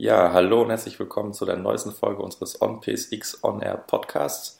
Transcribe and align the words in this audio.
Ja, 0.00 0.32
hallo 0.32 0.62
und 0.62 0.70
herzlich 0.70 0.98
willkommen 0.98 1.34
zu 1.34 1.44
der 1.44 1.58
neuesten 1.58 1.92
Folge 1.92 2.22
unseres 2.22 2.62
On-PSX 2.62 3.44
On-Air 3.44 3.76
Podcasts. 3.86 4.56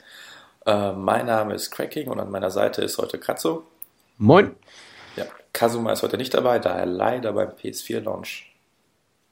Äh, 0.66 0.92
mein 0.92 1.24
Name 1.24 1.54
ist 1.54 1.70
Cracking 1.70 2.10
und 2.10 2.20
an 2.20 2.30
meiner 2.30 2.50
Seite 2.50 2.82
ist 2.82 2.98
heute 2.98 3.18
Katzo. 3.18 3.64
Moin. 4.18 4.54
Ja, 5.16 5.24
Kazuma 5.54 5.92
ist 5.94 6.02
heute 6.02 6.18
nicht 6.18 6.34
dabei, 6.34 6.58
da 6.58 6.76
er 6.76 6.84
leider 6.84 7.32
beim 7.32 7.52
PS4-Launch 7.52 8.54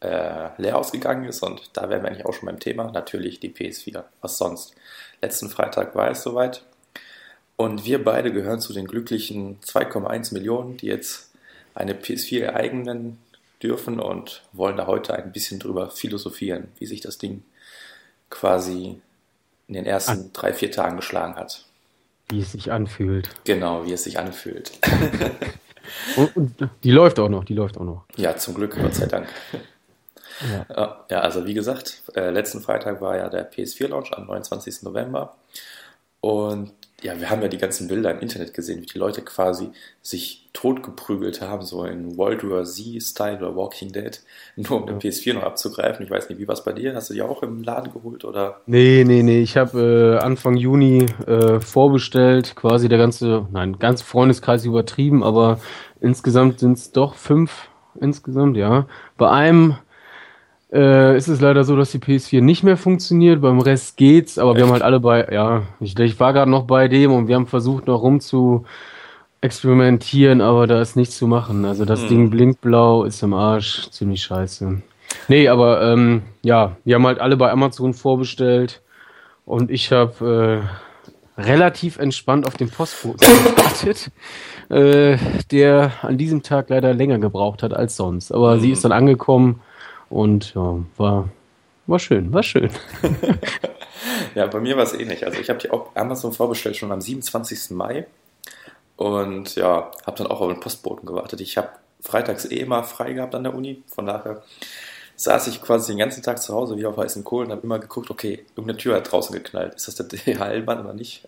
äh, 0.01 0.49
leer 0.57 0.79
ausgegangen 0.79 1.27
ist 1.27 1.43
und 1.43 1.77
da 1.77 1.91
wären 1.91 2.03
wir 2.03 2.09
eigentlich 2.09 2.25
auch 2.25 2.33
schon 2.33 2.47
beim 2.47 2.59
Thema. 2.59 2.91
Natürlich 2.91 3.39
die 3.39 3.51
PS4. 3.51 4.05
Was 4.23 4.39
sonst? 4.39 4.75
Letzten 5.21 5.51
Freitag 5.51 5.95
war 5.95 6.11
es 6.11 6.23
soweit 6.23 6.65
und 7.57 7.85
wir 7.85 8.03
beide 8.03 8.33
gehören 8.33 8.61
zu 8.61 8.73
den 8.73 8.87
glücklichen 8.87 9.61
2,1 9.61 10.33
Millionen, 10.33 10.79
die 10.79 10.87
jetzt 10.87 11.35
eine 11.75 11.93
PS4 11.93 12.45
ereignen 12.45 13.19
dürfen 13.63 14.01
und 14.01 14.43
wollen 14.53 14.77
da 14.77 14.87
heute 14.87 15.15
ein 15.15 15.33
bisschen 15.33 15.59
drüber 15.59 15.91
philosophieren, 15.91 16.69
wie 16.79 16.87
sich 16.87 17.01
das 17.01 17.19
Ding 17.19 17.43
quasi 18.31 19.01
in 19.67 19.75
den 19.75 19.87
ersten 19.87 20.13
An 20.13 20.31
drei, 20.33 20.53
vier 20.53 20.71
Tagen 20.71 20.97
geschlagen 20.97 21.37
hat. 21.37 21.65
Wie 22.29 22.41
es 22.41 22.53
sich 22.53 22.71
anfühlt. 22.73 23.31
Genau, 23.45 23.87
wie 23.87 23.93
es 23.93 24.05
sich 24.05 24.19
anfühlt. 24.19 24.73
und, 26.17 26.37
und, 26.37 26.71
die 26.85 26.91
läuft 26.91 27.19
auch 27.19 27.29
noch, 27.29 27.45
die 27.45 27.55
läuft 27.55 27.79
auch 27.79 27.85
noch. 27.85 28.05
Ja, 28.17 28.37
zum 28.37 28.55
Glück, 28.55 28.79
Gott 28.81 28.95
sei 28.95 29.07
Dank. 29.07 29.29
Ja, 30.69 31.05
ja 31.11 31.21
also 31.21 31.47
wie 31.47 31.55
gesagt, 31.55 32.03
äh, 32.15 32.31
letzten 32.31 32.61
Freitag 32.61 33.01
war 33.01 33.17
ja 33.17 33.29
der 33.29 33.51
PS4-Launch 33.51 34.13
am 34.13 34.27
29. 34.27 34.83
November. 34.83 35.37
Und 36.21 36.73
ja, 37.03 37.21
wir 37.21 37.31
haben 37.31 37.43
ja 37.43 37.49
die 37.49 37.59
ganzen 37.59 37.87
Bilder 37.87 38.11
im 38.11 38.19
Internet 38.19 38.55
gesehen, 38.55 38.83
wie 38.83 38.87
die 38.87 38.99
Leute 38.99 39.23
quasi 39.23 39.71
sich 40.03 40.49
totgeprügelt 40.53 41.41
haben, 41.41 41.63
so 41.63 41.85
in 41.85 42.17
World 42.17 42.49
War 42.49 42.65
Z-Style 42.65 43.39
oder 43.39 43.55
Walking 43.55 43.93
Dead, 43.93 44.21
nur 44.57 44.81
um 44.81 44.87
den 44.87 44.99
PS4 44.99 45.35
noch 45.35 45.45
abzugreifen. 45.45 46.05
Ich 46.05 46.11
weiß 46.11 46.29
nicht, 46.29 46.39
wie 46.39 46.49
war 46.49 46.55
es 46.55 46.65
bei 46.65 46.73
dir? 46.73 46.95
Hast 46.97 47.11
du 47.11 47.15
die 47.15 47.23
auch 47.23 47.43
im 47.43 47.63
Laden 47.63 47.93
geholt 47.93 48.25
oder? 48.25 48.63
Nee, 48.67 49.05
nee, 49.07 49.23
nee. 49.23 49.41
Ich 49.41 49.57
habe 49.57 50.19
äh, 50.19 50.25
Anfang 50.25 50.57
Juni 50.57 51.07
äh, 51.27 51.61
vorbestellt, 51.61 52.57
quasi 52.57 52.89
der 52.89 52.99
ganze, 52.99 53.47
nein, 53.53 53.79
ganz 53.79 54.03
Freundeskreis 54.03 54.65
übertrieben, 54.65 55.23
aber 55.23 55.61
insgesamt 56.01 56.59
sind 56.59 56.79
es 56.79 56.91
doch 56.91 57.15
fünf 57.15 57.69
insgesamt, 58.01 58.57
ja. 58.57 58.89
Bei 59.17 59.31
einem 59.31 59.77
äh, 60.73 61.17
ist 61.17 61.29
es 61.29 61.41
leider 61.41 61.65
so, 61.65 61.77
dass 61.77 61.93
die 61.93 61.99
PS4 61.99 62.41
nicht 62.43 62.63
mehr 62.63 62.77
funktioniert. 62.77 63.41
Beim 63.41 63.61
Rest 63.61 63.97
geht's, 63.97 64.39
aber 64.39 64.51
Echt? 64.51 64.59
wir 64.59 64.65
haben 64.67 64.73
halt 64.73 64.83
alle 64.83 65.01
bei, 65.01 65.27
ja, 65.33 65.63
ich, 65.81 65.99
ich 65.99 66.21
war 66.21 66.33
gerade 66.33 66.51
noch 66.51 66.65
bei 66.65 66.89
dem 66.89 67.13
und 67.13 67.29
wir 67.29 67.37
haben 67.37 67.47
versucht 67.47 67.87
noch 67.87 68.03
rum 68.03 68.21
zu 68.21 68.65
experimentieren, 69.41 70.41
aber 70.41 70.67
da 70.67 70.81
ist 70.81 70.97
nichts 70.97 71.17
zu 71.17 71.27
machen. 71.27 71.65
Also 71.65 71.85
das 71.85 72.03
hm. 72.03 72.09
Ding 72.09 72.31
blinkt 72.31 72.61
blau, 72.61 73.05
ist 73.05 73.23
im 73.23 73.35
Arsch, 73.35 73.91
ziemlich 73.91 74.23
scheiße. 74.23 74.83
Nee, 75.29 75.49
aber 75.49 75.83
ähm, 75.83 76.23
ja, 76.43 76.77
wir 76.85 76.97
haben 76.97 77.07
halt 77.07 77.21
alle 77.21 77.37
bei 77.37 77.51
Amazon 77.51 77.95
vorbestellt 77.95 78.83
und 79.47 79.71
ich 79.71 79.91
habe 79.93 80.63
äh, 81.39 81.41
relativ 81.41 81.99
entspannt 81.99 82.47
auf 82.47 82.57
den 82.57 82.69
Postboten 82.69 83.27
gewartet, 83.45 84.11
äh, 84.69 85.17
der 85.51 85.93
an 86.03 86.19
diesem 86.19 86.43
Tag 86.43 86.69
leider 86.69 86.93
länger 86.93 87.19
gebraucht 87.19 87.63
hat 87.63 87.73
als 87.73 87.97
sonst. 87.97 88.33
Aber 88.33 88.55
hm. 88.55 88.61
sie 88.61 88.73
ist 88.73 88.85
dann 88.85 88.93
angekommen 88.93 89.63
und 90.11 90.55
ja, 90.55 90.79
war, 90.97 91.29
war 91.87 91.99
schön, 91.99 92.33
war 92.33 92.43
schön. 92.43 92.71
ja, 94.35 94.47
bei 94.47 94.61
mir 94.61 94.77
war 94.77 94.85
es 94.85 94.95
ähnlich. 94.95 95.27
Also 95.27 95.41
ich 95.41 95.49
habe 95.49 95.59
die 95.59 95.71
auch 95.71 95.95
Amazon 95.95 96.33
vorbestellt 96.33 96.77
schon 96.77 96.93
am 96.93 97.01
27. 97.01 97.71
Mai 97.71 98.07
und 98.97 99.55
ja, 99.57 99.91
habe 100.07 100.17
dann 100.17 100.27
auch 100.27 100.41
auf 100.41 100.49
den 100.49 100.61
Postboten 100.61 101.07
gewartet. 101.07 101.41
Ich 101.41 101.57
habe 101.57 101.69
freitags 102.01 102.45
eh 102.45 102.57
immer 102.57 102.85
frei 102.85 103.13
gehabt 103.13 103.35
an 103.35 103.45
der 103.45 103.55
Uni, 103.55 103.83
von 103.87 104.07
daher 104.07 104.43
saß 105.17 105.49
ich 105.49 105.61
quasi 105.61 105.93
den 105.93 105.99
ganzen 105.99 106.23
Tag 106.23 106.41
zu 106.41 106.55
Hause 106.55 106.77
wie 106.77 106.87
auf 106.87 106.97
heißen 106.97 107.25
Kohlen 107.25 107.47
und 107.47 107.53
habe 107.53 107.65
immer 107.65 107.81
geguckt, 107.81 108.09
okay, 108.09 108.47
irgendeine 108.51 108.79
Tür 108.79 108.97
hat 108.97 109.11
draußen 109.11 109.35
geknallt. 109.35 109.75
Ist 109.75 109.89
das 109.89 109.97
der 109.97 110.07
DHL-Mann 110.07 110.81
oder 110.81 110.95
nicht? 110.95 111.27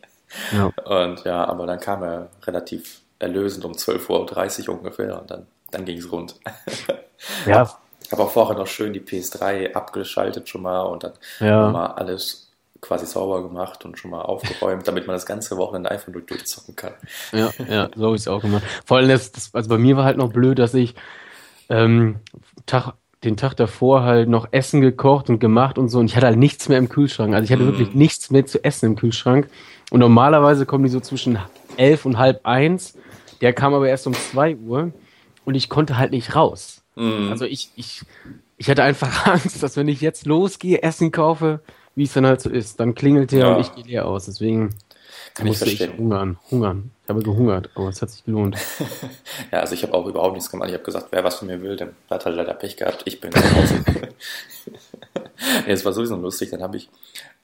Ja. 0.53 0.73
Und 0.85 1.25
ja, 1.25 1.45
aber 1.45 1.67
dann 1.67 1.81
kam 1.81 2.05
er 2.05 2.29
relativ 2.45 3.01
erlösend 3.19 3.65
um 3.65 3.73
12.30 3.73 4.69
Uhr 4.69 4.79
ungefähr 4.79 5.21
und 5.21 5.31
dann, 5.31 5.47
dann 5.73 5.85
ging 5.85 5.99
es 5.99 6.11
rund. 6.11 6.37
Ja, 7.47 7.69
habe 8.13 8.23
auch 8.23 8.31
vorher 8.31 8.57
noch 8.57 8.67
schön 8.67 8.93
die 8.93 9.01
PS3 9.01 9.73
abgeschaltet 9.73 10.49
schon 10.49 10.63
mal 10.63 10.83
und 10.83 11.05
dann 11.05 11.13
ja. 11.41 11.71
mal 11.71 11.87
alles 11.87 12.51
quasi 12.81 13.07
sauber 13.07 13.43
gemacht 13.43 13.85
und 13.85 13.99
schon 13.99 14.11
mal 14.11 14.23
aufgeräumt, 14.23 14.87
damit 14.89 15.07
man 15.07 15.15
das 15.15 15.27
ganze 15.27 15.57
Wochenende 15.57 15.91
einfach 15.91 16.09
nur 16.09 16.23
durchzocken 16.23 16.77
kann. 16.77 16.95
Ja, 17.33 17.51
ja, 17.69 17.91
so 17.95 18.07
habe 18.07 18.17
ich 18.17 18.23
es 18.23 18.29
auch 18.29 18.41
gemacht. 18.41 18.63
Vor 18.85 18.97
allem, 18.97 19.09
das, 19.09 19.33
das, 19.33 19.55
also 19.55 19.69
bei 19.69 19.79
mir 19.79 19.97
war 19.97 20.05
halt 20.05 20.17
noch 20.17 20.33
blöd, 20.33 20.59
dass 20.59 20.75
ich 20.75 20.95
ähm, 21.69 22.21
Tag, 22.67 22.95
den 23.23 23.37
Tag 23.37 23.55
davor 23.57 24.03
halt 24.03 24.29
noch 24.29 24.49
Essen 24.51 24.81
gekocht 24.81 25.29
und 25.29 25.41
gemacht 25.41 25.79
und 25.79 25.89
so 25.89 25.99
und 25.99 26.07
ich 26.07 26.17
hatte 26.17 26.27
halt 26.27 26.39
nichts 26.39 26.69
mehr 26.69 26.79
im 26.79 26.89
Kühlschrank. 26.89 27.35
Also 27.35 27.45
ich 27.45 27.53
hatte 27.53 27.65
mm. 27.65 27.67
wirklich 27.67 27.95
nichts 27.95 28.31
mehr 28.31 28.47
zu 28.47 28.65
essen 28.65 28.87
im 28.87 28.97
Kühlschrank. 28.97 29.49
Und 29.91 30.01
normalerweise 30.01 30.67
kommen 30.67 30.85
die 30.85 30.91
so 30.91 31.01
zwischen 31.01 31.39
elf 31.77 32.07
und 32.07 32.17
halb 32.19 32.47
eins. 32.47 32.97
Der 33.41 33.53
kam 33.53 33.75
aber 33.75 33.89
erst 33.89 34.07
um 34.07 34.15
zwei 34.15 34.57
Uhr 34.57 34.93
und 35.45 35.55
ich 35.55 35.69
konnte 35.69 35.99
halt 35.99 36.13
nicht 36.13 36.35
raus. 36.35 36.80
Mhm. 36.97 37.29
Also 37.31 37.45
ich, 37.45 37.71
ich, 37.77 38.03
ich 38.57 38.69
hatte 38.69 38.83
einfach 38.83 39.27
Angst, 39.33 39.63
dass 39.63 39.77
wenn 39.77 39.89
ich 39.89 40.01
jetzt 40.01 40.27
losgehe, 40.27 40.83
Essen 40.83 41.13
kaufe, 41.13 41.61
wie 41.95 42.05
es 42.05 42.13
dann 42.13 42.27
halt 42.27 42.41
so 42.41 42.51
ist, 42.51 42.81
dann 42.81 42.95
klingelt 42.95 43.33
der 43.33 43.41
ja. 43.41 43.55
und 43.55 43.61
ich 43.61 43.75
gehe 43.75 43.85
leer 43.85 44.07
aus. 44.07 44.27
Deswegen 44.27 44.75
Kann 45.35 45.47
musste 45.47 45.67
ich, 45.67 45.81
ich 45.81 45.97
hungern, 45.97 46.39
hungern. 46.51 46.91
Ich 47.05 47.09
habe 47.09 47.23
gehungert, 47.23 47.71
aber 47.75 47.89
es 47.89 48.01
hat 48.01 48.11
sich 48.11 48.25
gelohnt. 48.25 48.57
ja, 49.53 49.61
also 49.61 49.75
ich 49.75 49.83
habe 49.83 49.95
auch 49.95 50.07
überhaupt 50.07 50.35
nichts 50.35 50.51
gemacht. 50.51 50.69
Ich 50.69 50.75
habe 50.75 50.85
gesagt, 50.85 51.09
wer 51.11 51.25
was 51.25 51.37
von 51.37 51.49
mir 51.49 51.61
will, 51.63 51.77
der 51.77 51.93
hat 52.09 52.25
halt 52.25 52.37
leider 52.37 52.55
Pech 52.55 52.77
gehabt. 52.77 53.03
Ich 53.07 53.21
bin 53.21 53.33
Hause. 53.35 53.85
ja, 55.67 55.73
es 55.73 55.85
war 55.85 55.93
sowieso 55.93 56.17
lustig. 56.17 56.51
Dann 56.51 56.63
habe 56.63 56.77
ich 56.77 56.89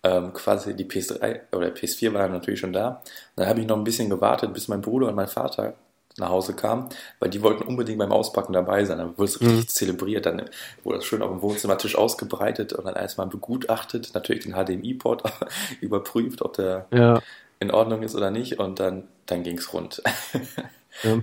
ähm, 0.03 0.33
quasi 0.33 0.75
die 0.77 0.84
PS3 0.84 1.41
oder 1.53 1.69
PS4 1.69 2.13
war 2.13 2.28
natürlich 2.28 2.61
schon 2.61 2.73
da. 2.73 2.89
Und 2.89 3.03
dann 3.37 3.49
habe 3.49 3.61
ich 3.61 3.67
noch 3.67 3.77
ein 3.77 3.84
bisschen 3.84 4.09
gewartet, 4.09 4.55
bis 4.55 4.69
mein 4.69 4.83
Bruder 4.83 5.09
und 5.09 5.17
mein 5.17 5.28
Vater 5.28 5.75
nach 6.19 6.31
Hause 6.31 6.54
kam, 6.54 6.88
weil 7.19 7.31
die 7.31 7.43
wollten 7.43 7.62
unbedingt 7.62 7.99
beim 7.99 8.12
Auspacken 8.12 8.53
dabei 8.53 8.84
sein. 8.84 8.99
Dann 8.99 9.19
wurde 9.19 9.25
es 9.25 9.41
richtig 9.41 9.56
mhm. 9.59 9.69
zelebriert, 9.69 10.27
dann 10.27 10.43
wurde 10.82 10.99
das 10.99 11.04
schön 11.04 11.22
auf 11.22 11.31
dem 11.31 11.43
Wohnzimmertisch 11.43 11.97
ausgebreitet 11.97 12.72
und 12.72 12.87
dann 12.87 12.97
erstmal 12.97 13.27
begutachtet, 13.27 14.10
natürlich 14.15 14.44
den 14.44 14.54
HDMI-Port 14.54 15.22
überprüft, 15.81 16.43
ob 16.43 16.54
der 16.54 16.87
ja. 16.93 17.21
in 17.60 17.71
Ordnung 17.71 18.03
ist 18.03 18.15
oder 18.15 18.31
nicht 18.31 18.59
und 18.59 18.81
dann, 18.81 19.04
dann 19.27 19.43
ging 19.43 19.59
es 19.59 19.72
rund. 19.72 20.03
ja. 21.03 21.19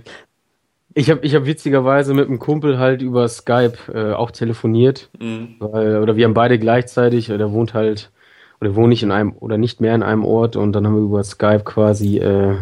Ich 0.96 1.10
habe 1.10 1.26
ich 1.26 1.34
hab 1.34 1.44
witzigerweise 1.44 2.14
mit 2.14 2.28
einem 2.28 2.38
Kumpel 2.38 2.78
halt 2.78 3.02
über 3.02 3.26
Skype 3.26 3.76
äh, 3.92 4.12
auch 4.12 4.30
telefoniert, 4.30 5.10
mhm. 5.18 5.56
weil, 5.58 5.98
oder 6.00 6.14
wir 6.14 6.24
haben 6.24 6.34
beide 6.34 6.56
gleichzeitig, 6.56 7.26
der 7.26 7.50
wohnt 7.50 7.74
halt, 7.74 8.12
oder 8.60 8.76
wohne 8.76 8.90
nicht 8.90 9.02
in 9.02 9.10
einem, 9.10 9.32
oder 9.32 9.58
nicht 9.58 9.80
mehr 9.80 9.96
in 9.96 10.04
einem 10.04 10.24
Ort 10.24 10.54
und 10.54 10.72
dann 10.72 10.86
haben 10.86 10.94
wir 10.94 11.02
über 11.02 11.24
Skype 11.24 11.64
quasi 11.64 12.18
äh, 12.18 12.58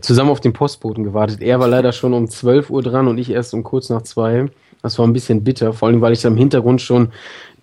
zusammen 0.00 0.30
auf 0.30 0.40
den 0.40 0.52
Postboten 0.52 1.04
gewartet. 1.04 1.40
Er 1.40 1.60
war 1.60 1.68
leider 1.68 1.92
schon 1.92 2.12
um 2.12 2.28
12 2.28 2.70
Uhr 2.70 2.82
dran 2.82 3.08
und 3.08 3.18
ich 3.18 3.30
erst 3.30 3.54
um 3.54 3.62
kurz 3.62 3.88
nach 3.88 4.02
zwei. 4.02 4.46
Das 4.82 4.98
war 4.98 5.06
ein 5.06 5.12
bisschen 5.12 5.42
bitter, 5.42 5.72
vor 5.72 5.88
allem 5.88 6.00
weil 6.00 6.12
ich 6.12 6.24
im 6.24 6.36
Hintergrund 6.36 6.80
schon 6.80 7.12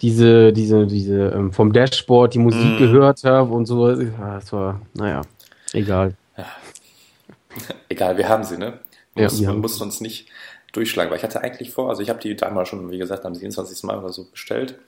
diese, 0.01 0.51
diese, 0.51 0.85
diese 0.87 1.29
ähm, 1.29 1.53
vom 1.53 1.71
Dashboard 1.71 2.33
die 2.33 2.39
Musik 2.39 2.75
mm. 2.75 2.77
gehört 2.77 3.23
habe 3.23 3.53
und 3.53 3.65
so. 3.65 3.93
Das 3.95 4.51
war, 4.51 4.81
naja, 4.93 5.21
egal. 5.71 6.15
Ja. 6.37 6.45
Egal, 7.87 8.17
wir 8.17 8.27
haben 8.27 8.43
sie, 8.43 8.57
ne? 8.57 8.79
Wir 9.13 9.23
ja, 9.23 9.29
mussten, 9.29 9.47
wir 9.47 9.53
mussten 9.53 9.83
uns 9.83 10.01
nicht 10.01 10.27
durchschlagen, 10.73 11.11
weil 11.11 11.17
ich 11.17 11.23
hatte 11.23 11.41
eigentlich 11.41 11.69
vor, 11.71 11.89
also 11.89 12.01
ich 12.01 12.09
habe 12.09 12.19
die 12.19 12.35
damals 12.35 12.67
schon, 12.67 12.89
wie 12.89 12.97
gesagt, 12.97 13.25
am 13.25 13.35
27. 13.35 13.83
Mal 13.83 13.99
oder 13.99 14.11
so 14.11 14.25
bestellt 14.29 14.79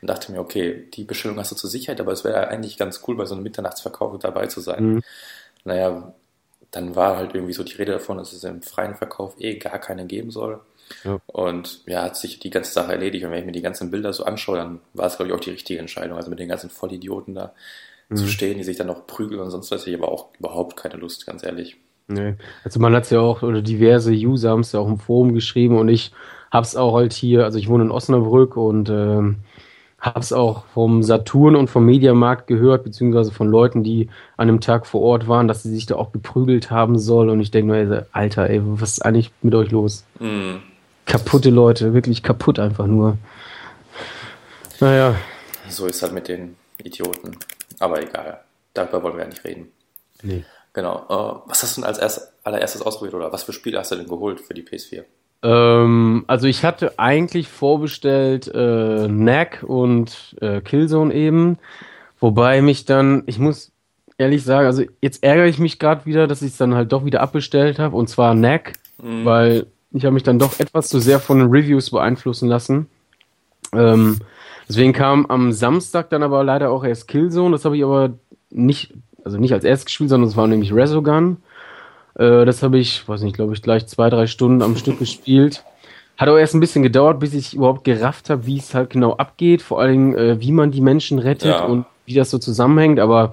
und 0.00 0.08
dachte 0.08 0.30
mir, 0.30 0.38
okay, 0.38 0.88
die 0.94 1.04
Bestellung 1.04 1.36
hast 1.38 1.50
du 1.50 1.56
zur 1.56 1.68
Sicherheit, 1.68 2.00
aber 2.00 2.12
es 2.12 2.24
wäre 2.24 2.48
eigentlich 2.48 2.78
ganz 2.78 3.02
cool, 3.06 3.16
bei 3.16 3.24
so 3.24 3.34
einem 3.34 3.42
Mitternachtsverkauf 3.42 4.18
dabei 4.20 4.46
zu 4.46 4.60
sein. 4.60 4.84
Mhm. 4.84 5.02
Naja, 5.64 6.14
dann 6.72 6.96
war 6.96 7.16
halt 7.16 7.34
irgendwie 7.34 7.52
so 7.52 7.62
die 7.62 7.74
Rede 7.74 7.92
davon, 7.92 8.18
dass 8.18 8.32
es 8.32 8.42
im 8.44 8.62
freien 8.62 8.96
Verkauf 8.96 9.34
eh 9.38 9.56
gar 9.56 9.78
keine 9.78 10.06
geben 10.06 10.30
soll. 10.30 10.60
Ja. 11.04 11.20
Und 11.26 11.82
ja, 11.86 12.02
hat 12.02 12.16
sich 12.16 12.40
die 12.40 12.50
ganze 12.50 12.72
Sache 12.72 12.92
erledigt. 12.92 13.24
Und 13.24 13.30
wenn 13.30 13.40
ich 13.40 13.46
mir 13.46 13.52
die 13.52 13.62
ganzen 13.62 13.90
Bilder 13.90 14.12
so 14.12 14.24
anschaue, 14.24 14.56
dann 14.56 14.80
war 14.94 15.06
es, 15.06 15.16
glaube 15.16 15.30
ich, 15.30 15.34
auch 15.34 15.40
die 15.40 15.50
richtige 15.50 15.78
Entscheidung. 15.78 16.16
Also 16.16 16.30
mit 16.30 16.38
den 16.38 16.48
ganzen 16.48 16.70
Vollidioten 16.70 17.34
da 17.34 17.52
mhm. 18.08 18.16
zu 18.16 18.26
stehen, 18.26 18.58
die 18.58 18.64
sich 18.64 18.76
dann 18.76 18.86
noch 18.86 19.06
prügeln 19.06 19.40
und 19.40 19.50
sonst 19.50 19.70
was. 19.70 19.86
Ich 19.86 19.94
aber 19.94 20.10
auch 20.10 20.28
überhaupt 20.38 20.76
keine 20.76 20.96
Lust, 20.96 21.26
ganz 21.26 21.44
ehrlich. 21.44 21.76
Nee. 22.08 22.34
Also 22.64 22.80
man 22.80 22.94
hat 22.94 23.04
es 23.04 23.10
ja 23.10 23.20
auch, 23.20 23.42
oder 23.42 23.62
diverse 23.62 24.12
User 24.12 24.50
haben 24.50 24.60
es 24.60 24.72
ja 24.72 24.80
auch 24.80 24.88
im 24.88 24.98
Forum 24.98 25.34
geschrieben 25.34 25.78
und 25.78 25.88
ich 25.88 26.12
habe 26.50 26.64
es 26.64 26.76
auch 26.76 26.94
halt 26.94 27.12
hier, 27.12 27.44
also 27.44 27.58
ich 27.58 27.68
wohne 27.68 27.84
in 27.84 27.90
Osnabrück 27.90 28.56
und 28.56 28.90
ähm, 28.90 29.36
habe 30.02 30.18
es 30.18 30.32
auch 30.32 30.64
vom 30.74 31.04
Saturn 31.04 31.54
und 31.54 31.70
vom 31.70 31.86
Mediamarkt 31.86 32.48
gehört, 32.48 32.82
beziehungsweise 32.82 33.30
von 33.30 33.48
Leuten, 33.48 33.84
die 33.84 34.10
an 34.36 34.48
dem 34.48 34.60
Tag 34.60 34.84
vor 34.84 35.00
Ort 35.00 35.28
waren, 35.28 35.46
dass 35.46 35.62
sie 35.62 35.70
sich 35.70 35.86
da 35.86 35.94
auch 35.94 36.10
geprügelt 36.10 36.72
haben 36.72 36.98
soll. 36.98 37.30
Und 37.30 37.40
ich 37.40 37.52
denke 37.52 37.72
mir, 37.72 38.06
Alter, 38.10 38.50
ey, 38.50 38.60
was 38.64 38.94
ist 38.94 39.06
eigentlich 39.06 39.30
mit 39.42 39.54
euch 39.54 39.70
los? 39.70 40.04
Mm. 40.18 40.56
Kaputte 41.06 41.50
Leute, 41.50 41.94
wirklich 41.94 42.24
kaputt 42.24 42.58
einfach 42.58 42.86
nur. 42.86 43.16
Naja. 44.80 45.14
So 45.68 45.86
ist 45.86 46.02
halt 46.02 46.12
mit 46.12 46.26
den 46.26 46.56
Idioten. 46.82 47.36
Aber 47.78 48.02
egal. 48.02 48.40
Darüber 48.74 49.04
wollen 49.04 49.14
wir 49.14 49.22
ja 49.22 49.28
nicht 49.28 49.44
reden. 49.44 49.68
Nee. 50.22 50.44
Genau. 50.72 51.04
Uh, 51.08 51.48
was 51.48 51.62
hast 51.62 51.76
du 51.76 51.82
denn 51.82 51.88
als 51.88 51.98
erst, 51.98 52.32
allererstes 52.42 52.82
ausprobiert 52.82 53.14
oder 53.14 53.32
was 53.32 53.44
für 53.44 53.52
Spiele 53.52 53.78
hast 53.78 53.92
du 53.92 53.96
denn 53.96 54.08
geholt 54.08 54.40
für 54.40 54.54
die 54.54 54.62
PS4? 54.64 55.04
Ähm, 55.42 56.24
also 56.28 56.46
ich 56.46 56.64
hatte 56.64 56.98
eigentlich 56.98 57.48
vorbestellt 57.48 58.48
äh, 58.48 59.08
Knack 59.08 59.64
und 59.66 60.36
äh, 60.40 60.60
Killzone 60.60 61.12
eben, 61.12 61.58
wobei 62.20 62.62
mich 62.62 62.84
dann, 62.84 63.24
ich 63.26 63.38
muss 63.38 63.72
ehrlich 64.18 64.44
sagen, 64.44 64.66
also 64.66 64.84
jetzt 65.00 65.22
ärgere 65.24 65.46
ich 65.46 65.58
mich 65.58 65.78
gerade 65.78 66.06
wieder, 66.06 66.28
dass 66.28 66.42
ich 66.42 66.52
es 66.52 66.56
dann 66.56 66.74
halt 66.74 66.92
doch 66.92 67.04
wieder 67.04 67.20
abbestellt 67.20 67.78
habe 67.78 67.96
und 67.96 68.08
zwar 68.08 68.34
Knack, 68.34 68.74
mhm. 69.02 69.24
weil 69.24 69.66
ich 69.92 70.04
habe 70.04 70.14
mich 70.14 70.22
dann 70.22 70.38
doch 70.38 70.58
etwas 70.60 70.88
zu 70.88 71.00
sehr 71.00 71.18
von 71.18 71.38
den 71.38 71.50
Reviews 71.50 71.90
beeinflussen 71.90 72.48
lassen. 72.48 72.86
Ähm, 73.72 74.18
deswegen 74.68 74.92
kam 74.92 75.26
am 75.26 75.52
Samstag 75.52 76.08
dann 76.10 76.22
aber 76.22 76.44
leider 76.44 76.70
auch 76.70 76.84
erst 76.84 77.08
Killzone, 77.08 77.52
das 77.52 77.64
habe 77.64 77.76
ich 77.76 77.82
aber 77.82 78.14
nicht, 78.50 78.94
also 79.24 79.38
nicht 79.38 79.52
als 79.52 79.64
erstes 79.64 79.86
gespielt, 79.86 80.10
sondern 80.10 80.28
es 80.28 80.36
war 80.36 80.46
nämlich 80.46 80.72
Resogun. 80.72 81.38
Äh, 82.14 82.44
das 82.44 82.62
habe 82.62 82.78
ich, 82.78 83.08
weiß 83.08 83.22
nicht, 83.22 83.36
glaube 83.36 83.52
ich, 83.54 83.62
gleich 83.62 83.86
zwei, 83.86 84.10
drei 84.10 84.26
Stunden 84.26 84.62
am 84.62 84.76
Stück 84.76 84.98
gespielt. 84.98 85.64
Hat 86.16 86.28
auch 86.28 86.36
erst 86.36 86.54
ein 86.54 86.60
bisschen 86.60 86.82
gedauert, 86.82 87.20
bis 87.20 87.34
ich 87.34 87.54
überhaupt 87.54 87.84
gerafft 87.84 88.30
habe, 88.30 88.46
wie 88.46 88.58
es 88.58 88.74
halt 88.74 88.90
genau 88.90 89.14
abgeht, 89.14 89.62
vor 89.62 89.80
allem 89.80 90.16
äh, 90.16 90.40
wie 90.40 90.52
man 90.52 90.70
die 90.70 90.80
Menschen 90.80 91.18
rettet 91.18 91.50
ja. 91.50 91.64
und 91.64 91.86
wie 92.06 92.14
das 92.14 92.30
so 92.30 92.38
zusammenhängt, 92.38 93.00
aber 93.00 93.32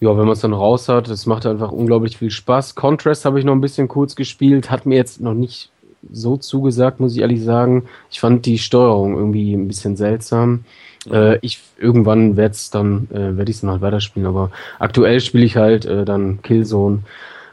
ja, 0.00 0.10
wenn 0.10 0.24
man 0.24 0.32
es 0.32 0.40
dann 0.40 0.54
raus 0.54 0.88
hat, 0.88 1.10
das 1.10 1.26
macht 1.26 1.44
einfach 1.46 1.72
unglaublich 1.72 2.16
viel 2.16 2.30
Spaß. 2.30 2.74
Contrast 2.74 3.24
habe 3.24 3.38
ich 3.38 3.44
noch 3.44 3.52
ein 3.52 3.60
bisschen 3.60 3.86
kurz 3.86 4.16
gespielt, 4.16 4.70
hat 4.70 4.86
mir 4.86 4.96
jetzt 4.96 5.20
noch 5.20 5.34
nicht 5.34 5.70
so 6.10 6.38
zugesagt, 6.38 7.00
muss 7.00 7.14
ich 7.14 7.20
ehrlich 7.20 7.42
sagen. 7.42 7.84
Ich 8.10 8.20
fand 8.20 8.46
die 8.46 8.58
Steuerung 8.58 9.16
irgendwie 9.16 9.52
ein 9.52 9.68
bisschen 9.68 9.96
seltsam. 9.96 10.64
Äh, 11.10 11.38
ich 11.42 11.60
irgendwann 11.78 12.36
werde 12.36 12.54
es 12.54 12.70
dann 12.70 13.08
äh, 13.10 13.36
werde 13.36 13.50
ich 13.50 13.56
es 13.56 13.60
dann 13.60 13.70
halt 13.70 13.82
weiterspielen, 13.82 14.26
aber 14.26 14.50
aktuell 14.78 15.20
spiele 15.20 15.44
ich 15.44 15.56
halt 15.56 15.84
äh, 15.84 16.06
dann 16.06 16.40
Killzone 16.42 17.00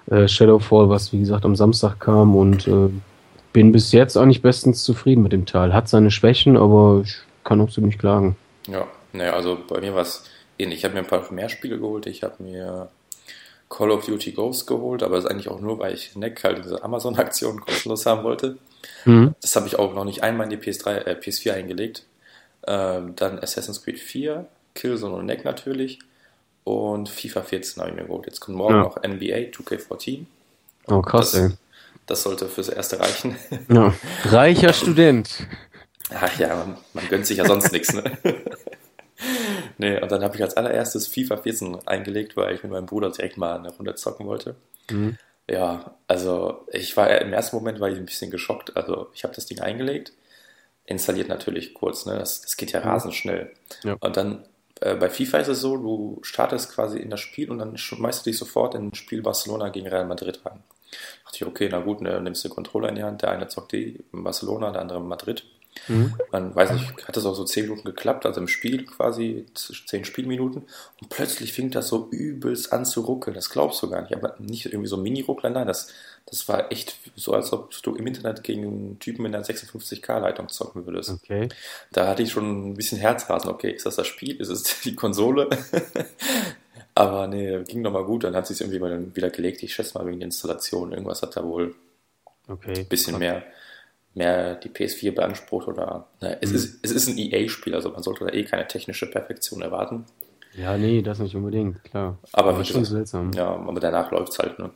äh, 0.10 0.28
Shadowfall, 0.28 0.90
was 0.90 1.14
wie 1.14 1.20
gesagt 1.20 1.46
am 1.46 1.56
Samstag 1.56 2.00
kam 2.00 2.36
und 2.36 2.68
äh, 2.68 2.90
bin 3.54 3.72
bis 3.72 3.92
jetzt 3.92 4.18
eigentlich 4.18 4.42
bestens 4.42 4.84
zufrieden 4.84 5.24
mit 5.24 5.32
dem 5.32 5.46
Teil. 5.46 5.74
Hat 5.74 5.90
seine 5.90 6.12
Schwächen, 6.12 6.58
aber 6.58 7.02
ich 7.04 7.18
kann 7.44 7.62
auch 7.62 7.70
ziemlich 7.70 7.98
klagen. 7.98 8.36
Ja, 8.68 8.88
naja, 9.14 9.34
also 9.34 9.58
bei 9.68 9.80
mir 9.80 9.96
war 9.96 10.02
es 10.02 10.26
ähnlich. 10.60 10.80
Ich 10.80 10.86
habe 10.86 10.94
mir 10.94 11.02
ein 11.02 11.08
paar 11.08 11.32
mehr 11.32 11.50
Spiele 11.50 11.80
geholt. 11.80 12.06
Ich 12.06 12.24
habe 12.24 12.44
mir 12.44 12.90
Call 13.70 13.92
of 13.92 14.06
Duty 14.06 14.32
Ghost 14.32 14.68
geholt, 14.68 15.04
aber 15.04 15.16
das 15.16 15.26
ist 15.26 15.32
eigentlich 15.32 15.50
auch 15.50 15.60
nur, 15.60 15.80
weil 15.80 15.94
ich 15.94 16.16
Neck 16.16 16.44
halt 16.44 16.64
diese 16.64 16.84
Amazon-Aktion 16.84 17.62
kostenlos 17.62 18.06
haben 18.06 18.24
wollte. 18.24 18.58
Mhm. 19.06 19.36
Das 19.42 19.56
habe 19.56 19.68
ich 19.68 19.78
auch 19.80 19.94
noch 19.94 20.06
nicht 20.06 20.24
einmal 20.24 20.52
in 20.52 20.52
die 20.52 20.58
PS3, 20.58 21.06
äh, 21.06 21.16
PS4 21.20 21.54
eingelegt. 21.54 22.04
Ähm, 22.66 23.16
dann 23.16 23.40
Assassin's 23.40 23.84
Creed 23.84 24.00
4, 24.00 24.46
Killzone 24.74 25.16
und 25.16 25.26
Neck 25.26 25.46
natürlich. 25.46 26.00
Und 26.68 27.08
FIFA 27.08 27.44
14 27.44 27.82
habe 27.82 27.92
ich 27.92 27.96
mir 27.96 28.04
geholt. 28.08 28.26
Jetzt 28.26 28.42
kommt 28.42 28.58
morgen 28.58 28.76
ja. 28.76 28.82
noch 28.82 28.98
NBA 28.98 29.54
2K14. 29.54 30.26
Oh, 30.88 31.02
krass, 31.02 31.32
das, 31.32 31.42
ey. 31.42 31.58
Das 32.08 32.24
sollte 32.24 32.50
fürs 32.50 32.68
Erste 32.68 33.00
reichen. 33.00 33.38
Ja. 33.70 33.94
Reicher 34.26 34.74
Student. 34.74 35.48
Ach 36.14 36.38
ja, 36.38 36.54
man, 36.58 36.78
man 36.92 37.08
gönnt 37.08 37.26
sich 37.26 37.38
ja 37.38 37.46
sonst 37.46 37.72
nichts, 37.72 37.94
ne? 37.94 38.18
nee, 39.78 39.98
und 40.02 40.12
dann 40.12 40.22
habe 40.22 40.36
ich 40.36 40.44
als 40.44 40.58
allererstes 40.58 41.08
FIFA 41.08 41.38
14 41.38 41.88
eingelegt, 41.88 42.36
weil 42.36 42.54
ich 42.54 42.64
mit 42.64 42.74
meinem 42.74 42.86
Bruder 42.86 43.12
direkt 43.12 43.38
mal 43.38 43.58
eine 43.58 43.72
Runde 43.72 43.96
zocken 43.96 44.28
wollte. 44.28 44.58
Mhm. 44.92 45.18
Ja, 45.50 45.96
also 46.10 46.68
ich 46.74 46.98
war 46.98 47.10
im 47.22 47.32
ersten 47.32 47.56
Moment 47.56 47.80
war 47.80 47.88
ich 47.88 47.98
ein 47.98 48.06
bisschen 48.06 48.30
geschockt. 48.30 48.76
Also 48.76 49.08
ich 49.14 49.24
habe 49.24 49.34
das 49.34 49.46
Ding 49.46 49.62
eingelegt, 49.62 50.12
installiert 50.84 51.30
natürlich 51.30 51.74
kurz, 51.74 52.06
ne? 52.06 52.18
Das, 52.20 52.42
das 52.42 52.58
geht 52.58 52.74
ja 52.74 52.82
rasend 52.82 53.16
schnell. 53.16 53.54
Ja. 53.84 53.96
Und 54.02 54.18
dann 54.18 54.44
äh, 54.82 54.96
bei 54.96 55.10
FIFA 55.10 55.40
ist 55.40 55.48
es 55.48 55.62
so, 55.62 55.78
du 55.78 56.20
startest 56.22 56.74
quasi 56.74 57.00
in 57.00 57.10
das 57.10 57.20
Spiel 57.20 57.50
und 57.52 57.60
dann 57.60 57.78
schmeißt 57.78 58.26
du 58.26 58.30
dich 58.30 58.38
sofort 58.38 58.76
in 58.76 58.90
das 58.92 59.00
Spiel 59.00 59.22
Barcelona 59.22 59.70
gegen 59.70 59.88
Real 59.88 60.06
Madrid 60.06 60.46
rein. 60.46 60.64
Da 60.90 60.98
dachte 61.26 61.38
ich, 61.38 61.46
okay, 61.46 61.70
na 61.72 61.80
gut, 61.80 62.02
ne, 62.02 62.20
nimmst 62.22 62.44
du 62.44 62.50
den 62.50 62.56
Controller 62.56 62.90
in 62.90 62.96
die 62.96 63.04
Hand, 63.04 63.22
der 63.22 63.32
eine 63.32 63.48
zockt 63.48 63.74
die 63.74 64.04
in 64.14 64.24
Barcelona, 64.24 64.72
der 64.72 64.82
andere 64.82 65.02
Madrid. 65.02 65.44
Mhm. 65.88 66.16
Man 66.32 66.56
weiß 66.56 66.72
nicht, 66.72 67.08
hat 67.08 67.16
das 67.16 67.26
auch 67.26 67.36
so 67.36 67.44
zehn 67.44 67.64
Minuten 67.64 67.86
geklappt, 67.86 68.26
also 68.26 68.40
im 68.40 68.48
Spiel 68.48 68.86
quasi 68.86 69.46
zehn 69.54 70.06
Spielminuten 70.06 70.64
und 71.02 71.10
plötzlich 71.10 71.54
fing 71.54 71.72
das 71.72 71.88
so 71.88 72.10
übelst 72.12 72.74
an 72.74 72.86
zu 72.86 73.02
ruckeln. 73.02 73.36
Das 73.36 73.50
glaubst 73.50 73.82
du 73.82 73.90
gar 73.90 74.02
nicht. 74.02 74.16
Aber 74.16 74.36
nicht 74.40 74.66
irgendwie 74.66 74.88
so 74.88 74.98
Mini-Ruckler, 74.98 75.50
nein, 75.50 75.68
das, 75.68 75.90
das 76.26 76.48
war 76.48 76.72
echt 76.72 76.98
so, 77.16 77.34
als 77.34 77.54
ob 77.54 77.72
du 77.84 77.96
im 77.96 78.08
Internet 78.08 78.44
gegen 78.44 78.64
einen 78.64 79.00
Typen 79.00 79.24
mit 79.24 79.34
einer 79.34 79.44
56k-Leitung 79.44 80.50
zocken 80.50 80.86
würdest. 80.86 81.12
Okay. 81.12 81.50
Da 81.92 82.08
hatte 82.08 82.24
ich 82.24 82.32
schon 82.32 82.70
ein 82.70 82.74
bisschen 82.74 82.98
Herzrasen. 82.98 83.50
Okay, 83.50 83.72
ist 83.72 83.86
das 83.86 83.96
das 83.96 84.08
Spiel? 84.08 84.40
Ist 84.40 84.50
es 84.50 84.82
die 84.82 84.96
Konsole? 84.96 85.50
Aber 86.96 87.28
nee, 87.28 87.64
ging 87.64 87.82
nochmal 87.82 88.06
gut. 88.06 88.24
Dann 88.24 88.36
hat 88.36 88.48
sich 88.48 88.60
irgendwie 88.60 88.80
mal 88.80 89.16
wieder 89.16 89.30
gelegt. 89.30 89.62
Ich 89.62 89.74
schätze 89.74 89.98
mal 89.98 90.08
wegen 90.08 90.20
der 90.20 90.26
Installation. 90.26 90.92
Irgendwas 90.92 91.22
hat 91.22 91.38
da 91.38 91.44
wohl 91.44 91.76
okay. 92.48 92.74
ein 92.80 92.88
bisschen 92.88 93.20
mehr 93.20 93.44
mehr 94.18 94.56
die 94.56 94.70
PS4 94.70 95.14
beansprucht 95.14 95.68
oder 95.68 96.08
ne, 96.22 96.38
es, 96.42 96.50
mhm. 96.50 96.56
ist, 96.56 96.80
es 96.84 96.92
ist 96.92 97.08
ein 97.08 97.18
EA-Spiel, 97.18 97.76
also 97.76 97.90
man 97.92 98.04
sollte 98.04 98.26
da 98.26 98.34
eh 98.34 98.44
keine 98.44 98.68
technische 98.68 99.10
Perfektion 99.10 99.62
erwarten. 99.62 100.06
Ja, 100.58 100.78
nee, 100.78 101.02
das 101.02 101.20
nicht 101.20 101.36
unbedingt, 101.36 101.84
klar. 101.84 102.18
Aber, 102.34 102.50
aber 102.50 102.66
schon 102.66 102.84
seltsam. 102.84 103.32
Ja, 103.34 103.48
aber 103.48 103.80
danach 103.80 104.12
läuft 104.12 104.34
es 104.34 104.40
halt, 104.40 104.58
ne? 104.58 104.72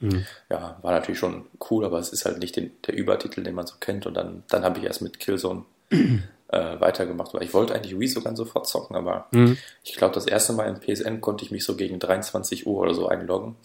Mhm. 0.00 0.24
Ja, 0.48 0.78
war 0.82 0.92
natürlich 0.92 1.18
schon 1.18 1.46
cool, 1.70 1.84
aber 1.84 1.98
es 1.98 2.10
ist 2.10 2.24
halt 2.24 2.38
nicht 2.38 2.56
den, 2.56 2.70
der 2.86 2.96
Übertitel, 2.96 3.42
den 3.42 3.54
man 3.54 3.66
so 3.66 3.74
kennt. 3.80 4.06
Und 4.06 4.14
dann, 4.14 4.44
dann 4.48 4.62
habe 4.62 4.78
ich 4.78 4.84
erst 4.84 5.02
mit 5.02 5.18
Killzone 5.18 5.64
äh, 5.90 6.80
weitergemacht. 6.80 7.34
Weil 7.34 7.42
ich 7.42 7.52
wollte 7.52 7.74
eigentlich 7.74 7.98
Wii 7.98 8.08
sogar 8.08 8.34
sofort 8.36 8.66
zocken, 8.66 8.96
aber 8.96 9.26
mhm. 9.32 9.56
ich 9.82 9.96
glaube, 9.96 10.14
das 10.14 10.26
erste 10.26 10.52
Mal 10.52 10.68
im 10.68 10.80
PSN 10.80 11.20
konnte 11.20 11.44
ich 11.44 11.50
mich 11.50 11.64
so 11.64 11.76
gegen 11.76 11.98
23 11.98 12.66
Uhr 12.66 12.78
oder 12.78 12.94
so 12.94 13.08
einloggen. 13.08 13.56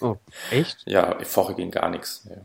Oh, 0.00 0.16
echt? 0.50 0.78
ja, 0.86 1.18
vorher 1.24 1.54
ging 1.54 1.70
gar 1.70 1.90
nichts. 1.90 2.26
Ja. 2.28 2.36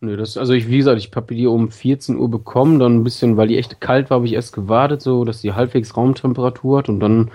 Nö, 0.00 0.16
das, 0.16 0.36
also 0.36 0.52
ich, 0.52 0.68
wie 0.68 0.76
gesagt, 0.76 0.98
ich 0.98 1.10
habe 1.16 1.34
die 1.34 1.46
um 1.48 1.72
14 1.72 2.16
Uhr 2.16 2.30
bekommen, 2.30 2.78
dann 2.78 2.96
ein 2.96 3.04
bisschen, 3.04 3.36
weil 3.36 3.48
die 3.48 3.58
echt 3.58 3.80
kalt 3.80 4.10
war, 4.10 4.16
habe 4.16 4.26
ich 4.26 4.34
erst 4.34 4.52
gewartet, 4.52 5.02
so, 5.02 5.24
dass 5.24 5.40
die 5.40 5.54
halbwegs 5.54 5.96
Raumtemperatur 5.96 6.78
hat 6.78 6.88
und 6.88 7.00
dann, 7.00 7.32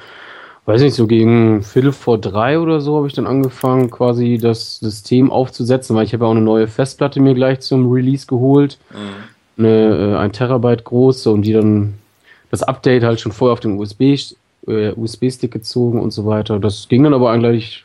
weiß 0.66 0.82
nicht, 0.82 0.94
so 0.94 1.06
gegen 1.06 1.62
Viertel 1.62 1.92
vor 1.92 2.18
drei 2.18 2.58
oder 2.60 2.80
so 2.80 2.96
habe 2.96 3.08
ich 3.08 3.14
dann 3.14 3.28
angefangen, 3.28 3.92
quasi 3.92 4.38
das 4.38 4.80
System 4.80 5.30
aufzusetzen, 5.30 5.94
weil 5.94 6.06
ich 6.06 6.14
habe 6.14 6.24
ja 6.24 6.30
auch 6.30 6.36
eine 6.36 6.42
neue 6.42 6.70
Festplatte 6.70 7.20
mir 7.20 7.34
gleich 7.34 7.60
zum 7.60 7.92
Release 7.92 8.28
geholt, 8.28 8.78
mhm. 8.92 9.62
eine, 9.66 10.14
äh, 10.14 10.18
ein 10.18 10.32
Terabyte 10.32 10.86
große 10.86 11.30
und 11.30 11.42
die 11.42 11.54
dann 11.54 11.96
das 12.50 12.64
Update 12.64 13.04
halt 13.04 13.20
schon 13.20 13.34
vorher 13.34 13.54
auf 13.54 13.60
den 13.60 13.78
USB, 13.78 14.16
äh, 14.68 14.94
USB-Stick 14.94 15.52
gezogen 15.52 16.00
und 16.00 16.12
so 16.12 16.26
weiter. 16.26 16.60
Das 16.60 16.88
ging 16.88 17.04
dann 17.04 17.14
aber 17.14 17.30
eigentlich, 17.32 17.84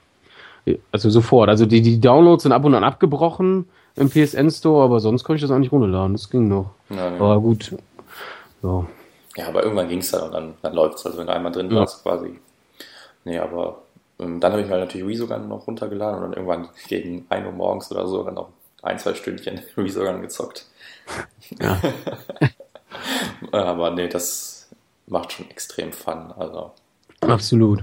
also 0.93 1.11
sofort. 1.11 1.49
Also 1.49 1.67
die, 1.67 1.83
die 1.83 1.99
Downloads 2.01 2.45
sind 2.45 2.53
ab 2.53 2.65
und 2.65 2.77
an 2.77 2.85
abgebrochen, 2.85 3.65
im 3.99 4.11
PSN 4.11 4.51
Store, 4.51 4.85
aber 4.85 5.01
sonst 5.01 5.25
konnte 5.25 5.37
ich 5.37 5.43
das 5.43 5.51
eigentlich 5.51 5.73
runterladen. 5.73 6.13
Das 6.15 6.31
ging 6.31 6.49
noch. 6.49 6.71
Ja, 6.91 7.11
nee. 7.11 7.17
Aber 7.19 7.41
gut. 7.41 7.75
Ja. 8.63 8.87
ja, 9.37 9.49
aber 9.49 9.63
irgendwann 9.63 9.89
ging 9.89 10.01
es 10.01 10.11
dann 10.11 10.23
und 10.23 10.33
dann, 10.33 10.55
dann 10.63 10.75
läuft 10.75 10.99
es. 10.99 11.07
Also 11.07 11.19
wenn 11.19 11.27
du 11.27 11.33
einmal 11.33 11.53
drin 11.53 11.71
ja. 11.71 11.77
warst, 11.77 12.03
quasi. 12.03 12.39
Nee, 13.25 13.39
aber 13.39 13.83
ähm, 14.19 14.41
dann 14.41 14.53
habe 14.53 14.63
ich 14.63 14.69
mal 14.69 14.81
natürlich 14.81 15.07
Wii 15.07 15.17
sogar 15.17 15.39
noch 15.39 15.67
runtergeladen 15.67 16.23
und 16.23 16.31
dann 16.31 16.33
irgendwann 16.33 16.69
gegen 16.89 17.27
1 17.29 17.47
Uhr 17.47 17.53
morgens 17.53 17.91
oder 17.91 18.07
so 18.07 18.23
dann 18.25 18.35
noch 18.35 18.49
ein, 18.83 18.99
zwei 18.99 19.15
Stündchen 19.15 19.61
sogar 19.89 20.19
gezockt. 20.19 20.67
Ja. 21.61 21.81
aber 23.53 23.91
nee, 23.93 24.09
das 24.09 24.69
macht 25.07 25.33
schon 25.33 25.49
extrem 25.51 25.93
Fun. 25.93 26.33
Also. 26.37 26.73
Absolut. 27.21 27.83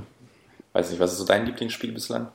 Weiß 0.74 0.92
nicht, 0.92 1.00
was 1.00 1.14
ist 1.14 1.20
so 1.20 1.26
dein 1.26 1.46
Lieblingsspiel 1.46 1.92
bislang? 1.92 2.28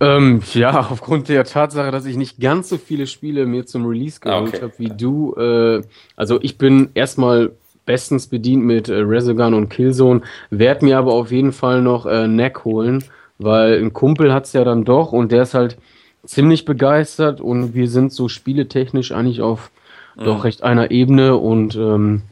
Ähm, 0.00 0.42
ja, 0.54 0.80
aufgrund 0.90 1.28
der 1.28 1.44
Tatsache, 1.44 1.90
dass 1.90 2.06
ich 2.06 2.16
nicht 2.16 2.40
ganz 2.40 2.68
so 2.68 2.78
viele 2.78 3.06
Spiele 3.06 3.46
mir 3.46 3.66
zum 3.66 3.86
Release 3.86 4.20
ah, 4.22 4.40
geholt 4.40 4.54
okay. 4.54 4.62
habe 4.62 4.72
wie 4.78 4.88
du. 4.88 5.34
Äh, 5.34 5.82
also 6.16 6.38
ich 6.42 6.58
bin 6.58 6.90
erstmal 6.94 7.52
bestens 7.86 8.26
bedient 8.26 8.64
mit 8.64 8.88
äh, 8.88 8.94
Resogun 8.94 9.54
und 9.54 9.68
Killzone, 9.68 10.22
werde 10.50 10.84
mir 10.84 10.98
aber 10.98 11.12
auf 11.12 11.30
jeden 11.30 11.52
Fall 11.52 11.82
noch 11.82 12.06
äh, 12.06 12.26
Neck 12.26 12.64
holen, 12.64 13.04
weil 13.38 13.78
ein 13.78 13.92
Kumpel 13.92 14.32
hat's 14.32 14.52
ja 14.52 14.64
dann 14.64 14.84
doch 14.84 15.12
und 15.12 15.32
der 15.32 15.42
ist 15.42 15.54
halt 15.54 15.76
ziemlich 16.24 16.64
begeistert 16.64 17.40
und 17.40 17.74
wir 17.74 17.88
sind 17.88 18.12
so 18.12 18.28
spieletechnisch 18.28 19.12
eigentlich 19.12 19.42
auf 19.42 19.70
mhm. 20.16 20.24
doch 20.24 20.44
recht 20.44 20.62
einer 20.62 20.90
Ebene 20.90 21.36
und 21.36 21.76
ähm, 21.76 22.22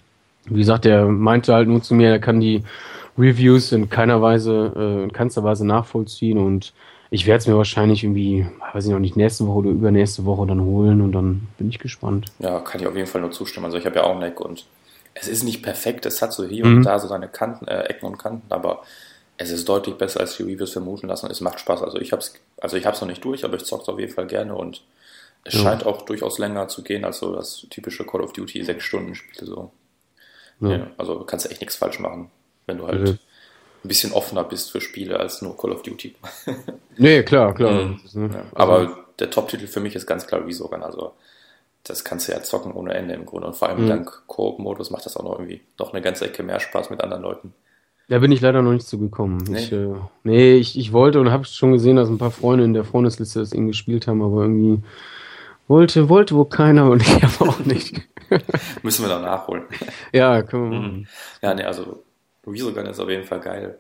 wie 0.47 0.59
gesagt, 0.59 0.85
der 0.85 1.07
meinte 1.07 1.54
halt 1.54 1.69
nur 1.69 1.83
zu 1.83 1.95
mir, 1.95 2.09
er 2.09 2.19
kann 2.19 2.40
die 2.40 2.62
Reviews 3.19 3.73
in 3.73 3.90
keiner 3.90 4.23
Weise, 4.23 4.73
äh, 4.75 5.04
in 5.04 5.12
keinster 5.12 5.45
Weise 5.45 5.66
nachvollziehen 5.66 6.38
und 6.38 6.73
ich 7.12 7.26
werde 7.26 7.38
es 7.40 7.47
mir 7.47 7.57
wahrscheinlich 7.59 8.04
irgendwie, 8.04 8.47
weiß 8.73 8.87
ich 8.87 8.90
noch 8.90 8.99
nicht, 8.99 9.16
nächste 9.16 9.47
Woche 9.47 9.59
oder 9.59 9.71
übernächste 9.71 10.25
Woche 10.25 10.47
dann 10.47 10.62
holen 10.62 11.02
und 11.02 11.12
dann 11.12 11.47
bin 11.59 11.69
ich 11.69 11.78
gespannt. 11.78 12.33
Ja, 12.38 12.59
kann 12.61 12.81
ich 12.81 12.87
auf 12.87 12.97
jeden 12.97 13.07
Fall 13.07 13.21
nur 13.21 13.31
zustimmen. 13.31 13.66
Also 13.66 13.76
ich 13.76 13.85
habe 13.85 13.97
ja 13.97 14.04
auch 14.04 14.19
Neck 14.19 14.40
und 14.40 14.64
es 15.12 15.28
ist 15.28 15.42
nicht 15.42 15.62
perfekt, 15.62 16.07
es 16.07 16.23
hat 16.23 16.33
so 16.33 16.47
hier 16.47 16.64
mhm. 16.64 16.78
und 16.78 16.83
da 16.85 16.99
so 16.99 17.09
seine 17.09 17.28
Kanten, 17.28 17.69
äh, 17.69 17.83
Ecken 17.83 18.07
und 18.07 18.16
Kanten, 18.16 18.50
aber 18.50 18.83
es 19.37 19.50
ist 19.50 19.69
deutlich 19.69 19.97
besser, 19.97 20.21
als 20.21 20.38
die 20.38 20.45
Reviews 20.45 20.73
vermuten 20.73 21.07
lassen. 21.07 21.31
Es 21.31 21.42
macht 21.42 21.61
Spaß. 21.61 21.83
Also 21.83 21.99
ich 21.99 22.12
habe 22.12 22.21
es 22.21 22.35
also 22.59 22.78
ich 22.78 22.87
hab's 22.87 23.02
noch 23.02 23.09
nicht 23.09 23.23
durch, 23.23 23.45
aber 23.45 23.57
ich 23.57 23.64
zocke 23.64 23.83
es 23.83 23.88
auf 23.90 24.00
jeden 24.00 24.12
Fall 24.12 24.26
gerne 24.26 24.54
und 24.54 24.83
es 25.45 25.52
ja. 25.52 25.61
scheint 25.61 25.85
auch 25.85 26.02
durchaus 26.02 26.38
länger 26.38 26.69
zu 26.69 26.83
gehen 26.83 27.04
als 27.04 27.19
so 27.19 27.35
das 27.35 27.66
typische 27.69 28.07
Call 28.07 28.23
of 28.23 28.33
Duty 28.33 28.64
sechs 28.64 28.85
Stunden 28.85 29.14
Spiel 29.14 29.47
so. 29.47 29.71
Ja. 30.61 30.71
Ja, 30.71 30.87
also 30.97 31.25
kannst 31.25 31.45
du 31.45 31.50
echt 31.50 31.61
nichts 31.61 31.76
falsch 31.76 31.99
machen, 31.99 32.31
wenn 32.66 32.78
du 32.78 32.87
halt 32.87 33.19
ein 33.85 33.89
bisschen 33.89 34.12
offener 34.12 34.45
bist 34.45 34.71
für 34.71 34.81
Spiele 34.81 35.19
als 35.19 35.43
nur 35.43 35.57
Call 35.57 35.73
of 35.73 35.83
Duty. 35.83 36.15
nee, 36.97 37.23
klar, 37.23 37.55
klar. 37.55 37.85
Mhm. 37.85 38.01
Ne? 38.15 38.31
Ja. 38.33 38.45
Aber 38.55 39.05
der 39.19 39.31
Top-Titel 39.31 39.67
für 39.67 39.81
mich 39.81 39.95
ist 39.95 40.07
ganz 40.07 40.27
klar 40.27 40.45
Resogun. 40.47 40.83
Also 40.83 41.12
das 41.85 42.05
kannst 42.05 42.29
du 42.29 42.33
ja 42.33 42.43
zocken 42.43 42.73
ohne 42.73 42.95
Ende 42.95 43.15
im 43.15 43.27
Grunde. 43.27 43.49
Und 43.49 43.57
vor 43.57 43.69
allem 43.69 43.85
mhm. 43.85 43.89
dank 43.89 44.23
Koop-Modus 44.27 44.91
macht 44.91 45.07
das 45.07 45.17
auch 45.17 45.25
noch 45.25 45.33
irgendwie 45.33 45.62
noch 45.79 45.93
eine 45.93 46.03
ganze 46.03 46.27
Ecke 46.27 46.43
mehr 46.43 46.61
Spaß 46.61 46.91
mit 46.91 47.01
anderen 47.01 47.23
Leuten. 47.23 47.55
Da 48.09 48.19
bin 48.19 48.33
ich 48.33 48.41
leider 48.41 48.62
noch 48.62 48.73
nicht 48.73 48.87
zugekommen. 48.87 49.39
Nee, 49.49 49.59
ich, 49.59 49.73
äh, 49.73 49.95
nee, 50.23 50.55
ich, 50.55 50.79
ich 50.79 50.93
wollte 50.93 51.21
und 51.21 51.31
habe 51.31 51.45
schon 51.45 51.73
gesehen, 51.73 51.97
dass 51.97 52.09
ein 52.09 52.19
paar 52.19 52.31
Freunde 52.31 52.65
in 52.65 52.75
der 52.75 52.85
Freundesliste 52.85 53.41
das 53.41 53.53
eben 53.53 53.69
gespielt 53.69 54.07
haben, 54.07 54.23
aber 54.23 54.43
irgendwie 54.43 54.83
wollte, 55.69 56.09
wollte 56.09 56.35
wohl 56.35 56.49
keiner 56.49 56.91
und 56.91 57.03
ich 57.03 57.25
aber 57.41 57.51
auch 57.51 57.61
nicht. 57.61 58.01
Müssen 58.83 59.05
wir 59.05 59.09
dann 59.09 59.23
nachholen. 59.23 59.65
Ja, 60.12 60.43
können 60.43 60.71
wir. 60.71 60.79
Mhm. 60.79 61.07
Ja, 61.43 61.55
nee, 61.55 61.65
also 61.65 62.03
Resogun 62.47 62.87
ist 62.87 63.01
auf 63.01 63.09
jeden 63.09 63.25
Fall 63.25 63.41
geil. 63.41 63.79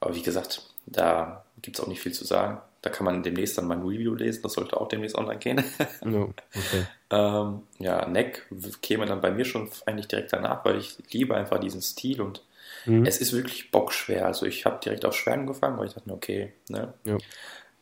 Aber 0.00 0.14
wie 0.14 0.22
gesagt, 0.22 0.62
da 0.86 1.44
gibt 1.62 1.78
es 1.78 1.84
auch 1.84 1.88
nicht 1.88 2.00
viel 2.00 2.12
zu 2.12 2.24
sagen. 2.24 2.60
Da 2.82 2.90
kann 2.90 3.04
man 3.04 3.22
demnächst 3.22 3.58
dann 3.58 3.66
mein 3.66 3.82
Review 3.82 4.14
lesen, 4.14 4.42
das 4.42 4.52
sollte 4.52 4.80
auch 4.80 4.88
demnächst 4.88 5.16
online 5.16 5.38
gehen. 5.38 5.64
No, 6.04 6.32
okay. 6.54 6.86
ähm, 7.10 7.62
ja, 7.78 8.06
Neck 8.06 8.46
käme 8.82 9.06
dann 9.06 9.20
bei 9.20 9.32
mir 9.32 9.44
schon 9.44 9.68
eigentlich 9.84 10.06
direkt 10.06 10.32
danach, 10.32 10.64
weil 10.64 10.78
ich 10.78 10.96
liebe 11.10 11.34
einfach 11.34 11.58
diesen 11.58 11.82
Stil 11.82 12.20
und 12.20 12.44
mhm. 12.86 13.04
es 13.04 13.18
ist 13.18 13.32
wirklich 13.32 13.72
bockschwer. 13.72 14.26
Also 14.26 14.46
ich 14.46 14.64
habe 14.64 14.78
direkt 14.82 15.04
auf 15.04 15.16
Schwer 15.16 15.34
angefangen, 15.34 15.76
weil 15.78 15.88
ich 15.88 15.94
dachte, 15.94 16.12
okay, 16.12 16.52
ne? 16.68 16.94
Ja. 17.04 17.18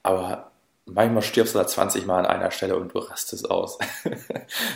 Aber 0.03 0.51
manchmal 0.87 1.23
stirbst 1.23 1.55
du 1.55 1.59
da 1.59 1.67
20 1.67 2.07
Mal 2.07 2.21
an 2.21 2.27
einer 2.27 2.51
Stelle 2.51 2.77
und 2.77 2.95
du 2.95 2.99
rastest 2.99 3.51
aus. 3.51 3.79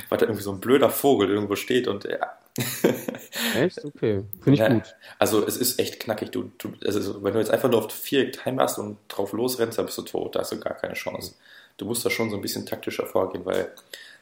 weil 0.09 0.19
da 0.19 0.27
irgendwie 0.27 0.43
so 0.43 0.53
ein 0.53 0.61
blöder 0.61 0.91
Vogel 0.91 1.31
irgendwo 1.31 1.57
steht 1.57 1.89
und 1.89 2.05
ja. 2.05 2.37
echt? 3.57 3.85
Okay. 3.85 4.25
Finde 4.43 4.53
ich 4.53 4.59
ja, 4.59 4.69
gut. 4.69 4.95
Also 5.19 5.47
es 5.47 5.57
ist 5.57 5.79
echt 5.79 6.01
knackig. 6.01 6.31
Du, 6.31 6.51
du, 6.59 6.73
also 6.85 7.23
wenn 7.23 7.33
du 7.33 7.39
jetzt 7.39 7.51
einfach 7.51 7.71
nur 7.71 7.85
auf 7.85 7.93
vier 7.93 8.33
Time 8.33 8.63
hast 8.63 8.79
und 8.79 8.99
drauf 9.09 9.33
losrennst, 9.33 9.79
dann 9.79 9.87
bist 9.87 9.99
du 9.99 10.03
tot. 10.03 10.35
Da 10.35 10.41
hast 10.41 10.53
du 10.53 10.59
gar 10.59 10.75
keine 10.75 10.95
Chance. 10.95 11.35
Du 11.77 11.85
musst 11.85 12.05
da 12.05 12.11
schon 12.11 12.31
so 12.31 12.37
ein 12.37 12.43
bisschen 12.43 12.67
taktischer 12.67 13.07
vorgehen, 13.07 13.45
weil 13.45 13.73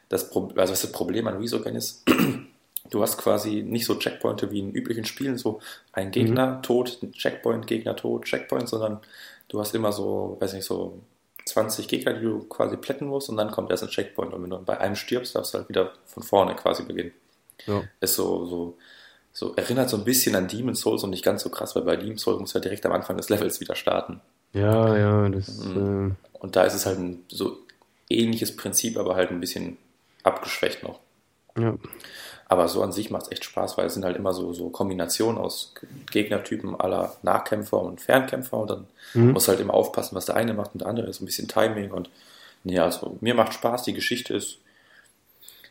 das, 0.08 0.30
Pro 0.30 0.48
also 0.56 0.72
was 0.72 0.82
das 0.82 0.92
Problem 0.92 1.26
an 1.26 1.38
Resogun 1.38 1.74
ist, 1.74 2.04
du 2.90 3.02
hast 3.02 3.18
quasi 3.18 3.62
nicht 3.62 3.84
so 3.84 3.96
Checkpointe 3.96 4.50
wie 4.50 4.60
in 4.60 4.72
üblichen 4.72 5.04
Spielen, 5.04 5.38
so 5.38 5.60
ein 5.92 6.10
Gegner 6.10 6.56
mhm. 6.56 6.62
tot, 6.62 6.98
ein 7.02 7.12
Checkpoint, 7.12 7.66
Gegner 7.66 7.96
tot, 7.96 8.24
Checkpoint, 8.24 8.68
sondern 8.68 9.00
du 9.48 9.60
hast 9.60 9.74
immer 9.74 9.92
so, 9.92 10.36
weiß 10.40 10.52
nicht, 10.54 10.64
so 10.64 10.98
20 11.46 11.88
Gegner, 11.88 12.14
die 12.14 12.22
du 12.22 12.40
quasi 12.44 12.76
plätten 12.76 13.08
musst 13.08 13.28
und 13.28 13.36
dann 13.36 13.50
kommt 13.50 13.70
erst 13.70 13.82
ein 13.82 13.88
Checkpoint. 13.88 14.32
Und 14.34 14.42
wenn 14.42 14.50
du 14.50 14.58
bei 14.58 14.78
einem 14.78 14.96
stirbst, 14.96 15.34
darfst 15.34 15.54
du 15.54 15.58
halt 15.58 15.68
wieder 15.68 15.92
von 16.06 16.22
vorne 16.22 16.54
quasi 16.54 16.82
beginnen. 16.82 17.12
Ja. 17.66 17.82
Ist 18.00 18.14
so, 18.14 18.46
so, 18.46 18.78
so, 19.32 19.54
erinnert 19.54 19.90
so 19.90 19.96
ein 19.96 20.04
bisschen 20.04 20.34
an 20.36 20.48
Demon's 20.48 20.80
Souls 20.80 21.04
und 21.04 21.10
nicht 21.10 21.24
ganz 21.24 21.42
so 21.42 21.50
krass, 21.50 21.74
weil 21.76 21.82
bei 21.82 21.96
Demon's 21.96 22.22
Souls 22.22 22.52
du 22.52 22.58
ja 22.58 22.62
direkt 22.62 22.86
am 22.86 22.92
Anfang 22.92 23.16
des 23.16 23.28
Levels 23.28 23.60
wieder 23.60 23.74
starten. 23.74 24.20
Ja, 24.52 24.96
ja, 24.96 25.28
das. 25.28 25.58
Mhm. 25.58 26.16
Äh... 26.22 26.38
Und 26.38 26.56
da 26.56 26.62
ist 26.62 26.74
es 26.74 26.86
halt 26.86 26.98
ein 26.98 27.24
so 27.28 27.58
ähnliches 28.08 28.56
Prinzip, 28.56 28.96
aber 28.96 29.16
halt 29.16 29.30
ein 29.30 29.40
bisschen 29.40 29.76
abgeschwächt 30.22 30.82
noch. 30.82 31.00
Ja. 31.58 31.74
Aber 32.50 32.66
so 32.68 32.82
an 32.82 32.92
sich 32.92 33.10
macht 33.10 33.24
es 33.24 33.32
echt 33.32 33.44
Spaß, 33.44 33.76
weil 33.76 33.86
es 33.86 33.94
sind 33.94 34.04
halt 34.04 34.16
immer 34.16 34.32
so, 34.32 34.54
so 34.54 34.70
Kombinationen 34.70 35.38
aus 35.38 35.74
Gegnertypen 36.10 36.80
aller 36.80 37.14
Nahkämpfer 37.22 37.80
und 37.80 38.00
Fernkämpfer 38.00 38.56
und 38.56 38.70
dann 38.70 38.86
mhm. 39.12 39.32
muss 39.32 39.48
halt 39.48 39.60
immer 39.60 39.74
aufpassen, 39.74 40.16
was 40.16 40.24
der 40.24 40.36
eine 40.36 40.54
macht 40.54 40.72
und 40.72 40.80
der 40.80 40.88
andere 40.88 41.08
ist 41.08 41.20
ein 41.20 41.26
bisschen 41.26 41.48
Timing 41.48 41.90
und 41.90 42.08
ja, 42.64 42.84
also 42.84 43.18
mir 43.20 43.34
macht 43.34 43.52
Spaß, 43.52 43.82
die 43.82 43.92
Geschichte 43.92 44.34
ist 44.34 44.58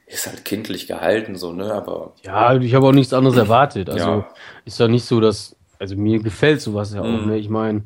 ist 0.08 0.26
halt 0.26 0.46
kindlich 0.46 0.88
gehalten, 0.88 1.36
so, 1.36 1.52
ne, 1.52 1.72
aber. 1.74 2.14
Ja, 2.24 2.56
ich 2.56 2.74
habe 2.74 2.88
auch 2.88 2.94
nichts 2.94 3.14
anderes 3.14 3.38
erwartet. 3.38 3.90
Also 3.90 4.08
ja. 4.08 4.28
ist 4.66 4.80
ja 4.80 4.88
nicht 4.88 5.04
so, 5.04 5.20
dass, 5.20 5.56
also 5.80 5.96
mir 5.96 6.20
gefällt 6.20 6.62
sowas 6.62 6.94
ja 6.94 7.02
auch, 7.02 7.22
mhm. 7.22 7.28
ne? 7.28 7.38
Ich 7.38 7.50
meine, 7.50 7.84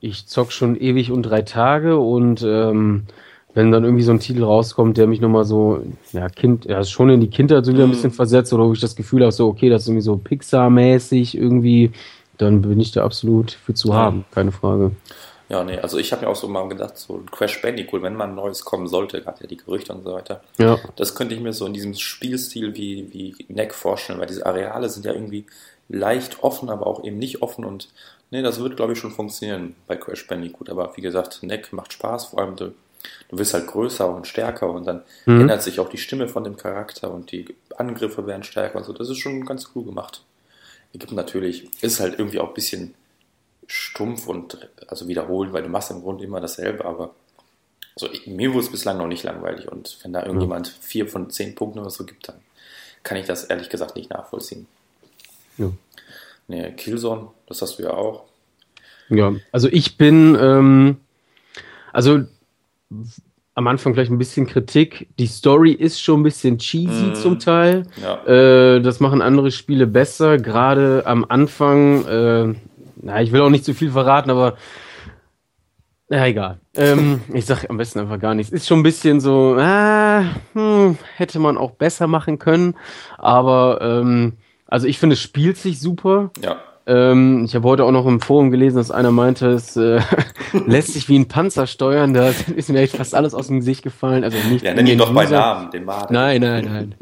ich 0.00 0.26
zock 0.28 0.52
schon 0.52 0.76
ewig 0.76 1.10
und 1.10 1.24
drei 1.24 1.42
Tage 1.42 1.98
und 1.98 2.42
ähm, 2.42 3.06
wenn 3.54 3.72
dann 3.72 3.82
irgendwie 3.82 4.04
so 4.04 4.12
ein 4.12 4.20
Titel 4.20 4.44
rauskommt, 4.44 4.96
der 4.98 5.08
mich 5.08 5.20
nochmal 5.20 5.44
so, 5.44 5.82
ja, 6.12 6.28
Kind, 6.28 6.66
ja, 6.66 6.84
schon 6.84 7.10
in 7.10 7.20
die 7.20 7.30
Kindheit 7.30 7.64
so 7.64 7.72
wieder 7.72 7.84
ein 7.84 7.88
mhm. 7.88 7.94
bisschen 7.94 8.12
versetzt 8.12 8.52
oder 8.52 8.64
wo 8.64 8.72
ich 8.72 8.80
das 8.80 8.94
Gefühl 8.94 9.22
habe, 9.22 9.32
so, 9.32 9.48
okay, 9.48 9.68
das 9.68 9.82
ist 9.82 9.88
irgendwie 9.88 10.04
so 10.04 10.16
Pixar-mäßig 10.16 11.36
irgendwie, 11.36 11.90
dann 12.36 12.62
bin 12.62 12.78
ich 12.78 12.92
da 12.92 13.04
absolut 13.04 13.50
für 13.50 13.74
zu 13.74 13.94
haben, 13.94 14.24
keine 14.30 14.52
Frage. 14.52 14.92
Ja, 15.48 15.64
nee, 15.64 15.78
also 15.78 15.96
ich 15.96 16.12
habe 16.12 16.24
mir 16.24 16.30
auch 16.30 16.36
so 16.36 16.46
mal 16.46 16.68
gedacht, 16.68 16.98
so 16.98 17.22
Crash 17.30 17.62
Bandicoot, 17.62 18.02
wenn 18.02 18.14
mal 18.14 18.28
ein 18.28 18.34
neues 18.34 18.64
kommen 18.64 18.86
sollte, 18.86 19.22
gerade 19.22 19.40
ja 19.40 19.46
die 19.46 19.56
Gerüchte 19.56 19.94
und 19.94 20.04
so 20.04 20.12
weiter, 20.12 20.42
ja. 20.58 20.78
das 20.96 21.14
könnte 21.14 21.34
ich 21.34 21.40
mir 21.40 21.54
so 21.54 21.64
in 21.64 21.72
diesem 21.72 21.94
Spielstil 21.94 22.76
wie, 22.76 23.12
wie 23.12 23.46
Neck 23.48 23.74
vorstellen, 23.74 24.18
weil 24.18 24.26
diese 24.26 24.44
Areale 24.44 24.90
sind 24.90 25.06
ja 25.06 25.12
irgendwie 25.12 25.46
leicht 25.88 26.42
offen, 26.42 26.68
aber 26.68 26.86
auch 26.86 27.02
eben 27.02 27.18
nicht 27.18 27.40
offen 27.40 27.64
und 27.64 27.88
nee, 28.30 28.42
das 28.42 28.60
wird, 28.60 28.76
glaube 28.76 28.92
ich, 28.92 28.98
schon 28.98 29.10
funktionieren 29.10 29.74
bei 29.86 29.96
Crash 29.96 30.26
Bandicoot, 30.26 30.68
aber 30.68 30.94
wie 30.96 31.00
gesagt, 31.00 31.42
Neck 31.42 31.72
macht 31.72 31.94
Spaß, 31.94 32.26
vor 32.26 32.40
allem 32.40 32.56
du, 32.56 32.74
du 33.30 33.38
wirst 33.38 33.54
halt 33.54 33.68
größer 33.68 34.14
und 34.14 34.26
stärker 34.26 34.68
und 34.68 34.86
dann 34.86 35.02
mhm. 35.24 35.42
ändert 35.42 35.62
sich 35.62 35.80
auch 35.80 35.88
die 35.88 35.96
Stimme 35.96 36.28
von 36.28 36.44
dem 36.44 36.58
Charakter 36.58 37.10
und 37.10 37.32
die 37.32 37.46
Angriffe 37.78 38.26
werden 38.26 38.42
stärker 38.42 38.76
und 38.76 38.84
so, 38.84 38.92
das 38.92 39.08
ist 39.08 39.18
schon 39.18 39.46
ganz 39.46 39.70
cool 39.74 39.84
gemacht. 39.84 40.22
Es 40.92 41.00
gibt 41.00 41.12
natürlich, 41.12 41.70
ist 41.82 42.00
halt 42.00 42.18
irgendwie 42.18 42.38
auch 42.38 42.48
ein 42.48 42.54
bisschen 42.54 42.94
stumpf 43.68 44.26
und 44.26 44.68
also 44.88 45.06
wiederholen, 45.06 45.52
weil 45.52 45.62
du 45.62 45.68
machst 45.68 45.90
im 45.90 46.00
Grunde 46.00 46.24
immer 46.24 46.40
dasselbe, 46.40 46.84
aber 46.84 47.14
also 47.94 48.08
mir 48.26 48.52
wurde 48.52 48.64
es 48.64 48.72
bislang 48.72 48.98
noch 48.98 49.06
nicht 49.06 49.22
langweilig 49.22 49.70
und 49.70 49.98
wenn 50.02 50.12
da 50.12 50.24
irgendjemand 50.24 50.68
ja. 50.68 50.72
vier 50.80 51.06
von 51.06 51.30
zehn 51.30 51.54
Punkten 51.54 51.78
oder 51.78 51.90
so 51.90 52.04
gibt, 52.04 52.28
dann 52.28 52.36
kann 53.02 53.18
ich 53.18 53.26
das 53.26 53.44
ehrlich 53.44 53.68
gesagt 53.68 53.94
nicht 53.94 54.10
nachvollziehen. 54.10 54.66
Ja. 55.58 55.70
Nee, 56.48 56.72
Killzone, 56.72 57.28
das 57.46 57.60
hast 57.62 57.78
du 57.78 57.82
ja 57.82 57.90
auch. 57.90 58.24
Ja, 59.10 59.34
also 59.52 59.68
ich 59.68 59.96
bin, 59.96 60.36
ähm, 60.40 60.96
also 61.92 62.24
am 63.54 63.66
Anfang 63.66 63.92
vielleicht 63.92 64.12
ein 64.12 64.18
bisschen 64.18 64.46
Kritik. 64.46 65.08
Die 65.18 65.26
Story 65.26 65.72
ist 65.72 66.00
schon 66.00 66.20
ein 66.20 66.22
bisschen 66.22 66.58
cheesy 66.58 67.06
mm, 67.06 67.14
zum 67.16 67.38
Teil. 67.40 67.82
Ja. 68.00 68.24
Äh, 68.24 68.80
das 68.80 69.00
machen 69.00 69.20
andere 69.20 69.50
Spiele 69.50 69.88
besser. 69.88 70.38
Gerade 70.38 71.02
am 71.06 71.24
Anfang, 71.28 72.06
äh, 72.06 72.54
na, 73.02 73.20
ich 73.22 73.32
will 73.32 73.40
auch 73.40 73.50
nicht 73.50 73.64
zu 73.64 73.74
viel 73.74 73.90
verraten, 73.90 74.30
aber 74.30 74.56
na 76.08 76.26
egal. 76.26 76.58
Ähm, 76.74 77.20
ich 77.34 77.44
sag 77.46 77.68
am 77.68 77.76
besten 77.76 78.00
einfach 78.00 78.18
gar 78.18 78.34
nichts. 78.34 78.52
Ist 78.52 78.66
schon 78.66 78.80
ein 78.80 78.84
bisschen 78.84 79.20
so, 79.20 79.56
äh, 79.58 80.22
hm, 80.54 80.96
hätte 81.16 81.38
man 81.38 81.58
auch 81.58 81.72
besser 81.72 82.06
machen 82.06 82.38
können. 82.38 82.74
Aber 83.18 83.78
ähm, 83.82 84.34
also 84.66 84.86
ich 84.86 84.98
finde, 84.98 85.14
es 85.14 85.20
spielt 85.20 85.58
sich 85.58 85.80
super. 85.80 86.30
Ja. 86.42 86.56
Ähm, 86.86 87.44
ich 87.44 87.54
habe 87.54 87.68
heute 87.68 87.84
auch 87.84 87.90
noch 87.90 88.06
im 88.06 88.20
Forum 88.20 88.50
gelesen, 88.50 88.78
dass 88.78 88.90
einer 88.90 89.10
meinte, 89.10 89.48
es 89.48 89.76
äh, 89.76 90.00
lässt 90.66 90.94
sich 90.94 91.08
wie 91.10 91.18
ein 91.18 91.28
Panzer 91.28 91.66
steuern. 91.66 92.14
Da 92.14 92.30
ist 92.56 92.70
mir 92.70 92.80
echt 92.80 92.96
fast 92.96 93.14
alles 93.14 93.34
aus 93.34 93.48
dem 93.48 93.58
Gesicht 93.58 93.82
gefallen. 93.82 94.24
Also 94.24 94.38
nicht. 94.48 94.64
Ja, 94.64 94.72
nenn 94.72 94.86
ihn 94.86 94.98
doch 94.98 95.12
bei 95.12 95.26
Namen, 95.26 95.70
den 95.70 95.84
Martin. 95.84 96.14
Nein, 96.14 96.40
nein, 96.40 96.64
nein. 96.64 96.94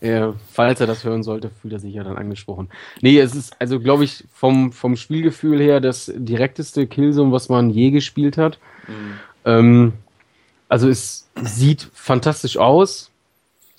Ja, 0.00 0.34
falls 0.52 0.80
er 0.80 0.86
das 0.86 1.02
hören 1.02 1.24
sollte, 1.24 1.50
fühlt 1.50 1.72
er 1.72 1.80
sich 1.80 1.94
ja 1.94 2.04
dann 2.04 2.16
angesprochen. 2.16 2.68
Nee, 3.00 3.18
es 3.18 3.34
ist 3.34 3.60
also, 3.60 3.80
glaube 3.80 4.04
ich, 4.04 4.24
vom, 4.32 4.70
vom 4.72 4.96
Spielgefühl 4.96 5.60
her 5.60 5.80
das 5.80 6.12
direkteste 6.14 6.86
Killzone, 6.86 7.32
was 7.32 7.48
man 7.48 7.70
je 7.70 7.90
gespielt 7.90 8.38
hat. 8.38 8.58
Mhm. 8.86 9.18
Ähm, 9.44 9.92
also 10.68 10.88
es 10.88 11.28
sieht 11.42 11.88
fantastisch 11.94 12.58
aus 12.58 13.10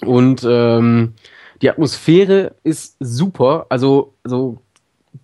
und 0.01 0.45
ähm, 0.45 1.13
die 1.61 1.69
Atmosphäre 1.69 2.55
ist 2.63 2.97
super. 2.99 3.67
Also, 3.69 4.13
also 4.23 4.61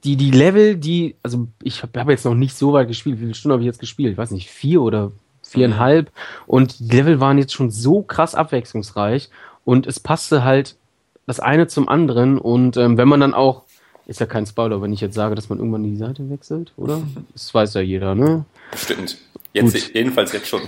die, 0.03 0.15
die 0.15 0.31
Level, 0.31 0.77
die, 0.77 1.15
also 1.23 1.47
ich 1.61 1.81
habe 1.81 1.99
hab 1.99 2.09
jetzt 2.09 2.25
noch 2.25 2.35
nicht 2.35 2.55
so 2.55 2.71
weit 2.71 2.87
gespielt. 2.87 3.17
Wie 3.17 3.23
viele 3.23 3.35
Stunden 3.35 3.53
habe 3.53 3.63
ich 3.63 3.67
jetzt 3.67 3.79
gespielt? 3.79 4.13
Ich 4.13 4.17
weiß 4.17 4.31
nicht, 4.31 4.49
vier 4.49 4.81
oder 4.81 5.11
viereinhalb. 5.41 6.05
Mhm. 6.07 6.43
Und 6.47 6.79
die 6.79 6.95
Level 6.95 7.19
waren 7.19 7.37
jetzt 7.37 7.53
schon 7.53 7.71
so 7.71 8.01
krass 8.01 8.33
abwechslungsreich 8.33 9.29
und 9.65 9.87
es 9.87 9.99
passte 9.99 10.43
halt 10.43 10.77
das 11.25 11.39
eine 11.39 11.67
zum 11.67 11.87
anderen. 11.89 12.37
Und 12.37 12.77
ähm, 12.77 12.97
wenn 12.97 13.07
man 13.07 13.19
dann 13.19 13.33
auch, 13.33 13.63
ist 14.05 14.19
ja 14.19 14.25
kein 14.25 14.45
Spoiler, 14.45 14.81
wenn 14.81 14.93
ich 14.93 15.01
jetzt 15.01 15.15
sage, 15.15 15.35
dass 15.35 15.49
man 15.49 15.57
irgendwann 15.57 15.83
die 15.83 15.95
Seite 15.95 16.29
wechselt, 16.29 16.73
oder? 16.77 17.01
Das 17.33 17.53
weiß 17.53 17.73
ja 17.73 17.81
jeder, 17.81 18.15
ne? 18.15 18.45
Bestimmt. 18.71 19.17
Jetzt, 19.53 19.73
Gut. 19.73 19.95
jedenfalls 19.95 20.33
jetzt 20.33 20.47
schon. 20.47 20.61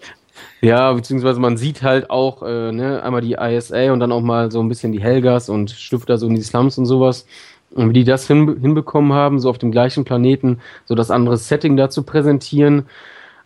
ja, 0.60 0.92
beziehungsweise 0.92 1.38
man 1.38 1.56
sieht 1.56 1.82
halt 1.82 2.10
auch, 2.10 2.42
äh, 2.42 2.72
ne, 2.72 3.02
einmal 3.02 3.20
die 3.20 3.36
ISA 3.38 3.92
und 3.92 4.00
dann 4.00 4.12
auch 4.12 4.22
mal 4.22 4.50
so 4.50 4.60
ein 4.60 4.68
bisschen 4.68 4.92
die 4.92 5.02
Helgas 5.02 5.48
und 5.48 5.76
da 6.06 6.16
so 6.16 6.26
in 6.26 6.34
die 6.34 6.42
Slums 6.42 6.78
und 6.78 6.86
sowas. 6.86 7.26
Und 7.72 7.90
wie 7.90 7.92
die 7.92 8.04
das 8.04 8.26
hin, 8.26 8.58
hinbekommen 8.60 9.12
haben, 9.12 9.38
so 9.38 9.50
auf 9.50 9.58
dem 9.58 9.70
gleichen 9.70 10.04
Planeten, 10.04 10.60
so 10.86 10.94
das 10.94 11.10
andere 11.10 11.36
Setting 11.36 11.76
da 11.76 11.90
zu 11.90 12.04
präsentieren, 12.04 12.86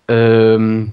ähm, 0.06 0.92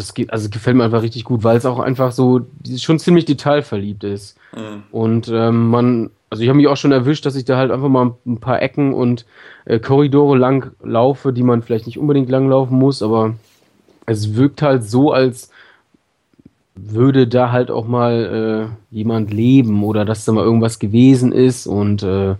das 0.00 0.14
geht, 0.14 0.32
also 0.32 0.48
gefällt 0.48 0.76
mir 0.76 0.84
einfach 0.84 1.02
richtig 1.02 1.24
gut, 1.24 1.44
weil 1.44 1.56
es 1.56 1.66
auch 1.66 1.78
einfach 1.78 2.12
so 2.12 2.40
schon 2.76 2.98
ziemlich 2.98 3.26
detailverliebt 3.26 4.04
ist. 4.04 4.36
Mhm. 4.54 4.82
Und 4.90 5.28
ähm, 5.28 5.68
man, 5.68 6.10
also 6.30 6.42
ich 6.42 6.48
habe 6.48 6.56
mich 6.56 6.68
auch 6.68 6.76
schon 6.76 6.92
erwischt, 6.92 7.26
dass 7.26 7.36
ich 7.36 7.44
da 7.44 7.56
halt 7.56 7.70
einfach 7.70 7.88
mal 7.88 8.14
ein 8.26 8.40
paar 8.40 8.62
Ecken 8.62 8.94
und 8.94 9.26
äh, 9.66 9.78
Korridore 9.78 10.36
lang 10.36 10.72
laufe, 10.82 11.32
die 11.32 11.42
man 11.42 11.62
vielleicht 11.62 11.86
nicht 11.86 11.98
unbedingt 11.98 12.30
lang 12.30 12.48
laufen 12.48 12.78
muss, 12.78 13.02
aber 13.02 13.34
es 14.06 14.34
wirkt 14.34 14.62
halt 14.62 14.84
so, 14.84 15.12
als 15.12 15.50
würde 16.74 17.26
da 17.26 17.52
halt 17.52 17.70
auch 17.70 17.86
mal 17.86 18.70
äh, 18.90 18.94
jemand 18.94 19.32
leben 19.32 19.84
oder 19.84 20.04
dass 20.04 20.24
da 20.24 20.32
mal 20.32 20.44
irgendwas 20.44 20.78
gewesen 20.78 21.32
ist 21.32 21.66
und 21.66 22.02
äh, 22.02 22.36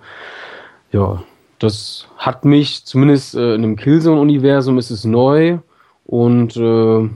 ja, 0.93 1.23
das 1.59 2.07
hat 2.17 2.45
mich 2.45 2.85
zumindest 2.87 3.35
äh, 3.35 3.55
in 3.55 3.63
dem 3.63 3.77
Killzone-Universum 3.77 4.79
ist 4.79 4.91
es 4.91 5.05
neu 5.05 5.59
und 6.07 6.57
äh, 6.57 7.09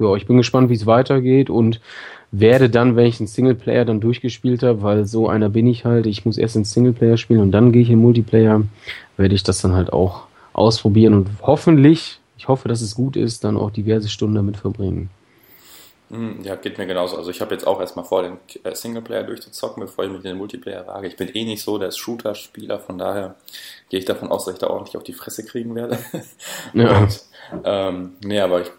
ja, 0.00 0.14
ich 0.16 0.26
bin 0.26 0.36
gespannt, 0.36 0.70
wie 0.70 0.74
es 0.74 0.86
weitergeht 0.86 1.50
und 1.50 1.80
werde 2.32 2.70
dann, 2.70 2.96
wenn 2.96 3.06
ich 3.06 3.20
einen 3.20 3.26
Singleplayer 3.26 3.84
dann 3.84 4.00
durchgespielt 4.00 4.62
habe, 4.62 4.82
weil 4.82 5.04
so 5.04 5.28
einer 5.28 5.48
bin 5.48 5.66
ich 5.66 5.84
halt, 5.84 6.06
ich 6.06 6.24
muss 6.24 6.38
erst 6.38 6.56
in 6.56 6.64
Singleplayer 6.64 7.16
spielen 7.16 7.40
und 7.40 7.52
dann 7.52 7.72
gehe 7.72 7.82
ich 7.82 7.90
in 7.90 7.98
Multiplayer, 7.98 8.62
werde 9.16 9.34
ich 9.34 9.42
das 9.42 9.60
dann 9.60 9.74
halt 9.74 9.92
auch 9.92 10.24
ausprobieren 10.52 11.14
und 11.14 11.28
hoffentlich, 11.42 12.20
ich 12.38 12.48
hoffe, 12.48 12.68
dass 12.68 12.80
es 12.80 12.94
gut 12.94 13.16
ist, 13.16 13.44
dann 13.44 13.56
auch 13.56 13.70
diverse 13.70 14.08
Stunden 14.08 14.36
damit 14.36 14.56
verbringen. 14.56 15.10
Hm, 16.10 16.42
ja, 16.42 16.56
geht 16.56 16.76
mir 16.76 16.86
genauso. 16.86 17.16
Also 17.16 17.30
ich 17.30 17.40
habe 17.40 17.54
jetzt 17.54 17.66
auch 17.66 17.80
erstmal 17.80 18.04
vor, 18.04 18.22
den 18.22 18.38
äh, 18.64 18.74
Singleplayer 18.74 19.22
durchzuzocken, 19.22 19.80
bevor 19.80 20.04
ich 20.04 20.10
mit 20.10 20.24
den 20.24 20.38
Multiplayer 20.38 20.84
wage. 20.88 21.06
Ich 21.06 21.16
bin 21.16 21.28
eh 21.28 21.44
nicht 21.44 21.62
so 21.62 21.78
der 21.78 21.92
Shooter-Spieler, 21.92 22.80
von 22.80 22.98
daher 22.98 23.36
gehe 23.88 24.00
ich 24.00 24.06
davon 24.06 24.28
aus, 24.28 24.44
dass 24.44 24.54
ich 24.54 24.60
da 24.60 24.66
ordentlich 24.68 24.96
auf 24.96 25.04
die 25.04 25.12
Fresse 25.12 25.44
kriegen 25.44 25.74
werde. 25.74 25.98
Ja. 26.74 26.98
Und, 26.98 27.22
ähm, 27.64 28.12
nee, 28.22 28.40
aber 28.40 28.62
ich 28.62 28.70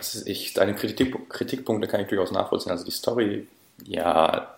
also 0.00 0.26
ich, 0.26 0.54
deine 0.54 0.74
Kritik, 0.74 1.28
Kritikpunkte 1.28 1.88
kann 1.88 2.00
ich 2.00 2.08
durchaus 2.08 2.32
nachvollziehen. 2.32 2.72
Also 2.72 2.84
die 2.84 2.90
Story, 2.90 3.46
ja, 3.84 4.56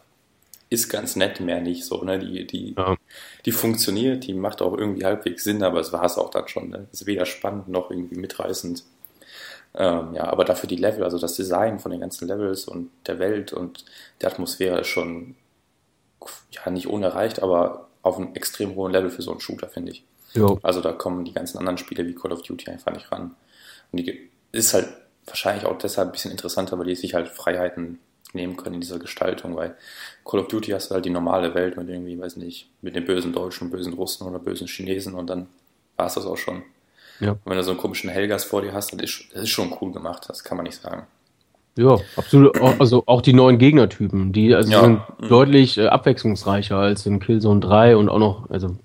ist 0.71 0.89
ganz 0.89 1.17
nett, 1.17 1.41
mehr 1.41 1.61
nicht 1.61 1.85
so. 1.85 2.03
Ne? 2.03 2.19
Die, 2.19 2.47
die, 2.47 2.75
ja. 2.77 2.97
die 3.45 3.53
funktioniert, 3.53 4.27
die 4.27 4.35
macht 4.35 4.63
auch 4.63 4.77
irgendwie 4.77 5.05
halbwegs 5.05 5.45
Sinn, 5.45 5.63
aber 5.63 5.81
es 5.81 5.93
war 5.93 6.05
es 6.05 6.17
auch 6.17 6.31
dann 6.31 6.49
schon. 6.49 6.71
Ne? 6.71 6.87
Ist 6.93 7.07
weder 7.07 7.27
spannend 7.27 7.69
noch 7.69 7.91
irgendwie 7.91 8.17
mitreißend. 8.17 8.85
Ähm, 9.75 10.15
ja, 10.15 10.25
aber 10.25 10.45
dafür 10.45 10.69
die 10.69 10.77
Level, 10.77 11.03
also 11.03 11.19
das 11.19 11.35
Design 11.35 11.79
von 11.79 11.91
den 11.91 12.01
ganzen 12.01 12.29
Levels 12.29 12.67
und 12.67 12.91
der 13.07 13.19
Welt 13.19 13.53
und 13.53 13.85
der 14.21 14.31
Atmosphäre 14.31 14.81
ist 14.81 14.89
schon 14.89 15.35
ja 16.51 16.71
nicht 16.71 16.87
unerreicht, 16.87 17.43
aber 17.43 17.89
auf 18.03 18.19
einem 18.19 18.35
extrem 18.35 18.75
hohen 18.75 18.93
Level 18.93 19.11
für 19.11 19.23
so 19.23 19.31
einen 19.31 19.41
Shooter, 19.41 19.69
finde 19.69 19.93
ich. 19.93 20.05
Jo. 20.35 20.59
Also 20.63 20.81
da 20.81 20.93
kommen 20.93 21.25
die 21.25 21.33
ganzen 21.33 21.59
anderen 21.59 21.79
Spiele 21.79 22.07
wie 22.07 22.15
Call 22.15 22.33
of 22.33 22.43
Duty 22.43 22.71
einfach 22.71 22.93
nicht 22.93 23.11
ran. 23.13 23.35
Und 23.91 23.99
die 23.99 24.31
ist 24.53 24.75
halt 24.75 24.89
wahrscheinlich 25.27 25.67
auch 25.67 25.79
deshalb 25.79 26.09
ein 26.09 26.13
bisschen 26.13 26.31
interessanter, 26.31 26.79
weil 26.79 26.87
die 26.87 26.95
sich 26.95 27.15
halt 27.15 27.29
Freiheiten 27.29 27.99
nehmen 28.33 28.57
können 28.57 28.77
in 28.77 28.81
dieser 28.81 28.99
Gestaltung, 28.99 29.57
weil 29.57 29.77
Call 30.25 30.41
of 30.41 30.49
Duty 30.49 30.71
hast 30.71 30.91
du 30.91 30.95
halt 30.95 31.05
die 31.05 31.11
normale 31.11 31.55
Welt 31.55 31.77
mit 31.77 31.89
irgendwie, 31.89 32.19
weiß 32.19 32.37
nicht, 32.37 32.69
mit 32.81 32.97
den 32.97 33.05
bösen 33.05 33.33
Deutschen, 33.33 33.71
bösen 33.71 33.93
Russen 33.93 34.27
oder 34.27 34.39
bösen 34.39 34.67
Chinesen 34.67 35.15
und 35.15 35.29
dann 35.29 35.49
war 35.97 36.07
es 36.07 36.15
das 36.15 36.27
auch 36.27 36.39
schon. 36.39 36.63
Ja. 37.21 37.33
Und 37.33 37.41
wenn 37.45 37.57
du 37.57 37.63
so 37.63 37.73
einen 37.73 37.81
komischen 37.81 38.11
Helgas 38.11 38.45
vor 38.45 38.63
dir 38.63 38.73
hast, 38.73 38.93
das 38.93 39.03
ist, 39.03 39.25
das 39.35 39.43
ist 39.43 39.51
schon 39.51 39.77
cool 39.81 39.93
gemacht, 39.93 40.25
das 40.29 40.43
kann 40.45 40.57
man 40.57 40.65
nicht 40.65 40.81
sagen. 40.81 41.07
Ja, 41.77 41.99
absolut. 42.17 42.61
Also 42.61 43.05
auch 43.07 43.23
die 43.23 43.33
neuen 43.33 43.59
Gegnertypen, 43.59 44.33
die 44.33 44.55
also 44.55 44.71
ja. 44.71 44.83
sind 44.83 45.01
mhm. 45.21 45.29
deutlich 45.29 45.79
äh, 45.79 45.87
abwechslungsreicher 45.87 46.77
als 46.77 47.07
in 47.07 47.19
Killzone 47.19 47.61
3 47.61 47.97
und 47.97 48.09
auch 48.11 48.19
noch, 48.19 48.51
also 48.51 48.77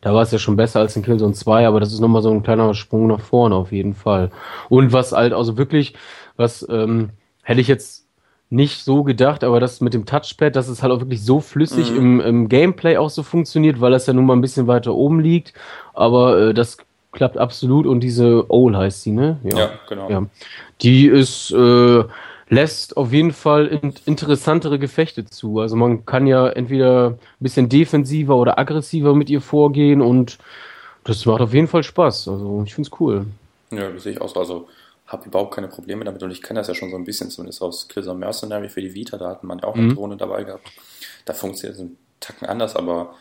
da 0.00 0.14
war 0.14 0.22
es 0.22 0.30
ja 0.30 0.38
schon 0.38 0.56
besser 0.56 0.80
als 0.80 0.96
in 0.96 1.02
Killzone 1.02 1.34
2, 1.34 1.66
aber 1.66 1.80
das 1.80 1.92
ist 1.92 2.00
nochmal 2.00 2.22
so 2.22 2.30
ein 2.30 2.42
kleiner 2.42 2.74
Sprung 2.74 3.06
nach 3.06 3.20
vorne 3.20 3.54
auf 3.54 3.72
jeden 3.72 3.94
Fall. 3.94 4.30
Und 4.68 4.92
was 4.92 5.12
halt, 5.12 5.32
also 5.32 5.56
wirklich, 5.56 5.94
was 6.36 6.66
ähm, 6.70 7.10
hätte 7.42 7.60
ich 7.60 7.68
jetzt 7.68 8.06
nicht 8.50 8.82
so 8.82 9.02
gedacht, 9.04 9.44
aber 9.44 9.60
das 9.60 9.80
mit 9.80 9.94
dem 9.94 10.06
Touchpad, 10.06 10.56
dass 10.56 10.68
es 10.68 10.82
halt 10.82 10.92
auch 10.92 11.00
wirklich 11.00 11.22
so 11.22 11.40
flüssig 11.40 11.90
mhm. 11.90 11.96
im, 11.96 12.20
im, 12.20 12.48
Gameplay 12.48 12.96
auch 12.96 13.10
so 13.10 13.22
funktioniert, 13.22 13.80
weil 13.80 13.90
das 13.90 14.06
ja 14.06 14.14
nun 14.14 14.24
mal 14.24 14.34
ein 14.34 14.40
bisschen 14.40 14.66
weiter 14.66 14.94
oben 14.94 15.20
liegt. 15.20 15.52
Aber 15.92 16.38
äh, 16.38 16.54
das 16.54 16.78
klappt 17.12 17.36
absolut 17.36 17.86
und 17.86 18.00
diese 18.00 18.50
Owl 18.50 18.76
heißt 18.76 19.02
sie, 19.02 19.12
ne? 19.12 19.38
Ja, 19.42 19.58
ja 19.58 19.70
genau. 19.88 20.10
Ja. 20.10 20.26
Die 20.80 21.06
ist 21.06 21.50
äh, 21.50 22.04
lässt 22.48 22.96
auf 22.96 23.12
jeden 23.12 23.32
Fall 23.32 23.66
in, 23.66 23.94
interessantere 24.06 24.78
Gefechte 24.78 25.24
zu. 25.24 25.60
Also 25.60 25.76
man 25.76 26.06
kann 26.06 26.26
ja 26.26 26.48
entweder 26.48 27.10
ein 27.10 27.18
bisschen 27.40 27.68
defensiver 27.68 28.36
oder 28.36 28.58
aggressiver 28.58 29.14
mit 29.14 29.30
ihr 29.30 29.40
vorgehen 29.40 30.00
und 30.00 30.38
das 31.04 31.24
macht 31.26 31.40
auf 31.40 31.54
jeden 31.54 31.68
Fall 31.68 31.82
Spaß. 31.82 32.28
Also 32.28 32.62
ich 32.66 32.74
finde 32.74 32.90
es 32.90 33.00
cool. 33.00 33.26
Ja, 33.70 33.90
das 33.90 34.02
sehe 34.02 34.12
ich 34.12 34.20
auch 34.20 34.28
so. 34.28 34.40
Also 34.40 34.68
habe 35.06 35.26
überhaupt 35.26 35.54
keine 35.54 35.68
Probleme 35.68 36.04
damit 36.04 36.22
und 36.22 36.30
ich 36.30 36.42
kenne 36.42 36.60
das 36.60 36.68
ja 36.68 36.74
schon 36.74 36.90
so 36.90 36.96
ein 36.96 37.04
bisschen, 37.04 37.30
zumindest 37.30 37.62
aus 37.62 37.88
Killzone 37.88 38.18
Mercenary 38.18 38.68
für 38.68 38.82
die 38.82 38.94
Vita, 38.94 39.16
da 39.16 39.30
hatten 39.30 39.46
man 39.46 39.58
ja 39.58 39.64
auch 39.64 39.74
eine 39.74 39.84
mhm. 39.84 39.94
Drohne 39.94 40.16
dabei 40.16 40.44
gehabt. 40.44 40.70
Da 41.24 41.32
funktioniert 41.32 41.76
es 41.76 41.82
ein 41.82 41.96
Tacken 42.20 42.46
anders, 42.46 42.76
aber 42.76 43.14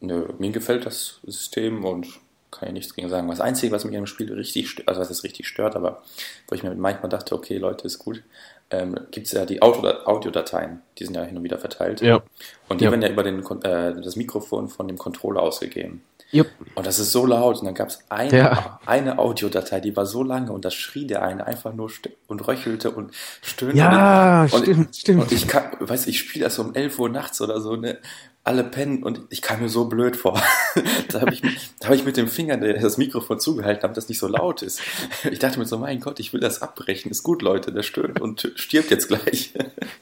nö, 0.00 0.26
mir 0.38 0.50
gefällt 0.50 0.84
das 0.86 1.20
System 1.24 1.84
und 1.84 2.06
kann 2.50 2.68
ich 2.68 2.74
nichts 2.74 2.94
gegen 2.94 3.08
sagen. 3.08 3.28
Das 3.28 3.40
Einzige, 3.40 3.72
was 3.72 3.84
mich 3.84 3.94
im 3.94 4.06
Spiel 4.06 4.32
richtig 4.32 4.70
stört, 4.70 4.88
also 4.88 5.00
was 5.00 5.10
es 5.10 5.24
richtig 5.24 5.48
stört, 5.48 5.76
aber 5.76 6.02
wo 6.48 6.54
ich 6.54 6.62
mir 6.62 6.74
manchmal 6.74 7.08
dachte, 7.08 7.34
okay, 7.34 7.58
Leute, 7.58 7.86
ist 7.86 7.98
gut, 7.98 8.22
ähm, 8.70 8.96
gibt 9.10 9.26
es 9.26 9.32
ja 9.32 9.44
die 9.44 9.62
Audiodateien, 9.62 10.82
die 10.98 11.04
sind 11.04 11.14
ja 11.14 11.22
hin 11.22 11.36
und 11.36 11.44
wieder 11.44 11.58
verteilt. 11.58 12.00
Ja. 12.00 12.22
Und 12.68 12.80
die 12.80 12.84
ja. 12.84 12.90
werden 12.90 13.02
ja 13.02 13.08
über 13.08 13.22
den, 13.22 13.40
äh, 13.62 14.00
das 14.00 14.16
Mikrofon 14.16 14.68
von 14.68 14.88
dem 14.88 14.98
Controller 14.98 15.42
ausgegeben. 15.42 16.02
Yep. 16.34 16.50
Und 16.74 16.86
das 16.86 16.98
ist 16.98 17.12
so 17.12 17.26
laut. 17.26 17.60
Und 17.60 17.66
dann 17.66 17.74
gab 17.74 17.88
es 17.88 18.00
eine, 18.08 18.36
ja. 18.36 18.80
eine 18.86 19.18
Audiodatei, 19.18 19.80
die 19.80 19.96
war 19.96 20.06
so 20.06 20.22
lange 20.22 20.52
und 20.52 20.64
da 20.64 20.70
schrie 20.70 21.06
der 21.06 21.22
eine 21.22 21.46
einfach 21.46 21.72
nur 21.72 21.90
und 22.26 22.46
röchelte 22.48 22.90
und 22.90 23.12
stöhnte. 23.42 23.78
Ja, 23.78 24.42
und, 24.42 24.48
stimmt, 24.50 24.78
und, 24.78 24.96
stimmt. 24.96 25.22
Und 25.22 25.32
ich 25.32 25.46
kann, 25.46 25.64
weiß 25.78 26.06
ich 26.06 26.18
spiele 26.18 26.44
das 26.44 26.58
um 26.58 26.74
11 26.74 26.98
Uhr 26.98 27.08
nachts 27.08 27.40
oder 27.40 27.60
so, 27.60 27.76
ne? 27.76 27.98
alle 28.44 28.62
pennen 28.62 29.02
und 29.02 29.22
ich 29.30 29.40
kam 29.40 29.60
mir 29.60 29.70
so 29.70 29.86
blöd 29.86 30.16
vor. 30.16 30.40
da 31.10 31.22
habe 31.22 31.32
ich, 31.32 31.40
da 31.80 31.88
hab 31.88 31.94
ich 31.94 32.04
mit 32.04 32.18
dem 32.18 32.28
Finger 32.28 32.58
das 32.58 32.98
Mikrofon 32.98 33.40
zugehalten, 33.40 33.80
damit 33.80 33.96
das 33.96 34.10
nicht 34.10 34.18
so 34.18 34.28
laut 34.28 34.60
ist. 34.60 34.82
Ich 35.30 35.38
dachte 35.38 35.58
mir 35.58 35.64
so, 35.64 35.78
mein 35.78 36.00
Gott, 36.00 36.20
ich 36.20 36.34
will 36.34 36.40
das 36.40 36.60
abbrechen. 36.60 37.10
Ist 37.10 37.22
gut, 37.22 37.40
Leute, 37.40 37.72
der 37.72 37.82
stöhnt 37.82 38.20
und 38.20 38.52
stirbt 38.54 38.90
jetzt 38.90 39.08
gleich. 39.08 39.54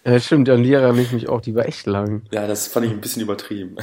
ja, 0.04 0.18
stimmt, 0.18 0.48
an 0.48 0.64
die 0.64 0.72
erinnere 0.72 1.00
ich 1.00 1.12
mich 1.12 1.28
auch, 1.28 1.40
die 1.40 1.54
war 1.54 1.66
echt 1.66 1.86
lang. 1.86 2.22
Ja, 2.32 2.48
das 2.48 2.66
fand 2.66 2.84
ich 2.84 2.92
ein 2.92 3.00
bisschen 3.00 3.22
übertrieben. 3.22 3.76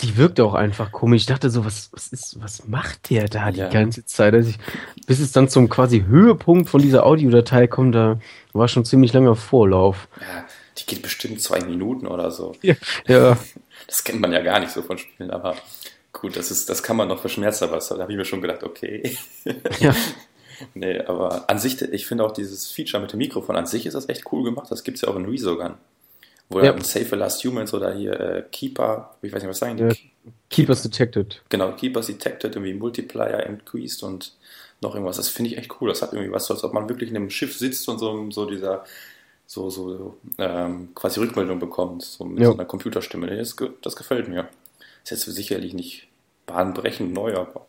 Die 0.00 0.16
wirkte 0.16 0.44
auch 0.44 0.54
einfach 0.54 0.92
komisch. 0.92 1.22
Ich 1.22 1.26
dachte 1.26 1.50
so, 1.50 1.64
was, 1.64 1.90
was 1.92 2.08
ist, 2.08 2.40
was 2.40 2.68
macht 2.68 3.10
der 3.10 3.28
da 3.28 3.50
die 3.50 3.58
ja. 3.58 3.68
ganze 3.68 4.04
Zeit? 4.04 4.32
Also 4.32 4.50
ich, 4.50 4.58
bis 5.06 5.18
es 5.18 5.32
dann 5.32 5.48
zum 5.48 5.68
quasi 5.68 6.04
Höhepunkt 6.06 6.70
von 6.70 6.80
dieser 6.80 7.04
Audiodatei 7.04 7.66
kommt, 7.66 7.96
da 7.96 8.20
war 8.52 8.68
schon 8.68 8.84
ziemlich 8.84 9.12
langer 9.12 9.34
Vorlauf. 9.34 10.06
Ja, 10.20 10.44
die 10.78 10.86
geht 10.86 11.02
bestimmt 11.02 11.40
zwei 11.40 11.60
Minuten 11.60 12.06
oder 12.06 12.30
so. 12.30 12.54
Ja. 12.62 12.74
ja. 13.08 13.36
Das 13.88 14.04
kennt 14.04 14.20
man 14.20 14.32
ja 14.32 14.40
gar 14.40 14.60
nicht 14.60 14.70
so 14.70 14.82
von 14.82 14.98
Spielen, 14.98 15.30
aber 15.30 15.56
gut, 16.12 16.36
das 16.36 16.50
ist, 16.50 16.68
das 16.68 16.82
kann 16.82 16.96
man 16.96 17.08
noch 17.08 17.20
verschmerzen, 17.20 17.64
aber 17.64 17.78
da 17.78 17.98
habe 17.98 18.12
ich 18.12 18.18
mir 18.18 18.24
schon 18.24 18.40
gedacht, 18.42 18.62
okay. 18.62 19.16
Ja. 19.80 19.94
nee, 20.74 21.00
aber 21.00 21.48
an 21.48 21.58
sich, 21.58 21.80
ich 21.82 22.06
finde 22.06 22.24
auch 22.24 22.32
dieses 22.32 22.70
Feature 22.70 23.02
mit 23.02 23.12
dem 23.12 23.18
Mikrofon 23.18 23.56
an 23.56 23.66
sich 23.66 23.86
ist 23.86 23.94
das 23.94 24.08
echt 24.08 24.30
cool 24.32 24.44
gemacht. 24.44 24.70
Das 24.70 24.84
gibt 24.84 24.96
es 24.96 25.02
ja 25.02 25.08
auch 25.08 25.16
in 25.16 25.26
Resogun. 25.26 25.74
Wo 26.50 26.60
ja. 26.60 26.78
Save 26.82 27.04
the 27.04 27.16
Last 27.16 27.44
Humans 27.44 27.74
oder 27.74 27.94
hier 27.94 28.18
äh, 28.18 28.44
Keeper, 28.50 29.14
ich 29.20 29.32
weiß 29.32 29.42
nicht, 29.42 29.50
was 29.50 29.58
sagen 29.58 29.76
die? 29.76 29.82
Ja, 29.82 29.92
Keepers 30.48 30.82
Detected. 30.82 31.42
Genau, 31.48 31.72
Keepers 31.72 32.06
Detected, 32.06 32.54
irgendwie 32.54 32.74
Multiplier 32.74 33.44
increased 33.46 34.02
und 34.02 34.32
noch 34.80 34.94
irgendwas. 34.94 35.16
Das 35.16 35.28
finde 35.28 35.50
ich 35.50 35.58
echt 35.58 35.80
cool. 35.80 35.88
Das 35.88 36.00
hat 36.02 36.12
irgendwie 36.12 36.32
was, 36.32 36.50
als 36.50 36.64
ob 36.64 36.72
man 36.72 36.88
wirklich 36.88 37.10
in 37.10 37.16
einem 37.16 37.30
Schiff 37.30 37.56
sitzt 37.56 37.88
und 37.88 37.98
so, 37.98 38.30
so 38.30 38.46
dieser 38.46 38.84
so, 39.46 39.70
so 39.70 40.18
ähm, 40.36 40.90
quasi 40.94 41.20
Rückmeldung 41.20 41.58
bekommt, 41.58 42.02
so 42.02 42.24
mit 42.24 42.40
ja. 42.40 42.48
so 42.48 42.52
einer 42.52 42.66
Computerstimme. 42.66 43.34
Das, 43.34 43.56
das 43.82 43.96
gefällt 43.96 44.28
mir. 44.28 44.48
Ist 45.02 45.10
jetzt 45.10 45.22
sicherlich 45.22 45.72
nicht 45.72 46.08
bahnbrechend 46.46 47.12
neu, 47.12 47.34
aber. 47.34 47.66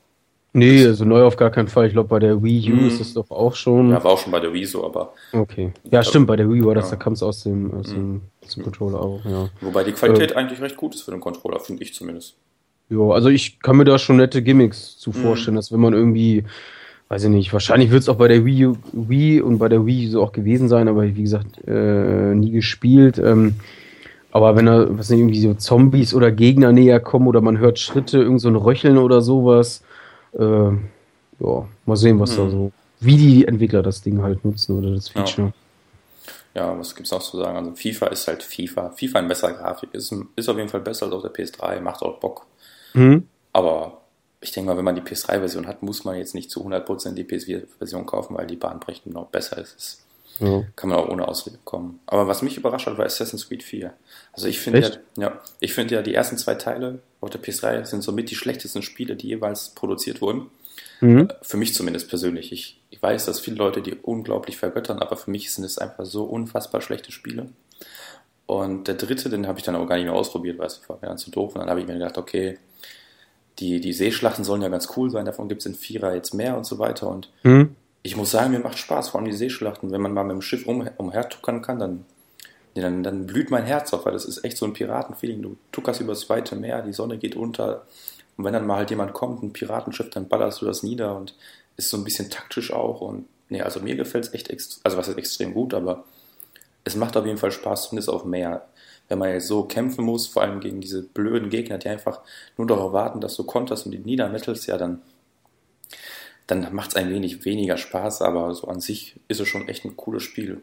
Nee, 0.52 0.86
also 0.86 1.06
neu 1.06 1.24
auf 1.24 1.36
gar 1.36 1.52
keinen 1.52 1.68
Fall. 1.68 1.88
Ich 1.88 1.94
glaube, 1.94 2.10
bei 2.10 2.20
der 2.20 2.42
Wii 2.42 2.74
U 2.74 2.76
mm. 2.76 2.88
ist 2.88 3.00
das 3.00 3.14
doch 3.14 3.30
auch 3.30 3.54
schon. 3.56 3.92
Ja, 3.92 4.04
war 4.04 4.12
auch 4.12 4.18
schon 4.18 4.32
bei 4.32 4.40
der 4.40 4.52
Wii 4.52 4.66
so, 4.66 4.84
aber. 4.84 5.14
Okay. 5.32 5.72
Ja, 5.92 6.04
stimmt, 6.04 6.26
bei 6.26 6.36
der 6.36 6.50
Wii 6.50 6.66
war 6.66 6.74
das, 6.74 6.86
ja. 6.86 6.92
da 6.92 7.04
kam 7.04 7.14
es 7.14 7.22
aus 7.22 7.44
dem, 7.44 7.72
aus, 7.74 7.90
dem, 7.90 8.16
mm. 8.16 8.22
dem 8.56 8.64
Controller 8.64 9.00
auch, 9.00 9.24
ja. 9.26 9.50
Wobei 9.62 9.84
die 9.84 9.92
Qualität 9.92 10.32
äh, 10.32 10.36
eigentlich 10.36 10.60
recht 10.62 10.76
gut 10.76 10.96
ist 10.96 11.04
für 11.04 11.12
den 11.12 11.20
Controller, 11.20 11.60
finde 11.60 11.84
ich 11.84 11.94
zumindest. 11.94 12.36
Ja, 12.90 13.10
also 13.10 13.30
ich 13.30 13.60
kann 13.60 13.78
mir 13.78 13.86
da 13.86 14.00
schon 14.00 14.18
nette 14.18 14.42
Gimmicks 14.42 14.98
zu 14.98 15.12
mhm. 15.12 15.16
vorstellen, 15.16 15.56
mm. 15.56 15.58
dass 15.58 15.72
wenn 15.72 15.80
man 15.80 15.94
irgendwie 15.94 16.44
weiß 17.10 17.24
ich 17.24 17.30
nicht, 17.30 17.54
wahrscheinlich 17.54 17.90
wird 17.90 18.04
es 18.04 18.10
auch 18.10 18.18
bei 18.18 18.28
der 18.28 18.46
Wii, 18.46 18.70
Wii 18.94 19.42
und 19.42 19.58
bei 19.58 19.68
der 19.68 19.86
Wii 19.86 20.08
so 20.08 20.22
auch 20.22 20.32
gewesen 20.32 20.70
sein, 20.70 20.88
aber 20.88 21.04
wie 21.04 21.24
gesagt, 21.24 21.60
äh, 21.68 22.36
nie 22.36 22.52
gespielt. 22.52 23.18
Ähm, 23.18 23.56
aber 24.32 24.56
wenn 24.56 24.68
da, 24.68 24.86
was 24.90 25.10
nicht, 25.10 25.20
irgendwie 25.20 25.42
so 25.42 25.56
Zombies 25.56 26.14
oder 26.14 26.32
Gegner 26.32 26.72
näher 26.72 27.00
kommen 27.00 27.28
oder 27.28 27.42
man 27.42 27.58
hört 27.58 27.80
Schritte, 27.80 28.20
irgend 28.20 28.42
so 28.42 28.48
ein 28.48 28.56
Röcheln 28.56 29.00
oder 29.00 29.22
sowas, 29.22 29.84
äh, 30.34 30.72
ja, 31.40 31.68
mal 31.86 31.96
sehen, 31.96 32.20
was 32.20 32.32
hm. 32.32 32.38
da 32.38 32.50
so, 32.50 32.72
wie 33.00 33.18
die 33.18 33.48
Entwickler 33.48 33.82
das 33.82 34.02
Ding 34.02 34.22
halt 34.22 34.44
nutzen 34.44 34.78
oder 34.78 34.92
das 34.92 35.10
Feature. 35.10 35.54
Ja, 36.54 36.68
ja 36.72 36.80
was 36.80 36.96
gibt's 36.96 37.12
noch 37.12 37.22
zu 37.22 37.38
sagen? 37.38 37.58
Also 37.58 37.74
FIFA 37.76 38.08
ist 38.08 38.28
halt 38.28 38.44
FIFA. 38.44 38.92
FIFA 38.92 39.20
in 39.20 39.28
besserer 39.28 39.54
Grafik. 39.54 39.94
Ist, 39.94 40.14
ist 40.36 40.50
auf 40.50 40.58
jeden 40.58 40.70
Fall 40.70 40.82
besser 40.82 41.06
als 41.06 41.16
auf 41.16 41.22
der 41.22 41.34
PS3, 41.34 41.80
macht 41.80 42.02
auch 42.02 42.20
Bock. 42.20 42.46
Mhm. 42.94 43.28
Aber 43.54 44.02
ich 44.42 44.52
denke 44.52 44.70
mal, 44.70 44.78
wenn 44.78 44.86
man 44.86 44.96
die 44.96 45.02
PS3-Version 45.02 45.68
hat, 45.68 45.84
muss 45.84 46.04
man 46.04 46.18
jetzt 46.18 46.36
nicht 46.36 46.50
zu 46.50 46.66
100% 46.66 47.14
die 47.14 47.24
PS4-Version 47.24 48.06
kaufen, 48.06 48.38
weil 48.38 48.48
die 48.48 48.56
bahnbrechend 48.56 49.14
noch 49.14 49.28
besser 49.28 49.58
ist. 49.58 50.06
Ja. 50.40 50.64
Kann 50.76 50.90
man 50.90 51.00
auch 51.00 51.10
ohne 51.10 51.28
Ausrede 51.28 51.58
kommen. 51.64 52.00
Aber 52.06 52.28
was 52.28 52.42
mich 52.42 52.58
überrascht 52.58 52.88
hat, 52.88 52.98
war 52.98 53.06
Assassin's 53.06 53.48
Creed 53.48 53.64
4. 53.64 53.94
Also 54.34 54.48
ich 54.48 54.60
finde 54.60 54.80
ja, 54.82 55.24
ja, 55.24 55.42
ich 55.60 55.74
finde 55.74 55.96
ja, 55.96 56.02
die 56.02 56.14
ersten 56.14 56.38
zwei 56.38 56.56
Teile 56.56 57.00
auf 57.22 57.30
der 57.30 57.42
PS3 57.42 57.86
sind 57.86 58.02
somit 58.02 58.30
die 58.30 58.36
schlechtesten 58.36 58.82
Spiele, 58.82 59.16
die 59.16 59.28
jeweils 59.28 59.70
produziert 59.70 60.22
wurden. 60.22 60.50
Mhm. 61.02 61.30
Für 61.42 61.58
mich 61.58 61.74
zumindest 61.74 62.10
persönlich. 62.10 62.52
Ich, 62.52 62.82
ich 62.90 63.02
weiß, 63.02 63.26
dass 63.26 63.40
viele 63.40 63.58
Leute 63.58 63.82
die 63.82 63.96
unglaublich 63.96 64.58
vergöttern, 64.58 65.00
aber 65.00 65.18
für 65.18 65.32
mich 65.32 65.52
sind 65.54 65.64
es 65.64 65.78
einfach 65.78 66.06
so 66.06 66.24
unfassbar 66.24 66.82
schlechte 66.82 67.12
Spiele. 67.12 67.50
Und 68.46 68.88
der 68.88 68.96
dritte, 68.96 69.30
den 69.30 69.48
habe 69.48 69.60
ich 69.60 69.66
dann 69.66 69.76
auch 69.76 69.86
gar 69.86 69.96
nicht 69.96 70.06
mehr 70.06 70.14
ausprobiert, 70.14 70.58
weil 70.58 70.68
es 70.68 70.82
war 70.90 70.98
mir 71.02 71.08
dann 71.08 71.18
zu 71.18 71.32
doof. 71.32 71.54
Und 71.54 71.62
dann 71.62 71.70
habe 71.70 71.82
ich 71.82 71.88
mir 71.88 71.94
gedacht, 71.94 72.18
okay, 72.18 72.58
die, 73.60 73.80
die 73.80 73.94
Seeschlachten 73.94 74.44
sollen 74.44 74.62
ja 74.62 74.70
ganz 74.70 74.90
cool 74.96 75.10
sein, 75.10 75.26
davon 75.26 75.50
gibt 75.50 75.62
es 75.62 75.66
in 75.66 75.76
Vierer 75.76 76.16
jetzt 76.16 76.34
mehr 76.34 76.58
und 76.58 76.66
so 76.66 76.80
weiter. 76.80 77.10
Und 77.10 77.30
mhm. 77.44 77.76
Ich 78.02 78.16
muss 78.16 78.32
sagen, 78.32 78.52
mir 78.52 78.60
macht 78.60 78.78
Spaß, 78.78 79.10
vor 79.10 79.20
allem 79.20 79.30
die 79.30 79.36
Seeschlachten. 79.36 79.92
Wenn 79.92 80.02
man 80.02 80.14
mal 80.14 80.24
mit 80.24 80.34
dem 80.34 80.42
Schiff 80.42 80.66
um, 80.66 80.88
umhertuckern 80.98 81.62
kann, 81.62 81.80
dann 81.80 82.06
dann, 82.76 83.04
dann 83.04 83.26
blüht 83.26 83.52
mein 83.52 83.66
Herz 83.66 83.94
auf, 83.94 84.06
weil 84.06 84.14
das 84.14 84.26
ist 84.26 84.44
echt 84.46 84.56
so 84.56 84.66
ein 84.66 84.74
Piratenfeeling. 84.74 85.42
Du 85.42 85.58
tuckerst 85.72 86.00
übers 86.00 86.30
weite 86.30 86.56
Meer, 86.56 86.82
die 86.82 86.94
Sonne 86.94 87.18
geht 87.18 87.36
unter 87.36 87.86
und 88.40 88.46
wenn 88.46 88.54
dann 88.54 88.66
mal 88.66 88.78
halt 88.78 88.90
jemand 88.90 89.12
kommt, 89.12 89.44
ein 89.44 89.52
Piratenschiff, 89.52 90.12
dann 90.12 90.30
ballerst 90.30 90.62
du 90.62 90.66
das 90.66 90.82
nieder 90.82 91.14
und 91.14 91.36
ist 91.76 91.90
so 91.90 91.98
ein 91.98 92.06
bisschen 92.06 92.30
taktisch 92.30 92.72
auch 92.72 93.02
und 93.02 93.28
nee, 93.50 93.62
also 93.62 93.82
mir 93.82 93.98
gefällt 93.98 94.28
es 94.28 94.34
echt, 94.34 94.50
also 94.84 94.98
was 94.98 95.10
ist 95.10 95.18
extrem 95.18 95.54
gut, 95.54 95.74
aber 95.74 96.06
es 96.86 96.96
macht 96.96 97.18
auf 97.18 97.26
jeden 97.26 97.38
Fall 97.38 97.52
Spaß, 97.52 97.90
zumindest 97.90 98.10
auf 98.10 98.24
Meer. 98.24 98.66
Wenn 99.10 99.20
man 99.20 99.32
jetzt 99.32 99.48
so 99.48 99.64
kämpfen 99.64 100.06
muss, 100.06 100.28
vor 100.28 100.44
allem 100.44 100.62
gegen 100.62 100.80
diese 100.80 101.04
blöden 101.04 101.50
Gegner, 101.50 101.80
die 101.80 101.90
einfach 101.90 102.22
nur 102.56 102.66
darauf 102.66 102.94
warten, 102.94 103.20
dass 103.20 103.36
du 103.36 103.44
konterst 103.44 103.86
und 103.86 103.92
die 103.92 103.98
niedermittelst, 103.98 104.68
ja, 104.68 104.78
dann, 104.78 105.02
dann 106.50 106.74
macht 106.74 106.90
es 106.90 106.96
ein 106.96 107.10
wenig 107.10 107.46
weniger 107.46 107.78
Spaß, 107.78 108.22
aber 108.22 108.54
so 108.54 108.68
an 108.68 108.80
sich 108.80 109.16
ist 109.28 109.40
es 109.40 109.48
schon 109.48 109.68
echt 109.68 109.86
ein 109.86 109.96
cooles 109.96 110.24
Spiel. 110.24 110.62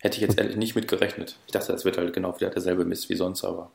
Hätte 0.00 0.16
ich 0.16 0.22
jetzt 0.22 0.38
ehrlich 0.38 0.56
nicht 0.56 0.74
mit 0.74 0.88
gerechnet. 0.88 1.36
Ich 1.46 1.52
dachte, 1.52 1.70
das 1.72 1.84
wird 1.84 1.98
halt 1.98 2.12
genau 2.12 2.34
wieder 2.36 2.50
derselbe 2.50 2.84
Mist 2.84 3.08
wie 3.08 3.14
sonst, 3.14 3.44
aber. 3.44 3.70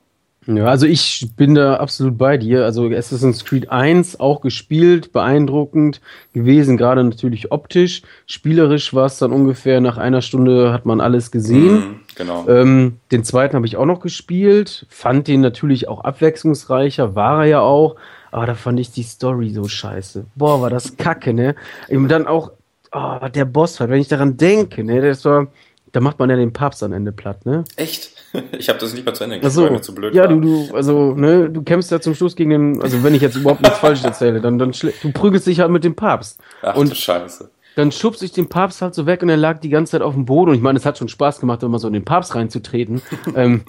Ja, 0.48 0.66
also 0.66 0.86
ich 0.86 1.28
bin 1.36 1.56
da 1.56 1.76
absolut 1.76 2.18
bei 2.18 2.38
dir. 2.38 2.64
Also 2.64 2.90
Assassin's 2.90 3.44
Creed 3.44 3.70
1 3.70 4.20
auch 4.20 4.42
gespielt, 4.42 5.12
beeindruckend 5.12 6.02
gewesen, 6.34 6.78
gerade 6.78 7.04
natürlich 7.04 7.52
optisch. 7.52 8.02
Spielerisch 8.26 8.94
war 8.94 9.06
es 9.06 9.18
dann 9.18 9.34
ungefähr 9.34 9.82
nach 9.82 9.98
einer 9.98 10.22
Stunde 10.22 10.72
hat 10.72 10.86
man 10.86 11.02
alles 11.02 11.32
gesehen. 11.32 11.76
Mm, 11.76 12.00
genau. 12.16 12.48
Ähm, 12.48 12.98
den 13.12 13.26
zweiten 13.26 13.56
habe 13.56 13.68
ich 13.68 13.76
auch 13.76 13.86
noch 13.86 14.00
gespielt, 14.00 14.86
fand 14.90 15.28
den 15.28 15.42
natürlich 15.42 15.88
auch 15.90 16.02
abwechslungsreicher, 16.02 17.14
war 17.14 17.44
er 17.44 17.50
ja 17.50 17.60
auch. 17.60 17.98
Aber 18.38 18.46
da 18.46 18.54
fand 18.54 18.80
ich 18.80 18.92
die 18.92 19.02
Story 19.02 19.50
so 19.50 19.68
scheiße. 19.68 20.26
Boah, 20.36 20.62
war 20.62 20.70
das 20.70 20.96
kacke, 20.96 21.34
ne? 21.34 21.56
Und 21.90 22.08
dann 22.08 22.28
auch, 22.28 22.52
oh, 22.92 23.18
der 23.34 23.46
Boss, 23.46 23.80
wenn 23.80 24.00
ich 24.00 24.10
daran 24.10 24.38
denke, 24.38 24.84
ne, 24.84 25.02
das 25.02 25.26
war, 25.26 25.48
da 25.92 26.02
macht 26.02 26.20
man 26.20 26.30
ja 26.30 26.36
den 26.36 26.54
Papst 26.54 26.84
am 26.84 26.94
Ende 26.94 27.12
platt, 27.12 27.48
ne? 27.48 27.64
Echt? 27.78 28.12
Ich 28.60 28.70
habe 28.70 28.78
das 28.78 28.94
nicht 28.94 29.06
mal 29.08 29.16
zu 29.16 29.24
Ende 29.24 29.50
so, 29.50 29.68
mir 29.68 29.82
zu 29.82 29.96
blöd 29.96 30.14
Ja, 30.14 30.28
du, 30.28 30.40
du, 30.40 30.76
also, 30.76 31.16
ne, 31.16 31.50
du 31.50 31.64
kämpfst 31.64 31.90
ja 31.90 32.00
zum 32.00 32.14
Schluss 32.14 32.36
gegen 32.36 32.52
den, 32.52 32.80
also 32.80 33.02
wenn 33.02 33.16
ich 33.16 33.24
jetzt 33.24 33.38
überhaupt 33.38 33.62
nichts 33.62 33.80
falsch 33.80 34.04
erzähle, 34.04 34.40
dann, 34.40 34.60
dann 34.60 34.72
du 34.72 35.12
prügelst 35.14 35.48
dich 35.48 35.60
halt 35.60 35.72
mit 35.72 35.84
dem 35.84 35.96
Papst. 35.96 36.40
Ach 36.62 36.76
und 36.76 36.92
du 36.92 36.96
Scheiße. 36.96 37.50
Dann 37.76 37.92
schubst 37.92 38.22
ich 38.22 38.34
den 38.34 38.50
Papst 38.50 38.84
halt 38.84 38.94
so 38.94 39.08
weg 39.08 39.24
und 39.24 39.30
er 39.30 39.38
lag 39.38 39.62
die 39.62 39.70
ganze 39.70 39.94
Zeit 39.94 40.02
auf 40.04 40.14
dem 40.14 40.26
Boden. 40.26 40.52
Und 40.52 40.58
ich 40.58 40.62
meine, 40.62 40.78
es 40.78 40.86
hat 40.86 41.00
schon 41.00 41.08
Spaß 41.08 41.40
gemacht, 41.40 41.64
immer 41.64 41.80
so 41.80 41.88
in 41.88 41.94
den 41.94 42.06
Papst 42.06 42.36
reinzutreten. 42.36 43.02
ähm, 43.36 43.64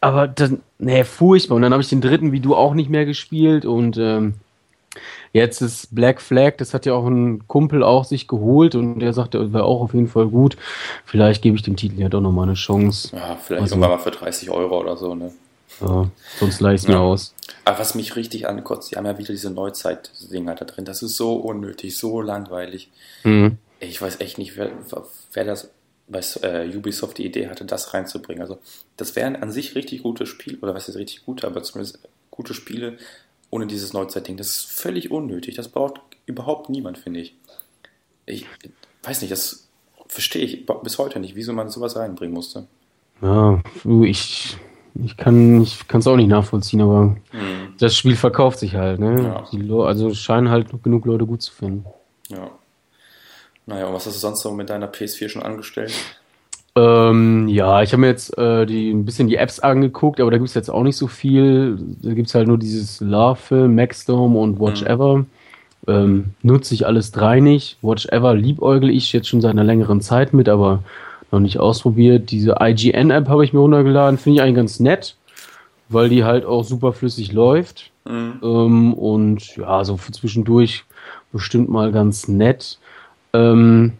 aber 0.00 0.28
dann, 0.28 0.60
ne, 0.78 1.04
furchtbar. 1.04 1.56
Und 1.56 1.62
dann 1.62 1.72
habe 1.72 1.82
ich 1.82 1.88
den 1.88 2.00
dritten, 2.00 2.32
wie 2.32 2.40
du, 2.40 2.54
auch 2.54 2.74
nicht 2.74 2.90
mehr 2.90 3.06
gespielt 3.06 3.64
und 3.64 3.96
ähm, 3.98 4.34
Jetzt 5.32 5.60
ist 5.60 5.94
Black 5.94 6.20
Flag, 6.20 6.56
das 6.56 6.74
hat 6.74 6.86
ja 6.86 6.94
auch 6.94 7.06
ein 7.06 7.46
Kumpel 7.46 7.84
auch 7.84 8.04
sich 8.04 8.26
geholt 8.26 8.74
und 8.74 8.98
der 8.98 9.12
sagte, 9.12 9.38
das 9.38 9.52
wäre 9.52 9.64
auch 9.64 9.80
auf 9.80 9.94
jeden 9.94 10.08
Fall 10.08 10.26
gut. 10.26 10.56
Vielleicht 11.04 11.42
gebe 11.42 11.56
ich 11.56 11.62
dem 11.62 11.76
Titel 11.76 12.00
ja 12.00 12.08
doch 12.08 12.20
nochmal 12.20 12.48
eine 12.48 12.54
Chance. 12.54 13.16
Ja, 13.16 13.36
vielleicht 13.36 13.62
also, 13.62 13.74
irgendwann 13.76 13.90
mal 13.90 14.02
für 14.02 14.10
30 14.10 14.50
Euro 14.50 14.80
oder 14.80 14.96
so, 14.96 15.14
ne? 15.14 15.32
Ja, 15.80 16.10
sonst 16.38 16.60
leih 16.60 16.74
ich 16.74 16.88
mir 16.88 16.94
ja. 16.94 17.00
aus. 17.00 17.32
Aber 17.64 17.78
was 17.78 17.94
mich 17.94 18.16
richtig 18.16 18.48
ankotzt, 18.48 18.90
die 18.90 18.96
haben 18.96 19.06
ja 19.06 19.16
wieder 19.18 19.32
diese 19.32 19.50
Neuzeit-Dinger 19.50 20.56
da 20.56 20.64
drin. 20.64 20.84
Das 20.84 21.02
ist 21.02 21.16
so 21.16 21.34
unnötig, 21.34 21.96
so 21.96 22.20
langweilig. 22.20 22.90
Mhm. 23.22 23.58
Ich 23.78 24.02
weiß 24.02 24.20
echt 24.20 24.36
nicht, 24.36 24.56
wer, 24.56 24.72
wer 25.32 25.44
das 25.44 25.70
bei 26.10 26.20
äh, 26.42 26.76
Ubisoft 26.76 27.18
die 27.18 27.26
Idee 27.26 27.48
hatte, 27.48 27.64
das 27.64 27.94
reinzubringen. 27.94 28.42
Also, 28.42 28.58
das 28.96 29.16
wären 29.16 29.36
an 29.36 29.50
sich 29.50 29.74
richtig 29.74 30.02
gute 30.02 30.26
Spiele, 30.26 30.58
oder 30.60 30.74
was 30.74 30.88
ist 30.88 30.96
richtig 30.96 31.24
gute, 31.24 31.46
aber 31.46 31.62
zumindest 31.62 32.00
gute 32.30 32.54
Spiele, 32.54 32.98
ohne 33.50 33.66
dieses 33.66 33.92
Neuzeit-Ding. 33.92 34.36
Das 34.36 34.48
ist 34.48 34.72
völlig 34.72 35.10
unnötig. 35.10 35.54
Das 35.56 35.68
braucht 35.68 36.00
überhaupt 36.26 36.68
niemand, 36.68 36.98
finde 36.98 37.20
ich. 37.20 37.36
Ich 38.26 38.46
weiß 39.02 39.22
nicht, 39.22 39.32
das 39.32 39.68
verstehe 40.06 40.42
ich 40.42 40.66
bis 40.66 40.98
heute 40.98 41.20
nicht, 41.20 41.34
wieso 41.34 41.52
man 41.52 41.68
sowas 41.68 41.96
reinbringen 41.96 42.34
musste. 42.34 42.66
Ja, 43.22 43.62
ich, 44.02 44.56
ich 44.94 45.16
kann 45.16 45.62
es 45.62 46.06
auch 46.06 46.16
nicht 46.16 46.28
nachvollziehen, 46.28 46.80
aber 46.80 47.04
mhm. 47.06 47.74
das 47.78 47.96
Spiel 47.96 48.16
verkauft 48.16 48.58
sich 48.58 48.74
halt. 48.74 48.98
Ne? 48.98 49.44
Ja. 49.52 49.84
also 49.84 50.14
scheinen 50.14 50.50
halt 50.50 50.82
genug 50.82 51.06
Leute 51.06 51.26
gut 51.26 51.42
zu 51.42 51.52
finden. 51.52 51.84
Ja. 52.28 52.50
Naja, 53.66 53.86
und 53.86 53.94
was 53.94 54.06
hast 54.06 54.16
du 54.16 54.20
sonst 54.20 54.40
so 54.40 54.52
mit 54.52 54.70
deiner 54.70 54.90
PS4 54.90 55.28
schon 55.28 55.42
angestellt? 55.42 55.92
Ähm, 56.76 57.48
ja, 57.48 57.82
ich 57.82 57.92
habe 57.92 58.00
mir 58.02 58.08
jetzt 58.08 58.36
äh, 58.38 58.64
die, 58.64 58.90
ein 58.90 59.04
bisschen 59.04 59.28
die 59.28 59.36
Apps 59.36 59.60
angeguckt, 59.60 60.20
aber 60.20 60.30
da 60.30 60.38
gibt 60.38 60.48
es 60.48 60.54
jetzt 60.54 60.70
auch 60.70 60.82
nicht 60.82 60.96
so 60.96 61.08
viel. 61.08 61.78
Da 62.02 62.14
gibt 62.14 62.28
es 62.28 62.34
halt 62.34 62.46
nur 62.46 62.58
dieses 62.58 63.00
Love-Film, 63.00 63.74
Maxdome 63.74 64.38
und 64.38 64.60
Watch 64.60 64.82
mhm. 64.82 64.86
Ever. 64.86 65.24
Ähm, 65.88 66.34
nutze 66.42 66.74
ich 66.74 66.86
alles 66.86 67.10
drei 67.10 67.40
nicht. 67.40 67.78
Watch 67.82 68.06
Ever 68.06 68.34
liebäugel 68.34 68.90
ich 68.90 69.12
jetzt 69.12 69.28
schon 69.28 69.40
seit 69.40 69.52
einer 69.52 69.64
längeren 69.64 70.00
Zeit 70.00 70.32
mit, 70.32 70.48
aber 70.48 70.82
noch 71.32 71.40
nicht 71.40 71.58
ausprobiert. 71.58 72.30
Diese 72.30 72.56
IGN-App 72.60 73.28
habe 73.28 73.44
ich 73.44 73.52
mir 73.52 73.60
runtergeladen, 73.60 74.18
finde 74.18 74.36
ich 74.36 74.42
eigentlich 74.42 74.56
ganz 74.56 74.80
nett, 74.80 75.16
weil 75.88 76.08
die 76.08 76.24
halt 76.24 76.44
auch 76.44 76.64
super 76.64 76.92
flüssig 76.92 77.32
läuft. 77.32 77.90
Mhm. 78.04 78.40
Ähm, 78.42 78.94
und 78.94 79.56
ja, 79.56 79.84
so 79.84 79.96
für 79.96 80.12
zwischendurch 80.12 80.84
bestimmt 81.32 81.68
mal 81.68 81.90
ganz 81.92 82.28
nett. 82.28 82.78
Ähm, 83.32 83.92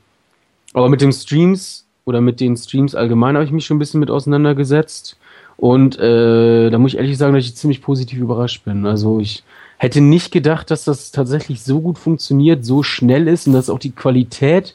aber 0.73 0.89
mit 0.89 1.01
den 1.01 1.13
Streams 1.13 1.87
oder 2.05 2.21
mit 2.21 2.41
den 2.41 2.57
Streams 2.57 2.95
allgemein 2.95 3.35
habe 3.35 3.45
ich 3.45 3.53
mich 3.53 3.67
schon 3.67 3.77
ein 3.77 3.81
bisschen 3.81 4.01
mit 4.01 4.11
auseinandergesetzt. 4.11 5.17
Und 5.57 5.99
äh, 5.99 6.71
da 6.71 6.79
muss 6.79 6.93
ich 6.93 6.99
ehrlich 6.99 7.19
sagen, 7.19 7.35
dass 7.35 7.45
ich 7.45 7.55
ziemlich 7.55 7.83
positiv 7.83 8.19
überrascht 8.19 8.65
bin. 8.65 8.87
Also 8.87 9.21
ich 9.21 9.43
hätte 9.77 10.01
nicht 10.01 10.33
gedacht, 10.33 10.71
dass 10.71 10.85
das 10.85 11.11
tatsächlich 11.11 11.63
so 11.63 11.81
gut 11.81 11.99
funktioniert, 11.99 12.65
so 12.65 12.83
schnell 12.83 13.29
ist 13.29 13.47
und 13.47 13.53
dass 13.53 13.71
auch 13.71 13.79
die 13.79 13.93
Qualität 13.93 14.75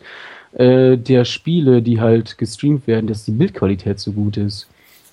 äh, 0.54 0.98
der 0.98 1.26
Spiele, 1.26 1.82
die 1.82 2.00
halt 2.00 2.38
gestreamt 2.38 2.88
werden, 2.88 3.08
dass 3.08 3.26
die 3.26 3.32
Bildqualität 3.32 4.00
so 4.00 4.12
gut 4.12 4.38
ist. 4.38 4.68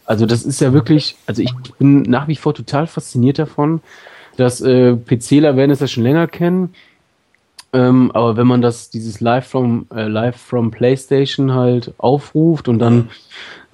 Also 0.05 0.26
das 0.26 0.44
ist 0.44 0.61
ja 0.61 0.72
wirklich, 0.72 1.16
also 1.26 1.42
ich 1.42 1.55
bin 1.78 2.02
nach 2.02 2.28
wie 2.28 2.37
vor 2.37 2.55
total 2.55 2.87
fasziniert 2.87 3.38
davon, 3.38 3.81
dass 4.37 4.61
äh, 4.61 4.94
PCler 4.94 5.57
werden 5.57 5.70
es 5.70 5.81
ja 5.81 5.87
schon 5.87 6.02
länger 6.02 6.26
kennen, 6.26 6.74
ähm, 7.72 8.11
aber 8.12 8.37
wenn 8.37 8.46
man 8.46 8.61
das, 8.61 8.90
dieses 8.90 9.20
Live 9.20 9.46
from, 9.46 9.87
äh, 9.94 10.06
Live 10.06 10.37
from 10.37 10.70
PlayStation 10.70 11.54
halt 11.54 11.94
aufruft 11.98 12.68
und 12.68 12.78
dann 12.78 13.11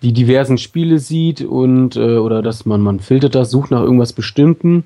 die 0.02 0.12
diversen 0.12 0.58
Spiele 0.58 0.98
sieht 0.98 1.40
und 1.40 1.96
äh, 1.96 2.18
oder 2.18 2.40
dass 2.40 2.64
man, 2.64 2.80
man 2.80 3.00
filtert 3.00 3.34
das, 3.34 3.50
sucht 3.50 3.70
nach 3.72 3.82
irgendwas 3.82 4.12
Bestimmten. 4.12 4.84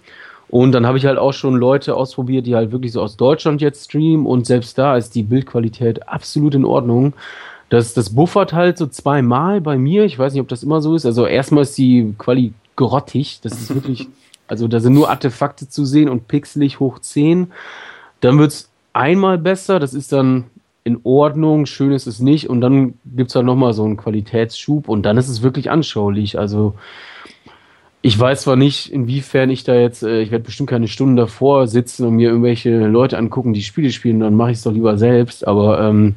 Und 0.48 0.72
dann 0.72 0.87
habe 0.87 0.98
ich 0.98 1.07
halt 1.07 1.18
auch 1.18 1.33
schon 1.33 1.55
Leute 1.55 1.94
ausprobiert, 1.94 2.46
die 2.46 2.55
halt 2.55 2.72
wirklich 2.72 2.92
so 2.92 3.01
aus 3.01 3.16
Deutschland 3.16 3.62
jetzt 3.62 3.87
streamen 3.87 4.27
und 4.27 4.46
selbst 4.46 4.77
da 4.77 4.96
ist 4.96 5.14
die 5.14 5.22
Bildqualität 5.22 6.09
absolut 6.09 6.55
in 6.55 6.64
Ordnung. 6.64 7.14
Das, 7.70 7.94
das 7.94 8.14
buffert 8.14 8.53
halt 8.53 8.77
so 8.77 8.87
zweimal 8.87 9.62
bei 9.62 9.79
mir. 9.79 10.05
Ich 10.05 10.18
weiß 10.18 10.35
nicht, 10.35 10.42
ob 10.42 10.48
das 10.48 10.62
immer 10.62 10.83
so 10.83 10.94
ist. 10.94 11.07
Also 11.07 11.27
erstmal 11.27 11.62
ist 11.62 11.79
die 11.79 12.14
Quali 12.18 12.53
grottig. 12.77 13.40
Das 13.42 13.55
ist 13.55 13.75
wirklich, 13.75 14.09
also 14.46 14.68
da 14.68 14.81
sind 14.81 14.92
nur 14.92 15.09
Artefakte 15.09 15.68
zu 15.68 15.87
sehen 15.87 16.11
und 16.11 16.29
pixelig 16.29 16.81
hoch 16.81 16.98
10. 16.98 17.51
Dann 18.20 18.38
wird's 18.38 18.71
einmal 18.92 19.38
besser, 19.38 19.78
das 19.78 19.94
ist 19.94 20.12
dann 20.12 20.44
in 20.85 21.00
Ordnung, 21.05 21.66
schön 21.66 21.92
ist 21.92 22.07
es 22.07 22.20
nicht 22.20 22.50
und 22.50 22.61
dann 22.61 22.94
gibt 23.05 23.31
es 23.31 23.37
halt 23.37 23.46
nochmal 23.46 23.72
so 23.72 23.85
einen 23.85 23.96
Qualitätsschub 23.96 24.88
und 24.88 25.05
dann 25.05 25.16
ist 25.16 25.28
es 25.28 25.42
wirklich 25.42 25.70
anschaulich. 25.70 26.38
Also 26.38 26.74
ich 28.00 28.18
weiß 28.18 28.42
zwar 28.42 28.57
nicht, 28.57 28.92
inwiefern 28.92 29.50
ich 29.50 29.62
da 29.62 29.74
jetzt, 29.74 30.02
äh, 30.02 30.22
ich 30.22 30.33
werde 30.33 30.44
bestimmt 30.44 30.70
keine 30.70 30.88
Stunden 30.88 31.14
davor 31.14 31.68
sitzen 31.68 32.05
und 32.07 32.16
mir 32.16 32.31
irgendwelche 32.31 32.87
Leute 32.87 33.16
angucken, 33.16 33.52
die 33.52 33.62
Spiele 33.62 33.92
spielen, 33.92 34.20
dann 34.20 34.35
mache 34.35 34.50
ich 34.50 34.59
es 34.59 34.64
doch 34.64 34.72
lieber 34.72 34.98
selbst, 34.98 35.46
aber 35.46 35.81
ähm, 35.81 36.16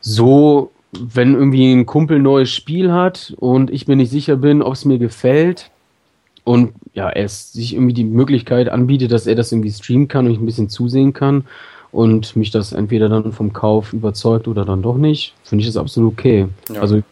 so, 0.00 0.70
wenn 0.92 1.34
irgendwie 1.34 1.72
ein 1.72 1.86
Kumpel 1.86 2.18
ein 2.18 2.22
neues 2.22 2.52
Spiel 2.52 2.92
hat 2.92 3.34
und 3.38 3.70
ich 3.70 3.88
mir 3.88 3.96
nicht 3.96 4.10
sicher 4.10 4.36
bin, 4.36 4.62
ob 4.62 4.74
es 4.74 4.84
mir 4.84 4.98
gefällt, 4.98 5.70
und 6.44 6.74
ja, 6.94 7.10
er 7.10 7.28
sich 7.28 7.74
irgendwie 7.74 7.92
die 7.92 8.04
Möglichkeit 8.04 8.68
anbietet, 8.68 9.12
dass 9.12 9.26
er 9.26 9.34
das 9.34 9.52
irgendwie 9.52 9.72
streamen 9.72 10.08
kann 10.08 10.26
und 10.26 10.32
ich 10.32 10.38
ein 10.38 10.46
bisschen 10.46 10.68
zusehen 10.68 11.12
kann 11.12 11.44
und 11.92 12.36
mich 12.36 12.50
das 12.50 12.72
entweder 12.72 13.08
dann 13.08 13.32
vom 13.32 13.52
Kauf 13.52 13.92
überzeugt 13.92 14.48
oder 14.48 14.64
dann 14.64 14.82
doch 14.82 14.96
nicht, 14.96 15.34
finde 15.42 15.62
ich 15.62 15.68
das 15.68 15.76
absolut 15.76 16.12
okay. 16.12 16.48
Ja. 16.72 16.80
Also 16.80 17.02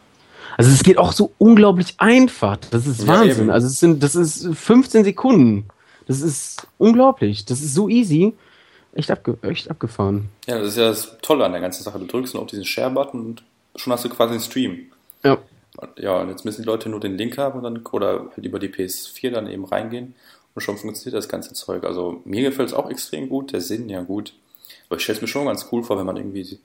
also 0.57 0.71
es 0.71 0.83
geht 0.83 0.99
auch 0.99 1.12
so 1.12 1.33
unglaublich 1.38 1.95
einfach. 1.99 2.59
Das 2.71 2.87
ist 2.87 3.07
Wahnsinn. 3.07 3.49
Ja, 3.49 3.55
also 3.55 3.66
es 3.66 3.81
sind, 3.81 4.03
das 4.03 4.14
ist 4.14 4.49
15 4.55 5.05
Sekunden. 5.05 5.64
Das 6.07 6.21
ist 6.21 6.66
unglaublich. 6.79 7.45
Das 7.45 7.61
ist 7.62 7.75
so 7.75 7.88
easy. 7.88 8.35
Echt, 8.95 9.11
abge 9.11 9.38
echt 9.42 9.71
abgefahren. 9.71 10.29
Ja, 10.47 10.59
das 10.59 10.68
ist 10.68 10.77
ja 10.77 10.88
das 10.88 11.16
Tolle 11.23 11.47
an 11.47 11.53
der 11.53 11.61
ganzen 11.61 11.83
Sache. 11.83 11.99
Du 11.99 12.07
drückst 12.07 12.35
nur 12.35 12.42
auf 12.42 12.51
diesen 12.51 12.64
Share-Button 12.64 13.25
und 13.25 13.42
schon 13.77 13.92
hast 13.92 14.05
du 14.05 14.11
quasi 14.11 14.33
einen 14.33 14.42
Stream. 14.42 14.87
Ja. 15.25 15.38
Ja, 15.99 16.21
und 16.21 16.29
jetzt 16.29 16.45
müssen 16.45 16.63
die 16.63 16.67
Leute 16.67 16.89
nur 16.89 17.01
den 17.01 17.17
Link 17.17 17.39
haben 17.39 17.59
und 17.59 17.65
dann, 17.65 17.85
oder 17.93 18.31
halt 18.35 18.45
über 18.45 18.59
die 18.59 18.69
PS4 18.69 19.31
dann 19.31 19.47
eben 19.47 19.65
reingehen 19.65 20.15
und 20.55 20.63
schon 20.63 20.77
funktioniert 20.77 21.17
das 21.17 21.29
ganze 21.29 21.55
Zeug. 21.55 21.85
Also 21.85 22.21
mir 22.25 22.43
gefällt 22.43 22.69
es 22.69 22.75
auch 22.75 22.91
extrem 22.91 23.29
gut, 23.29 23.53
der 23.53 23.61
Sinn 23.61 23.89
ja 23.89 24.03
gut. 24.03 24.35
Aber 24.89 24.97
ich 24.97 25.03
stelle 25.03 25.17
es 25.17 25.23
mir 25.23 25.29
schon 25.29 25.47
ganz 25.47 25.67
cool 25.73 25.83
vor, 25.83 25.99
wenn 25.99 26.07
man 26.07 26.17
irgendwie, 26.17 26.59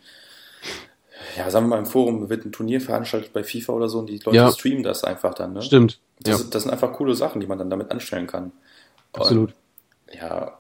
ja, 1.37 1.49
sagen 1.49 1.65
wir 1.65 1.69
mal 1.69 1.79
im 1.79 1.85
Forum 1.85 2.29
wird 2.29 2.45
ein 2.45 2.51
Turnier 2.51 2.81
veranstaltet 2.81 3.31
bei 3.31 3.43
FIFA 3.43 3.73
oder 3.73 3.89
so 3.89 3.99
und 3.99 4.07
die 4.07 4.17
Leute 4.17 4.35
ja. 4.35 4.51
streamen 4.51 4.83
das 4.83 5.05
einfach 5.05 5.33
dann, 5.33 5.53
ne? 5.53 5.61
Stimmt. 5.61 5.99
Das, 6.19 6.41
ja. 6.41 6.45
das 6.49 6.63
sind 6.63 6.71
einfach 6.71 6.93
coole 6.93 7.15
Sachen, 7.15 7.39
die 7.39 7.47
man 7.47 7.57
dann 7.57 7.69
damit 7.69 7.91
anstellen 7.91 8.27
kann. 8.27 8.51
Absolut. 9.13 9.53
Und, 10.07 10.15
ja, 10.15 10.57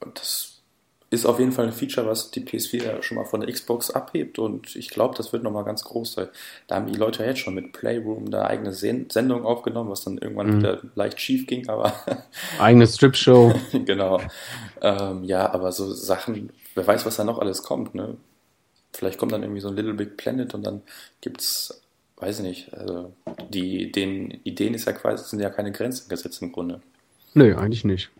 und 0.00 0.18
das 0.20 0.57
ist 1.10 1.24
auf 1.24 1.38
jeden 1.38 1.52
Fall 1.52 1.66
ein 1.66 1.72
Feature, 1.72 2.06
was 2.06 2.30
die 2.30 2.40
PS4 2.40 3.02
schon 3.02 3.16
mal 3.16 3.24
von 3.24 3.40
der 3.40 3.50
Xbox 3.50 3.90
abhebt 3.90 4.38
und 4.38 4.76
ich 4.76 4.90
glaube, 4.90 5.14
das 5.16 5.32
wird 5.32 5.42
nochmal 5.42 5.64
ganz 5.64 5.82
groß 5.84 6.12
sein. 6.12 6.28
Da 6.66 6.76
haben 6.76 6.86
die 6.86 6.98
Leute 6.98 7.24
jetzt 7.24 7.40
schon 7.40 7.54
mit 7.54 7.72
Playroom 7.72 8.26
eine 8.26 8.44
eigene 8.44 8.72
Sendung 8.74 9.44
aufgenommen, 9.44 9.90
was 9.90 10.04
dann 10.04 10.18
irgendwann 10.18 10.50
mhm. 10.50 10.58
wieder 10.58 10.82
leicht 10.94 11.20
schief 11.20 11.46
ging, 11.46 11.68
aber. 11.68 11.94
Eigene 12.58 12.86
Strip-Show. 12.86 13.54
genau. 13.86 14.20
Ähm, 14.82 15.24
ja, 15.24 15.50
aber 15.50 15.72
so 15.72 15.90
Sachen, 15.92 16.50
wer 16.74 16.86
weiß, 16.86 17.06
was 17.06 17.16
da 17.16 17.24
noch 17.24 17.38
alles 17.38 17.62
kommt, 17.62 17.94
ne? 17.94 18.16
Vielleicht 18.92 19.18
kommt 19.18 19.32
dann 19.32 19.42
irgendwie 19.42 19.60
so 19.60 19.68
ein 19.68 19.76
Little 19.76 19.94
Big 19.94 20.16
Planet 20.16 20.54
und 20.54 20.66
dann 20.66 20.82
gibt's, 21.20 21.82
weiß 22.16 22.38
ich 22.38 22.44
nicht, 22.44 22.74
also 22.74 23.12
die, 23.48 23.92
den 23.92 24.30
Ideen 24.44 24.74
ist 24.74 24.86
ja 24.86 24.92
quasi, 24.92 25.24
sind 25.24 25.40
ja 25.40 25.50
keine 25.50 25.72
Grenzen 25.72 26.08
gesetzt 26.08 26.42
im 26.42 26.52
Grunde. 26.52 26.80
Nö, 27.34 27.54
eigentlich 27.56 27.84
nicht. 27.84 28.10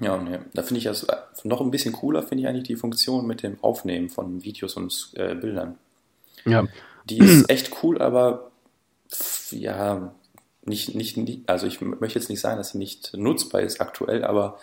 Ja, 0.00 0.16
nee. 0.16 0.38
da 0.54 0.62
finde 0.62 0.78
ich 0.78 0.84
das 0.84 1.04
äh, 1.04 1.16
noch 1.44 1.60
ein 1.60 1.70
bisschen 1.70 1.92
cooler, 1.92 2.22
finde 2.22 2.42
ich 2.42 2.48
eigentlich 2.48 2.64
die 2.64 2.76
Funktion 2.76 3.26
mit 3.26 3.42
dem 3.42 3.62
Aufnehmen 3.62 4.08
von 4.08 4.42
Videos 4.42 4.74
und 4.74 5.10
äh, 5.14 5.34
Bildern. 5.34 5.76
Ja. 6.44 6.66
Die 7.08 7.18
ist 7.18 7.48
echt 7.50 7.70
cool, 7.82 8.00
aber 8.00 8.50
ja, 9.50 10.14
nicht, 10.64 10.94
nicht, 10.94 11.18
also 11.46 11.66
ich 11.66 11.80
möchte 11.80 12.18
jetzt 12.18 12.30
nicht 12.30 12.40
sagen, 12.40 12.56
dass 12.56 12.70
sie 12.70 12.78
nicht 12.78 13.12
nutzbar 13.14 13.60
ist 13.60 13.80
aktuell, 13.80 14.24
aber 14.24 14.58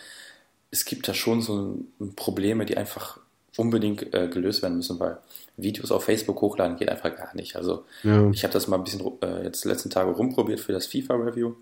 es 0.72 0.86
gibt 0.86 1.08
da 1.08 1.14
schon 1.14 1.42
so 1.42 1.80
Probleme, 2.16 2.66
die 2.66 2.78
einfach 2.78 3.20
unbedingt 3.58 4.14
äh, 4.14 4.30
gelöst 4.30 4.62
werden 4.62 4.78
müssen, 4.78 5.00
weil 5.00 5.18
Videos 5.58 5.92
auf 5.92 6.06
Facebook 6.06 6.42
hochladen 6.42 6.78
geht 6.78 6.90
einfach 6.90 7.16
gar 7.16 7.36
nicht. 7.36 7.56
Also 7.56 7.86
ja. 8.04 8.30
ich 8.32 8.44
habe 8.44 8.54
das 8.54 8.68
mal 8.68 8.78
ein 8.78 8.84
bisschen 8.84 9.02
äh, 9.22 9.44
jetzt 9.44 9.66
letzten 9.66 9.90
Tage 9.90 10.12
rumprobiert 10.12 10.60
für 10.60 10.72
das 10.72 10.88
FIFA-Review 10.88 11.56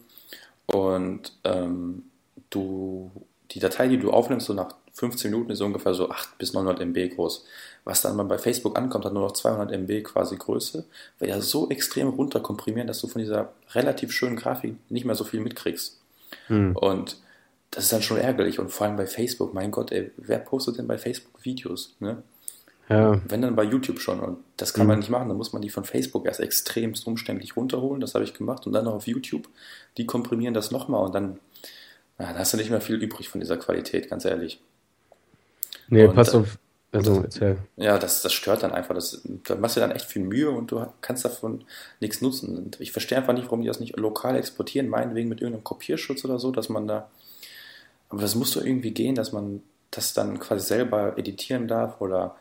und 0.67 1.31
ähm, 1.43 2.03
du 2.49 3.09
die 3.51 3.59
Datei, 3.59 3.87
die 3.87 3.97
du 3.97 4.11
aufnimmst, 4.11 4.47
so 4.47 4.53
nach 4.53 4.75
15 4.93 5.31
Minuten 5.31 5.51
ist 5.51 5.61
ungefähr 5.61 5.93
so 5.93 6.09
8 6.09 6.37
bis 6.37 6.53
900 6.53 6.81
MB 6.81 7.15
groß. 7.15 7.45
Was 7.83 8.01
dann 8.01 8.15
mal 8.15 8.23
bei 8.23 8.37
Facebook 8.37 8.77
ankommt, 8.77 9.05
hat 9.05 9.13
nur 9.13 9.23
noch 9.23 9.31
200 9.31 9.71
MB 9.71 10.03
quasi 10.03 10.35
Größe, 10.35 10.85
weil 11.19 11.29
ja 11.29 11.39
so 11.39 11.69
extrem 11.69 12.09
runterkomprimieren, 12.09 12.87
dass 12.87 12.99
du 12.99 13.07
von 13.07 13.21
dieser 13.21 13.53
relativ 13.73 14.11
schönen 14.11 14.35
Grafik 14.35 14.75
nicht 14.89 15.05
mehr 15.05 15.15
so 15.15 15.23
viel 15.23 15.39
mitkriegst. 15.39 15.99
Hm. 16.47 16.75
Und 16.75 17.17
das 17.71 17.85
ist 17.85 17.93
dann 17.93 18.01
schon 18.01 18.17
ärgerlich. 18.17 18.59
Und 18.59 18.71
vor 18.71 18.87
allem 18.87 18.95
bei 18.95 19.07
Facebook, 19.07 19.53
mein 19.53 19.71
Gott, 19.71 19.91
ey, 19.91 20.11
wer 20.17 20.39
postet 20.39 20.77
denn 20.77 20.87
bei 20.87 20.97
Facebook 20.97 21.45
Videos? 21.45 21.95
Ne? 21.99 22.23
Ja. 22.89 23.19
Wenn 23.27 23.41
dann 23.41 23.55
bei 23.55 23.63
YouTube 23.63 23.99
schon. 23.99 24.19
Und 24.19 24.37
das 24.55 24.73
kann 24.73 24.85
mhm. 24.85 24.89
man 24.89 24.99
nicht 24.99 25.09
machen. 25.09 25.27
Dann 25.27 25.37
muss 25.37 25.51
man 25.51 25.61
die 25.61 25.69
von 25.69 25.83
Facebook 25.83 26.25
erst 26.25 26.39
extremst 26.39 27.05
umständlich 27.05 27.57
runterholen. 27.57 27.99
Das 27.99 28.15
habe 28.15 28.23
ich 28.23 28.33
gemacht. 28.33 28.65
Und 28.65 28.73
dann 28.73 28.85
noch 28.85 28.93
auf 28.93 29.07
YouTube. 29.07 29.49
Die 29.97 30.05
komprimieren 30.05 30.53
das 30.53 30.71
nochmal. 30.71 31.05
Und 31.05 31.13
dann 31.13 31.39
ja, 32.19 32.33
da 32.33 32.39
hast 32.39 32.53
du 32.53 32.57
nicht 32.57 32.69
mehr 32.69 32.81
viel 32.81 32.95
übrig 32.95 33.29
von 33.29 33.41
dieser 33.41 33.57
Qualität, 33.57 34.09
ganz 34.09 34.25
ehrlich. 34.25 34.59
Nee, 35.89 36.05
und, 36.05 36.15
pass 36.15 36.33
auf. 36.33 36.57
Also, 36.91 37.21
erzähl. 37.21 37.57
Ja, 37.75 37.99
das, 37.99 38.21
das 38.21 38.33
stört 38.33 38.63
dann 38.63 38.71
einfach. 38.71 38.95
Das, 38.95 39.21
da 39.43 39.55
machst 39.55 39.75
du 39.75 39.81
dann 39.81 39.91
echt 39.91 40.05
viel 40.05 40.21
Mühe 40.21 40.49
und 40.49 40.71
du 40.71 40.85
kannst 41.01 41.25
davon 41.25 41.63
nichts 41.99 42.21
nutzen. 42.21 42.57
Und 42.57 42.79
ich 42.79 42.91
verstehe 42.91 43.17
einfach 43.17 43.33
nicht, 43.33 43.45
warum 43.45 43.61
die 43.61 43.67
das 43.67 43.79
nicht 43.79 43.97
lokal 43.97 44.35
exportieren, 44.35 44.87
meinetwegen 44.87 45.29
mit 45.29 45.41
irgendeinem 45.41 45.63
Kopierschutz 45.63 46.23
oder 46.25 46.39
so, 46.39 46.51
dass 46.51 46.69
man 46.69 46.87
da. 46.87 47.09
Aber 48.09 48.21
das 48.21 48.35
muss 48.35 48.51
doch 48.51 48.63
irgendwie 48.63 48.91
gehen, 48.91 49.15
dass 49.15 49.33
man 49.33 49.61
das 49.91 50.13
dann 50.13 50.39
quasi 50.39 50.65
selber 50.65 51.17
editieren 51.17 51.67
darf 51.67 51.99
oder 51.99 52.35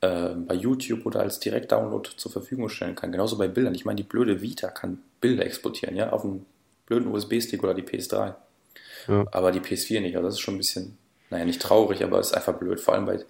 äh, 0.00 0.30
bei 0.34 0.54
YouTube 0.54 1.06
oder 1.06 1.20
als 1.20 1.38
Direktdownload 1.38 2.10
zur 2.16 2.32
Verfügung 2.32 2.68
stellen 2.68 2.96
kann. 2.96 3.12
Genauso 3.12 3.38
bei 3.38 3.48
Bildern. 3.48 3.74
Ich 3.74 3.84
meine, 3.84 3.96
die 3.96 4.02
blöde 4.02 4.42
Vita 4.42 4.68
kann 4.68 4.98
Bilder 5.20 5.46
exportieren, 5.46 5.96
ja, 5.96 6.10
auf 6.10 6.24
einen 6.24 6.44
blöden 6.86 7.08
USB-Stick 7.08 7.62
oder 7.62 7.74
die 7.74 7.82
PS3. 7.82 8.34
Ja. 9.08 9.26
Aber 9.32 9.52
die 9.52 9.60
PS4 9.60 10.00
nicht. 10.00 10.16
Also 10.16 10.28
das 10.28 10.34
ist 10.34 10.40
schon 10.40 10.54
ein 10.54 10.58
bisschen, 10.58 10.98
naja, 11.30 11.44
nicht 11.44 11.62
traurig, 11.62 12.02
aber 12.02 12.18
es 12.18 12.28
ist 12.28 12.34
einfach 12.34 12.54
blöd. 12.54 12.80
Vor 12.80 12.94
allem 12.94 13.06
bei 13.06 13.20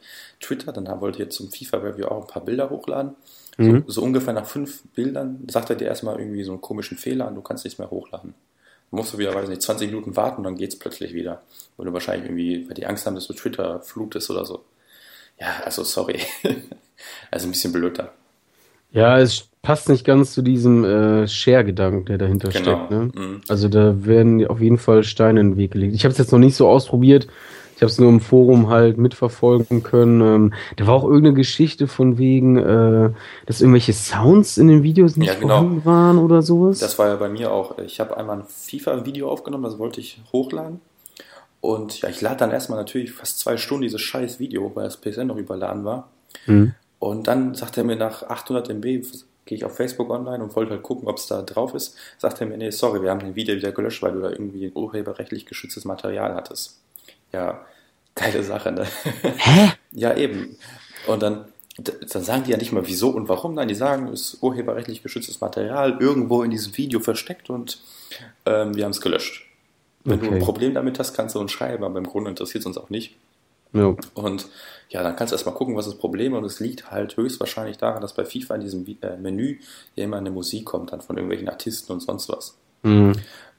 Twitter, 0.41 0.73
dann 0.73 1.01
wollte 1.01 1.19
ich 1.19 1.25
jetzt 1.25 1.37
zum 1.37 1.51
FIFA-Review 1.51 2.07
auch 2.07 2.23
ein 2.23 2.27
paar 2.27 2.45
Bilder 2.45 2.71
hochladen. 2.71 3.15
Mhm. 3.59 3.85
So, 3.87 3.93
so, 3.95 4.03
ungefähr 4.03 4.33
nach 4.33 4.47
fünf 4.47 4.83
Bildern 4.95 5.47
sagt 5.49 5.71
er 5.71 5.77
dir 5.77 5.87
erstmal 5.87 6.19
irgendwie 6.19 6.43
so 6.43 6.53
einen 6.53 6.61
komischen 6.61 6.97
Fehler 6.97 7.29
und 7.29 7.35
du 7.35 7.43
kannst 7.43 7.65
nichts 7.65 7.79
mehr 7.79 7.91
hochladen. 7.91 8.35
Du 8.91 8.97
musst 8.97 9.13
du 9.13 9.19
wieder, 9.19 9.35
weiß 9.35 9.49
nicht, 9.49 9.63
20 9.63 9.89
Minuten 9.89 10.17
warten, 10.17 10.43
dann 10.43 10.57
geht 10.57 10.73
es 10.73 10.79
plötzlich 10.79 11.15
wieder. 11.15 11.43
Weil 11.77 11.87
du 11.87 11.93
wahrscheinlich 11.93 12.27
irgendwie, 12.27 12.69
weil 12.69 12.75
die 12.75 12.87
Angst 12.87 13.07
haben, 13.07 13.15
dass 13.15 13.27
du 13.27 13.33
Twitter 13.35 13.81
flutest 13.81 14.31
oder 14.31 14.45
so. 14.45 14.65
Ja, 15.39 15.63
also 15.65 15.83
sorry. 15.83 16.21
also 17.31 17.47
ein 17.47 17.53
bisschen 17.53 17.73
blöder. 17.73 18.13
Ja, 18.91 19.19
es 19.19 19.49
passt 19.63 19.89
nicht 19.89 20.05
ganz 20.05 20.35
zu 20.35 20.43
diesem 20.43 20.85
äh, 20.85 21.29
Share-Gedanken, 21.29 22.05
der 22.07 22.19
dahinter 22.19 22.49
genau. 22.49 22.63
steckt. 22.63 22.91
Ne? 22.91 23.11
Mhm. 23.15 23.41
Also 23.49 23.69
da 23.69 24.05
werden 24.05 24.45
auf 24.47 24.61
jeden 24.61 24.79
Fall 24.79 25.05
Steine 25.05 25.41
in 25.41 25.53
den 25.53 25.57
Weg 25.57 25.71
gelegt. 25.71 25.95
Ich 25.95 26.05
habe 26.05 26.13
es 26.13 26.19
jetzt 26.19 26.33
noch 26.33 26.41
nicht 26.41 26.57
so 26.57 26.69
ausprobiert. 26.69 27.29
Ich 27.77 27.83
habe 27.83 27.91
es 27.91 27.99
nur 27.99 28.11
im 28.11 28.21
Forum 28.21 28.69
halt 28.69 28.99
mitverfolgen 28.99 29.83
können. 29.83 30.21
Ähm, 30.21 30.55
da 30.77 30.87
war 30.87 30.95
auch 30.95 31.05
irgendeine 31.05 31.35
Geschichte 31.35 31.87
von 31.87 32.19
wegen, 32.19 32.57
äh, 32.57 33.11
dass 33.47 33.61
irgendwelche 33.61 33.93
Sounds 33.93 34.59
in 34.59 34.69
den 34.69 34.83
Videos 34.83 35.17
nicht 35.17 35.29
ja, 35.29 35.35
genau. 35.35 35.59
vorhanden 35.59 35.85
waren 35.85 36.19
oder 36.19 36.43
sowas. 36.43 36.81
Das 36.81 36.99
war 36.99 37.09
ja 37.09 37.17
bei 37.17 37.29
mir 37.29 37.53
auch. 37.53 37.79
Ich 37.79 37.99
habe 38.01 38.17
einmal 38.17 38.39
ein 38.39 38.45
FIFA-Video 38.47 39.31
aufgenommen, 39.31 39.65
das 39.65 39.79
wollte 39.79 40.01
ich 40.01 40.21
hochladen. 40.33 40.81
Und 41.61 42.01
ja, 42.03 42.09
ich 42.09 42.21
lade 42.21 42.39
dann 42.39 42.51
erstmal 42.51 42.79
natürlich 42.79 43.13
fast 43.13 43.39
zwei 43.39 43.57
Stunden 43.57 43.83
dieses 43.83 44.01
scheiß 44.01 44.41
Video, 44.41 44.73
weil 44.75 44.85
das 44.85 45.01
PSN 45.01 45.29
noch 45.29 45.37
überladen 45.37 45.85
war. 45.85 46.09
Mhm. 46.47 46.75
Und 46.99 47.27
dann 47.27 47.55
sagt 47.55 47.79
er 47.79 47.85
mir 47.85 47.97
nach 47.97 48.25
800 48.25 48.69
MB, 48.71 49.05
gehe 49.45 49.59
ich 49.59 49.65
auf 49.65 49.77
Facebook 49.77 50.11
online 50.11 50.43
und 50.43 50.55
wollte 50.55 50.73
halt 50.73 50.83
gucken, 50.83 51.09
ob 51.09 51.17
es 51.17 51.27
da 51.27 51.43
drauf 51.43 51.75
ist. 51.75 51.97
Sagt 52.19 52.41
er 52.41 52.47
mir, 52.47 52.57
nee, 52.57 52.71
sorry, 52.71 53.03
wir 53.03 53.11
haben 53.11 53.21
den 53.21 53.35
Video 53.35 53.57
wieder 53.57 53.73
gelöscht, 53.73 54.03
weil 54.03 54.13
du 54.13 54.21
da 54.21 54.31
irgendwie 54.31 54.71
urheberrechtlich 54.73 55.47
geschütztes 55.47 55.85
Material 55.85 56.35
hattest. 56.35 56.79
Ja, 57.33 57.65
geile 58.15 58.43
Sache, 58.43 58.73
ne? 58.73 58.87
Hä? 59.23 59.73
ja, 59.93 60.17
eben. 60.17 60.57
Und 61.07 61.23
dann, 61.23 61.47
dann 61.79 62.23
sagen 62.23 62.45
die 62.45 62.53
ja 62.53 62.57
nicht 62.57 62.73
mal 62.73 62.87
wieso 62.87 63.11
und 63.11 63.29
warum, 63.29 63.55
nein, 63.55 63.69
die 63.69 63.75
sagen, 63.75 64.09
es 64.09 64.35
ist 64.35 64.43
urheberrechtlich 64.43 65.03
geschütztes 65.03 65.41
Material 65.41 65.99
irgendwo 65.99 66.43
in 66.43 66.51
diesem 66.51 66.77
Video 66.77 67.01
versteckt 67.01 67.51
und 67.51 67.81
ähm, 68.47 68.77
wir 68.77 68.85
haben 68.85 68.93
es 68.93 69.01
gelöscht. 69.01 69.47
Wenn 70.05 70.19
okay. 70.19 70.29
du 70.29 70.35
ein 70.37 70.43
Problem 70.43 70.75
damit 70.75 70.99
hast, 70.99 71.15
kannst 71.15 71.35
du 71.35 71.41
uns 71.41 71.53
schreiben, 71.53 71.85
aber 71.85 71.99
im 71.99 72.07
Grunde 72.07 72.31
interessiert 72.31 72.63
es 72.63 72.67
uns 72.67 72.77
auch 72.77 72.91
nicht. 72.91 73.17
Ja. 73.73 73.95
Und 74.15 74.49
ja, 74.91 75.03
dann 75.03 75.17
kannst 75.17 75.33
du 75.33 75.35
erstmal 75.35 75.55
gucken, 75.55 75.77
was 75.77 75.87
das 75.87 75.97
Problem 75.97 76.35
ist. 76.35 76.39
Und 76.39 76.45
es 76.45 76.61
liegt 76.61 76.91
halt 76.91 77.17
höchstwahrscheinlich 77.17 77.79
daran, 77.79 78.03
dass 78.03 78.15
bei 78.15 78.25
FIFA 78.25 78.57
in 78.57 78.61
diesem 78.61 78.87
äh, 79.01 79.17
Menü 79.17 79.59
ja 79.95 80.05
immer 80.05 80.19
eine 80.19 80.31
Musik 80.31 80.67
kommt, 80.67 80.93
dann 80.93 81.01
von 81.01 81.17
irgendwelchen 81.17 81.49
Artisten 81.49 81.93
und 81.93 82.01
sonst 82.01 82.29
was. 82.29 82.59
Mhm. 82.83 83.15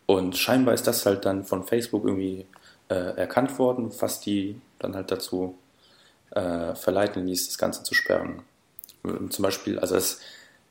Und 0.06 0.38
scheinbar 0.38 0.74
ist 0.74 0.86
das 0.86 1.06
halt 1.06 1.26
dann 1.26 1.44
von 1.44 1.64
Facebook 1.64 2.06
irgendwie 2.06 2.46
äh, 2.90 3.18
erkannt 3.18 3.58
worden, 3.58 3.92
was 4.00 4.20
die 4.20 4.60
dann 4.80 4.96
halt 4.96 5.12
dazu 5.12 5.58
äh, 6.32 6.76
verleiten 6.76 7.26
ließ, 7.26 7.48
das 7.48 7.58
Ganze 7.58 7.84
zu 7.84 7.94
sperren. 7.94 8.44
Zum 9.30 9.44
Beispiel, 9.44 9.80
also 9.80 9.96
es 9.96 10.22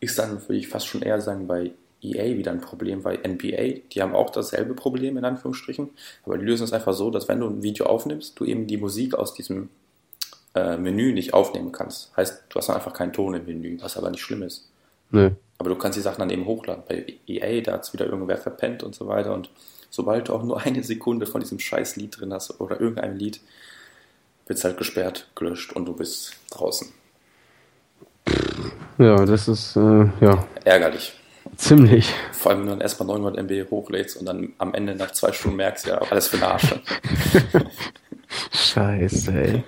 ist 0.01 0.19
dann, 0.19 0.41
würde 0.43 0.57
ich 0.57 0.69
fast 0.69 0.87
schon 0.87 1.03
eher 1.03 1.21
sagen, 1.21 1.47
bei 1.47 1.73
EA 2.03 2.37
wieder 2.37 2.51
ein 2.51 2.61
Problem, 2.61 3.05
weil 3.05 3.19
NBA, 3.19 3.83
die 3.93 4.03
haben 4.03 4.15
auch 4.15 4.31
dasselbe 4.31 4.75
Problem 4.75 5.17
in 5.17 5.25
Anführungsstrichen, 5.25 5.91
aber 6.25 6.39
die 6.39 6.45
lösen 6.45 6.65
es 6.65 6.73
einfach 6.73 6.95
so, 6.95 7.11
dass 7.11 7.29
wenn 7.29 7.41
du 7.41 7.47
ein 7.47 7.63
Video 7.63 7.87
aufnimmst, 7.87 8.39
du 8.39 8.45
eben 8.45 8.67
die 8.67 8.77
Musik 8.77 9.15
aus 9.15 9.35
diesem 9.35 9.69
äh, 10.55 10.77
Menü 10.77 11.13
nicht 11.13 11.33
aufnehmen 11.35 11.73
kannst. 11.73 12.17
Heißt, 12.17 12.45
du 12.49 12.57
hast 12.57 12.69
dann 12.69 12.77
einfach 12.77 12.93
keinen 12.93 13.13
Ton 13.13 13.35
im 13.35 13.47
Menü, 13.47 13.79
was 13.81 13.97
aber 13.97 14.11
nicht 14.11 14.23
schlimm 14.23 14.43
ist. 14.43 14.69
Nee. 15.11 15.31
Aber 15.59 15.71
du 15.71 15.77
kannst 15.77 15.97
die 15.97 16.03
Sachen 16.03 16.21
dann 16.21 16.31
eben 16.31 16.47
hochladen. 16.47 16.83
Bei 16.89 17.05
EA, 17.27 17.61
da 17.61 17.73
hat 17.75 17.85
es 17.85 17.93
wieder 17.93 18.07
irgendwer 18.07 18.37
verpennt 18.37 18.83
und 18.83 18.95
so 18.95 19.07
weiter 19.07 19.33
und 19.33 19.51
sobald 19.91 20.29
du 20.29 20.35
auch 20.35 20.43
nur 20.43 20.61
eine 20.61 20.83
Sekunde 20.83 21.27
von 21.27 21.41
diesem 21.41 21.59
scheiß 21.59 21.97
Lied 21.97 22.19
drin 22.19 22.33
hast 22.33 22.61
oder 22.61 22.81
irgendein 22.81 23.17
Lied, 23.17 23.41
wird 24.47 24.59
es 24.59 24.65
halt 24.65 24.77
gesperrt, 24.77 25.29
gelöscht 25.37 25.73
und 25.73 25.87
du 25.87 25.95
bist 25.95 26.35
draußen. 26.51 26.89
Ja, 28.99 29.25
das 29.25 29.49
ist 29.49 29.77
äh, 29.77 30.07
ja. 30.21 30.47
ärgerlich. 30.65 31.15
Ziemlich. 31.57 32.13
Vor 32.33 32.51
allem, 32.51 32.61
wenn 32.61 32.67
du 32.67 32.73
dann 32.73 32.81
erstmal 32.81 33.09
900 33.09 33.39
MB 33.39 33.71
hochlädst 33.71 34.17
und 34.17 34.27
dann 34.27 34.53
am 34.59 34.75
Ende 34.75 34.95
nach 34.95 35.13
zwei 35.13 35.33
Stunden 35.33 35.57
merkst, 35.57 35.87
ja, 35.87 35.99
alles 35.99 36.29
für 36.29 36.37
den 36.37 36.45
Arsch. 36.45 36.75
Scheiße, 38.53 39.33
ey. 39.33 39.65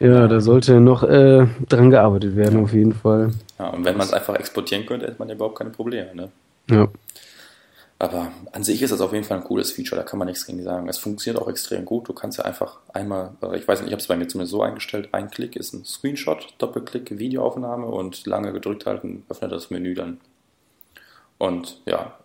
Ja, 0.00 0.26
da 0.26 0.40
sollte 0.40 0.80
noch 0.80 1.02
äh, 1.04 1.46
dran 1.68 1.90
gearbeitet 1.90 2.36
werden, 2.36 2.62
auf 2.62 2.72
jeden 2.72 2.92
Fall. 2.92 3.30
Ja, 3.58 3.68
und 3.68 3.84
wenn 3.84 3.96
man 3.96 4.06
es 4.06 4.12
einfach 4.12 4.34
exportieren 4.34 4.86
könnte, 4.86 5.06
hätte 5.06 5.18
man 5.18 5.28
ja 5.28 5.34
überhaupt 5.34 5.58
keine 5.58 5.70
Probleme, 5.70 6.14
ne? 6.14 6.30
Ja. 6.68 6.88
Aber 7.98 8.32
an 8.52 8.64
sich 8.64 8.82
ist 8.82 8.90
das 8.90 9.00
auf 9.00 9.12
jeden 9.12 9.24
Fall 9.24 9.38
ein 9.38 9.44
cooles 9.44 9.70
Feature, 9.72 10.00
da 10.00 10.06
kann 10.06 10.18
man 10.18 10.26
nichts 10.26 10.46
gegen 10.46 10.62
sagen. 10.62 10.88
Es 10.88 10.98
funktioniert 10.98 11.40
auch 11.42 11.48
extrem 11.48 11.84
gut. 11.84 12.08
Du 12.08 12.12
kannst 12.12 12.38
ja 12.38 12.44
einfach 12.44 12.78
einmal, 12.92 13.30
ich 13.54 13.66
weiß 13.66 13.80
nicht, 13.80 13.88
ich 13.88 13.92
habe 13.92 14.00
es 14.02 14.08
bei 14.08 14.16
mir 14.16 14.26
zumindest 14.26 14.50
so 14.50 14.62
eingestellt, 14.62 15.08
ein 15.12 15.30
Klick 15.30 15.56
ist 15.56 15.72
ein 15.72 15.84
Screenshot, 15.84 16.54
Doppelklick, 16.58 17.18
Videoaufnahme 17.18 17.86
und 17.86 18.26
lange 18.26 18.52
gedrückt 18.52 18.86
halten, 18.86 19.24
öffnet 19.28 19.52
das 19.52 19.70
Menü 19.70 19.94
dann. 19.94 20.18
Und 21.38 21.80
ja, 21.86 22.18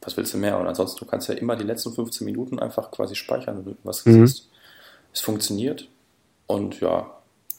was 0.00 0.16
willst 0.16 0.34
du 0.34 0.38
mehr? 0.38 0.58
Und 0.58 0.66
ansonsten, 0.66 0.98
du 0.98 1.06
kannst 1.06 1.28
ja 1.28 1.34
immer 1.34 1.56
die 1.56 1.64
letzten 1.64 1.92
15 1.92 2.24
Minuten 2.24 2.58
einfach 2.58 2.90
quasi 2.90 3.14
speichern, 3.14 3.58
wenn 3.58 3.64
du 3.64 3.76
was 3.82 4.04
mhm. 4.04 4.26
siehst. 4.26 4.48
Es 5.12 5.20
funktioniert. 5.20 5.88
Und 6.46 6.80
ja, 6.80 7.10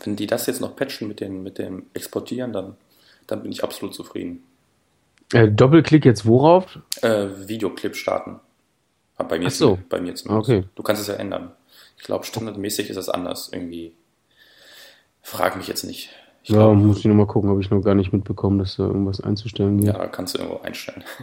wenn 0.04 0.16
die 0.16 0.28
das 0.28 0.46
jetzt 0.46 0.62
noch 0.62 0.76
patchen 0.76 1.08
mit, 1.08 1.20
den, 1.20 1.44
mit 1.44 1.58
dem 1.58 1.88
Exportieren, 1.94 2.54
dann, 2.54 2.76
dann 3.28 3.42
bin 3.42 3.52
ich 3.52 3.64
absolut 3.64 3.96
zufrieden. 3.96 4.44
Äh, 5.34 5.50
Doppelklick 5.50 6.06
jetzt 6.06 6.26
worauf? 6.26 6.80
Äh, 7.02 7.28
Videoclip 7.48 7.96
starten. 7.96 8.40
Bei 9.18 9.40
mir, 9.40 9.48
Ach 9.48 9.52
so. 9.52 9.80
bei 9.90 10.02
mir 10.02 10.14
zumindest. 10.14 10.50
Okay. 10.50 10.64
Du 10.76 10.84
kannst 10.84 11.02
es 11.02 11.08
ja 11.08 11.16
ändern. 11.16 11.52
Ich 11.98 12.04
glaube, 12.04 12.26
standardmäßig 12.26 12.90
ist 12.90 12.98
das 12.98 13.10
anders 13.10 13.50
irgendwie. 13.52 13.94
Frag 15.22 15.56
mich 15.56 15.68
jetzt 15.68 15.84
nicht. 15.84 16.10
Ich 16.46 16.52
ja, 16.52 16.58
glaub, 16.58 16.78
muss 16.78 17.00
ich 17.00 17.06
nochmal 17.06 17.26
gucken, 17.26 17.50
habe 17.50 17.60
ich 17.60 17.72
noch 17.72 17.82
gar 17.82 17.96
nicht 17.96 18.14
mitbekommen, 18.14 18.60
dass 18.60 18.76
da 18.76 18.84
irgendwas 18.84 19.20
einzustellen 19.20 19.82
gibt. 19.82 19.98
Ja, 19.98 20.06
kannst 20.06 20.36
du 20.36 20.40
irgendwo 20.40 20.62
einstellen. 20.62 21.04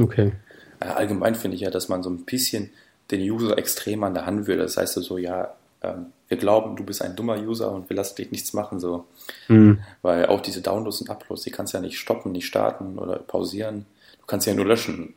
Okay. 0.00 0.32
Allgemein 0.80 1.36
finde 1.36 1.54
ich 1.54 1.60
ja, 1.60 1.70
dass 1.70 1.88
man 1.88 2.02
so 2.02 2.10
ein 2.10 2.24
bisschen 2.24 2.70
den 3.12 3.20
User 3.30 3.56
extrem 3.56 4.02
an 4.02 4.12
der 4.12 4.26
Hand 4.26 4.48
will. 4.48 4.56
Das 4.56 4.76
heißt 4.76 4.94
so, 4.94 5.18
ja, 5.18 5.54
ähm, 5.82 6.06
wir 6.26 6.36
glauben, 6.36 6.74
du 6.74 6.82
bist 6.82 7.00
ein 7.00 7.14
dummer 7.14 7.38
User 7.38 7.70
und 7.70 7.88
wir 7.88 7.96
lassen 7.96 8.16
dich 8.16 8.32
nichts 8.32 8.54
machen, 8.54 8.80
so. 8.80 9.04
Mhm. 9.46 9.78
Weil 10.02 10.26
auch 10.26 10.40
diese 10.40 10.62
Downloads 10.62 11.00
und 11.02 11.10
Uploads, 11.10 11.42
die 11.42 11.52
kannst 11.52 11.74
du 11.74 11.78
ja 11.78 11.82
nicht 11.82 11.96
stoppen, 11.96 12.32
nicht 12.32 12.46
starten 12.46 12.98
oder 12.98 13.20
pausieren. 13.20 13.86
Du 14.18 14.26
kannst 14.26 14.44
sie 14.44 14.50
ja 14.50 14.56
nur 14.56 14.66
löschen. 14.66 15.14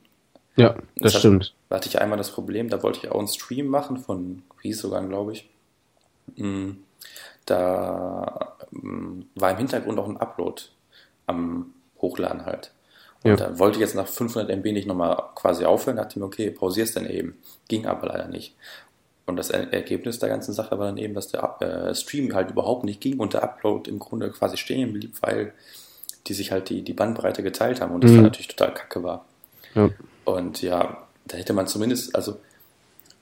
Ja, 0.57 0.75
das, 0.97 1.13
das 1.13 1.19
stimmt. 1.19 1.55
Da 1.69 1.77
hatte 1.77 1.89
ich 1.89 1.99
einmal 1.99 2.19
das 2.19 2.29
Problem, 2.29 2.69
da 2.69 2.83
wollte 2.83 2.99
ich 3.01 3.09
auch 3.09 3.17
einen 3.17 3.27
Stream 3.27 3.65
machen 3.65 3.97
von 3.97 4.43
sogar, 4.73 5.03
glaube 5.07 5.31
ich. 5.31 5.49
Mhm. 6.35 6.77
Da 7.45 8.56
war 8.71 9.51
im 9.51 9.57
Hintergrund 9.57 9.99
auch 9.99 10.07
ein 10.07 10.17
Upload 10.17 10.63
am 11.25 11.73
Hochladen 12.01 12.45
halt. 12.45 12.71
Und 13.23 13.31
ja. 13.31 13.35
dann 13.35 13.59
wollte 13.59 13.77
ich 13.77 13.81
jetzt 13.81 13.95
nach 13.95 14.07
500 14.07 14.49
MB 14.49 14.65
nicht 14.73 14.87
nochmal 14.87 15.21
quasi 15.35 15.65
aufhören, 15.65 15.97
dachte 15.97 16.19
mir, 16.19 16.25
okay, 16.25 16.51
pausier's 16.51 16.93
dann 16.93 17.09
eben. 17.09 17.37
Ging 17.67 17.85
aber 17.85 18.07
leider 18.07 18.27
nicht. 18.27 18.55
Und 19.25 19.35
das 19.35 19.49
Ergebnis 19.49 20.19
der 20.19 20.29
ganzen 20.29 20.53
Sache 20.53 20.79
war 20.79 20.87
dann 20.87 20.97
eben, 20.97 21.13
dass 21.13 21.27
der 21.27 21.57
äh, 21.59 21.95
Stream 21.95 22.33
halt 22.33 22.51
überhaupt 22.51 22.85
nicht 22.85 23.01
ging 23.01 23.19
und 23.19 23.33
der 23.33 23.43
Upload 23.43 23.89
im 23.89 23.99
Grunde 23.99 24.29
quasi 24.31 24.55
stehen 24.55 24.93
blieb, 24.93 25.17
weil 25.21 25.53
die 26.27 26.33
sich 26.33 26.51
halt 26.51 26.69
die, 26.69 26.81
die 26.81 26.93
Bandbreite 26.93 27.43
geteilt 27.43 27.81
haben 27.81 27.93
und 27.93 28.03
das 28.03 28.11
mhm. 28.11 28.15
dann 28.15 28.23
natürlich 28.25 28.47
total 28.47 28.73
kacke 28.73 29.03
war. 29.03 29.25
Ja. 29.75 29.89
Und 30.23 30.61
ja, 30.61 31.05
da 31.25 31.37
hätte 31.37 31.53
man 31.53 31.67
zumindest, 31.67 32.15
also 32.15 32.39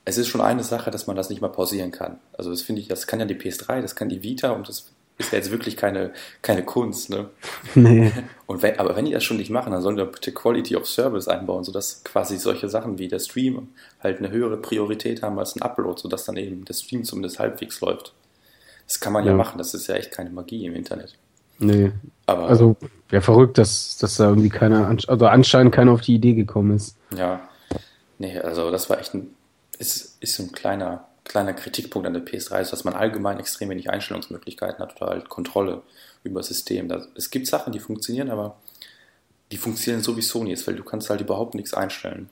es 0.06 0.20
ist 0.20 0.28
schon 0.28 0.42
eine 0.42 0.64
Sache, 0.64 0.92
dass 0.92 1.08
man 1.08 1.16
das 1.16 1.30
nicht 1.30 1.42
mal 1.42 1.50
pausieren 1.50 1.90
kann. 1.90 2.20
Also 2.34 2.52
das 2.52 2.62
finde 2.62 2.82
ich, 2.82 2.88
das 2.88 3.08
kann 3.08 3.20
ja 3.20 3.26
die 3.26 3.36
PS3, 3.36 3.82
das 3.82 3.96
kann 3.96 4.10
die 4.10 4.22
Vita 4.22 4.52
und 4.52 4.70
das 4.70 4.92
ist 5.18 5.32
ja 5.32 5.38
jetzt 5.38 5.52
wirklich 5.52 5.78
keine, 5.78 6.12
keine 6.42 6.64
Kunst, 6.64 7.10
ne? 7.10 7.30
Nee. 7.76 8.12
Und 8.48 8.62
wenn, 8.62 8.78
aber 8.80 8.96
wenn 8.96 9.06
die 9.06 9.12
das 9.12 9.24
schon 9.24 9.38
nicht 9.38 9.50
machen, 9.50 9.72
dann 9.72 9.82
sollen 9.82 9.98
die 9.98 10.04
bitte 10.04 10.32
Quality 10.32 10.76
of 10.76 10.88
Service 10.88 11.28
einbauen, 11.28 11.64
sodass 11.64 12.04
quasi 12.04 12.38
solche 12.38 12.70
Sachen 12.70 13.00
wie 13.00 13.08
der 13.08 13.20
Stream 13.20 13.70
halt 14.02 14.20
eine 14.20 14.30
höhere 14.30 14.58
Priorität 14.58 15.24
haben 15.24 15.40
als 15.40 15.56
ein 15.56 15.62
Upload, 15.62 16.02
sodass 16.02 16.26
dann 16.26 16.38
eben 16.38 16.66
der 16.66 16.74
Stream 16.74 17.04
zumindest 17.04 17.40
halbwegs 17.40 17.82
läuft. 17.82 18.14
Das 18.88 19.00
kann 19.00 19.14
man 19.14 19.24
ja, 19.26 19.32
ja 19.32 19.38
machen, 19.38 19.58
das 19.58 19.74
ist 19.74 19.88
ja 19.88 19.96
echt 19.96 20.12
keine 20.12 20.30
Magie 20.30 20.66
im 20.66 20.76
Internet. 20.76 21.18
Nee. 21.58 21.92
Aber, 22.26 22.48
also, 22.48 22.76
wäre 23.10 23.22
verrückt, 23.22 23.58
dass, 23.58 23.98
dass 23.98 24.18
da 24.18 24.30
irgendwie 24.30 24.50
keiner, 24.50 24.96
also 25.08 25.26
anscheinend 25.28 25.74
keiner 25.74 25.92
auf 25.92 26.02
die 26.02 26.16
Idee 26.16 26.34
gekommen 26.34 26.76
ist. 26.76 26.98
Ja. 27.16 27.48
Nee, 28.18 28.40
also 28.40 28.72
das 28.72 28.90
war 28.90 29.00
echt 29.00 29.14
ein, 29.14 29.30
ist, 29.78 30.18
ist 30.22 30.36
so 30.36 30.44
ein 30.44 30.52
kleiner, 30.52 31.08
kleiner 31.26 31.54
Kritikpunkt 31.54 32.08
an 32.08 32.14
der 32.14 32.26
PS3 32.26 32.62
ist, 32.62 32.72
dass 32.72 32.86
man 32.86 32.94
allgemein 32.94 33.40
extrem 33.40 33.70
wenig 33.70 33.90
Einstellungsmöglichkeiten 33.90 34.80
hat 34.80 34.96
oder 34.96 35.12
halt 35.12 35.30
Kontrolle 35.30 35.82
über 36.24 36.40
das 36.40 36.48
System. 36.48 36.88
Das, 36.88 37.10
es 37.16 37.30
gibt 37.30 37.48
Sachen, 37.48 37.74
die 37.74 37.80
funktionieren, 37.80 38.30
aber 38.30 38.58
die 39.52 39.58
funktionieren 39.58 40.04
so 40.04 40.16
wie 40.18 40.22
Sony 40.22 40.54
ist, 40.54 40.66
weil 40.68 40.76
du 40.76 40.84
kannst 40.84 41.10
halt 41.10 41.22
überhaupt 41.22 41.56
nichts 41.56 41.74
einstellen. 41.74 42.30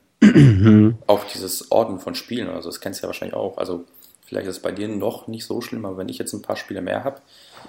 auch 1.06 1.24
dieses 1.24 1.70
Orden 1.70 1.98
von 2.00 2.14
Spielen, 2.14 2.48
also 2.48 2.68
das 2.68 2.80
kennst 2.80 3.00
du 3.00 3.04
ja 3.04 3.08
wahrscheinlich 3.08 3.36
auch. 3.36 3.58
Also 3.58 3.84
vielleicht 4.24 4.48
ist 4.48 4.56
es 4.56 4.62
bei 4.62 4.72
dir 4.72 4.88
noch 4.88 5.28
nicht 5.28 5.44
so 5.44 5.60
schlimm, 5.60 5.84
aber 5.84 5.98
wenn 5.98 6.08
ich 6.08 6.18
jetzt 6.18 6.32
ein 6.32 6.42
paar 6.42 6.56
Spiele 6.56 6.80
mehr 6.80 7.04
habe, 7.04 7.20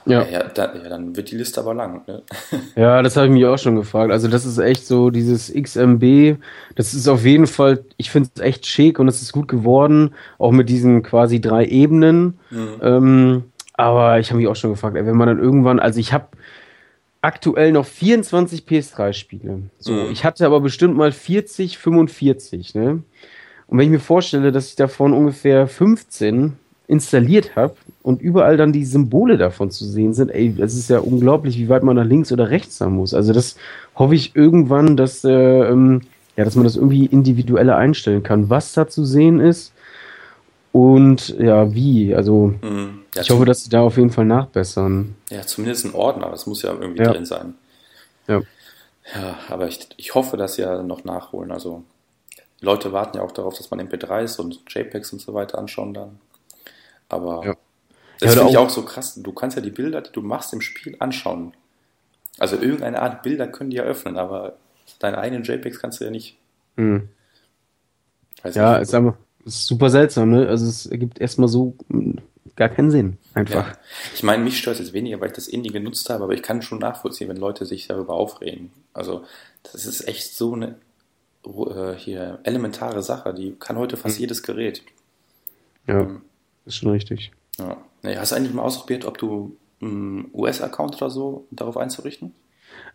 ja. 0.06 0.26
Ja, 0.26 0.44
da, 0.44 0.76
ja, 0.76 0.90
dann 0.90 1.16
wird 1.16 1.32
die 1.32 1.38
Liste 1.38 1.62
aber 1.62 1.74
lang. 1.74 2.04
Ne? 2.08 2.22
Ja, 2.76 3.02
das 3.02 3.16
habe 3.16 3.28
ich 3.28 3.34
mich 3.34 3.46
auch 3.46 3.58
schon 3.58 3.76
gefragt. 3.76 4.12
Also 4.12 4.28
das 4.28 4.46
ist 4.46 4.58
echt 4.58 4.86
so, 4.86 5.10
dieses 5.10 5.54
XMB, 5.54 6.38
das 6.76 6.94
ist 6.94 7.08
auf 7.08 7.26
jeden 7.26 7.48
Fall, 7.48 7.84
ich 7.98 8.12
finde 8.12 8.30
es 8.36 8.42
echt 8.42 8.66
schick 8.66 9.00
und 9.00 9.08
es 9.08 9.22
ist 9.22 9.32
gut 9.32 9.48
geworden, 9.48 10.14
auch 10.38 10.52
mit 10.52 10.70
diesen 10.70 11.04
quasi 11.04 11.42
drei 11.42 11.66
Ebenen. 11.66 12.40
Mhm. 12.50 12.80
Ähm, 12.82 13.44
aber 13.74 14.20
ich 14.20 14.30
habe 14.30 14.40
mich 14.40 14.48
auch 14.48 14.56
schon 14.56 14.72
gefragt, 14.72 14.96
ey, 14.96 15.06
wenn 15.06 15.18
man 15.18 15.28
dann 15.28 15.40
irgendwann, 15.40 15.80
also 15.80 16.00
ich 16.00 16.14
habe 16.14 16.28
aktuell 17.22 17.72
noch 17.72 17.86
24 17.86 18.62
PS3-Spiele. 18.62 19.64
So, 19.80 19.94
mhm. 19.94 20.12
Ich 20.12 20.24
hatte 20.24 20.46
aber 20.46 20.62
bestimmt 20.62 20.96
mal 20.96 21.12
40, 21.12 21.78
45, 21.78 22.76
ne? 22.76 23.04
Und 23.68 23.80
wenn 23.80 23.86
ich 23.86 23.92
mir 23.92 24.00
vorstelle, 24.00 24.52
dass 24.52 24.70
ich 24.70 24.76
davon 24.76 25.12
ungefähr 25.12 25.68
15 25.68 26.54
installiert 26.88 27.56
habe 27.56 27.76
und 28.06 28.22
überall 28.22 28.56
dann 28.56 28.72
die 28.72 28.86
Symbole 28.86 29.36
davon 29.36 29.72
zu 29.72 29.84
sehen 29.84 30.14
sind, 30.14 30.30
ey, 30.30 30.54
das 30.54 30.76
ist 30.76 30.92
ja 30.92 31.00
unglaublich, 31.00 31.58
wie 31.58 31.70
weit 31.70 31.82
man 31.82 31.96
nach 31.96 32.06
links 32.06 32.32
oder 32.32 32.52
rechts 32.52 32.78
sein 32.78 32.92
muss. 32.92 33.16
Also 33.16 33.34
das 33.34 33.56
hoffe 33.96 34.14
ich 34.14 34.36
irgendwann, 34.36 34.96
dass, 34.96 35.24
äh, 35.24 35.32
ähm, 35.32 36.02
ja, 36.36 36.46
dass 36.46 36.54
man 36.54 36.66
das 36.66 36.76
irgendwie 36.76 37.08
individueller 37.08 37.78
einstellen 37.78 38.22
kann, 38.22 38.48
was 38.52 38.74
da 38.74 38.88
zu 38.88 39.06
sehen 39.06 39.40
ist 39.40 39.74
und 40.72 41.30
ja, 41.40 41.74
wie. 41.74 42.14
Also 42.14 42.54
mhm. 42.62 43.02
ja, 43.16 43.24
ich 43.24 43.32
hoffe, 43.32 43.46
dass 43.46 43.64
sie 43.64 43.72
da 43.72 43.82
auf 43.82 43.98
jeden 43.98 44.12
Fall 44.12 44.26
nachbessern. 44.26 45.16
Ja, 45.32 45.42
zumindest 45.42 45.86
ein 45.86 45.96
Ordner, 45.96 46.30
das 46.30 46.46
muss 46.46 46.62
ja 46.62 46.74
irgendwie 46.80 47.02
ja. 47.02 47.12
drin 47.12 47.26
sein. 47.26 47.56
Ja. 48.28 48.44
Ja, 49.16 49.40
aber 49.50 49.68
ich, 49.68 49.80
ich 49.98 50.14
hoffe, 50.14 50.38
dass 50.38 50.56
sie 50.56 50.62
ja 50.62 50.84
noch 50.84 51.06
nachholen. 51.06 51.52
Also 51.52 51.82
Leute 52.62 52.94
warten 52.94 53.18
ja 53.18 53.24
auch 53.24 53.32
darauf, 53.32 53.58
dass 53.58 53.72
man 53.72 53.82
MP3s 53.82 54.40
und 54.40 54.62
JPEGs 54.68 55.12
und 55.12 55.22
so 55.22 55.34
weiter 55.34 55.58
anschauen 55.58 55.96
dann. 55.96 56.20
Aber 57.10 57.44
ja. 57.46 57.56
Das 58.20 58.36
finde 58.36 58.52
ich 58.52 58.58
auch 58.58 58.70
so 58.70 58.84
krass. 58.84 59.16
Du 59.16 59.32
kannst 59.34 59.56
ja 59.58 59.64
die 59.64 59.72
Bilder, 59.72 60.02
die 60.02 60.12
du 60.12 60.22
machst 60.22 60.54
im 60.54 60.62
Spiel, 60.62 60.96
anschauen. 61.00 61.54
Also 62.38 62.58
irgendeine 62.58 63.02
Art 63.02 63.24
Bilder 63.24 63.48
können 63.48 63.70
die 63.70 63.78
ja 63.78 63.84
öffnen, 63.84 64.18
aber 64.18 64.58
deine 65.00 65.18
eigenen 65.18 65.44
JPEGs 65.44 65.80
kannst 65.80 66.00
du 66.00 66.06
ja 66.06 66.12
nicht. 66.12 66.38
Hm. 66.78 67.10
ja, 68.44 68.78
ist 68.78 68.94
aber 68.94 69.18
ist 69.46 69.68
super 69.68 69.90
seltsam, 69.90 70.32
ne? 70.32 70.48
Also 70.48 70.66
es 70.66 70.86
ergibt 70.86 71.20
erstmal 71.20 71.48
so 71.48 71.76
gar 72.56 72.70
keinen 72.70 72.92
Sinn. 72.92 73.18
Einfach. 73.34 73.68
Ja. 73.68 73.78
Ich 74.14 74.24
meine, 74.24 74.44
mich 74.44 74.58
stört 74.58 74.80
es 74.80 74.88
jetzt 74.88 74.94
weniger, 74.94 75.20
weil 75.20 75.28
ich 75.28 75.36
das 75.36 75.48
Indie 75.48 75.70
genutzt 75.70 76.10
habe, 76.10 76.24
aber 76.24 76.34
ich 76.34 76.42
kann 76.42 76.62
schon 76.62 76.80
nachvollziehen, 76.80 77.30
wenn 77.30 77.38
Leute 77.38 77.66
sich 77.66 77.88
darüber 77.88 78.14
aufregen. 78.14 78.72
Also, 78.94 79.24
das 79.64 79.86
ist 79.86 80.08
echt 80.08 80.36
so 80.36 80.54
eine 80.54 80.76
äh, 81.46 81.94
hier 81.96 82.40
elementare 82.44 83.04
Sache, 83.04 83.34
die 83.34 83.56
kann 83.60 83.78
heute 83.78 83.98
fast 83.98 84.16
hm. 84.16 84.22
jedes 84.22 84.44
Gerät. 84.44 84.84
Ja. 85.88 86.02
Ähm, 86.02 86.22
ist 86.66 86.78
schon 86.78 86.92
richtig. 86.92 87.32
Ja. 87.60 87.78
Nee, 88.04 88.18
hast 88.18 88.32
du 88.32 88.36
eigentlich 88.36 88.54
mal 88.54 88.64
ausprobiert, 88.64 89.06
ob 89.06 89.18
du 89.18 89.56
einen 89.82 90.30
US-Account 90.34 90.96
oder 90.98 91.10
so 91.10 91.48
darauf 91.52 91.78
einzurichten? 91.78 92.34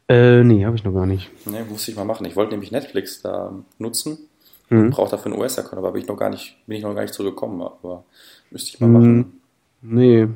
Äh, 0.08 0.42
nee, 0.42 0.64
habe 0.64 0.76
ich 0.76 0.84
noch 0.84 0.92
gar 0.92 1.06
nicht. 1.06 1.30
Nee, 1.46 1.62
musste 1.68 1.90
ich 1.90 1.96
mal 1.96 2.04
machen. 2.04 2.26
Ich 2.26 2.36
wollte 2.36 2.52
nämlich 2.52 2.72
Netflix 2.72 3.22
da 3.22 3.54
nutzen. 3.78 4.18
Mhm. 4.68 4.90
Brauche 4.90 5.10
dafür 5.10 5.32
einen 5.32 5.40
US-Account, 5.40 5.78
aber 5.78 5.92
bin 5.92 6.02
ich 6.02 6.08
noch 6.08 6.16
gar 6.16 6.30
nicht, 6.30 6.56
bin 6.66 6.76
ich 6.76 6.82
noch 6.82 6.94
gar 6.94 7.02
nicht 7.02 7.14
zurückgekommen, 7.14 7.60
aber 7.62 8.04
müsste 8.50 8.70
ich 8.70 8.80
mal 8.80 8.88
machen. 8.88 9.16
Mhm. 9.18 9.32
Nee. 9.82 10.28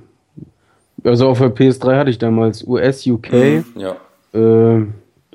Also 1.03 1.29
auf 1.29 1.39
der 1.39 1.55
PS3 1.55 1.97
hatte 1.97 2.11
ich 2.11 2.19
damals 2.19 2.65
US, 2.65 3.07
UK. 3.07 3.33
Mhm, 3.33 3.65
ja. 3.77 3.97
Äh, 4.33 4.87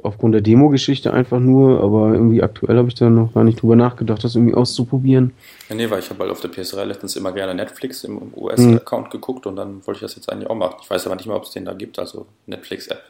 aufgrund 0.04 0.34
der 0.34 0.42
Demo-Geschichte 0.42 1.14
einfach 1.14 1.40
nur, 1.40 1.82
aber 1.82 2.14
irgendwie 2.14 2.42
aktuell 2.42 2.78
habe 2.78 2.88
ich 2.88 2.96
da 2.96 3.10
noch 3.10 3.34
gar 3.34 3.44
nicht 3.44 3.62
drüber 3.62 3.76
nachgedacht, 3.76 4.24
das 4.24 4.36
irgendwie 4.36 4.56
auszuprobieren. 4.56 5.34
Ja, 5.70 5.76
nee, 5.76 5.90
weil 5.90 6.00
ich 6.00 6.10
habe 6.10 6.20
halt 6.22 6.32
auf 6.32 6.42
der 6.42 6.52
PS3 6.52 6.84
letztens 6.86 7.16
immer 7.16 7.32
gerne 7.32 7.56
Netflix 7.56 8.04
im 8.04 8.34
US-Account 8.36 9.08
mhm. 9.08 9.12
geguckt 9.12 9.46
und 9.46 9.56
dann 9.56 9.86
wollte 9.86 9.98
ich 9.98 10.02
das 10.02 10.16
jetzt 10.16 10.32
eigentlich 10.32 10.50
auch 10.50 10.56
machen. 10.56 10.78
Ich 10.82 10.90
weiß 10.90 11.06
aber 11.06 11.16
nicht 11.16 11.28
mal, 11.28 11.36
ob 11.36 11.44
es 11.44 11.52
den 11.52 11.66
da 11.66 11.74
gibt, 11.74 12.00
also 12.00 12.26
Netflix-App. 12.46 13.02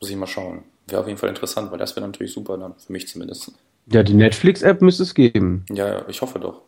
Muss 0.00 0.10
ich 0.10 0.16
mal 0.16 0.26
schauen. 0.26 0.62
Wäre 0.88 1.00
auf 1.00 1.06
jeden 1.06 1.18
Fall 1.18 1.30
interessant, 1.30 1.70
weil 1.70 1.78
das 1.78 1.96
wäre 1.96 2.06
natürlich 2.06 2.32
super, 2.32 2.58
dann 2.58 2.74
für 2.74 2.92
mich 2.92 3.08
zumindest. 3.08 3.52
Ja, 3.86 4.02
die 4.02 4.14
Netflix-App 4.14 4.82
müsste 4.82 5.02
es 5.02 5.14
geben. 5.14 5.64
Ja, 5.70 6.04
ich 6.08 6.20
hoffe 6.22 6.38
doch. 6.38 6.62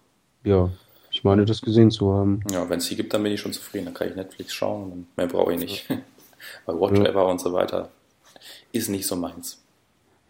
Ja, 0.44 0.70
ich 1.10 1.24
meine, 1.24 1.44
das 1.44 1.62
gesehen 1.62 1.90
zu 1.90 2.12
haben. 2.12 2.42
Ja, 2.50 2.68
wenn 2.68 2.78
es 2.78 2.86
sie 2.86 2.96
gibt, 2.96 3.12
dann 3.14 3.22
bin 3.22 3.32
ich 3.32 3.40
schon 3.40 3.52
zufrieden. 3.52 3.86
Dann 3.86 3.94
kann 3.94 4.08
ich 4.08 4.16
Netflix 4.16 4.54
schauen 4.54 4.92
und 4.92 5.16
mehr 5.16 5.26
brauche 5.26 5.52
ich 5.52 5.60
nicht. 5.60 5.86
Bei 6.66 6.72
Watch 6.72 6.98
ja. 7.00 7.20
und 7.22 7.40
so 7.40 7.52
weiter 7.52 7.90
ist 8.72 8.88
nicht 8.88 9.06
so 9.06 9.16
meins. 9.16 9.62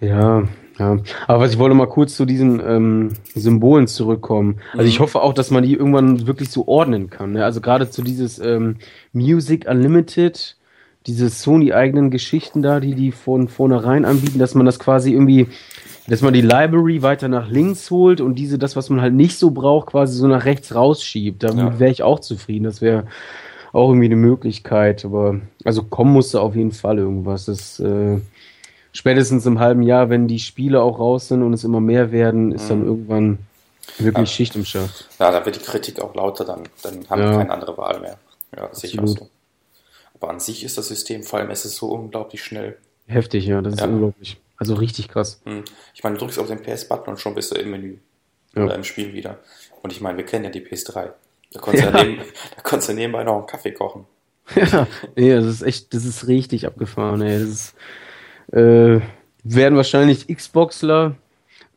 Ja, 0.01 0.45
ja. 0.79 0.99
Aber 1.27 1.41
was 1.41 1.53
ich 1.53 1.59
wollte 1.59 1.75
mal 1.75 1.89
kurz 1.89 2.15
zu 2.15 2.25
diesen 2.25 2.61
ähm, 2.65 3.13
Symbolen 3.35 3.89
zurückkommen. 3.89 4.61
Also 4.73 4.85
mhm. 4.85 4.89
ich 4.89 5.01
hoffe 5.01 5.23
auch, 5.23 5.35
dass 5.35 5.51
man 5.51 5.65
die 5.65 5.75
irgendwann 5.75 6.27
wirklich 6.27 6.51
so 6.51 6.69
ordnen 6.69 7.11
kann. 7.11 7.33
Ne? 7.33 7.45
Also 7.45 7.61
gerade 7.61 7.91
zu 7.91 8.03
dieses 8.03 8.39
ähm, 8.39 8.77
Music 9.13 9.67
Unlimited, 9.69 10.57
diese 11.07 11.29
Sony-eigenen 11.29 12.11
Geschichten 12.11 12.63
da, 12.63 12.81
die 12.81 12.95
die 12.95 13.11
von 13.11 13.49
vornherein 13.49 14.05
anbieten, 14.05 14.39
dass 14.39 14.55
man 14.55 14.67
das 14.67 14.79
quasi 14.79 15.13
irgendwie, 15.13 15.49
dass 16.07 16.23
man 16.23 16.33
die 16.33 16.43
Library 16.43 17.03
weiter 17.03 17.27
nach 17.29 17.51
links 17.51 17.91
holt 17.91 18.21
und 18.21 18.37
diese, 18.37 18.59
das, 18.59 18.77
was 18.77 18.91
man 18.91 19.01
halt 19.01 19.15
nicht 19.15 19.37
so 19.37 19.51
braucht, 19.51 19.89
quasi 19.89 20.17
so 20.17 20.29
nach 20.29 20.45
rechts 20.45 20.75
rausschiebt. 20.75 21.43
Damit 21.43 21.65
ja. 21.65 21.79
wäre 21.81 21.91
ich 21.91 22.05
auch 22.05 22.21
zufrieden. 22.21 22.65
Das 22.65 22.81
wäre 22.81 23.05
auch 23.73 23.89
irgendwie 23.89 24.07
eine 24.07 24.17
Möglichkeit. 24.17 25.05
Aber 25.05 25.41
also 25.65 25.83
kommen 25.83 26.13
musste 26.13 26.41
auf 26.41 26.55
jeden 26.55 26.73
Fall 26.73 26.99
irgendwas. 26.99 27.47
Das 27.47 27.81
äh, 27.81 28.19
spätestens 28.93 29.47
im 29.47 29.59
halben 29.59 29.83
Jahr, 29.83 30.11
wenn 30.11 30.29
die 30.29 30.39
Spiele 30.39 30.83
auch 30.83 30.99
raus 30.99 31.29
sind 31.29 31.43
und 31.43 31.53
es 31.53 31.65
immer 31.65 31.81
mehr 31.81 32.13
werden, 32.13 32.53
ist 32.53 32.71
dann 32.71 32.81
mhm. 32.81 32.87
irgendwann 32.87 33.39
wirklich 33.99 34.29
ja. 34.29 34.35
Schicht 34.35 34.57
im 34.57 34.65
Schacht. 34.65 35.09
Ja, 35.19 35.31
da 35.31 35.45
wird 35.45 35.57
die 35.57 35.65
Kritik 35.65 36.01
auch 36.01 36.15
lauter, 36.15 36.45
dann, 36.45 36.65
dann 36.83 37.09
haben 37.09 37.21
ja. 37.21 37.31
wir 37.31 37.39
keine 37.39 37.51
andere 37.51 37.77
Wahl 37.77 38.01
mehr. 38.01 38.19
Ja, 38.57 38.73
sicher 38.75 39.07
so. 39.07 39.29
Aber 40.15 40.31
an 40.31 40.41
sich 40.41 40.65
ist 40.65 40.79
das 40.79 40.89
System, 40.89 41.23
vor 41.23 41.39
allem 41.39 41.51
es 41.51 41.65
ist 41.65 41.77
so 41.77 41.91
unglaublich 41.91 42.43
schnell. 42.43 42.79
Heftig, 43.07 43.47
ja, 43.47 43.63
das 43.63 43.75
ist 43.75 43.81
ja. 43.81 43.87
unglaublich. 43.87 44.39
Also 44.57 44.75
richtig 44.75 45.09
krass. 45.09 45.41
Hm. 45.45 45.65
Ich 45.95 46.03
meine, 46.03 46.17
du 46.17 46.21
drückst 46.21 46.39
auf 46.39 46.49
den 46.49 46.61
PS-Button 46.61 47.11
und 47.11 47.21
schon 47.21 47.35
bist 47.35 47.53
du 47.53 47.57
im 47.57 47.71
Menü. 47.71 47.99
Oder 48.57 48.75
im 48.75 48.83
Spiel 48.83 49.13
wieder. 49.13 49.39
Und 49.83 49.93
ich 49.93 50.01
meine, 50.01 50.19
wir 50.19 50.25
kennen 50.25 50.45
ja 50.45 50.51
die 50.51 50.61
PS3. 50.61 51.11
Da 51.53 51.61
konntest, 51.61 51.85
ja. 51.85 51.97
ja 51.97 52.05
neben, 52.05 52.19
da 52.57 52.63
konntest 52.63 52.91
du 52.91 52.95
nebenbei 52.95 53.25
noch 53.25 53.37
einen 53.37 53.47
Kaffee 53.47 53.73
kochen. 53.73 54.07
ja, 54.55 54.87
nee, 55.17 55.35
das 55.35 55.47
ist 55.47 55.63
echt, 55.63 55.95
das 55.95 56.05
ist 56.05 56.27
richtig 56.27 56.67
abgefahren, 56.67 57.23
ey. 57.23 57.39
Das 57.39 57.49
ist, 57.49 57.75
äh, 58.53 59.01
werden 59.45 59.77
wahrscheinlich 59.77 60.27
Xboxler 60.29 61.17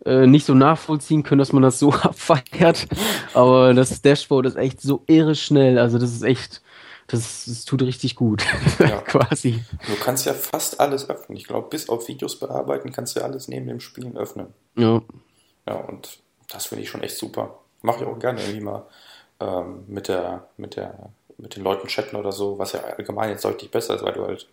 äh, 0.05 0.26
nicht 0.26 0.45
so 0.45 0.53
nachvollziehen 0.53 1.24
können, 1.24 1.39
dass 1.39 1.53
man 1.53 1.63
das 1.63 1.80
so 1.80 1.93
abfeiert. 1.93 2.88
Aber 3.34 3.74
das 3.74 4.01
Dashboard 4.01 4.47
ist 4.47 4.55
echt 4.55 4.82
so 4.82 5.03
irre 5.07 5.36
schnell. 5.36 5.78
Also 5.78 5.99
das 5.99 6.11
ist 6.11 6.24
echt, 6.24 6.61
das, 7.07 7.45
das 7.45 7.65
tut 7.65 7.82
richtig 7.82 8.15
gut. 8.15 8.43
Ja. 8.80 9.01
Quasi. 9.01 9.63
Du 9.88 9.95
kannst 10.03 10.26
ja 10.26 10.34
fast 10.34 10.80
alles 10.80 11.09
öffnen. 11.09 11.38
Ich 11.38 11.45
glaube, 11.45 11.69
bis 11.69 11.88
auf 11.88 12.07
Videos 12.07 12.39
bearbeiten 12.39 12.91
kannst 12.91 13.15
du 13.15 13.19
ja 13.19 13.26
alles 13.26 13.47
neben 13.47 13.67
dem 13.67 13.80
Spielen 13.80 14.17
öffnen. 14.17 14.47
Ja. 14.76 15.01
Ja, 15.67 15.76
und 15.76 16.19
das 16.49 16.65
finde 16.65 16.84
ich 16.84 16.89
schon 16.89 17.03
echt 17.03 17.17
super. 17.17 17.59
Mache 17.84 18.03
ich 18.03 18.09
auch 18.09 18.17
gerne 18.17 18.41
irgendwie 18.41 18.61
mal 18.61 18.88
ähm, 19.42 19.84
mit 19.88 20.08
der, 20.08 20.48
mit 20.58 20.76
der, 20.76 21.10
mit 21.38 21.56
den 21.56 21.64
Leuten 21.64 21.88
chatten 21.88 22.16
oder 22.16 22.32
so, 22.32 22.58
was 22.60 22.74
ja 22.74 22.82
allgemein 22.82 23.32
jetzt 23.32 23.44
deutlich 23.44 23.72
besser 23.72 23.96
ist, 23.96 24.04
weil 24.04 24.14
du 24.14 24.26
halt, 24.26 24.48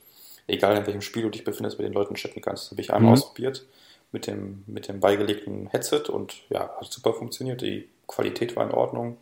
egal 0.47 0.77
in 0.77 0.87
welchem 0.87 1.03
Spiel 1.03 1.23
du 1.23 1.31
dich 1.31 1.45
befindest, 1.45 1.79
mit 1.79 1.87
den 1.87 1.93
Leuten 1.93 2.15
chatten 2.15 2.41
kannst. 2.41 2.65
Das 2.65 2.71
habe 2.73 2.81
ich 2.81 2.93
einmal 2.93 3.11
mhm. 3.11 3.19
ausprobiert 3.19 3.65
mit 4.13 4.27
dem, 4.27 4.65
mit 4.67 4.89
dem 4.89 5.01
beigelegten 5.01 5.69
Headset 5.69 6.05
und 6.09 6.35
ja, 6.49 6.71
hat 6.81 6.93
super 6.93 7.13
funktioniert. 7.13 7.61
Die 7.61 7.89
Qualität 8.07 8.57
war 8.57 8.65
in 8.65 8.73
Ordnung. 8.73 9.19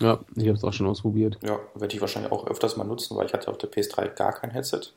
Ja, 0.00 0.20
ich 0.36 0.44
habe 0.44 0.56
es 0.56 0.64
auch 0.64 0.72
schon 0.72 0.86
ausprobiert. 0.86 1.38
Ja, 1.42 1.58
werde 1.74 1.94
ich 1.94 2.00
wahrscheinlich 2.00 2.32
auch 2.32 2.46
öfters 2.46 2.76
mal 2.76 2.84
nutzen, 2.84 3.16
weil 3.16 3.26
ich 3.26 3.32
hatte 3.32 3.50
auf 3.50 3.58
der 3.58 3.70
PS3 3.70 4.14
gar 4.14 4.32
kein 4.32 4.50
Headset. 4.50 4.92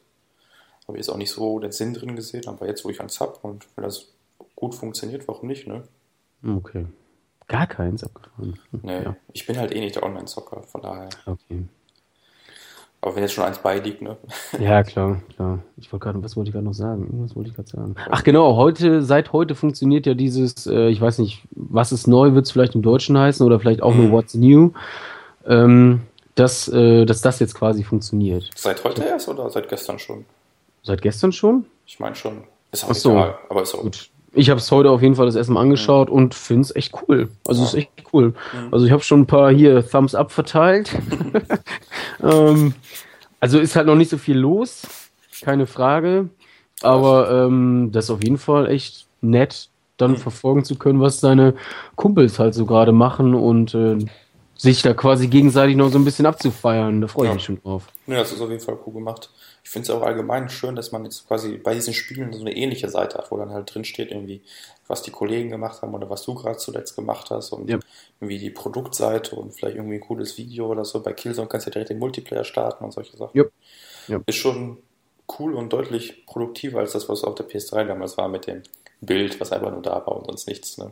Habe 0.87 0.97
jetzt 0.97 1.09
auch 1.09 1.17
nicht 1.17 1.31
so 1.31 1.59
den 1.59 1.71
Sinn 1.71 1.93
drin 1.93 2.15
gesehen, 2.15 2.47
aber 2.47 2.67
jetzt, 2.67 2.85
wo 2.85 2.89
ich 2.89 3.01
eins 3.01 3.19
habe 3.19 3.37
und 3.41 3.67
wenn 3.75 3.83
das 3.83 4.07
gut 4.55 4.75
funktioniert, 4.75 5.27
warum 5.27 5.47
nicht, 5.47 5.67
ne? 5.67 5.83
Okay. 6.47 6.85
Gar 7.51 7.67
keins 7.67 8.01
abgefahren. 8.01 8.57
Nee, 8.81 9.03
ja. 9.03 9.15
ich 9.33 9.45
bin 9.45 9.57
halt 9.57 9.75
eh 9.75 9.81
nicht 9.81 9.95
der 9.95 10.03
Online-Zocker, 10.03 10.63
von 10.63 10.81
daher. 10.81 11.09
Okay. 11.25 11.65
Aber 13.01 13.13
wenn 13.13 13.23
jetzt 13.23 13.33
schon 13.33 13.43
eins 13.43 13.57
beiliegt, 13.57 14.01
ne? 14.01 14.15
Ja, 14.59 14.83
klar, 14.83 15.21
klar. 15.35 15.59
Ich 15.75 15.91
wollte 15.91 16.05
gerade, 16.05 16.23
was 16.23 16.37
wollte 16.37 16.47
ich 16.47 16.53
gerade 16.53 16.63
noch 16.63 16.73
sagen? 16.73 17.07
Irgendwas 17.07 17.35
wollte 17.35 17.49
ich 17.49 17.55
gerade 17.57 17.67
sagen. 17.67 17.95
Ach 18.09 18.23
genau, 18.23 18.55
heute, 18.55 19.01
seit 19.01 19.33
heute 19.33 19.55
funktioniert 19.55 20.05
ja 20.05 20.13
dieses, 20.13 20.65
äh, 20.65 20.87
ich 20.87 21.01
weiß 21.01 21.17
nicht, 21.17 21.43
was 21.51 21.91
ist 21.91 22.07
neu, 22.07 22.33
wird 22.35 22.45
es 22.45 22.53
vielleicht 22.53 22.73
im 22.73 22.83
Deutschen 22.83 23.17
heißen 23.17 23.45
oder 23.45 23.59
vielleicht 23.59 23.81
auch 23.81 23.93
mhm. 23.93 24.03
nur 24.03 24.11
What's 24.11 24.33
New, 24.33 24.71
ähm, 25.45 26.03
dass, 26.35 26.69
äh, 26.69 27.03
dass 27.03 27.21
das 27.21 27.39
jetzt 27.39 27.55
quasi 27.55 27.83
funktioniert. 27.83 28.49
Seit 28.55 28.81
heute 28.85 29.03
erst 29.03 29.27
oder 29.27 29.49
seit 29.49 29.67
gestern 29.67 29.99
schon? 29.99 30.23
Seit 30.83 31.01
gestern 31.01 31.33
schon? 31.33 31.65
Ich 31.85 31.99
meine 31.99 32.15
schon. 32.15 32.45
Ist 32.71 32.85
auch 32.85 32.91
Ach 32.91 32.95
so. 32.95 33.11
egal, 33.11 33.39
aber 33.49 33.63
ist 33.63 33.75
auch 33.75 33.81
gut. 33.81 34.09
Ich 34.33 34.49
habe 34.49 34.59
es 34.59 34.71
heute 34.71 34.89
auf 34.89 35.01
jeden 35.01 35.15
Fall 35.15 35.25
das 35.25 35.35
erste 35.35 35.51
Mal 35.51 35.61
angeschaut 35.61 36.09
mhm. 36.09 36.15
und 36.15 36.35
finde 36.35 36.61
es 36.61 36.75
echt 36.75 36.93
cool. 37.01 37.29
Also 37.47 37.61
ja. 37.61 37.67
ist 37.67 37.73
echt 37.73 37.91
cool. 38.13 38.33
Mhm. 38.53 38.73
Also 38.73 38.85
ich 38.85 38.91
habe 38.91 39.03
schon 39.03 39.21
ein 39.21 39.27
paar 39.27 39.51
hier 39.51 39.87
Thumbs 39.87 40.15
Up 40.15 40.31
verteilt. 40.31 40.91
ähm, 42.23 42.73
also 43.39 43.59
ist 43.59 43.75
halt 43.75 43.87
noch 43.87 43.95
nicht 43.95 44.09
so 44.09 44.17
viel 44.17 44.37
los, 44.37 44.83
keine 45.41 45.67
Frage. 45.67 46.29
Aber 46.81 47.29
ähm, 47.29 47.89
das 47.91 48.05
ist 48.05 48.11
auf 48.11 48.23
jeden 48.23 48.37
Fall 48.37 48.69
echt 48.69 49.07
nett, 49.21 49.69
dann 49.97 50.11
mhm. 50.11 50.17
verfolgen 50.17 50.63
zu 50.63 50.75
können, 50.75 51.01
was 51.01 51.19
seine 51.19 51.53
Kumpels 51.95 52.39
halt 52.39 52.53
so 52.53 52.65
gerade 52.65 52.91
machen 52.91 53.35
und 53.35 53.73
äh, 53.75 53.97
sich 54.55 54.81
da 54.81 54.93
quasi 54.93 55.27
gegenseitig 55.27 55.75
noch 55.75 55.89
so 55.89 55.97
ein 55.97 56.05
bisschen 56.05 56.25
abzufeiern. 56.25 57.01
Da 57.01 57.07
freue 57.07 57.25
ich 57.25 57.29
ja. 57.29 57.33
mich 57.33 57.43
schon 57.43 57.61
drauf. 57.61 57.87
Ja, 58.07 58.17
das 58.17 58.31
ist 58.31 58.41
auf 58.41 58.49
jeden 58.49 58.61
Fall 58.61 58.77
cool 58.85 58.93
gemacht. 58.93 59.29
Ich 59.63 59.69
finde 59.69 59.83
es 59.83 59.89
auch 59.91 60.01
allgemein 60.01 60.49
schön, 60.49 60.75
dass 60.75 60.91
man 60.91 61.03
jetzt 61.05 61.27
quasi 61.27 61.57
bei 61.57 61.73
diesen 61.73 61.93
Spielen 61.93 62.33
so 62.33 62.41
eine 62.41 62.55
ähnliche 62.55 62.89
Seite 62.89 63.17
hat, 63.19 63.31
wo 63.31 63.37
dann 63.37 63.51
halt 63.51 63.73
drin 63.73 63.85
steht, 63.85 64.11
irgendwie, 64.11 64.41
was 64.87 65.03
die 65.03 65.11
Kollegen 65.11 65.49
gemacht 65.49 65.81
haben 65.81 65.93
oder 65.93 66.09
was 66.09 66.23
du 66.23 66.33
gerade 66.33 66.57
zuletzt 66.57 66.95
gemacht 66.95 67.29
hast 67.29 67.51
und 67.51 67.69
ja. 67.69 67.79
irgendwie 68.19 68.39
die 68.39 68.49
Produktseite 68.49 69.35
und 69.35 69.53
vielleicht 69.53 69.77
irgendwie 69.77 69.95
ein 69.95 70.01
cooles 70.01 70.37
Video 70.37 70.67
oder 70.67 70.83
so. 70.83 71.01
Bei 71.01 71.13
Killzone 71.13 71.47
kannst 71.47 71.67
du 71.67 71.69
ja 71.69 71.73
direkt 71.73 71.91
den 71.91 71.99
Multiplayer 71.99 72.43
starten 72.43 72.83
und 72.83 72.91
solche 72.91 73.15
Sachen. 73.15 73.37
Ja. 73.37 73.43
Ja. 74.07 74.19
Ist 74.25 74.37
schon 74.37 74.79
cool 75.39 75.53
und 75.53 75.71
deutlich 75.71 76.25
produktiver 76.25 76.79
als 76.79 76.93
das, 76.93 77.07
was 77.07 77.23
auf 77.23 77.35
der 77.35 77.47
PS3 77.47 77.85
damals 77.85 78.17
war 78.17 78.27
mit 78.27 78.47
dem 78.47 78.63
Bild, 78.99 79.39
was 79.39 79.51
einfach 79.51 79.71
nur 79.71 79.81
da 79.81 80.05
war 80.05 80.15
und 80.15 80.25
sonst 80.25 80.47
nichts. 80.47 80.77
Ne? 80.77 80.91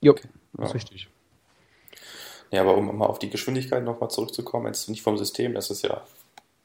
Jo, 0.00 0.12
okay. 0.12 0.28
das 0.54 0.70
ist 0.70 0.74
richtig. 0.74 1.08
Ja, 2.50 2.62
aber 2.62 2.76
um 2.76 2.96
mal 2.96 3.06
auf 3.06 3.18
die 3.18 3.30
Geschwindigkeit 3.30 3.84
nochmal 3.84 4.10
zurückzukommen, 4.10 4.66
jetzt 4.66 4.88
nicht 4.88 5.02
vom 5.02 5.16
System, 5.16 5.54
das 5.54 5.70
ist 5.70 5.82
ja 5.82 6.02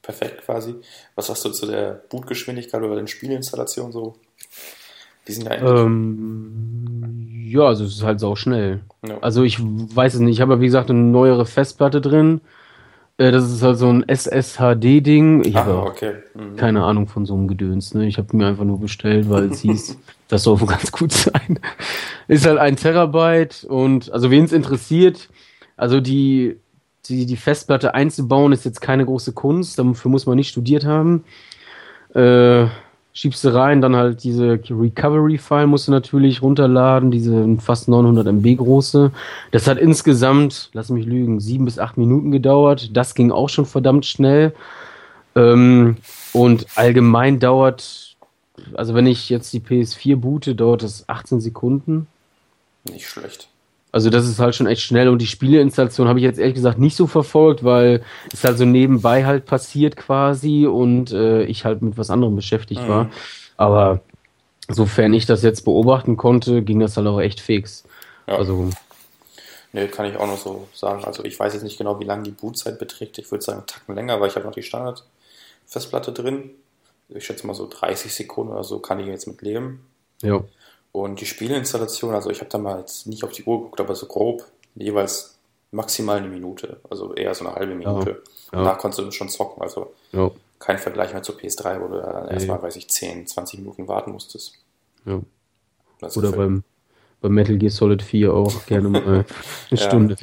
perfekt 0.06 0.44
quasi. 0.44 0.76
Was 1.16 1.26
sagst 1.26 1.44
du 1.44 1.50
zu 1.50 1.66
der 1.66 2.02
Bootgeschwindigkeit 2.08 2.80
oder 2.80 2.94
den 2.94 3.08
Spielinstallationen 3.08 3.92
so? 3.92 4.14
Die 5.26 5.32
sind 5.32 5.44
ja 5.44 5.50
eigentlich. 5.50 5.80
Ähm, 5.80 7.46
ja, 7.48 7.62
also 7.62 7.84
es 7.84 7.96
ist 7.96 8.02
halt 8.04 8.20
sau 8.20 8.36
schnell. 8.36 8.80
Ja. 9.06 9.18
Also 9.20 9.42
ich 9.42 9.58
weiß 9.60 10.14
es 10.14 10.20
nicht. 10.20 10.36
Ich 10.36 10.40
habe 10.40 10.54
ja 10.54 10.60
wie 10.60 10.66
gesagt 10.66 10.90
eine 10.90 11.00
neuere 11.00 11.44
Festplatte 11.44 12.00
drin. 12.00 12.40
Äh, 13.18 13.32
das 13.32 13.50
ist 13.50 13.62
halt 13.62 13.78
so 13.78 13.88
ein 13.88 14.08
SSHD-Ding. 14.08 15.44
Ich 15.44 15.56
habe 15.56 15.78
okay. 15.82 16.14
mhm. 16.34 16.56
keine 16.56 16.84
Ahnung 16.84 17.08
von 17.08 17.26
so 17.26 17.34
einem 17.34 17.48
Gedöns. 17.48 17.92
Ne? 17.94 18.06
Ich 18.06 18.18
habe 18.18 18.36
mir 18.36 18.46
einfach 18.46 18.64
nur 18.64 18.78
bestellt, 18.78 19.28
weil 19.28 19.50
es 19.50 19.60
hieß, 19.62 19.98
das 20.28 20.44
soll 20.44 20.60
wohl 20.60 20.68
ganz 20.68 20.92
gut 20.92 21.12
sein. 21.12 21.58
Ist 22.28 22.46
halt 22.46 22.58
ein 22.58 22.76
Terabyte 22.76 23.64
und 23.64 24.12
also 24.12 24.30
wen 24.30 24.44
es 24.44 24.52
interessiert, 24.52 25.28
also 25.76 26.00
die 26.00 26.58
die, 27.06 27.26
die 27.26 27.36
Festplatte 27.36 27.94
einzubauen 27.94 28.52
ist 28.52 28.64
jetzt 28.64 28.80
keine 28.80 29.04
große 29.04 29.32
Kunst, 29.32 29.78
dafür 29.78 30.10
muss 30.10 30.26
man 30.26 30.36
nicht 30.36 30.48
studiert 30.48 30.84
haben. 30.84 31.24
Äh, 32.14 32.66
schiebst 33.16 33.44
du 33.44 33.54
rein, 33.54 33.80
dann 33.80 33.96
halt 33.96 34.24
diese 34.24 34.60
Recovery-File 34.68 35.66
musst 35.66 35.88
du 35.88 35.92
natürlich 35.92 36.42
runterladen, 36.42 37.10
diese 37.10 37.56
fast 37.58 37.88
900 37.88 38.26
MB 38.26 38.58
große. 38.58 39.10
Das 39.52 39.66
hat 39.66 39.78
insgesamt, 39.78 40.68
lass 40.74 40.90
mich 40.90 41.06
lügen, 41.06 41.40
sieben 41.40 41.64
bis 41.64 41.78
acht 41.78 41.96
Minuten 41.96 42.30
gedauert. 42.30 42.94
Das 42.94 43.14
ging 43.14 43.32
auch 43.32 43.48
schon 43.48 43.64
verdammt 43.64 44.04
schnell. 44.04 44.54
Ähm, 45.34 45.96
und 46.34 46.66
allgemein 46.74 47.38
dauert, 47.40 48.16
also 48.74 48.94
wenn 48.94 49.06
ich 49.06 49.30
jetzt 49.30 49.52
die 49.54 49.60
PS4 49.60 50.16
boote, 50.16 50.54
dauert 50.54 50.82
das 50.82 51.08
18 51.08 51.40
Sekunden. 51.40 52.06
Nicht 52.84 53.08
schlecht. 53.08 53.48
Also 53.96 54.10
das 54.10 54.28
ist 54.28 54.38
halt 54.38 54.54
schon 54.54 54.66
echt 54.66 54.82
schnell 54.82 55.08
und 55.08 55.22
die 55.22 55.26
Spieleinstallation 55.26 56.06
habe 56.06 56.18
ich 56.18 56.22
jetzt 56.22 56.38
ehrlich 56.38 56.56
gesagt 56.56 56.78
nicht 56.78 56.96
so 56.96 57.06
verfolgt, 57.06 57.64
weil 57.64 58.02
es 58.30 58.44
halt 58.44 58.58
so 58.58 58.66
nebenbei 58.66 59.24
halt 59.24 59.46
passiert 59.46 59.96
quasi 59.96 60.66
und 60.66 61.12
äh, 61.12 61.44
ich 61.44 61.64
halt 61.64 61.80
mit 61.80 61.96
was 61.96 62.10
anderem 62.10 62.36
beschäftigt 62.36 62.82
mhm. 62.82 62.88
war. 62.88 63.10
Aber 63.56 64.02
sofern 64.68 65.14
ich 65.14 65.24
das 65.24 65.42
jetzt 65.42 65.62
beobachten 65.64 66.18
konnte, 66.18 66.60
ging 66.60 66.78
das 66.78 66.98
halt 66.98 67.06
auch 67.06 67.20
echt 67.20 67.40
fix. 67.40 67.84
Ja. 68.26 68.36
Also 68.36 68.68
Nee, 69.72 69.86
kann 69.86 70.04
ich 70.04 70.18
auch 70.18 70.26
noch 70.26 70.36
so 70.36 70.68
sagen. 70.74 71.02
Also 71.06 71.24
ich 71.24 71.40
weiß 71.40 71.54
jetzt 71.54 71.62
nicht 71.62 71.78
genau, 71.78 71.98
wie 71.98 72.04
lange 72.04 72.24
die 72.24 72.32
Bootzeit 72.32 72.78
beträgt. 72.78 73.16
Ich 73.16 73.30
würde 73.30 73.44
sagen, 73.44 73.60
einen 73.60 73.66
Tacken 73.66 73.94
länger, 73.94 74.20
weil 74.20 74.28
ich 74.28 74.36
habe 74.36 74.44
noch 74.44 74.52
die 74.52 74.62
Standard-Festplatte 74.62 76.12
drin. 76.12 76.50
Ich 77.08 77.24
schätze 77.24 77.46
mal 77.46 77.54
so 77.54 77.66
30 77.66 78.14
Sekunden 78.14 78.52
oder 78.52 78.62
so 78.62 78.78
kann 78.78 79.00
ich 79.00 79.06
jetzt 79.06 79.26
mit 79.26 79.40
leben. 79.40 79.86
Ja. 80.20 80.44
Und 80.96 81.20
die 81.20 81.26
Spieleinstallation, 81.26 82.14
also 82.14 82.30
ich 82.30 82.40
habe 82.40 82.48
da 82.48 82.56
mal 82.56 82.78
jetzt 82.78 83.06
nicht 83.06 83.22
auf 83.22 83.30
die 83.30 83.44
Uhr 83.44 83.58
geguckt, 83.58 83.80
aber 83.80 83.94
so 83.94 84.06
grob 84.06 84.46
jeweils 84.76 85.36
maximal 85.70 86.16
eine 86.16 86.28
Minute, 86.28 86.80
also 86.88 87.12
eher 87.12 87.34
so 87.34 87.44
eine 87.44 87.54
halbe 87.54 87.74
Minute. 87.74 88.10
Ja. 88.10 88.16
Danach 88.52 88.78
konntest 88.78 89.06
du 89.06 89.10
schon 89.10 89.28
zocken, 89.28 89.62
also 89.62 89.92
ja. 90.12 90.30
kein 90.58 90.78
Vergleich 90.78 91.12
mehr 91.12 91.22
zur 91.22 91.34
PS3, 91.34 91.82
wo 91.82 91.88
du 91.88 92.00
dann 92.00 92.28
erstmal, 92.28 92.62
weiß 92.62 92.76
ich, 92.76 92.88
10, 92.88 93.26
20 93.26 93.58
Minuten 93.58 93.86
warten 93.88 94.12
musstest. 94.12 94.54
Ja. 95.04 95.20
Oder 96.16 96.32
beim, 96.32 96.64
beim 97.20 97.32
Metal 97.32 97.58
Gear 97.58 97.70
Solid 97.70 98.02
4 98.02 98.32
auch 98.32 98.64
gerne 98.64 98.88
mal 98.88 99.26
eine 99.70 99.78
Stunde. 99.78 100.16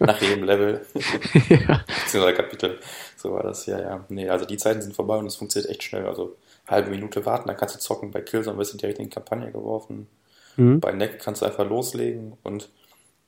Nach 0.00 0.20
jedem 0.20 0.42
Level. 0.42 0.84
ja. 1.48 1.84
Beziehungsweise 1.86 2.34
Kapitel. 2.34 2.80
So 3.16 3.30
war 3.34 3.44
das, 3.44 3.66
ja, 3.66 3.80
ja. 3.80 4.04
Nee, 4.08 4.28
also 4.28 4.46
die 4.46 4.56
Zeiten 4.56 4.82
sind 4.82 4.96
vorbei 4.96 5.18
und 5.18 5.26
es 5.26 5.36
funktioniert 5.36 5.70
echt 5.70 5.84
schnell. 5.84 6.06
Also 6.06 6.34
halbe 6.72 6.90
Minute 6.90 7.24
warten, 7.24 7.48
dann 7.48 7.56
kannst 7.56 7.74
du 7.74 7.78
zocken. 7.78 8.10
Bei 8.10 8.20
Killzone 8.20 8.58
wirst 8.58 8.74
du 8.74 8.78
direkt 8.78 8.98
in 8.98 9.04
die 9.04 9.14
Kampagne 9.14 9.50
geworfen. 9.52 10.08
Mhm. 10.56 10.80
Bei 10.80 10.92
Neck 10.92 11.20
kannst 11.20 11.42
du 11.42 11.46
einfach 11.46 11.68
loslegen 11.68 12.34
und 12.42 12.68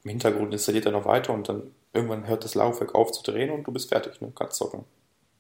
im 0.03 0.11
Hintergrund 0.11 0.53
installiert 0.53 0.87
er 0.87 0.93
noch 0.93 1.07
weiter 1.07 1.33
und 1.33 1.49
dann 1.49 1.71
irgendwann 1.93 2.27
hört 2.27 2.45
das 2.45 2.55
Laufwerk 2.55 2.95
auf 2.95 3.13
zu 3.13 3.23
drehen 3.23 3.51
und 3.51 3.65
du 3.65 3.73
bist 3.73 3.89
fertig, 3.89 4.21
ne? 4.21 4.33
kannst 4.35 4.57
zocken. 4.57 4.85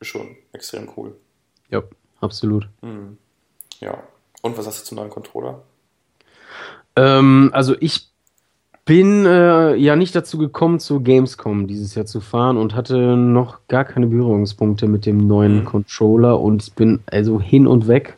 Ist 0.01 0.09
schon 0.09 0.37
extrem 0.53 0.89
cool. 0.97 1.17
Ja, 1.71 1.83
absolut. 2.21 2.69
Mhm. 2.81 3.19
Ja. 3.81 4.03
Und 4.43 4.57
was 4.57 4.67
hast 4.67 4.83
du 4.83 4.85
zum 4.85 4.97
neuen 4.97 5.11
Controller? 5.11 5.63
Ähm, 6.97 7.51
also 7.53 7.75
ich 7.81 8.14
bin 8.85 9.25
äh, 9.25 9.75
ja 9.77 9.97
nicht 9.97 10.15
dazu 10.15 10.37
gekommen, 10.37 10.79
zu 10.79 11.01
Gamescom 11.01 11.67
dieses 11.67 11.95
Jahr 11.95 12.05
zu 12.05 12.21
fahren 12.21 12.57
und 12.57 12.75
hatte 12.75 13.17
noch 13.17 13.61
gar 13.69 13.85
keine 13.85 14.07
Berührungspunkte 14.07 14.87
mit 14.87 15.07
dem 15.07 15.27
neuen 15.27 15.61
mhm. 15.61 15.65
Controller 15.65 16.41
und 16.41 16.75
bin 16.77 17.01
also 17.07 17.41
hin 17.41 17.67
und 17.67 17.89
weg. 17.89 18.17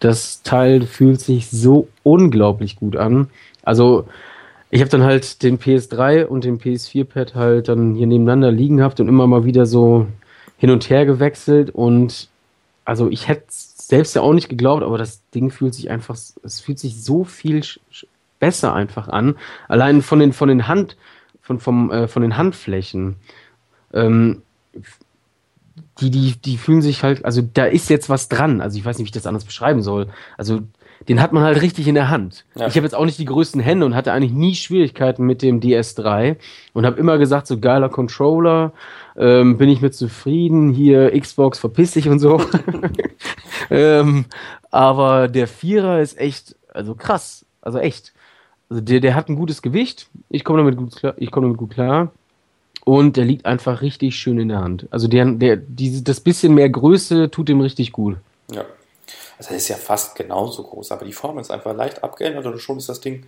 Das 0.00 0.42
Teil 0.42 0.82
fühlt 0.82 1.20
sich 1.20 1.50
so 1.50 1.88
unglaublich 2.02 2.76
gut 2.76 2.96
an. 2.96 3.28
Also 3.62 4.06
ich 4.70 4.80
habe 4.80 4.90
dann 4.90 5.02
halt 5.02 5.42
den 5.42 5.58
PS3 5.58 6.24
und 6.24 6.44
den 6.44 6.58
PS4-Pad 6.58 7.34
halt 7.34 7.68
dann 7.68 7.94
hier 7.94 8.06
nebeneinander 8.06 8.50
liegen 8.50 8.78
gehabt 8.78 8.98
und 9.00 9.08
immer 9.08 9.26
mal 9.26 9.44
wieder 9.44 9.66
so 9.66 10.06
hin 10.56 10.70
und 10.70 10.90
her 10.90 11.06
gewechselt 11.06 11.70
und 11.70 12.28
also 12.84 13.08
ich 13.08 13.28
hätte 13.28 13.44
selbst 13.48 14.14
ja 14.14 14.22
auch 14.22 14.32
nicht 14.32 14.48
geglaubt, 14.48 14.82
aber 14.82 14.98
das 14.98 15.22
Ding 15.30 15.50
fühlt 15.50 15.74
sich 15.74 15.90
einfach, 15.90 16.16
es 16.16 16.60
fühlt 16.60 16.78
sich 16.78 17.02
so 17.02 17.24
viel 17.24 17.62
besser 18.40 18.74
einfach 18.74 19.08
an. 19.08 19.36
Allein 19.68 20.02
von 20.02 20.18
den, 20.18 20.32
von 20.32 20.48
den 20.48 20.66
Hand, 20.66 20.96
von, 21.40 21.60
vom, 21.60 21.92
äh, 21.92 22.08
von 22.08 22.22
den 22.22 22.36
Handflächen. 22.36 23.16
Ähm, 23.94 24.42
die, 26.00 26.10
die, 26.10 26.34
die 26.40 26.56
fühlen 26.56 26.82
sich 26.82 27.02
halt, 27.04 27.24
also 27.24 27.42
da 27.42 27.66
ist 27.66 27.90
jetzt 27.90 28.08
was 28.08 28.28
dran. 28.28 28.60
Also 28.60 28.78
ich 28.78 28.84
weiß 28.84 28.98
nicht, 28.98 29.04
wie 29.04 29.08
ich 29.08 29.12
das 29.12 29.26
anders 29.26 29.44
beschreiben 29.44 29.82
soll. 29.82 30.08
Also 30.36 30.62
den 31.08 31.20
hat 31.20 31.32
man 31.32 31.42
halt 31.42 31.62
richtig 31.62 31.88
in 31.88 31.94
der 31.94 32.10
Hand. 32.10 32.44
Ja. 32.54 32.66
Ich 32.66 32.76
habe 32.76 32.84
jetzt 32.84 32.94
auch 32.94 33.04
nicht 33.04 33.18
die 33.18 33.24
größten 33.24 33.60
Hände 33.60 33.86
und 33.86 33.94
hatte 33.94 34.12
eigentlich 34.12 34.32
nie 34.32 34.54
Schwierigkeiten 34.54 35.24
mit 35.24 35.42
dem 35.42 35.60
DS3 35.60 36.36
und 36.72 36.84
habe 36.84 36.98
immer 37.00 37.18
gesagt, 37.18 37.46
so 37.46 37.58
geiler 37.58 37.88
Controller, 37.88 38.72
ähm, 39.16 39.56
bin 39.56 39.68
ich 39.68 39.80
mit 39.80 39.94
zufrieden, 39.94 40.70
hier 40.70 41.18
Xbox 41.18 41.58
verpiss 41.58 41.92
dich 41.92 42.08
und 42.08 42.18
so. 42.18 42.42
ähm, 43.70 44.26
aber 44.70 45.28
der 45.28 45.48
Vierer 45.48 46.00
ist 46.00 46.18
echt, 46.18 46.56
also 46.72 46.94
krass, 46.94 47.46
also 47.62 47.78
echt. 47.78 48.12
Also 48.70 48.82
der, 48.82 49.00
der 49.00 49.14
hat 49.14 49.28
ein 49.28 49.36
gutes 49.36 49.62
Gewicht, 49.62 50.08
ich 50.28 50.44
komme 50.44 50.58
damit 50.58 50.76
gut 50.76 50.96
klar, 50.96 51.14
ich 51.16 51.30
komme 51.30 51.46
damit 51.46 51.58
gut 51.58 51.70
klar. 51.70 52.12
Und 52.84 53.16
der 53.16 53.24
liegt 53.24 53.44
einfach 53.44 53.82
richtig 53.82 54.16
schön 54.16 54.38
in 54.38 54.48
der 54.48 54.60
Hand. 54.60 54.86
Also 54.90 55.06
der, 55.06 55.26
der, 55.26 55.56
die, 55.56 56.02
das 56.02 56.20
bisschen 56.20 56.54
mehr 56.54 56.70
Größe 56.70 57.30
tut 57.30 57.50
ihm 57.50 57.60
richtig 57.60 57.92
gut. 57.92 58.16
Ja. 58.50 58.64
Also 59.36 59.50
er 59.50 59.56
ist 59.56 59.68
ja 59.68 59.76
fast 59.76 60.16
genauso 60.16 60.62
groß, 60.62 60.92
aber 60.92 61.04
die 61.04 61.12
Form 61.12 61.38
ist 61.38 61.50
einfach 61.50 61.74
leicht 61.74 62.02
abgeändert 62.02 62.46
und 62.46 62.58
schon 62.58 62.78
ist 62.78 62.88
das 62.88 63.00
Ding 63.00 63.26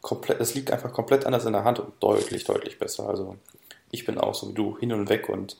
komplett, 0.00 0.40
es 0.40 0.54
liegt 0.54 0.70
einfach 0.70 0.92
komplett 0.92 1.26
anders 1.26 1.44
in 1.44 1.52
der 1.52 1.64
Hand 1.64 1.80
und 1.80 1.92
deutlich, 2.00 2.44
deutlich 2.44 2.78
besser. 2.78 3.08
Also 3.08 3.36
ich 3.90 4.04
bin 4.04 4.18
auch 4.18 4.34
so 4.34 4.48
wie 4.48 4.54
du 4.54 4.78
hin 4.78 4.92
und 4.92 5.08
weg 5.08 5.28
und 5.28 5.56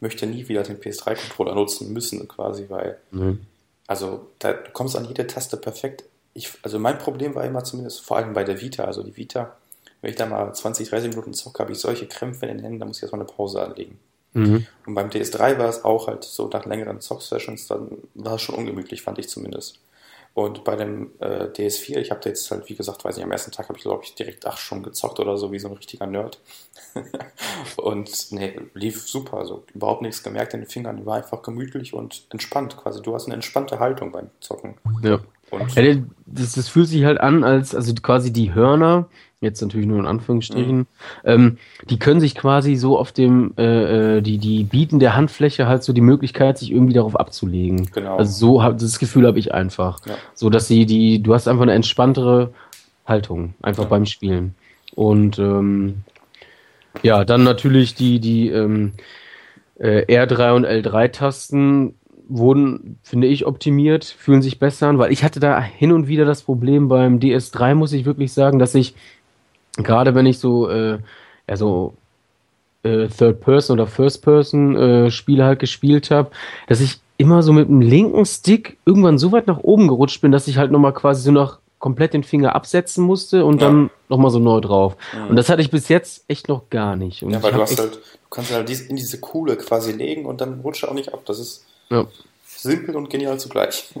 möchte 0.00 0.26
nie 0.26 0.48
wieder 0.48 0.62
den 0.62 0.80
PS3-Controller 0.80 1.54
nutzen 1.54 1.92
müssen, 1.92 2.26
quasi, 2.26 2.66
weil, 2.68 2.98
mhm. 3.10 3.40
also 3.86 4.26
da, 4.38 4.52
du 4.52 4.70
kommst 4.72 4.96
an 4.96 5.04
jede 5.04 5.26
Taste 5.26 5.56
perfekt. 5.56 6.04
Ich, 6.34 6.52
also 6.62 6.78
mein 6.78 6.98
Problem 6.98 7.34
war 7.34 7.44
immer 7.44 7.64
zumindest, 7.64 8.00
vor 8.00 8.16
allem 8.16 8.32
bei 8.32 8.44
der 8.44 8.60
Vita, 8.60 8.84
also 8.84 9.02
die 9.02 9.16
Vita, 9.16 9.56
wenn 10.00 10.10
ich 10.10 10.16
da 10.16 10.26
mal 10.26 10.52
20, 10.52 10.88
30 10.88 11.10
Minuten 11.10 11.34
zocke, 11.34 11.60
habe 11.60 11.72
ich 11.72 11.78
solche 11.78 12.06
Krämpfe 12.06 12.46
in 12.46 12.56
den 12.56 12.64
Händen, 12.64 12.80
da 12.80 12.86
muss 12.86 12.98
ich 12.98 13.02
erstmal 13.02 13.20
eine 13.20 13.30
Pause 13.30 13.62
anlegen. 13.62 13.98
Mhm. 14.32 14.66
Und 14.86 14.94
beim 14.94 15.10
DS3 15.10 15.58
war 15.58 15.68
es 15.68 15.84
auch 15.84 16.06
halt 16.06 16.24
so 16.24 16.48
nach 16.48 16.64
längeren 16.64 17.00
Zock-Sessions, 17.00 17.66
dann 17.66 17.98
war 18.14 18.36
es 18.36 18.42
schon 18.42 18.54
ungemütlich, 18.54 19.02
fand 19.02 19.18
ich 19.18 19.28
zumindest. 19.28 19.78
Und 20.34 20.64
bei 20.64 20.76
dem 20.76 21.10
äh, 21.18 21.44
DS4, 21.44 21.98
ich 21.98 22.10
habe 22.10 22.20
da 22.20 22.30
jetzt 22.30 22.50
halt, 22.50 22.66
wie 22.70 22.74
gesagt, 22.74 23.04
weiß 23.04 23.16
nicht, 23.16 23.24
am 23.24 23.32
ersten 23.32 23.50
Tag 23.50 23.68
habe 23.68 23.76
ich, 23.76 23.84
glaube 23.84 24.02
ich, 24.02 24.14
direkt 24.14 24.46
acht 24.46 24.58
Stunden 24.58 24.84
gezockt 24.84 25.20
oder 25.20 25.36
so, 25.36 25.52
wie 25.52 25.58
so 25.58 25.68
ein 25.68 25.74
richtiger 25.74 26.06
Nerd. 26.06 26.40
und 27.76 28.32
nee, 28.32 28.58
lief 28.72 29.06
super, 29.06 29.36
also 29.36 29.64
überhaupt 29.74 30.00
nichts 30.00 30.22
gemerkt 30.22 30.54
in 30.54 30.60
den 30.60 30.70
Fingern, 30.70 31.04
war 31.04 31.16
einfach 31.16 31.42
gemütlich 31.42 31.92
und 31.92 32.24
entspannt 32.30 32.78
quasi. 32.78 33.02
Du 33.02 33.14
hast 33.14 33.26
eine 33.26 33.34
entspannte 33.34 33.78
Haltung 33.78 34.10
beim 34.10 34.30
Zocken. 34.40 34.78
Ja. 35.02 35.20
Und 35.52 35.74
ja, 35.74 35.96
das, 36.24 36.52
das 36.52 36.68
fühlt 36.68 36.88
sich 36.88 37.04
halt 37.04 37.20
an, 37.20 37.44
als, 37.44 37.74
also 37.74 37.92
quasi 37.94 38.32
die 38.32 38.54
Hörner, 38.54 39.08
jetzt 39.42 39.60
natürlich 39.60 39.86
nur 39.86 39.98
in 39.98 40.06
Anführungsstrichen, 40.06 40.78
mhm. 40.78 40.86
ähm, 41.24 41.58
die 41.90 41.98
können 41.98 42.20
sich 42.20 42.34
quasi 42.34 42.76
so 42.76 42.98
auf 42.98 43.12
dem, 43.12 43.52
äh, 43.58 44.16
äh, 44.16 44.20
die, 44.22 44.38
die 44.38 44.64
bieten 44.64 44.98
der 44.98 45.14
Handfläche 45.14 45.66
halt 45.66 45.82
so 45.82 45.92
die 45.92 46.00
Möglichkeit, 46.00 46.56
sich 46.56 46.70
irgendwie 46.70 46.94
darauf 46.94 47.16
abzulegen. 47.16 47.90
Genau. 47.92 48.16
Also 48.16 48.62
so, 48.62 48.72
das 48.72 48.98
Gefühl 48.98 49.26
habe 49.26 49.38
ich 49.38 49.52
einfach. 49.52 49.98
Ja. 50.06 50.14
So, 50.32 50.48
dass 50.48 50.68
sie 50.68 50.86
die, 50.86 51.22
du 51.22 51.34
hast 51.34 51.48
einfach 51.48 51.64
eine 51.64 51.74
entspanntere 51.74 52.54
Haltung, 53.04 53.54
einfach 53.60 53.84
ja. 53.84 53.88
beim 53.90 54.06
Spielen. 54.06 54.54
Und 54.94 55.38
ähm, 55.38 56.02
ja, 57.02 57.24
dann 57.24 57.42
natürlich 57.42 57.94
die, 57.94 58.20
die 58.20 58.48
ähm, 58.48 58.92
äh, 59.78 60.04
R3 60.06 60.54
und 60.54 60.66
L3-Tasten 60.66 61.94
wurden, 62.38 62.98
finde 63.02 63.26
ich, 63.26 63.46
optimiert, 63.46 64.04
fühlen 64.04 64.42
sich 64.42 64.58
besser 64.58 64.88
an, 64.88 64.98
weil 64.98 65.12
ich 65.12 65.22
hatte 65.24 65.40
da 65.40 65.60
hin 65.60 65.92
und 65.92 66.08
wieder 66.08 66.24
das 66.24 66.42
Problem 66.42 66.88
beim 66.88 67.18
DS3, 67.18 67.74
muss 67.74 67.92
ich 67.92 68.04
wirklich 68.04 68.32
sagen, 68.32 68.58
dass 68.58 68.74
ich 68.74 68.94
gerade 69.76 70.14
wenn 70.14 70.26
ich 70.26 70.38
so, 70.38 70.68
äh, 70.68 70.98
ja, 71.48 71.56
so 71.56 71.94
äh, 72.82 73.08
Third 73.08 73.40
Person 73.40 73.78
oder 73.78 73.86
First 73.86 74.22
Person 74.22 74.76
äh, 74.76 75.10
Spiele 75.10 75.44
halt 75.44 75.60
gespielt 75.60 76.10
habe, 76.10 76.30
dass 76.66 76.80
ich 76.80 77.00
immer 77.16 77.42
so 77.42 77.52
mit 77.52 77.68
dem 77.68 77.80
linken 77.80 78.24
Stick 78.24 78.78
irgendwann 78.84 79.18
so 79.18 79.32
weit 79.32 79.46
nach 79.46 79.58
oben 79.58 79.88
gerutscht 79.88 80.20
bin, 80.20 80.32
dass 80.32 80.48
ich 80.48 80.58
halt 80.58 80.72
nochmal 80.72 80.92
quasi 80.92 81.22
so 81.22 81.30
noch 81.30 81.58
komplett 81.78 82.14
den 82.14 82.22
Finger 82.22 82.54
absetzen 82.54 83.04
musste 83.04 83.44
und 83.44 83.60
ja. 83.60 83.68
dann 83.68 83.90
nochmal 84.08 84.30
so 84.30 84.38
neu 84.38 84.60
drauf. 84.60 84.96
Mhm. 85.12 85.30
Und 85.30 85.36
das 85.36 85.48
hatte 85.48 85.62
ich 85.62 85.70
bis 85.70 85.88
jetzt 85.88 86.24
echt 86.28 86.48
noch 86.48 86.70
gar 86.70 86.96
nicht. 86.96 87.22
Und 87.22 87.30
ja, 87.30 87.42
weil 87.42 87.52
du 87.52 87.60
hast 87.60 87.78
halt, 87.78 87.94
du 87.94 88.28
kannst 88.30 88.52
halt 88.52 88.70
in 88.70 88.96
diese 88.96 89.18
Kuhle 89.18 89.56
quasi 89.56 89.92
legen 89.92 90.26
und 90.26 90.40
dann 90.40 90.60
rutscht 90.60 90.84
er 90.84 90.90
auch 90.90 90.94
nicht 90.94 91.12
ab. 91.12 91.22
Das 91.26 91.38
ist 91.38 91.66
ja. 91.92 92.06
simpel 92.46 92.96
und 92.96 93.10
genial 93.10 93.38
zugleich. 93.38 93.92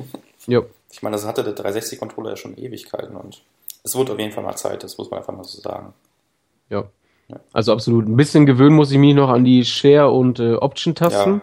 Ja. 0.46 0.62
Ich 0.90 1.02
meine, 1.02 1.16
das 1.16 1.26
hatte 1.26 1.44
der 1.44 1.54
360-Controller 1.54 2.30
ja 2.30 2.36
schon 2.36 2.58
Ewigkeiten 2.58 3.16
und 3.16 3.42
es 3.84 3.96
wird 3.96 4.10
auf 4.10 4.18
jeden 4.18 4.32
Fall 4.32 4.44
mal 4.44 4.56
Zeit, 4.56 4.82
das 4.82 4.98
muss 4.98 5.10
man 5.10 5.20
einfach 5.20 5.34
mal 5.34 5.44
so 5.44 5.60
sagen. 5.60 5.92
Ja. 6.68 6.84
ja. 7.28 7.40
Also 7.52 7.72
absolut. 7.72 8.06
Ein 8.06 8.16
bisschen 8.16 8.46
gewöhnen 8.46 8.76
muss 8.76 8.90
ich 8.90 8.98
mich 8.98 9.14
noch 9.14 9.28
an 9.28 9.44
die 9.44 9.64
Share- 9.64 10.10
und 10.10 10.38
äh, 10.38 10.54
Option-Tasten. 10.54 11.34
Ja. 11.34 11.42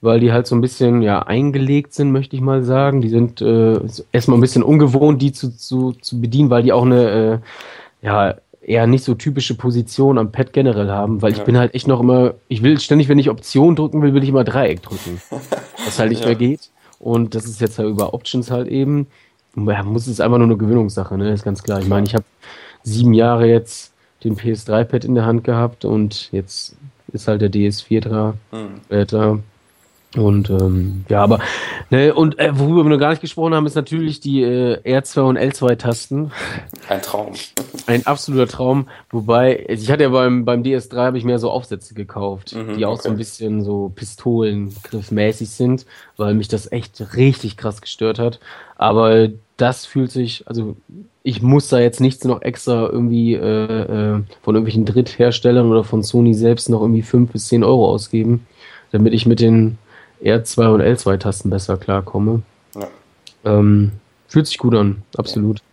Weil 0.00 0.20
die 0.20 0.30
halt 0.30 0.46
so 0.46 0.54
ein 0.54 0.60
bisschen 0.60 1.02
ja 1.02 1.22
eingelegt 1.22 1.92
sind, 1.92 2.12
möchte 2.12 2.36
ich 2.36 2.42
mal 2.42 2.62
sagen. 2.62 3.00
Die 3.00 3.08
sind 3.08 3.40
äh, 3.40 3.80
erstmal 4.12 4.38
ein 4.38 4.40
bisschen 4.40 4.62
ungewohnt, 4.62 5.20
die 5.20 5.32
zu, 5.32 5.56
zu, 5.56 5.92
zu 5.92 6.20
bedienen, 6.20 6.50
weil 6.50 6.62
die 6.62 6.72
auch 6.72 6.84
eine 6.84 7.42
äh, 8.02 8.06
ja, 8.06 8.36
eher 8.68 8.86
nicht 8.86 9.04
so 9.04 9.14
typische 9.14 9.54
Position 9.54 10.18
am 10.18 10.30
Pad 10.30 10.52
generell 10.52 10.90
haben, 10.90 11.22
weil 11.22 11.32
ja. 11.32 11.38
ich 11.38 11.44
bin 11.44 11.56
halt 11.56 11.74
echt 11.74 11.88
noch 11.88 12.00
immer, 12.00 12.34
ich 12.48 12.62
will 12.62 12.78
ständig, 12.78 13.08
wenn 13.08 13.18
ich 13.18 13.30
Option 13.30 13.76
drücken 13.76 14.02
will, 14.02 14.14
will 14.14 14.22
ich 14.22 14.28
immer 14.28 14.44
Dreieck 14.44 14.82
drücken. 14.82 15.20
was 15.84 15.98
halt 15.98 16.10
nicht 16.10 16.20
ja. 16.20 16.26
mehr 16.26 16.36
geht. 16.36 16.70
Und 16.98 17.34
das 17.34 17.44
ist 17.44 17.60
jetzt 17.60 17.78
halt 17.78 17.88
über 17.88 18.12
Options 18.12 18.50
halt 18.50 18.68
eben 18.68 19.06
ja, 19.66 19.82
muss 19.82 20.06
es 20.06 20.20
einfach 20.20 20.38
nur 20.38 20.46
eine 20.46 20.56
Gewöhnungssache, 20.56 21.16
ne? 21.16 21.32
ist 21.32 21.44
ganz 21.44 21.62
klar. 21.62 21.80
Ich 21.80 21.88
meine, 21.88 22.06
ich 22.06 22.14
habe 22.14 22.24
sieben 22.82 23.12
Jahre 23.12 23.46
jetzt 23.46 23.92
den 24.24 24.36
PS3-Pad 24.36 25.04
in 25.04 25.14
der 25.14 25.26
Hand 25.26 25.44
gehabt 25.44 25.84
und 25.84 26.30
jetzt 26.32 26.76
ist 27.12 27.28
halt 27.28 27.40
der 27.40 27.50
DS4 27.50 28.00
da. 28.00 28.34
Mhm. 28.52 28.80
Äh, 28.88 29.06
da. 29.06 29.38
Und 30.16 30.48
ähm, 30.48 31.04
ja, 31.10 31.22
aber 31.22 31.38
ne, 31.90 32.14
und 32.14 32.38
äh, 32.38 32.58
worüber 32.58 32.82
wir 32.82 32.88
noch 32.88 32.98
gar 32.98 33.10
nicht 33.10 33.20
gesprochen 33.20 33.54
haben, 33.54 33.66
ist 33.66 33.74
natürlich 33.74 34.20
die 34.20 34.42
äh, 34.42 34.80
R2 34.80 35.20
und 35.20 35.38
L2-Tasten. 35.38 36.32
Ein 36.88 37.02
Traum. 37.02 37.34
Ein 37.86 38.06
absoluter 38.06 38.48
Traum. 38.48 38.88
Wobei, 39.10 39.66
also 39.68 39.82
ich 39.82 39.90
hatte 39.90 40.04
ja 40.04 40.08
beim, 40.08 40.46
beim 40.46 40.62
DS3 40.62 40.96
habe 40.96 41.18
ich 41.18 41.24
mehr 41.24 41.38
so 41.38 41.50
Aufsätze 41.50 41.92
gekauft, 41.92 42.54
mhm, 42.56 42.78
die 42.78 42.86
auch 42.86 42.94
okay. 42.94 43.02
so 43.02 43.08
ein 43.10 43.16
bisschen 43.18 43.62
so 43.62 43.92
Pistolengriffmäßig 43.94 45.50
sind, 45.50 45.84
weil 46.16 46.32
mich 46.32 46.48
das 46.48 46.72
echt 46.72 47.14
richtig 47.14 47.58
krass 47.58 47.82
gestört 47.82 48.18
hat. 48.18 48.40
Aber 48.78 49.28
das 49.58 49.84
fühlt 49.84 50.10
sich, 50.10 50.44
also 50.46 50.76
ich 51.22 51.42
muss 51.42 51.68
da 51.68 51.80
jetzt 51.80 52.00
nichts 52.00 52.24
noch 52.24 52.40
extra 52.40 52.88
irgendwie 52.88 53.34
äh, 53.34 53.40
äh, 53.42 54.22
von 54.40 54.54
irgendwelchen 54.54 54.86
Drittherstellern 54.86 55.70
oder 55.70 55.84
von 55.84 56.02
Sony 56.02 56.32
selbst 56.32 56.70
noch 56.70 56.80
irgendwie 56.80 57.02
fünf 57.02 57.32
bis 57.32 57.48
zehn 57.48 57.62
Euro 57.62 57.90
ausgeben, 57.90 58.46
damit 58.90 59.12
ich 59.12 59.26
mit 59.26 59.40
den 59.40 59.76
R2 60.22 60.74
und 60.74 60.82
L2-Tasten 60.82 61.50
besser 61.50 61.76
klarkomme. 61.76 62.42
Ja. 62.74 62.88
Ähm, 63.44 63.92
fühlt 64.26 64.46
sich 64.46 64.58
gut 64.58 64.74
an, 64.74 65.02
absolut. 65.16 65.58
Ja. 65.58 65.64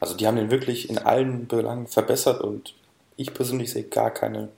Also 0.00 0.14
die 0.14 0.26
haben 0.26 0.36
den 0.36 0.50
wirklich 0.50 0.90
in 0.90 0.98
allen 0.98 1.46
Belangen 1.46 1.86
verbessert 1.86 2.40
und 2.40 2.74
ich 3.16 3.32
persönlich 3.32 3.72
sehe 3.72 3.84
gar 3.84 4.10
keine 4.10 4.48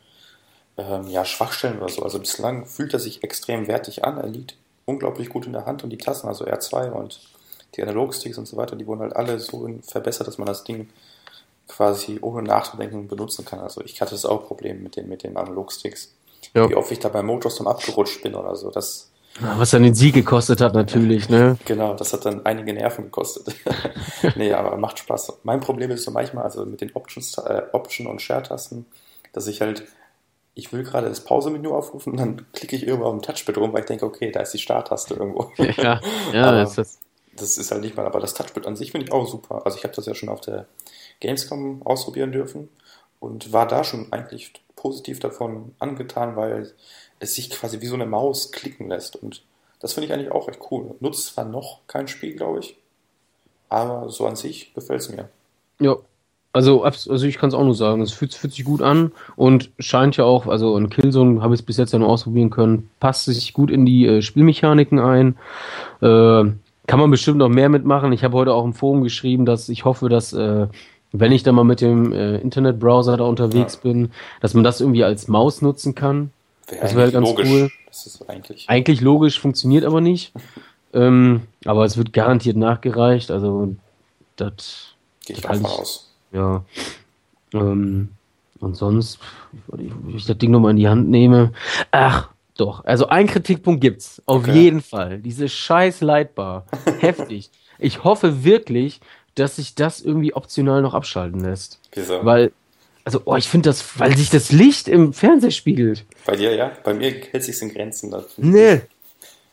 ähm, 0.77 1.07
ja, 1.09 1.25
Schwachstellen 1.25 1.79
oder 1.79 1.89
so. 1.89 2.03
Also 2.03 2.19
bislang 2.19 2.67
fühlt 2.67 2.93
er 2.93 2.99
sich 2.99 3.23
extrem 3.23 3.69
wertig 3.69 4.05
an. 4.05 4.19
Er 4.19 4.29
liegt 4.29 4.57
unglaublich 4.85 5.29
gut 5.29 5.47
in 5.47 5.53
der 5.53 5.67
Hand 5.67 5.85
und 5.85 5.91
die 5.91 5.99
Tasten, 5.99 6.29
also 6.29 6.45
R2 6.45 6.91
und 6.91 7.21
die 7.77 7.83
Analogsticks 7.83 8.39
und 8.39 8.47
so 8.47 8.57
weiter, 8.57 8.77
die 8.77 8.87
wurden 8.87 9.03
halt 9.03 9.15
alle 9.15 9.39
so 9.39 9.69
verbessert, 9.83 10.27
dass 10.27 10.39
man 10.39 10.47
das 10.47 10.65
Ding 10.65 10.89
quasi 11.69 12.19
ohne 12.23 12.43
nachzudenken 12.43 13.09
benutzen 13.09 13.45
kann. 13.45 13.61
Also 13.61 13.83
ich 13.83 14.01
hatte 14.01 14.13
das 14.13 14.25
auch 14.25 14.47
Problem 14.47 14.83
mit 14.83 14.97
den, 14.97 15.09
mit 15.09 15.23
den 15.23 15.37
Analogsticks. 15.37 16.15
Ja. 16.55 16.69
Wie 16.69 16.75
oft 16.75 16.91
ich 16.91 16.99
da 16.99 17.11
bei 17.11 17.23
Motors 17.23 17.61
abgerutscht 17.65 18.23
bin 18.23 18.35
oder 18.35 18.57
so. 18.57 18.71
Das, 18.71 19.11
was 19.41 19.71
dann 19.71 19.83
den 19.83 19.95
Sieg 19.95 20.15
gekostet 20.15 20.61
hat, 20.61 20.75
natürlich, 20.75 21.29
ne? 21.29 21.57
Genau, 21.65 21.95
das 21.95 22.13
hat 22.13 22.25
dann 22.25 22.45
einige 22.45 22.73
Nerven 22.73 23.05
gekostet. 23.05 23.55
nee, 24.37 24.53
aber 24.53 24.77
macht 24.77 24.99
Spaß. 24.99 25.41
Mein 25.45 25.61
Problem 25.61 25.91
ist 25.91 26.05
so 26.05 26.11
manchmal, 26.11 26.45
also 26.45 26.65
mit 26.65 26.81
den 26.81 26.91
Options, 26.95 27.39
äh, 27.39 27.63
Option- 27.73 28.09
und 28.09 28.21
Share-Tasten, 28.21 28.87
dass 29.33 29.47
ich 29.47 29.61
halt, 29.61 29.85
ich 30.55 30.73
will 30.73 30.83
gerade 30.83 31.09
das 31.09 31.21
Pause-Menü 31.21 31.69
aufrufen, 31.69 32.17
dann 32.17 32.47
klicke 32.53 32.75
ich 32.75 32.87
irgendwo 32.87 33.07
auf 33.07 33.15
dem 33.15 33.23
Touchpad 33.23 33.59
rum, 33.59 33.73
weil 33.73 33.81
ich 33.81 33.87
denke, 33.87 34.07
okay, 34.07 34.33
da 34.33 34.41
ist 34.41 34.55
die 34.55 34.59
Start-Taste 34.59 35.15
irgendwo. 35.15 35.53
ja, 35.59 36.01
ja, 36.33 36.53
das, 36.65 36.79
ist 36.79 37.01
das 37.37 37.59
ist 37.59 37.71
halt 37.71 37.83
nicht 37.83 37.97
mal, 37.97 38.07
aber 38.07 38.21
das 38.21 38.35
Touchpad 38.35 38.67
an 38.67 38.77
sich 38.77 38.91
finde 38.93 39.07
ich 39.07 39.13
auch 39.13 39.27
super. 39.27 39.65
Also 39.65 39.79
ich 39.79 39.85
habe 39.85 39.95
das 39.95 40.07
ja 40.07 40.15
schon 40.15 40.29
auf 40.29 40.41
der 40.41 40.67
Gamescom 41.21 41.83
ausprobieren 41.83 42.33
dürfen 42.33 42.69
und 43.21 43.53
war 43.53 43.67
da 43.67 43.85
schon 43.85 44.13
eigentlich 44.13 44.53
positiv 44.77 45.21
davon 45.21 45.75
angetan, 45.79 46.37
weil 46.37 46.73
es 47.21 47.35
sich 47.35 47.51
quasi 47.51 47.81
wie 47.81 47.87
so 47.87 47.95
eine 47.95 48.07
Maus 48.07 48.53
klicken 48.53 48.89
lässt. 48.89 49.17
Und 49.17 49.43
das 49.81 49.93
finde 49.93 50.07
ich 50.07 50.13
eigentlich 50.13 50.33
auch 50.33 50.49
recht 50.49 50.61
cool. 50.71 50.95
Nutzt 51.01 51.27
zwar 51.27 51.45
noch 51.45 51.81
kein 51.87 52.09
Spiel, 52.09 52.35
glaube 52.35 52.61
ich, 52.61 52.77
aber 53.69 54.09
so 54.09 54.27
an 54.27 54.37
sich 54.37 54.75
gefällt 54.75 55.01
es 55.01 55.11
mir. 55.11 55.29
Ja, 55.81 55.97
also, 56.53 56.83
also 56.83 57.27
ich 57.27 57.39
kann 57.39 57.51
es 57.51 57.55
auch 57.55 57.63
nur 57.63 57.75
sagen, 57.75 58.01
es 58.01 58.13
fühlt, 58.13 58.35
fühlt, 58.35 58.53
sich 58.53 58.65
gut 58.65 58.83
an 58.83 59.13
und 59.37 59.71
scheint 59.79 60.17
ja 60.17 60.25
auch, 60.25 60.47
also 60.47 60.77
in 60.77 60.91
Killzone 60.91 61.43
habe 61.43 61.55
ich 61.55 61.61
es 61.61 61.67
bis 61.67 61.77
jetzt 61.77 61.93
ja 61.93 61.99
nur 61.99 62.09
ausprobieren 62.09 62.51
können, 62.51 62.91
passt 63.01 63.27
sich 63.27 63.53
gut 63.53 63.71
in 63.71 63.85
die 63.85 64.07
äh, 64.07 64.23
Spielmechaniken 64.23 64.99
ein. 64.99 65.37
Äh, 66.01 66.51
kann 66.87 67.01
man 67.01 67.11
bestimmt 67.11 67.37
noch 67.37 67.51
mehr 67.51 67.69
mitmachen. 67.69 68.13
Ich 68.13 68.25
habe 68.25 68.35
heute 68.35 68.55
auch 68.55 68.65
im 68.65 68.73
Forum 68.73 69.03
geschrieben, 69.03 69.45
dass 69.45 69.69
ich 69.69 69.85
hoffe, 69.85 70.09
dass 70.09 70.33
äh, 70.33 70.69
wenn 71.13 71.33
ich 71.33 71.43
dann 71.43 71.55
mal 71.55 71.65
mit 71.65 71.83
dem 71.83 72.13
äh, 72.13 72.39
Internetbrowser 72.39 73.19
da 73.19 73.25
unterwegs 73.25 73.75
ja. 73.75 73.91
bin, 73.91 74.11
dass 74.41 74.55
man 74.55 74.65
das 74.65 74.81
irgendwie 74.81 75.05
als 75.05 75.29
Maus 75.29 75.61
nutzen 75.61 75.95
kann. 75.95 76.31
Wäre 76.69 76.83
das 76.83 76.95
wäre 76.95 77.13
ganz 77.13 77.29
logisch. 77.29 77.49
cool. 77.49 77.71
Das 77.87 78.07
ist 78.07 78.29
eigentlich. 78.29 78.69
Eigentlich 78.69 79.01
logisch, 79.01 79.41
funktioniert 79.41 79.85
aber 79.85 80.01
nicht. 80.01 80.33
ähm, 80.93 81.43
aber 81.65 81.85
es 81.85 81.97
wird 81.97 82.13
garantiert 82.13 82.57
nachgereicht. 82.57 83.31
Also, 83.31 83.75
das. 84.37 84.95
Gehe 85.25 85.37
ich 85.37 85.43
davon 85.43 85.67
aus. 85.67 86.15
Ja. 86.33 86.65
Ähm, 87.53 88.11
und 88.61 88.77
sonst, 88.77 89.19
wenn 89.69 90.15
ich 90.15 90.27
das 90.27 90.37
Ding 90.39 90.51
nochmal 90.51 90.73
in 90.73 90.77
die 90.77 90.89
Hand 90.89 91.09
nehme. 91.09 91.53
Ach, 91.91 92.29
doch. 92.57 92.85
Also, 92.85 93.09
ein 93.09 93.27
Kritikpunkt 93.27 93.81
gibt's. 93.81 94.23
Auf 94.27 94.43
okay. 94.43 94.53
jeden 94.53 94.83
Fall. 94.83 95.19
Diese 95.19 95.49
scheiß 95.49 96.01
Lightbar. 96.01 96.67
Heftig. 97.01 97.51
Ich 97.79 98.05
hoffe 98.05 98.45
wirklich, 98.45 99.01
dass 99.37 99.57
sich 99.57 99.75
das 99.75 100.01
irgendwie 100.01 100.35
optional 100.35 100.83
noch 100.83 100.95
abschalten 100.95 101.41
lässt. 101.41 101.81
Wieso? 101.93 102.25
Weil 102.25 102.53
also, 103.09 103.23
oh, 103.25 103.37
ich 103.37 103.49
finde 103.49 103.71
das, 103.71 103.99
weil 103.99 104.15
sich 104.19 104.29
das 104.29 104.53
Licht 104.53 104.87
im 104.87 105.15
Fernseher 105.15 105.51
spiegelt. 105.51 106.05
Bei 106.27 106.37
dir, 106.37 106.55
ja? 106.55 106.73
Bei 106.85 106.93
mir 106.93 107.11
hält 107.11 107.43
sich 107.43 107.63
in 107.63 107.73
Grenzen. 107.73 108.15
Nee. 108.37 108.83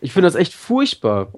Ich 0.01 0.11
finde 0.11 0.27
das 0.27 0.35
echt 0.35 0.53
furchtbar. 0.53 1.31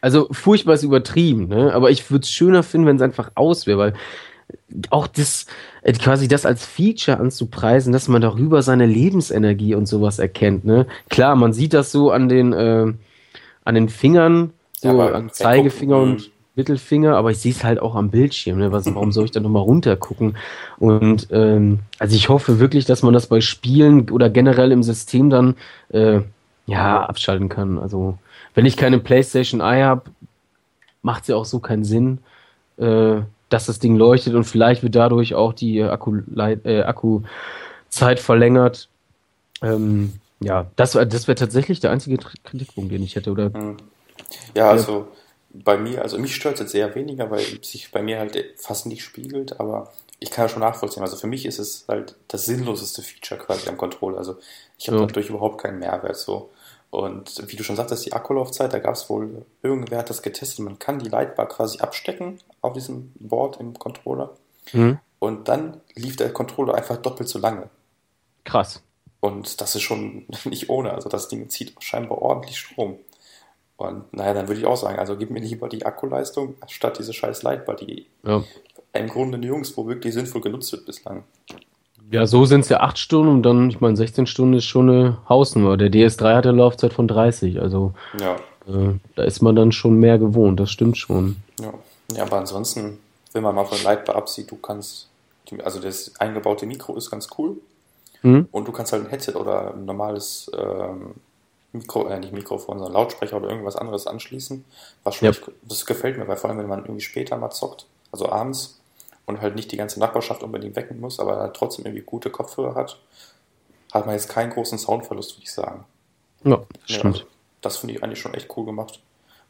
Also, 0.00 0.28
furchtbar 0.32 0.72
ist 0.72 0.84
übertrieben, 0.84 1.48
ne? 1.48 1.74
Aber 1.74 1.90
ich 1.90 2.10
würde 2.10 2.22
es 2.22 2.30
schöner 2.30 2.62
finden, 2.62 2.86
wenn 2.86 2.96
es 2.96 3.02
einfach 3.02 3.30
aus 3.34 3.66
wäre, 3.66 3.76
weil 3.76 3.92
auch 4.88 5.06
das, 5.06 5.44
äh, 5.82 5.92
quasi 5.92 6.28
das 6.28 6.46
als 6.46 6.64
Feature 6.64 7.20
anzupreisen, 7.20 7.92
dass 7.92 8.08
man 8.08 8.22
darüber 8.22 8.62
seine 8.62 8.86
Lebensenergie 8.86 9.74
und 9.74 9.84
sowas 9.84 10.18
erkennt, 10.18 10.64
ne? 10.64 10.86
Klar, 11.10 11.36
man 11.36 11.52
sieht 11.52 11.74
das 11.74 11.92
so 11.92 12.10
an 12.10 12.30
den, 12.30 12.54
äh, 12.54 12.90
an 13.64 13.74
den 13.74 13.90
Fingern, 13.90 14.54
so 14.72 14.88
ja, 14.88 15.12
an 15.12 15.28
Zeigefinger 15.30 15.98
und 15.98 16.30
Mittelfinger, 16.54 17.16
aber 17.16 17.30
ich 17.30 17.38
sehe 17.38 17.52
es 17.52 17.64
halt 17.64 17.80
auch 17.80 17.94
am 17.94 18.10
Bildschirm. 18.10 18.58
Ne? 18.58 18.72
Was, 18.72 18.86
warum 18.86 19.12
soll 19.12 19.24
ich 19.24 19.30
da 19.30 19.40
nochmal 19.40 19.62
runtergucken? 19.62 20.36
Und 20.78 21.28
ähm, 21.30 21.80
also 21.98 22.14
ich 22.14 22.28
hoffe 22.28 22.58
wirklich, 22.58 22.84
dass 22.84 23.02
man 23.02 23.14
das 23.14 23.26
bei 23.26 23.40
Spielen 23.40 24.10
oder 24.10 24.28
generell 24.28 24.70
im 24.70 24.82
System 24.82 25.30
dann 25.30 25.56
äh, 25.90 26.20
ja 26.66 27.04
abschalten 27.04 27.48
kann. 27.48 27.78
Also 27.78 28.18
wenn 28.54 28.66
ich 28.66 28.76
keine 28.76 28.98
PlayStation 28.98 29.60
Eye 29.60 29.84
habe, 29.84 30.02
macht 31.00 31.22
es 31.22 31.28
ja 31.28 31.36
auch 31.36 31.46
so 31.46 31.58
keinen 31.58 31.84
Sinn, 31.84 32.18
äh, 32.76 33.20
dass 33.48 33.66
das 33.66 33.78
Ding 33.78 33.96
leuchtet 33.96 34.34
und 34.34 34.44
vielleicht 34.44 34.82
wird 34.82 34.94
dadurch 34.94 35.34
auch 35.34 35.54
die 35.54 35.82
Akku, 35.82 36.18
äh, 36.36 36.82
Akkuzeit 36.82 38.20
verlängert. 38.20 38.88
Ähm, 39.62 40.12
ja, 40.40 40.66
das, 40.76 40.92
das 40.92 41.28
wäre 41.28 41.36
tatsächlich 41.36 41.80
der 41.80 41.92
einzige 41.92 42.18
Kritikpunkt, 42.18 42.92
den 42.92 43.02
ich 43.02 43.16
hätte. 43.16 43.30
Oder? 43.30 43.52
Hm. 43.52 43.76
Ja, 44.54 44.70
also 44.70 45.08
bei 45.52 45.76
mir, 45.76 46.02
also 46.02 46.18
mich 46.18 46.34
stört 46.34 46.54
es 46.54 46.60
jetzt 46.60 46.74
eher 46.74 46.94
weniger, 46.94 47.30
weil 47.30 47.44
sich 47.62 47.90
bei 47.92 48.02
mir 48.02 48.18
halt 48.18 48.36
fast 48.56 48.86
nicht 48.86 49.04
spiegelt, 49.04 49.60
aber 49.60 49.92
ich 50.18 50.30
kann 50.30 50.44
ja 50.44 50.48
schon 50.48 50.60
nachvollziehen. 50.60 51.02
Also 51.02 51.16
für 51.16 51.26
mich 51.26 51.46
ist 51.46 51.58
es 51.58 51.84
halt 51.88 52.16
das 52.28 52.46
sinnloseste 52.46 53.02
Feature 53.02 53.40
quasi 53.40 53.68
am 53.68 53.76
Controller. 53.76 54.18
Also 54.18 54.36
ich 54.78 54.88
habe 54.88 54.98
ja. 54.98 55.06
dadurch 55.06 55.28
überhaupt 55.28 55.60
keinen 55.60 55.78
Mehrwert 55.78 56.16
so. 56.16 56.50
Und 56.90 57.42
wie 57.50 57.56
du 57.56 57.64
schon 57.64 57.76
sagtest, 57.76 58.04
die 58.04 58.12
Akkulaufzeit, 58.12 58.72
da 58.72 58.78
gab 58.78 58.94
es 58.94 59.08
wohl, 59.08 59.46
irgendwer 59.62 59.98
hat 59.98 60.10
das 60.10 60.22
getestet, 60.22 60.60
man 60.60 60.78
kann 60.78 60.98
die 60.98 61.08
Lightbar 61.08 61.48
quasi 61.48 61.78
abstecken 61.78 62.38
auf 62.60 62.74
diesem 62.74 63.12
Board 63.18 63.58
im 63.60 63.78
Controller. 63.78 64.36
Mhm. 64.72 64.98
Und 65.18 65.48
dann 65.48 65.80
lief 65.94 66.16
der 66.16 66.32
Controller 66.32 66.74
einfach 66.74 66.98
doppelt 66.98 67.28
so 67.28 67.38
lange. 67.38 67.70
Krass. 68.44 68.82
Und 69.20 69.60
das 69.60 69.74
ist 69.74 69.82
schon 69.82 70.26
nicht 70.44 70.68
ohne. 70.68 70.92
Also 70.92 71.08
das 71.08 71.28
Ding 71.28 71.48
zieht 71.48 71.74
scheinbar 71.82 72.18
ordentlich 72.18 72.58
Strom. 72.58 72.98
Und 73.76 74.12
naja, 74.12 74.34
dann 74.34 74.48
würde 74.48 74.60
ich 74.60 74.66
auch 74.66 74.76
sagen, 74.76 74.98
also 74.98 75.16
gib 75.16 75.30
mir 75.30 75.40
lieber 75.40 75.68
die 75.68 75.84
Akkuleistung 75.84 76.54
statt 76.68 76.98
diese 76.98 77.12
scheiß 77.12 77.42
Lightbar, 77.42 77.76
die 77.76 78.06
ja. 78.24 78.42
im 78.92 79.08
Grunde 79.08 79.38
nirgendwo 79.38 79.86
wirklich 79.86 80.14
sinnvoll 80.14 80.40
genutzt 80.40 80.72
wird 80.72 80.86
bislang. 80.86 81.24
Ja, 82.10 82.26
so 82.26 82.44
sind 82.44 82.60
es 82.60 82.68
ja 82.68 82.80
acht 82.80 82.98
Stunden 82.98 83.32
und 83.32 83.42
dann, 83.42 83.70
ich 83.70 83.80
meine, 83.80 83.96
16 83.96 84.26
Stunden 84.26 84.54
ist 84.54 84.66
schon 84.66 84.90
eine 84.90 85.18
Hausnummer. 85.28 85.78
Der 85.78 85.90
DS3 85.90 86.34
hat 86.34 86.46
eine 86.46 86.58
Laufzeit 86.58 86.92
von 86.92 87.08
30, 87.08 87.60
also 87.60 87.94
ja. 88.20 88.34
äh, 88.68 88.98
da 89.16 89.22
ist 89.24 89.40
man 89.40 89.56
dann 89.56 89.72
schon 89.72 89.98
mehr 89.98 90.18
gewohnt, 90.18 90.60
das 90.60 90.70
stimmt 90.70 90.98
schon. 90.98 91.36
Ja, 91.58 91.72
ja 92.12 92.24
aber 92.24 92.36
ansonsten, 92.36 92.98
wenn 93.32 93.42
man 93.42 93.54
mal 93.54 93.64
von 93.64 93.82
Lightbar 93.82 94.16
absieht, 94.16 94.50
du 94.50 94.56
kannst, 94.56 95.08
also 95.64 95.80
das 95.80 96.12
eingebaute 96.18 96.66
Mikro 96.66 96.94
ist 96.96 97.10
ganz 97.10 97.28
cool 97.38 97.56
mhm. 98.20 98.46
und 98.52 98.68
du 98.68 98.72
kannst 98.72 98.92
halt 98.92 99.04
ein 99.04 99.10
Headset 99.10 99.32
oder 99.32 99.72
ein 99.72 99.86
normales 99.86 100.50
ähm, 100.54 101.14
Mikro, 101.72 102.06
äh, 102.06 102.18
nicht 102.18 102.32
Mikrofon, 102.32 102.78
sondern 102.78 102.94
Lautsprecher 102.94 103.36
oder 103.36 103.48
irgendwas 103.48 103.76
anderes 103.76 104.06
anschließen. 104.06 104.64
Was 105.04 105.16
schon, 105.16 105.32
ja. 105.32 105.38
das 105.62 105.86
gefällt 105.86 106.18
mir, 106.18 106.28
weil 106.28 106.36
vor 106.36 106.50
allem, 106.50 106.58
wenn 106.58 106.68
man 106.68 106.80
irgendwie 106.80 107.00
später 107.00 107.36
mal 107.36 107.50
zockt, 107.50 107.86
also 108.10 108.28
abends, 108.28 108.78
und 109.26 109.40
halt 109.40 109.54
nicht 109.54 109.70
die 109.72 109.76
ganze 109.76 110.00
Nachbarschaft 110.00 110.42
unbedingt 110.42 110.76
wecken 110.76 111.00
muss, 111.00 111.20
aber 111.20 111.36
halt 111.36 111.54
trotzdem 111.54 111.86
irgendwie 111.86 112.04
gute 112.04 112.30
Kopfhörer 112.30 112.74
hat, 112.74 112.98
hat 113.92 114.06
man 114.06 114.14
jetzt 114.14 114.28
keinen 114.28 114.50
großen 114.50 114.78
Soundverlust, 114.78 115.36
würde 115.36 115.44
ich 115.44 115.52
sagen. 115.52 115.84
Ja, 116.44 116.56
das 116.56 116.96
stimmt. 116.96 117.14
Also, 117.16 117.26
das 117.60 117.76
finde 117.76 117.94
ich 117.94 118.02
eigentlich 118.02 118.18
schon 118.18 118.34
echt 118.34 118.48
cool 118.56 118.66
gemacht. 118.66 119.00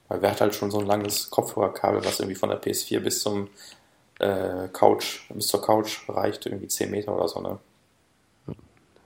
Weil 0.09 0.21
wer 0.21 0.31
hat 0.31 0.41
halt 0.41 0.55
schon 0.55 0.71
so 0.71 0.79
ein 0.79 0.87
langes 0.87 1.31
Kopfhörerkabel, 1.31 2.05
was 2.05 2.21
irgendwie 2.21 2.35
von 2.35 2.51
der 2.51 2.61
PS4 2.61 3.01
bis 3.01 3.23
zum 3.23 3.49
äh, 4.19 4.69
Couch, 4.73 5.21
bis 5.31 5.49
zur 5.49 5.63
Couch 5.63 6.01
reicht, 6.09 6.45
irgendwie 6.45 6.69
10 6.69 6.91
Meter 6.91 7.15
oder 7.15 7.29
so, 7.29 7.41
ne? 7.41 7.59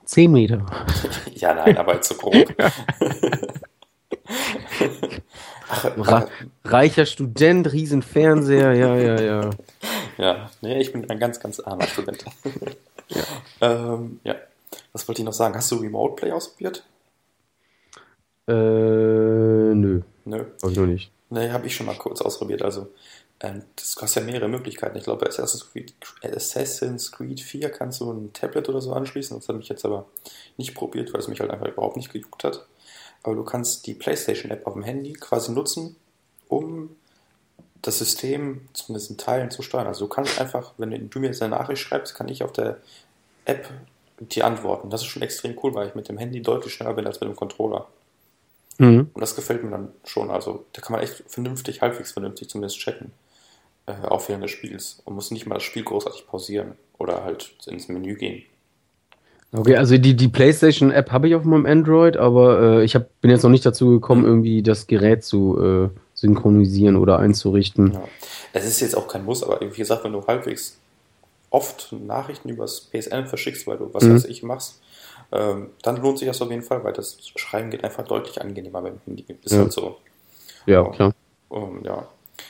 10 0.07 0.31
Meter. 0.31 0.65
ja, 1.35 1.53
nein, 1.53 1.77
aber 1.77 2.01
zu 2.01 2.15
grob. 2.15 2.55
Ach, 5.69 6.27
reicher 6.63 7.05
Student, 7.05 7.71
Riesenfernseher, 7.71 8.73
ja, 8.73 8.95
ja, 8.95 9.21
ja. 9.21 9.49
Ja, 10.17 10.49
nee, 10.61 10.79
ich 10.79 10.91
bin 10.91 11.09
ein 11.09 11.19
ganz, 11.19 11.39
ganz 11.39 11.59
armer 11.59 11.85
Student. 11.87 12.25
ja. 13.09 13.23
Ähm, 13.61 14.19
ja. 14.23 14.35
Was 14.93 15.07
wollte 15.07 15.21
ich 15.21 15.25
noch 15.25 15.33
sagen? 15.33 15.55
Hast 15.55 15.71
du 15.71 15.75
Remote 15.75 16.15
Play 16.15 16.31
ausprobiert? 16.31 16.83
Äh, 18.47 18.53
nö. 18.53 20.01
Nö. 20.25 20.45
Noch 20.63 20.85
nicht. 20.85 21.11
Nee, 21.29 21.49
habe 21.51 21.67
ich 21.67 21.75
schon 21.75 21.85
mal 21.85 21.97
kurz 21.97 22.21
ausprobiert. 22.21 22.61
Also, 22.61 22.87
das 23.39 23.95
kostet 23.95 24.23
ja 24.23 24.31
mehrere 24.31 24.47
Möglichkeiten. 24.47 24.97
Ich 24.97 25.03
glaube, 25.03 25.25
bei 25.25 25.27
Assassin's 25.27 25.71
Creed, 25.71 25.93
Assassin's 26.23 27.11
Creed 27.11 27.39
4 27.39 27.69
kannst 27.69 28.01
du 28.01 28.11
ein 28.11 28.33
Tablet 28.33 28.67
oder 28.67 28.81
so 28.81 28.93
anschließen. 28.93 29.37
Das 29.37 29.47
habe 29.47 29.59
ich 29.59 29.69
jetzt 29.69 29.85
aber 29.85 30.07
nicht 30.57 30.73
probiert, 30.73 31.13
weil 31.13 31.19
es 31.19 31.27
mich 31.27 31.39
halt 31.39 31.51
einfach 31.51 31.67
überhaupt 31.67 31.97
nicht 31.97 32.11
gejuckt 32.11 32.43
hat. 32.43 32.65
Aber 33.21 33.35
du 33.35 33.43
kannst 33.43 33.85
die 33.85 33.93
PlayStation-App 33.93 34.65
auf 34.65 34.73
dem 34.73 34.83
Handy 34.83 35.13
quasi 35.13 35.51
nutzen, 35.51 35.95
um 36.47 36.95
das 37.83 37.99
System 37.99 38.67
zumindest 38.73 39.11
in 39.11 39.17
Teilen 39.17 39.51
zu 39.51 39.61
steuern. 39.61 39.87
Also 39.87 40.05
du 40.05 40.09
kannst 40.09 40.41
einfach, 40.41 40.73
wenn 40.77 41.09
du 41.09 41.19
mir 41.19 41.27
jetzt 41.27 41.41
eine 41.43 41.55
Nachricht 41.55 41.81
schreibst, 41.81 42.15
kann 42.15 42.29
ich 42.29 42.41
auf 42.41 42.53
der 42.53 42.77
App 43.45 43.69
die 44.19 44.41
antworten. 44.41 44.89
Das 44.89 45.01
ist 45.01 45.07
schon 45.07 45.21
extrem 45.21 45.55
cool, 45.61 45.75
weil 45.75 45.89
ich 45.89 45.95
mit 45.95 46.09
dem 46.09 46.17
Handy 46.17 46.41
deutlich 46.41 46.73
schneller 46.73 46.95
bin 46.95 47.05
als 47.05 47.21
mit 47.21 47.29
dem 47.29 47.35
Controller. 47.35 47.87
Mhm. 48.79 49.11
Und 49.13 49.21
das 49.21 49.35
gefällt 49.35 49.63
mir 49.63 49.69
dann 49.69 49.91
schon. 50.05 50.31
Also 50.31 50.65
da 50.73 50.81
kann 50.81 50.93
man 50.93 51.03
echt 51.03 51.23
vernünftig, 51.27 51.81
halbwegs 51.81 52.13
vernünftig 52.13 52.49
zumindest 52.49 52.79
checken 52.79 53.11
äh, 53.87 53.93
Aufhören 54.07 54.41
des 54.41 54.51
Spiels 54.51 55.01
und 55.05 55.15
muss 55.15 55.31
nicht 55.31 55.47
mal 55.47 55.55
das 55.55 55.63
Spiel 55.63 55.83
großartig 55.83 56.27
pausieren 56.27 56.73
oder 56.97 57.23
halt 57.23 57.55
ins 57.65 57.87
Menü 57.87 58.15
gehen. 58.15 58.43
Okay, 59.53 59.77
also 59.77 59.97
die, 59.97 60.15
die 60.15 60.27
PlayStation-App 60.27 61.11
habe 61.11 61.29
ich 61.29 61.35
auf 61.35 61.45
meinem 61.45 61.65
Android, 61.65 62.17
aber 62.17 62.61
äh, 62.61 62.83
ich 62.83 62.95
hab, 62.95 63.07
bin 63.21 63.31
jetzt 63.31 63.43
noch 63.43 63.49
nicht 63.49 63.65
dazu 63.65 63.91
gekommen, 63.91 64.21
mhm. 64.21 64.27
irgendwie 64.27 64.61
das 64.61 64.87
Gerät 64.87 65.23
zu 65.23 65.57
äh, 65.61 65.89
synchronisieren 66.13 66.97
oder 66.97 67.19
einzurichten. 67.19 67.93
Ja. 67.93 68.03
Es 68.51 68.65
ist 68.65 68.81
jetzt 68.81 68.97
auch 68.97 69.07
kein 69.07 69.23
Muss, 69.23 69.43
aber 69.43 69.61
wie 69.61 69.77
gesagt, 69.77 70.03
wenn 70.03 70.11
du 70.11 70.25
halbwegs 70.27 70.77
oft 71.49 71.93
Nachrichten 71.93 72.49
übers 72.49 72.89
PSN 72.91 73.27
verschickst, 73.27 73.67
weil 73.67 73.77
du 73.77 73.93
was 73.93 74.03
mhm. 74.03 74.15
weiß 74.15 74.25
ich 74.25 74.43
machst, 74.43 74.81
ähm, 75.31 75.69
dann 75.81 75.97
lohnt 75.97 76.19
sich 76.19 76.27
das 76.27 76.41
auf 76.41 76.49
jeden 76.49 76.63
Fall, 76.63 76.83
weil 76.83 76.93
das 76.93 77.17
Schreiben 77.35 77.69
geht 77.69 77.83
einfach 77.83 78.05
deutlich 78.05 78.41
angenehmer 78.41 78.81
mit 78.81 78.93
dem 78.93 79.01
Handy. 79.05 79.25
Ist 79.43 79.53
ja. 79.53 79.59
halt 79.59 79.71
so. 79.71 79.97
Ja, 80.65 80.83
klar. 80.89 81.13
Um, 81.49 81.83
ja. 81.83 82.07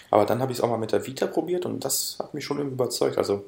Aber 0.10 0.26
dann 0.26 0.42
habe 0.42 0.52
ich 0.52 0.60
es 0.60 0.64
auch 0.64 0.70
mal 0.70 0.78
mit 0.78 0.92
der 0.92 1.06
Vita 1.06 1.28
probiert 1.28 1.66
und 1.66 1.84
das 1.84 2.18
hat 2.20 2.34
mich 2.34 2.46
schon 2.46 2.58
irgendwie 2.58 2.76
überzeugt. 2.76 3.18
Also 3.18 3.46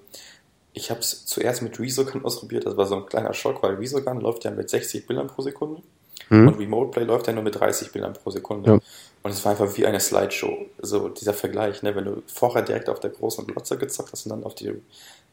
ich 0.73 0.89
habe 0.91 0.99
es 0.99 1.25
zuerst 1.25 1.61
mit 1.61 1.79
Resogun 1.79 2.25
ausprobiert, 2.25 2.65
das 2.65 2.77
war 2.77 2.85
so 2.85 2.95
ein 2.95 3.05
kleiner 3.05 3.33
Schock, 3.33 3.63
weil 3.63 3.75
Resogun 3.75 4.21
läuft 4.21 4.45
ja 4.45 4.51
mit 4.51 4.69
60 4.69 5.07
Bildern 5.07 5.27
pro 5.27 5.41
Sekunde 5.41 5.81
mhm. 6.29 6.47
und 6.47 6.59
Remote 6.59 6.91
Play 6.91 7.03
läuft 7.03 7.27
ja 7.27 7.33
nur 7.33 7.43
mit 7.43 7.59
30 7.59 7.91
Bildern 7.91 8.13
pro 8.13 8.29
Sekunde. 8.31 8.71
Ja. 8.71 8.79
Und 9.21 9.31
es 9.31 9.43
war 9.43 9.51
einfach 9.51 9.75
wie 9.75 9.85
eine 9.85 9.99
Slideshow, 9.99 10.65
so 10.81 11.09
dieser 11.09 11.33
Vergleich, 11.33 11.83
ne? 11.83 11.93
wenn 11.95 12.05
du 12.05 12.23
vorher 12.27 12.61
direkt 12.61 12.87
auf 12.87 13.01
der 13.01 13.09
großen 13.09 13.45
Glotze 13.45 13.77
gezockt 13.77 14.13
hast 14.13 14.25
und 14.25 14.29
dann 14.29 14.43
auf, 14.45 14.55
die, 14.55 14.73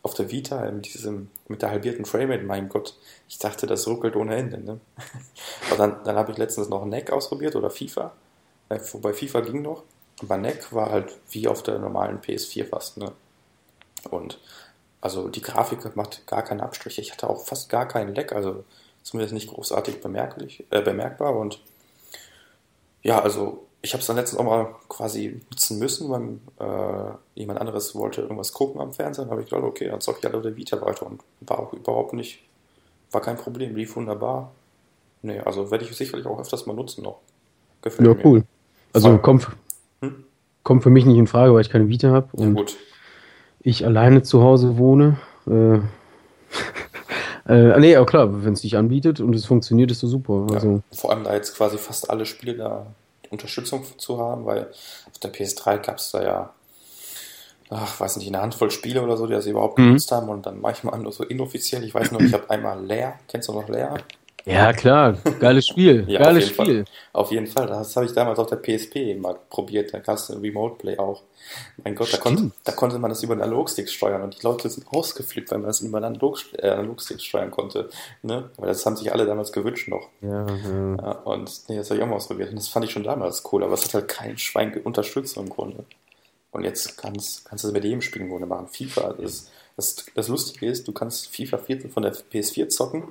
auf 0.03 0.14
der 0.14 0.31
Vita 0.31 0.66
in 0.66 0.83
diesem, 0.83 1.29
mit 1.47 1.62
der 1.62 1.70
halbierten 1.70 2.05
Framerate, 2.05 2.43
mein 2.43 2.68
Gott, 2.68 2.97
ich 3.29 3.39
dachte, 3.39 3.66
das 3.68 3.87
ruckelt 3.87 4.16
ohne 4.16 4.35
Ende. 4.35 4.59
Ne? 4.59 4.81
Aber 5.70 5.77
dann, 5.77 6.05
dann 6.05 6.16
habe 6.16 6.33
ich 6.33 6.39
letztens 6.39 6.68
noch 6.68 6.85
NEC 6.85 7.12
ausprobiert 7.12 7.55
oder 7.55 7.70
FIFA, 7.70 8.12
äh, 8.70 8.81
wobei 8.93 9.12
FIFA 9.12 9.41
ging 9.43 9.62
noch 9.62 9.85
aber 10.23 10.37
NEC 10.39 10.73
war 10.73 10.91
halt 10.91 11.12
wie 11.31 11.49
auf 11.49 11.62
der 11.62 11.79
normalen 11.79 12.21
PS4 12.21 12.69
fast, 12.69 12.97
ne? 12.97 13.12
Und 14.11 14.39
also 15.01 15.29
die 15.29 15.43
Grafik 15.43 15.95
macht 15.97 16.27
gar 16.27 16.43
keine 16.43 16.62
Abstriche. 16.62 17.01
Ich 17.01 17.12
hatte 17.12 17.29
auch 17.29 17.45
fast 17.45 17.69
gar 17.69 17.87
keinen 17.87 18.14
Leck, 18.14 18.33
also 18.33 18.64
zumindest 19.03 19.35
nicht 19.35 19.49
großartig 19.49 20.01
bemerklich, 20.01 20.64
äh, 20.71 20.81
bemerkbar. 20.81 21.37
Und 21.37 21.61
ja, 23.03 23.21
also 23.21 23.67
ich 23.83 23.93
habe 23.93 24.01
es 24.01 24.07
dann 24.07 24.17
letztens 24.17 24.41
auch 24.41 24.45
mal 24.45 24.75
quasi 24.89 25.41
nutzen 25.51 25.79
müssen, 25.79 26.11
weil 26.11 26.39
äh, 26.59 27.14
jemand 27.35 27.61
anderes 27.61 27.95
wollte 27.95 28.23
irgendwas 28.23 28.53
gucken 28.53 28.81
am 28.81 28.93
Fernsehen. 28.93 29.31
habe 29.31 29.43
ich 29.43 29.49
gedacht, 29.49 29.64
okay, 29.64 29.89
dann 29.89 30.01
zocke 30.01 30.19
ich 30.19 30.25
halt 30.25 30.35
auf 30.35 30.43
der 30.43 30.57
Vita 30.57 30.81
weiter 30.81 31.07
und 31.07 31.23
war 31.41 31.61
auch 31.61 31.73
überhaupt 31.73 32.12
nicht, 32.14 32.41
war 33.12 33.21
kein 33.21 33.37
Problem, 33.37 33.77
lief 33.77 33.95
wunderbar. 33.97 34.53
Nee, 35.23 35.41
also 35.41 35.71
werde 35.71 35.85
ich 35.85 35.97
sicherlich 35.97 36.27
auch 36.27 36.41
öfters 36.41 36.67
mal 36.67 36.75
nutzen 36.75 37.05
noch. 37.05 37.21
Gefällt 37.83 38.09
ja, 38.09 38.14
mir. 38.14 38.25
cool. 38.25 38.45
Also 38.93 39.19
kommt, 39.19 39.49
hm? 40.01 40.25
kommt 40.63 40.83
für 40.83 40.91
mich 40.91 41.05
nicht 41.05 41.19
in 41.19 41.27
Frage, 41.27 41.55
weil 41.55 41.61
ich 41.61 41.71
keine 41.71 41.89
Vita 41.89 42.11
habe 42.11 42.29
und 42.33 42.71
ja, 42.71 42.77
ich 43.61 43.85
alleine 43.85 44.23
zu 44.23 44.43
Hause 44.43 44.79
wohne. 44.79 45.19
Äh, 45.49 45.79
äh, 47.49 47.81
nee, 47.81 47.97
aber 47.97 48.07
klar, 48.07 48.45
wenn 48.45 48.53
es 48.53 48.63
dich 48.63 48.77
anbietet 48.77 49.21
und 49.21 49.35
es 49.35 49.45
funktioniert, 49.45 49.91
ist 49.91 50.01
so 50.01 50.07
super. 50.07 50.47
Also. 50.53 50.83
Ja, 50.91 50.97
vor 50.97 51.11
allem 51.11 51.25
da 51.25 51.35
jetzt 51.35 51.57
quasi 51.57 51.79
fast 51.79 52.09
alle 52.11 52.27
Spiele 52.27 52.55
da 52.55 52.87
Unterstützung 53.31 53.85
zu 53.99 54.19
haben, 54.19 54.47
weil 54.47 54.69
auf 55.11 55.19
der 55.23 55.33
PS3 55.33 55.79
gab 55.79 55.99
es 55.99 56.13
da 56.13 56.23
ja, 56.23 56.51
ach, 57.71 57.99
weiß 57.99 58.19
nicht, 58.19 58.29
eine 58.29 58.41
Handvoll 58.41 58.71
Spiele 58.71 59.03
oder 59.03 59.17
so, 59.17 59.27
die 59.27 59.33
das 59.33 59.47
überhaupt 59.47 59.79
mhm. 59.79 59.87
genutzt 59.87 60.13
haben 60.13 60.29
und 60.29 60.47
dann 60.47 60.61
manchmal 60.61 60.99
nur 61.01 61.13
so 61.13 61.25
inoffiziell. 61.25 61.83
Ich 61.85 61.95
weiß 61.95 62.13
nur, 62.13 62.21
ich 62.21 62.33
habe 62.33 62.49
einmal 62.51 62.85
Leer, 62.85 63.15
kennst 63.29 63.49
du 63.49 63.53
noch 63.53 63.69
Leer? 63.69 63.97
Ja, 64.47 64.73
klar, 64.73 65.19
geiles 65.41 65.67
Spiel. 65.67 66.05
ja, 66.09 66.21
geiles 66.21 66.45
auf 66.45 66.51
Spiel. 66.51 66.85
Fall. 66.85 66.95
Auf 67.13 67.33
jeden 67.33 67.49
Fall, 67.49 67.67
das 67.67 67.97
habe 67.97 68.07
ich 68.07 68.13
damals 68.13 68.39
auf 68.39 68.47
der 68.47 68.57
PSP 68.57 69.19
mal 69.19 69.37
probiert, 69.51 69.93
da 69.93 69.99
gab 69.99 70.17
es 70.17 70.31
Remote 70.31 70.77
Play 70.77 70.97
auch. 70.99 71.23
Mein 71.83 71.97
Gott, 71.97 72.13
da 72.13 72.19
konnte, 72.19 72.53
da 72.63 72.71
konnte 72.71 73.01
man 73.01 73.11
das 73.11 73.25
über 73.25 73.35
den 73.35 73.43
Analogsticks 73.43 73.93
steuern 73.93 74.23
und 74.23 74.41
die 74.41 74.47
Leute 74.47 74.71
sind 74.71 74.87
ausgeflippt, 74.89 75.51
weil 75.51 75.59
man 75.59 75.67
das 75.67 75.81
über 75.81 75.99
den 75.99 76.05
Analog, 76.05 76.39
äh, 76.59 76.69
Analogsticks 76.69 77.25
steuern 77.25 77.51
konnte. 77.51 77.91
Ne? 78.23 78.51
Weil 78.57 78.69
das 78.69 78.87
haben 78.87 78.97
sich 78.97 79.13
alle 79.13 79.27
damals 79.27 79.51
gewünscht 79.51 79.89
noch. 79.89 80.11
Ja, 80.21 80.47
ja. 80.47 80.97
ja 80.97 81.11
und 81.25 81.51
nee, 81.69 81.77
das 81.77 81.91
habe 81.91 81.99
ich 81.99 82.05
auch 82.05 82.09
mal 82.09 82.17
ausprobiert 82.17 82.51
und 82.51 82.57
das 82.57 82.69
fand 82.69 82.85
ich 82.85 82.93
schon 82.93 83.03
damals 83.03 83.43
cool, 83.51 83.65
aber 83.65 83.75
es 83.75 83.85
hat 83.85 83.95
halt 83.95 84.09
kein 84.09 84.39
Schwein 84.39 84.73
unterstützt 84.85 85.37
im 85.37 85.49
Grunde. 85.49 85.85
Und 86.53 86.63
jetzt 86.63 86.97
kannst, 86.97 87.45
kannst 87.47 87.65
du 87.65 87.69
es 87.69 87.75
mit 87.75 87.83
jedem 87.83 88.01
Spiel 88.01 88.23
im 88.23 88.29
Grunde 88.29 88.47
machen. 88.47 88.69
FIFA, 88.69 89.15
das, 89.21 89.51
das, 89.77 90.07
das 90.15 90.29
Lustige 90.29 90.67
ist, 90.67 90.87
du 90.87 90.93
kannst 90.93 91.35
FIFA 91.35 91.59
14 91.59 91.91
von 91.91 92.05
der 92.05 92.15
PS4 92.15 92.69
zocken 92.69 93.09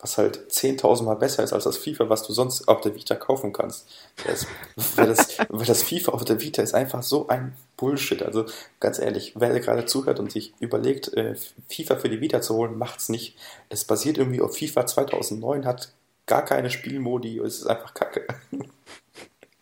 was 0.00 0.16
halt 0.16 0.50
10.000 0.50 1.02
Mal 1.02 1.16
besser 1.16 1.42
ist 1.42 1.52
als 1.52 1.64
das 1.64 1.76
FIFA, 1.76 2.08
was 2.08 2.22
du 2.22 2.32
sonst 2.32 2.68
auf 2.68 2.80
der 2.82 2.94
Vita 2.94 3.16
kaufen 3.16 3.52
kannst. 3.52 3.88
Das, 4.26 4.46
weil, 4.94 5.08
das, 5.08 5.38
weil 5.48 5.66
das 5.66 5.82
FIFA 5.82 6.12
auf 6.12 6.24
der 6.24 6.40
Vita 6.40 6.62
ist 6.62 6.74
einfach 6.74 7.02
so 7.02 7.26
ein 7.28 7.54
Bullshit. 7.76 8.22
Also 8.22 8.46
ganz 8.78 9.00
ehrlich, 9.00 9.34
wer 9.36 9.58
gerade 9.58 9.86
zuhört 9.86 10.20
und 10.20 10.30
sich 10.30 10.54
überlegt, 10.60 11.12
äh, 11.14 11.34
FIFA 11.68 11.96
für 11.96 12.08
die 12.08 12.20
Vita 12.20 12.40
zu 12.40 12.54
holen, 12.54 12.78
macht's 12.78 13.08
nicht. 13.08 13.36
Es 13.68 13.84
basiert 13.84 14.18
irgendwie 14.18 14.40
auf 14.40 14.56
FIFA 14.56 14.86
2009, 14.86 15.66
hat 15.66 15.92
gar 16.26 16.44
keine 16.44 16.70
Spielmodi, 16.70 17.38
es 17.38 17.58
ist 17.58 17.66
einfach 17.66 17.94
kacke. 17.94 18.26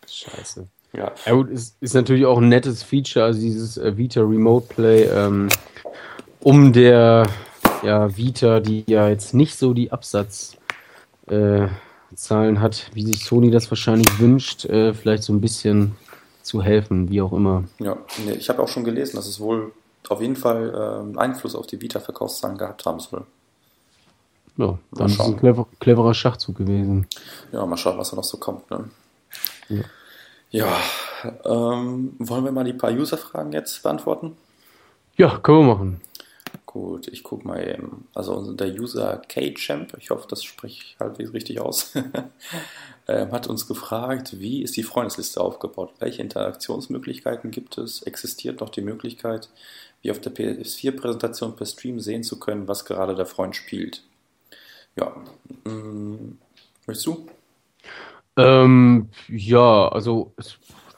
Scheiße. 0.06 0.66
Ja. 0.92 1.12
ja 1.24 1.32
gut, 1.32 1.50
ist, 1.50 1.76
ist 1.80 1.94
natürlich 1.94 2.26
auch 2.26 2.38
ein 2.38 2.48
nettes 2.48 2.82
Feature, 2.82 3.24
also 3.24 3.40
dieses 3.40 3.76
äh, 3.76 3.96
Vita 3.96 4.20
Remote 4.20 4.66
Play, 4.74 5.04
ähm, 5.04 5.48
um 6.40 6.72
der 6.72 7.26
ja, 7.82 8.16
Vita, 8.16 8.60
die 8.60 8.84
ja 8.86 9.08
jetzt 9.08 9.34
nicht 9.34 9.56
so 9.56 9.74
die 9.74 9.92
Absatzzahlen 9.92 11.70
hat, 12.60 12.90
wie 12.94 13.02
sich 13.02 13.24
Sony 13.24 13.50
das 13.50 13.70
wahrscheinlich 13.70 14.18
wünscht, 14.18 14.64
äh, 14.66 14.94
vielleicht 14.94 15.22
so 15.22 15.32
ein 15.32 15.40
bisschen 15.40 15.96
zu 16.42 16.62
helfen, 16.62 17.10
wie 17.10 17.20
auch 17.20 17.32
immer. 17.32 17.64
Ja, 17.78 17.96
nee, 18.24 18.32
ich 18.32 18.48
habe 18.48 18.62
auch 18.62 18.68
schon 18.68 18.84
gelesen, 18.84 19.16
dass 19.16 19.26
es 19.26 19.40
wohl 19.40 19.72
auf 20.08 20.20
jeden 20.20 20.36
Fall 20.36 21.12
äh, 21.14 21.18
Einfluss 21.18 21.54
auf 21.54 21.66
die 21.66 21.80
Vita-Verkaufszahlen 21.80 22.56
gehabt 22.56 22.86
haben 22.86 23.00
soll. 23.00 23.24
Ja, 24.56 24.78
dann 24.92 25.06
ist 25.06 25.20
es 25.20 25.26
ein 25.26 25.36
clever, 25.36 25.66
cleverer 25.80 26.14
Schachzug 26.14 26.56
gewesen. 26.56 27.06
Ja, 27.52 27.66
mal 27.66 27.76
schauen, 27.76 27.98
was 27.98 28.10
da 28.10 28.16
noch 28.16 28.24
so 28.24 28.38
kommt. 28.38 28.70
Ne? 28.70 28.88
Ja, 29.68 29.82
ja 30.50 30.66
ähm, 31.44 32.14
wollen 32.18 32.44
wir 32.44 32.52
mal 32.52 32.64
die 32.64 32.72
paar 32.72 32.90
User-Fragen 32.90 33.52
jetzt 33.52 33.82
beantworten? 33.82 34.36
Ja, 35.16 35.38
können 35.38 35.66
wir 35.66 35.74
machen. 35.74 36.00
Gut, 36.64 37.08
ich 37.08 37.22
gucke 37.22 37.46
mal 37.46 37.66
eben. 37.66 38.08
Also 38.14 38.52
der 38.52 38.68
User 38.68 39.20
K-Champ, 39.28 39.96
ich 39.98 40.10
hoffe, 40.10 40.26
das 40.28 40.44
spricht 40.44 40.98
halt 40.98 41.18
richtig 41.18 41.60
aus, 41.60 41.94
ähm, 43.08 43.32
hat 43.32 43.46
uns 43.46 43.66
gefragt, 43.66 44.38
wie 44.40 44.62
ist 44.62 44.76
die 44.76 44.82
Freundesliste 44.82 45.40
aufgebaut? 45.40 45.92
Welche 45.98 46.22
Interaktionsmöglichkeiten 46.22 47.50
gibt 47.50 47.78
es? 47.78 48.02
Existiert 48.02 48.60
noch 48.60 48.70
die 48.70 48.80
Möglichkeit, 48.82 49.50
wie 50.02 50.10
auf 50.10 50.20
der 50.20 50.34
PS4-Präsentation 50.34 51.56
per 51.56 51.66
Stream 51.66 52.00
sehen 52.00 52.22
zu 52.22 52.38
können, 52.38 52.68
was 52.68 52.84
gerade 52.84 53.14
der 53.14 53.26
Freund 53.26 53.56
spielt? 53.56 54.02
Ja, 54.96 55.14
möchtest 56.86 57.06
du? 57.06 57.26
Ähm, 58.36 59.08
ja, 59.28 59.88
also 59.88 60.32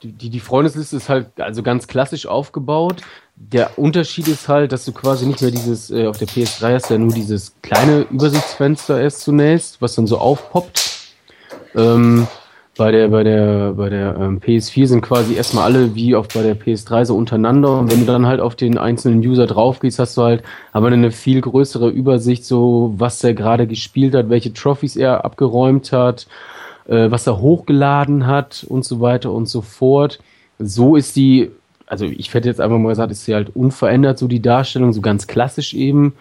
die, 0.03 0.29
die 0.29 0.39
Freundesliste 0.39 0.97
ist 0.97 1.09
halt 1.09 1.39
also 1.39 1.63
ganz 1.63 1.87
klassisch 1.87 2.25
aufgebaut 2.25 3.01
der 3.39 3.79
Unterschied 3.79 4.27
ist 4.27 4.49
halt, 4.49 4.71
dass 4.73 4.85
du 4.85 4.91
quasi 4.91 5.25
nicht 5.25 5.41
mehr 5.41 5.51
dieses, 5.51 5.89
äh, 5.89 6.07
auf 6.07 6.17
der 6.17 6.27
PS3 6.27 6.73
hast 6.73 6.89
ja 6.89 6.97
nur 6.97 7.13
dieses 7.13 7.53
kleine 7.61 8.01
Übersichtsfenster 8.11 8.99
erst 8.99 9.21
zunächst, 9.21 9.81
was 9.81 9.95
dann 9.95 10.07
so 10.07 10.17
aufpoppt. 10.17 11.13
Ähm, 11.73 12.27
bei 12.77 12.91
der, 12.91 13.07
bei 13.07 13.23
der, 13.23 13.73
bei 13.73 13.89
der 13.89 14.15
ähm, 14.17 14.39
PS4 14.39 14.87
sind 14.87 15.01
quasi 15.01 15.35
erstmal 15.35 15.65
alle 15.65 15.95
wie 15.95 16.15
auch 16.15 16.27
bei 16.27 16.43
der 16.43 16.57
PS3 16.57 17.05
so 17.05 17.15
untereinander 17.15 17.79
und 17.79 17.91
wenn 17.91 18.01
du 18.01 18.05
dann 18.05 18.25
halt 18.25 18.39
auf 18.39 18.55
den 18.55 18.77
einzelnen 18.77 19.19
User 19.19 19.47
drauf 19.47 19.79
gehst, 19.79 19.99
hast 19.99 20.15
du 20.17 20.23
halt 20.23 20.43
aber 20.71 20.87
eine 20.87 21.11
viel 21.11 21.41
größere 21.41 21.89
Übersicht, 21.89 22.45
so 22.45 22.93
was 22.97 23.19
der 23.19 23.33
gerade 23.33 23.67
gespielt 23.67 24.15
hat, 24.15 24.29
welche 24.29 24.53
Trophys 24.53 24.95
er 24.95 25.25
abgeräumt 25.25 25.91
hat, 25.91 26.27
äh, 26.87 27.09
was 27.09 27.27
er 27.27 27.39
hochgeladen 27.39 28.27
hat 28.27 28.65
und 28.67 28.85
so 28.85 29.01
weiter 29.01 29.31
und 29.31 29.47
so 29.47 29.61
fort. 29.61 30.19
So 30.57 30.95
ist 30.95 31.15
die 31.15 31.51
also 31.89 32.05
ich 32.05 32.33
hätte 32.33 32.47
jetzt 32.47 32.61
einfach 32.61 32.77
mal 32.77 32.89
gesagt, 32.89 33.11
ist 33.11 33.25
sie 33.25 33.33
halt 33.33 33.55
unverändert, 33.55 34.19
so 34.19 34.27
die 34.27 34.41
Darstellung, 34.41 34.93
so 34.93 35.01
ganz 35.01 35.27
klassisch 35.27 35.73
eben. 35.73 36.13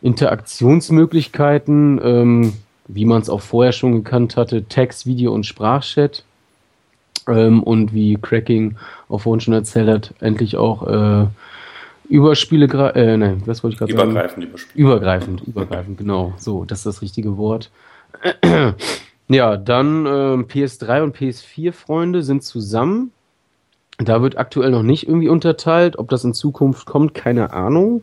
Interaktionsmöglichkeiten, 0.00 2.00
ähm, 2.02 2.52
wie 2.88 3.04
man 3.04 3.22
es 3.22 3.30
auch 3.30 3.42
vorher 3.42 3.72
schon 3.72 3.92
gekannt 3.92 4.36
hatte, 4.36 4.64
Text, 4.64 5.06
Video 5.06 5.32
und 5.32 5.46
Sprachchat. 5.46 6.24
Ähm, 7.28 7.62
und 7.62 7.94
wie 7.94 8.18
Cracking 8.20 8.76
auch 9.08 9.18
vorhin 9.18 9.40
schon 9.40 9.54
erzählt 9.54 9.88
hat, 9.88 10.14
endlich 10.20 10.56
auch 10.56 10.88
äh, 10.88 11.26
Überspiele, 12.08 12.66
äh, 12.94 13.16
nein, 13.16 13.42
was 13.46 13.62
wollte 13.62 13.74
ich 13.74 13.78
gerade 13.78 13.92
sagen? 13.92 14.10
Übergreifend 14.10 14.44
Überspiele. 14.44 14.84
Übergreifend, 14.84 15.42
übergreifend, 15.46 15.98
genau. 15.98 16.34
So, 16.36 16.64
das 16.64 16.80
ist 16.80 16.86
das 16.86 17.02
richtige 17.02 17.36
Wort. 17.36 17.70
ja, 19.28 19.56
dann 19.56 20.06
äh, 20.06 20.08
PS3 20.08 21.02
und 21.02 21.16
PS4-Freunde 21.16 22.22
sind 22.22 22.42
zusammen. 22.42 23.12
Da 24.04 24.22
wird 24.22 24.38
aktuell 24.38 24.70
noch 24.70 24.82
nicht 24.82 25.06
irgendwie 25.06 25.28
unterteilt. 25.28 25.98
Ob 25.98 26.08
das 26.08 26.24
in 26.24 26.34
Zukunft 26.34 26.86
kommt, 26.86 27.14
keine 27.14 27.52
Ahnung. 27.52 28.02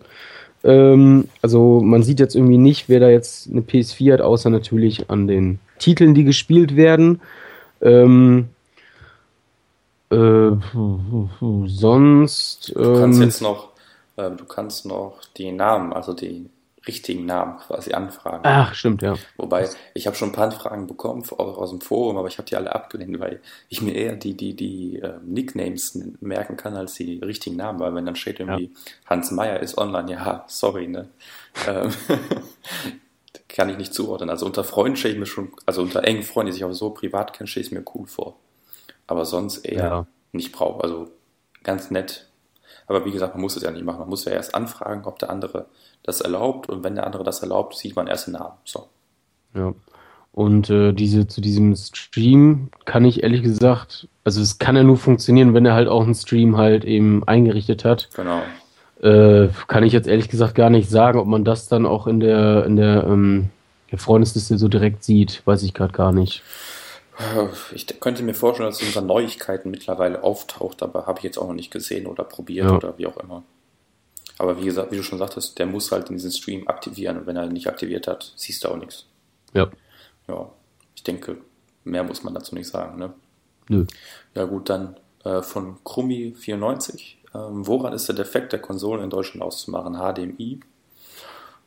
Ähm, 0.63 1.29
also 1.41 1.81
man 1.81 2.03
sieht 2.03 2.19
jetzt 2.19 2.35
irgendwie 2.35 2.57
nicht, 2.57 2.89
wer 2.89 2.99
da 2.99 3.09
jetzt 3.09 3.49
eine 3.49 3.61
PS4 3.61 4.13
hat, 4.13 4.21
außer 4.21 4.49
natürlich 4.49 5.09
an 5.09 5.27
den 5.27 5.59
Titeln, 5.79 6.13
die 6.13 6.23
gespielt 6.23 6.75
werden. 6.75 7.21
Ähm, 7.81 8.49
äh, 10.11 10.51
sonst. 11.65 12.73
Ähm, 12.75 12.83
du 12.83 12.99
kannst 12.99 13.19
ähm, 13.19 13.25
jetzt 13.25 13.41
noch, 13.41 13.69
äh, 14.17 14.31
du 14.31 14.45
kannst 14.45 14.85
noch 14.85 15.21
die 15.37 15.51
Namen, 15.51 15.93
also 15.93 16.13
die 16.13 16.49
richtigen 16.87 17.25
Namen 17.25 17.57
quasi 17.57 17.93
anfragen. 17.93 18.41
Ach, 18.43 18.73
stimmt, 18.73 19.01
ja. 19.01 19.15
Wobei, 19.37 19.69
ich 19.93 20.07
habe 20.07 20.15
schon 20.15 20.29
ein 20.29 20.33
paar 20.33 20.45
Anfragen 20.45 20.87
bekommen, 20.87 21.23
auch 21.31 21.57
aus 21.57 21.69
dem 21.71 21.81
Forum, 21.81 22.17
aber 22.17 22.27
ich 22.27 22.37
habe 22.37 22.47
die 22.47 22.55
alle 22.55 22.73
abgelehnt, 22.73 23.19
weil 23.19 23.41
ich 23.67 23.81
mir 23.81 23.93
eher 23.93 24.15
die, 24.15 24.35
die, 24.35 24.55
die 24.55 24.99
äh, 24.99 25.19
Nicknames 25.23 25.99
merken 26.21 26.57
kann, 26.57 26.75
als 26.75 26.93
die 26.93 27.19
richtigen 27.19 27.57
Namen, 27.57 27.79
weil 27.79 27.93
wenn 27.95 28.05
dann 28.05 28.15
steht 28.15 28.39
irgendwie 28.39 28.71
ja. 28.73 28.81
Hans 29.05 29.31
Meyer 29.31 29.59
ist 29.59 29.77
online, 29.77 30.11
ja, 30.11 30.45
sorry, 30.47 30.87
ne? 30.87 31.09
Ähm, 31.67 31.91
kann 33.47 33.69
ich 33.69 33.77
nicht 33.77 33.93
zuordnen. 33.93 34.29
Also 34.29 34.45
unter 34.45 34.63
Freunden 34.63 34.95
stelle 34.95 35.15
ich 35.15 35.19
mir 35.19 35.25
schon, 35.25 35.51
also 35.65 35.81
unter 35.81 36.03
engen 36.03 36.23
Freunden, 36.23 36.47
die 36.47 36.53
sich 36.53 36.63
auch 36.63 36.71
so 36.71 36.91
privat 36.91 37.33
kennen, 37.33 37.47
stelle 37.47 37.65
ich 37.65 37.71
es 37.71 37.77
mir 37.77 37.83
cool 37.93 38.07
vor. 38.07 38.37
Aber 39.07 39.25
sonst 39.25 39.65
eher 39.65 39.83
ja. 39.83 40.07
nicht 40.31 40.51
brauche. 40.51 40.83
Also 40.83 41.11
ganz 41.63 41.91
nett. 41.91 42.29
Aber 42.87 43.05
wie 43.05 43.11
gesagt, 43.11 43.35
man 43.35 43.41
muss 43.41 43.55
es 43.55 43.63
ja 43.63 43.71
nicht 43.71 43.83
machen. 43.83 43.99
Man 43.99 44.09
muss 44.09 44.25
ja 44.25 44.31
erst 44.31 44.55
anfragen, 44.55 45.05
ob 45.05 45.19
der 45.19 45.29
andere 45.29 45.67
das 46.03 46.21
erlaubt 46.21 46.69
und 46.69 46.83
wenn 46.83 46.95
der 46.95 47.05
andere 47.05 47.23
das 47.23 47.41
erlaubt, 47.41 47.75
sieht 47.75 47.95
man 47.95 48.07
erst 48.07 48.27
den 48.27 48.33
Namen. 48.33 48.53
So. 48.65 48.87
Ja. 49.53 49.73
Und 50.31 50.69
äh, 50.69 50.93
diese, 50.93 51.27
zu 51.27 51.41
diesem 51.41 51.75
Stream 51.75 52.69
kann 52.85 53.03
ich 53.03 53.23
ehrlich 53.23 53.41
gesagt, 53.41 54.07
also 54.23 54.41
es 54.41 54.59
kann 54.59 54.75
ja 54.75 54.83
nur 54.83 54.97
funktionieren, 54.97 55.53
wenn 55.53 55.65
er 55.65 55.73
halt 55.73 55.87
auch 55.87 56.03
einen 56.03 56.15
Stream 56.15 56.57
halt 56.57 56.85
eben 56.85 57.27
eingerichtet 57.27 57.83
hat. 57.83 58.09
Genau. 58.15 58.41
Äh, 59.01 59.49
kann 59.67 59.83
ich 59.83 59.93
jetzt 59.93 60.07
ehrlich 60.07 60.29
gesagt 60.29 60.55
gar 60.55 60.69
nicht 60.69 60.89
sagen, 60.89 61.19
ob 61.19 61.27
man 61.27 61.45
das 61.45 61.67
dann 61.67 61.85
auch 61.85 62.05
in 62.05 62.19
der, 62.19 62.65
in 62.65 62.75
der, 62.75 63.05
ähm, 63.05 63.49
der 63.91 63.97
Freundesliste 63.97 64.57
so 64.57 64.67
direkt 64.67 65.03
sieht, 65.03 65.41
weiß 65.45 65.63
ich 65.63 65.73
gerade 65.73 65.93
gar 65.93 66.11
nicht. 66.11 66.43
Ich 67.73 67.99
könnte 67.99 68.23
mir 68.23 68.33
vorstellen, 68.33 68.69
dass 68.69 68.81
es 68.81 68.87
unter 68.87 69.01
Neuigkeiten 69.01 69.71
mittlerweile 69.71 70.23
auftaucht, 70.23 70.81
aber 70.83 71.05
habe 71.05 71.19
ich 71.19 71.23
jetzt 71.23 71.37
auch 71.37 71.47
noch 71.47 71.53
nicht 71.53 71.71
gesehen 71.71 72.07
oder 72.07 72.23
probiert 72.23 72.67
ja. 72.67 72.75
oder 72.75 72.97
wie 72.97 73.07
auch 73.07 73.17
immer. 73.17 73.43
Aber 74.39 74.57
wie 74.57 74.65
gesagt, 74.65 74.91
wie 74.91 74.95
du 74.95 75.03
schon 75.03 75.19
sagtest, 75.19 75.59
der 75.59 75.65
muss 75.65 75.91
halt 75.91 76.09
in 76.09 76.15
diesen 76.15 76.31
Stream 76.31 76.67
aktivieren 76.67 77.17
und 77.17 77.27
wenn 77.27 77.35
er 77.35 77.45
ihn 77.45 77.51
nicht 77.51 77.67
aktiviert 77.67 78.07
hat, 78.07 78.33
siehst 78.35 78.63
du 78.63 78.69
auch 78.69 78.77
nichts. 78.77 79.05
Ja. 79.53 79.69
Ja, 80.27 80.49
ich 80.95 81.03
denke, 81.03 81.37
mehr 81.83 82.03
muss 82.03 82.23
man 82.23 82.33
dazu 82.33 82.55
nicht 82.55 82.69
sagen, 82.69 82.97
ne? 82.97 83.13
Nö. 83.67 83.85
Ja 84.33 84.45
gut, 84.45 84.69
dann 84.69 84.95
äh, 85.25 85.41
von 85.41 85.77
Krummi94. 85.83 87.15
Ähm, 87.35 87.67
woran 87.67 87.91
ist 87.91 88.07
der 88.07 88.15
Defekt 88.15 88.53
der 88.53 88.61
Konsolen 88.61 89.03
in 89.03 89.09
Deutschland 89.09 89.43
auszumachen? 89.43 89.95
HDMI? 89.95 90.61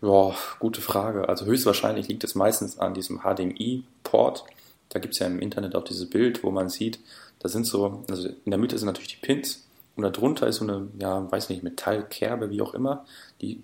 Ja, 0.01 0.35
gute 0.59 0.81
Frage. 0.81 1.29
Also 1.29 1.45
höchstwahrscheinlich 1.45 2.09
liegt 2.09 2.25
es 2.25 2.35
meistens 2.35 2.79
an 2.79 2.95
diesem 2.95 3.21
HDMI-Port. 3.21 4.45
Da 4.89 4.99
gibt 4.99 5.13
es 5.13 5.21
ja 5.21 5.27
im 5.27 5.41
Internet 5.41 5.77
auch 5.77 5.85
dieses 5.85 6.09
Bild, 6.09 6.43
wo 6.43 6.51
man 6.51 6.71
sieht, 6.71 6.99
da 7.39 7.49
sind 7.49 7.67
so, 7.67 8.05
also 8.09 8.29
in 8.29 8.51
der 8.51 8.59
Mitte 8.59 8.79
sind 8.79 8.87
natürlich 8.87 9.19
die 9.21 9.27
Pins 9.27 9.67
und 10.05 10.17
darunter 10.17 10.47
ist 10.47 10.57
so 10.57 10.65
eine, 10.65 10.89
ja, 10.99 11.31
weiß 11.31 11.49
nicht, 11.49 11.63
Metallkerbe, 11.63 12.51
wie 12.51 12.63
auch 12.63 12.75
immer, 12.75 13.05
die 13.41 13.63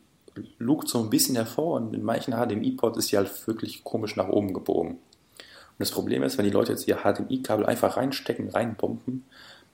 lugt 0.59 0.89
so 0.89 1.01
ein 1.01 1.11
bisschen 1.11 1.35
hervor 1.35 1.75
und 1.75 1.95
in 1.95 2.03
manchen 2.03 2.35
HDMI-Ports 2.35 2.99
ist 2.99 3.13
die 3.13 3.17
halt 3.17 3.47
wirklich 3.47 3.85
komisch 3.85 4.17
nach 4.17 4.29
oben 4.29 4.55
gebogen. 4.55 4.93
Und 4.93 5.79
das 5.79 5.91
Problem 5.91 6.23
ist, 6.23 6.39
wenn 6.39 6.45
die 6.45 6.51
Leute 6.51 6.73
jetzt 6.73 6.89
ihr 6.89 6.99
HDMI-Kabel 6.99 7.67
einfach 7.67 7.97
reinstecken, 7.97 8.49
reinpumpen, 8.49 9.25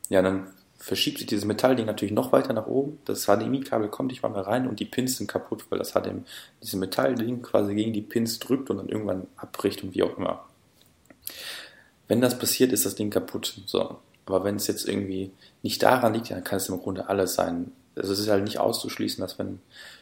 ja, 0.09 0.23
dann 0.23 0.49
verschiebt 0.79 1.19
sich 1.19 1.27
dieses 1.27 1.47
Metallding 1.47 1.87
natürlich 1.87 2.13
noch 2.13 2.33
weiter 2.33 2.53
nach 2.53 2.67
oben. 2.67 2.99
Das 3.07 3.25
HDMI-Kabel 3.25 3.89
kommt 3.89 4.11
nicht 4.11 4.23
mal 4.23 4.29
mehr 4.29 4.47
rein 4.47 4.67
und 4.69 4.81
die 4.81 4.85
Pins 4.85 5.17
sind 5.17 5.29
kaputt, 5.29 5.65
weil 5.71 5.79
das 5.79 5.93
HDMI, 5.93 6.23
dieses 6.63 6.79
Metallding 6.79 7.43
quasi 7.43 7.75
gegen 7.75 7.93
die 7.93 8.03
Pins 8.03 8.39
drückt 8.39 8.71
und 8.71 8.79
dann 8.79 8.89
irgendwann 8.89 9.27
abbricht 9.37 9.83
und 9.83 9.95
wie 9.95 10.03
auch 10.03 10.19
immer. 10.19 10.45
Wenn 12.07 12.21
das 12.21 12.39
passiert, 12.39 12.73
ist 12.73 12.85
das 12.85 12.97
Ding 12.97 13.09
kaputt. 13.11 13.63
So. 13.67 13.99
Aber 14.27 14.45
wenn 14.45 14.57
es 14.57 14.67
jetzt 14.67 14.89
irgendwie 14.89 15.31
nicht 15.63 15.83
daran 15.83 16.15
liegt, 16.15 16.31
dann 16.31 16.45
kann 16.45 16.57
es 16.57 16.69
im 16.69 16.79
Grunde 16.79 17.09
alles 17.09 17.35
sein. 17.35 17.73
Also 17.95 18.13
es 18.13 18.19
ist 18.19 18.29
halt 18.29 18.45
nicht 18.45 18.59
auszuschließen, 18.59 19.21
dass 19.21 19.39
wenn 19.39 19.61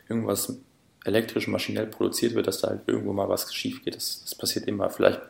irgendwas 0.08 0.56
elektrisch 1.04 1.48
maschinell 1.48 1.86
produziert 1.86 2.34
wird, 2.34 2.46
dass 2.46 2.60
da 2.60 2.68
halt 2.68 2.82
irgendwo 2.86 3.12
mal 3.12 3.28
was 3.28 3.52
schief 3.52 3.84
geht. 3.84 3.96
Das, 3.96 4.22
das 4.22 4.34
passiert 4.34 4.68
immer. 4.68 4.88
Vielleicht 4.90 5.20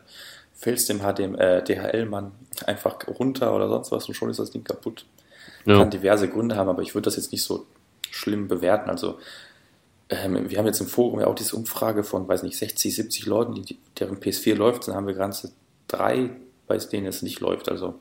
fällt 0.53 0.77
es 0.77 0.85
dem 0.85 0.99
HDM, 0.99 1.35
äh, 1.35 1.63
DHL-Mann 1.63 2.31
einfach 2.65 2.97
runter 3.07 3.55
oder 3.55 3.67
sonst 3.67 3.91
was 3.91 4.07
und 4.07 4.13
schon 4.13 4.29
ist 4.29 4.39
das 4.39 4.51
Ding 4.51 4.63
kaputt. 4.63 5.05
Ja. 5.65 5.77
Kann 5.77 5.89
diverse 5.89 6.29
Gründe 6.29 6.55
haben, 6.55 6.69
aber 6.69 6.81
ich 6.81 6.93
würde 6.93 7.05
das 7.05 7.15
jetzt 7.15 7.31
nicht 7.31 7.43
so 7.43 7.65
schlimm 8.11 8.47
bewerten. 8.47 8.89
Also 8.89 9.17
ähm, 10.09 10.49
wir 10.49 10.57
haben 10.57 10.65
jetzt 10.65 10.81
im 10.81 10.87
Forum 10.87 11.19
ja 11.19 11.27
auch 11.27 11.35
diese 11.35 11.55
Umfrage 11.55 12.03
von, 12.03 12.27
weiß 12.27 12.43
nicht, 12.43 12.57
60, 12.57 12.95
70 12.95 13.25
Leuten, 13.25 13.53
die, 13.53 13.77
deren 13.97 14.17
PS4 14.17 14.55
läuft, 14.55 14.87
dann 14.87 14.95
haben 14.95 15.07
wir 15.07 15.13
ganze 15.13 15.51
drei, 15.87 16.29
bei 16.67 16.77
denen 16.77 17.07
es 17.07 17.21
nicht 17.21 17.39
läuft. 17.39 17.69
Also 17.69 17.95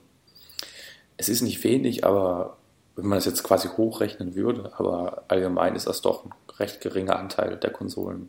es 1.16 1.28
ist 1.28 1.42
nicht 1.42 1.62
wenig, 1.64 2.04
aber 2.04 2.56
wenn 2.96 3.06
man 3.06 3.16
das 3.16 3.24
jetzt 3.24 3.42
quasi 3.42 3.68
hochrechnen 3.68 4.34
würde, 4.34 4.72
aber 4.76 5.24
allgemein 5.28 5.74
ist 5.74 5.86
das 5.86 6.02
doch 6.02 6.24
ein 6.24 6.32
recht 6.58 6.80
geringer 6.80 7.18
Anteil 7.18 7.56
der 7.56 7.70
Konsolen. 7.70 8.28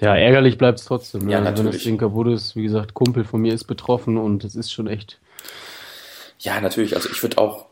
Ja, 0.00 0.14
ärgerlich 0.14 0.58
bleibt 0.58 0.78
es 0.78 0.84
trotzdem. 0.84 1.26
Ne? 1.26 1.32
Ja, 1.32 1.38
also 1.38 1.50
natürlich. 1.50 1.66
Wenn 1.66 1.72
das 1.72 1.82
Ding 1.82 1.98
kaputt 1.98 2.28
ist, 2.28 2.56
wie 2.56 2.62
gesagt, 2.62 2.94
Kumpel 2.94 3.24
von 3.24 3.40
mir 3.40 3.52
ist 3.52 3.64
betroffen 3.64 4.16
und 4.16 4.44
es 4.44 4.54
ist 4.54 4.72
schon 4.72 4.86
echt. 4.86 5.18
Ja, 6.38 6.60
natürlich. 6.60 6.94
Also 6.94 7.08
ich 7.10 7.22
würde 7.22 7.38
auch 7.38 7.66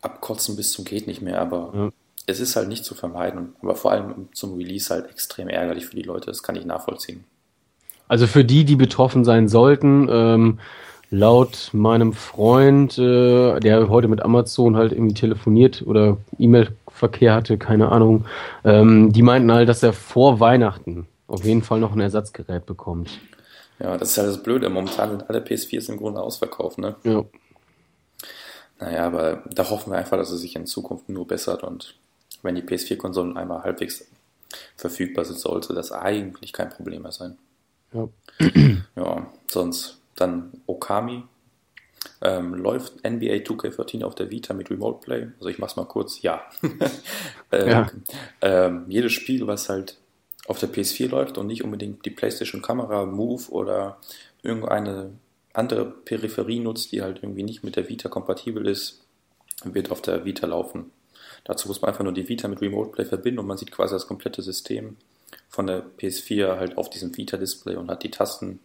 abkotzen 0.00 0.56
bis 0.56 0.72
zum 0.72 0.84
geht 0.84 1.06
nicht 1.06 1.20
mehr, 1.20 1.40
aber 1.40 1.72
ja. 1.74 1.90
es 2.26 2.40
ist 2.40 2.56
halt 2.56 2.68
nicht 2.68 2.84
zu 2.84 2.94
vermeiden. 2.94 3.54
Aber 3.60 3.74
vor 3.74 3.92
allem 3.92 4.28
zum 4.32 4.56
Release 4.56 4.92
halt 4.92 5.10
extrem 5.10 5.48
ärgerlich 5.48 5.86
für 5.86 5.96
die 5.96 6.02
Leute. 6.02 6.26
Das 6.26 6.42
kann 6.42 6.56
ich 6.56 6.64
nachvollziehen. 6.64 7.24
Also 8.08 8.26
für 8.26 8.44
die, 8.44 8.64
die 8.64 8.76
betroffen 8.76 9.24
sein 9.24 9.48
sollten, 9.48 10.08
ähm, 10.10 10.60
laut 11.10 11.70
meinem 11.72 12.12
Freund, 12.12 12.98
äh, 12.98 13.60
der 13.60 13.88
heute 13.88 14.08
mit 14.08 14.22
Amazon 14.22 14.76
halt 14.76 14.92
irgendwie 14.92 15.14
telefoniert 15.14 15.82
oder 15.86 16.18
E-Mail-Verkehr 16.38 17.34
hatte, 17.34 17.58
keine 17.58 17.90
Ahnung, 17.92 18.26
ähm, 18.64 19.12
die 19.12 19.22
meinten 19.22 19.52
halt, 19.52 19.68
dass 19.68 19.82
er 19.82 19.92
vor 19.92 20.40
Weihnachten 20.40 21.06
auf 21.28 21.44
jeden 21.44 21.62
Fall 21.62 21.80
noch 21.80 21.92
ein 21.92 22.00
Ersatzgerät 22.00 22.66
bekommt. 22.66 23.10
Ja, 23.78 23.96
das 23.96 24.10
ist 24.10 24.16
ja 24.16 24.24
das 24.24 24.42
Blöde. 24.42 24.70
Momentan 24.70 25.10
sind 25.10 25.28
alle 25.28 25.40
PS4s 25.40 25.90
im 25.90 25.98
Grunde 25.98 26.20
ausverkauft, 26.20 26.78
ne? 26.78 26.96
Ja. 27.04 27.24
Naja, 28.78 29.06
aber 29.06 29.42
da 29.50 29.68
hoffen 29.68 29.92
wir 29.92 29.98
einfach, 29.98 30.16
dass 30.16 30.30
es 30.30 30.40
sich 30.40 30.56
in 30.56 30.66
Zukunft 30.66 31.08
nur 31.08 31.26
bessert 31.26 31.62
und 31.62 31.94
wenn 32.42 32.54
die 32.54 32.62
PS4-Konsolen 32.62 33.36
einmal 33.36 33.62
halbwegs 33.62 34.04
verfügbar 34.76 35.24
sind, 35.24 35.38
sollte 35.38 35.74
das 35.74 35.92
eigentlich 35.92 36.52
kein 36.52 36.70
Problem 36.70 37.02
mehr 37.02 37.12
sein. 37.12 37.38
Ja. 37.92 38.08
ja, 38.96 39.26
sonst 39.50 39.98
dann 40.16 40.62
Okami. 40.66 41.22
Ähm, 42.22 42.54
läuft 42.54 43.04
NBA 43.04 43.42
2K14 43.42 44.04
auf 44.04 44.14
der 44.14 44.30
Vita 44.30 44.54
mit 44.54 44.70
Remote 44.70 45.04
Play? 45.04 45.28
Also 45.38 45.48
ich 45.48 45.58
mach's 45.58 45.76
mal 45.76 45.86
kurz, 45.86 46.22
ja. 46.22 46.42
ähm, 47.52 47.68
ja. 47.68 47.86
Ähm, 48.40 48.84
jedes 48.88 49.12
Spiel, 49.12 49.46
was 49.46 49.68
halt 49.68 49.98
auf 50.46 50.58
der 50.58 50.72
PS4 50.72 51.08
läuft 51.08 51.38
und 51.38 51.46
nicht 51.46 51.64
unbedingt 51.64 52.04
die 52.04 52.10
PlayStation 52.10 52.62
Kamera, 52.62 53.04
Move 53.04 53.50
oder 53.50 53.98
irgendeine 54.42 55.12
andere 55.52 55.86
Peripherie 55.86 56.60
nutzt, 56.60 56.92
die 56.92 57.02
halt 57.02 57.22
irgendwie 57.22 57.42
nicht 57.42 57.64
mit 57.64 57.76
der 57.76 57.88
Vita 57.88 58.08
kompatibel 58.08 58.66
ist, 58.66 59.00
wird 59.64 59.90
auf 59.90 60.02
der 60.02 60.24
Vita 60.24 60.46
laufen. 60.46 60.92
Dazu 61.44 61.68
muss 61.68 61.80
man 61.80 61.90
einfach 61.90 62.04
nur 62.04 62.12
die 62.12 62.28
Vita 62.28 62.48
mit 62.48 62.60
Remote 62.60 62.92
Play 62.92 63.04
verbinden 63.04 63.40
und 63.40 63.46
man 63.46 63.56
sieht 63.56 63.72
quasi 63.72 63.94
das 63.94 64.06
komplette 64.06 64.42
System 64.42 64.96
von 65.48 65.66
der 65.66 65.84
PS4 65.98 66.56
halt 66.56 66.76
auf 66.76 66.90
diesem 66.90 67.16
Vita-Display 67.16 67.76
und 67.76 67.90
hat 67.90 68.02
die 68.02 68.10
Tasten, 68.10 68.60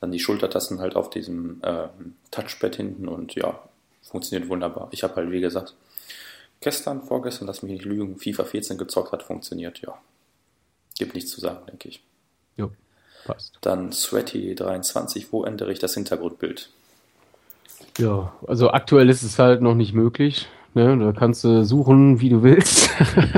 dann 0.00 0.12
die 0.12 0.20
Schultertasten 0.20 0.80
halt 0.80 0.96
auf 0.96 1.10
diesem 1.10 1.60
äh, 1.62 1.88
Touchpad 2.30 2.76
hinten 2.76 3.08
und 3.08 3.34
ja, 3.34 3.60
funktioniert 4.02 4.48
wunderbar. 4.48 4.88
Ich 4.92 5.02
habe 5.02 5.16
halt, 5.16 5.30
wie 5.30 5.40
gesagt, 5.40 5.74
gestern, 6.60 7.02
vorgestern, 7.02 7.46
lass 7.46 7.62
mich 7.62 7.72
nicht 7.72 7.84
lügen, 7.84 8.18
FIFA 8.18 8.44
14 8.44 8.78
gezockt 8.78 9.12
hat, 9.12 9.22
funktioniert, 9.22 9.80
ja. 9.80 9.98
Gibt 10.98 11.14
nichts 11.14 11.30
zu 11.30 11.40
sagen, 11.40 11.66
denke 11.66 11.88
ich. 11.88 12.02
Jo. 12.56 12.72
Passt. 13.24 13.58
Dann 13.60 13.92
Sweaty 13.92 14.54
23, 14.54 15.32
wo 15.32 15.44
ändere 15.44 15.72
ich 15.72 15.78
das 15.78 15.94
Hintergrundbild? 15.94 16.70
Ja, 17.98 18.32
also 18.46 18.70
aktuell 18.70 19.08
ist 19.08 19.22
es 19.22 19.38
halt 19.38 19.60
noch 19.60 19.74
nicht 19.74 19.92
möglich. 19.92 20.48
Ne? 20.74 20.96
Da 20.98 21.12
kannst 21.12 21.44
du 21.44 21.64
suchen, 21.64 22.20
wie 22.20 22.28
du 22.28 22.42
willst. 22.42 22.90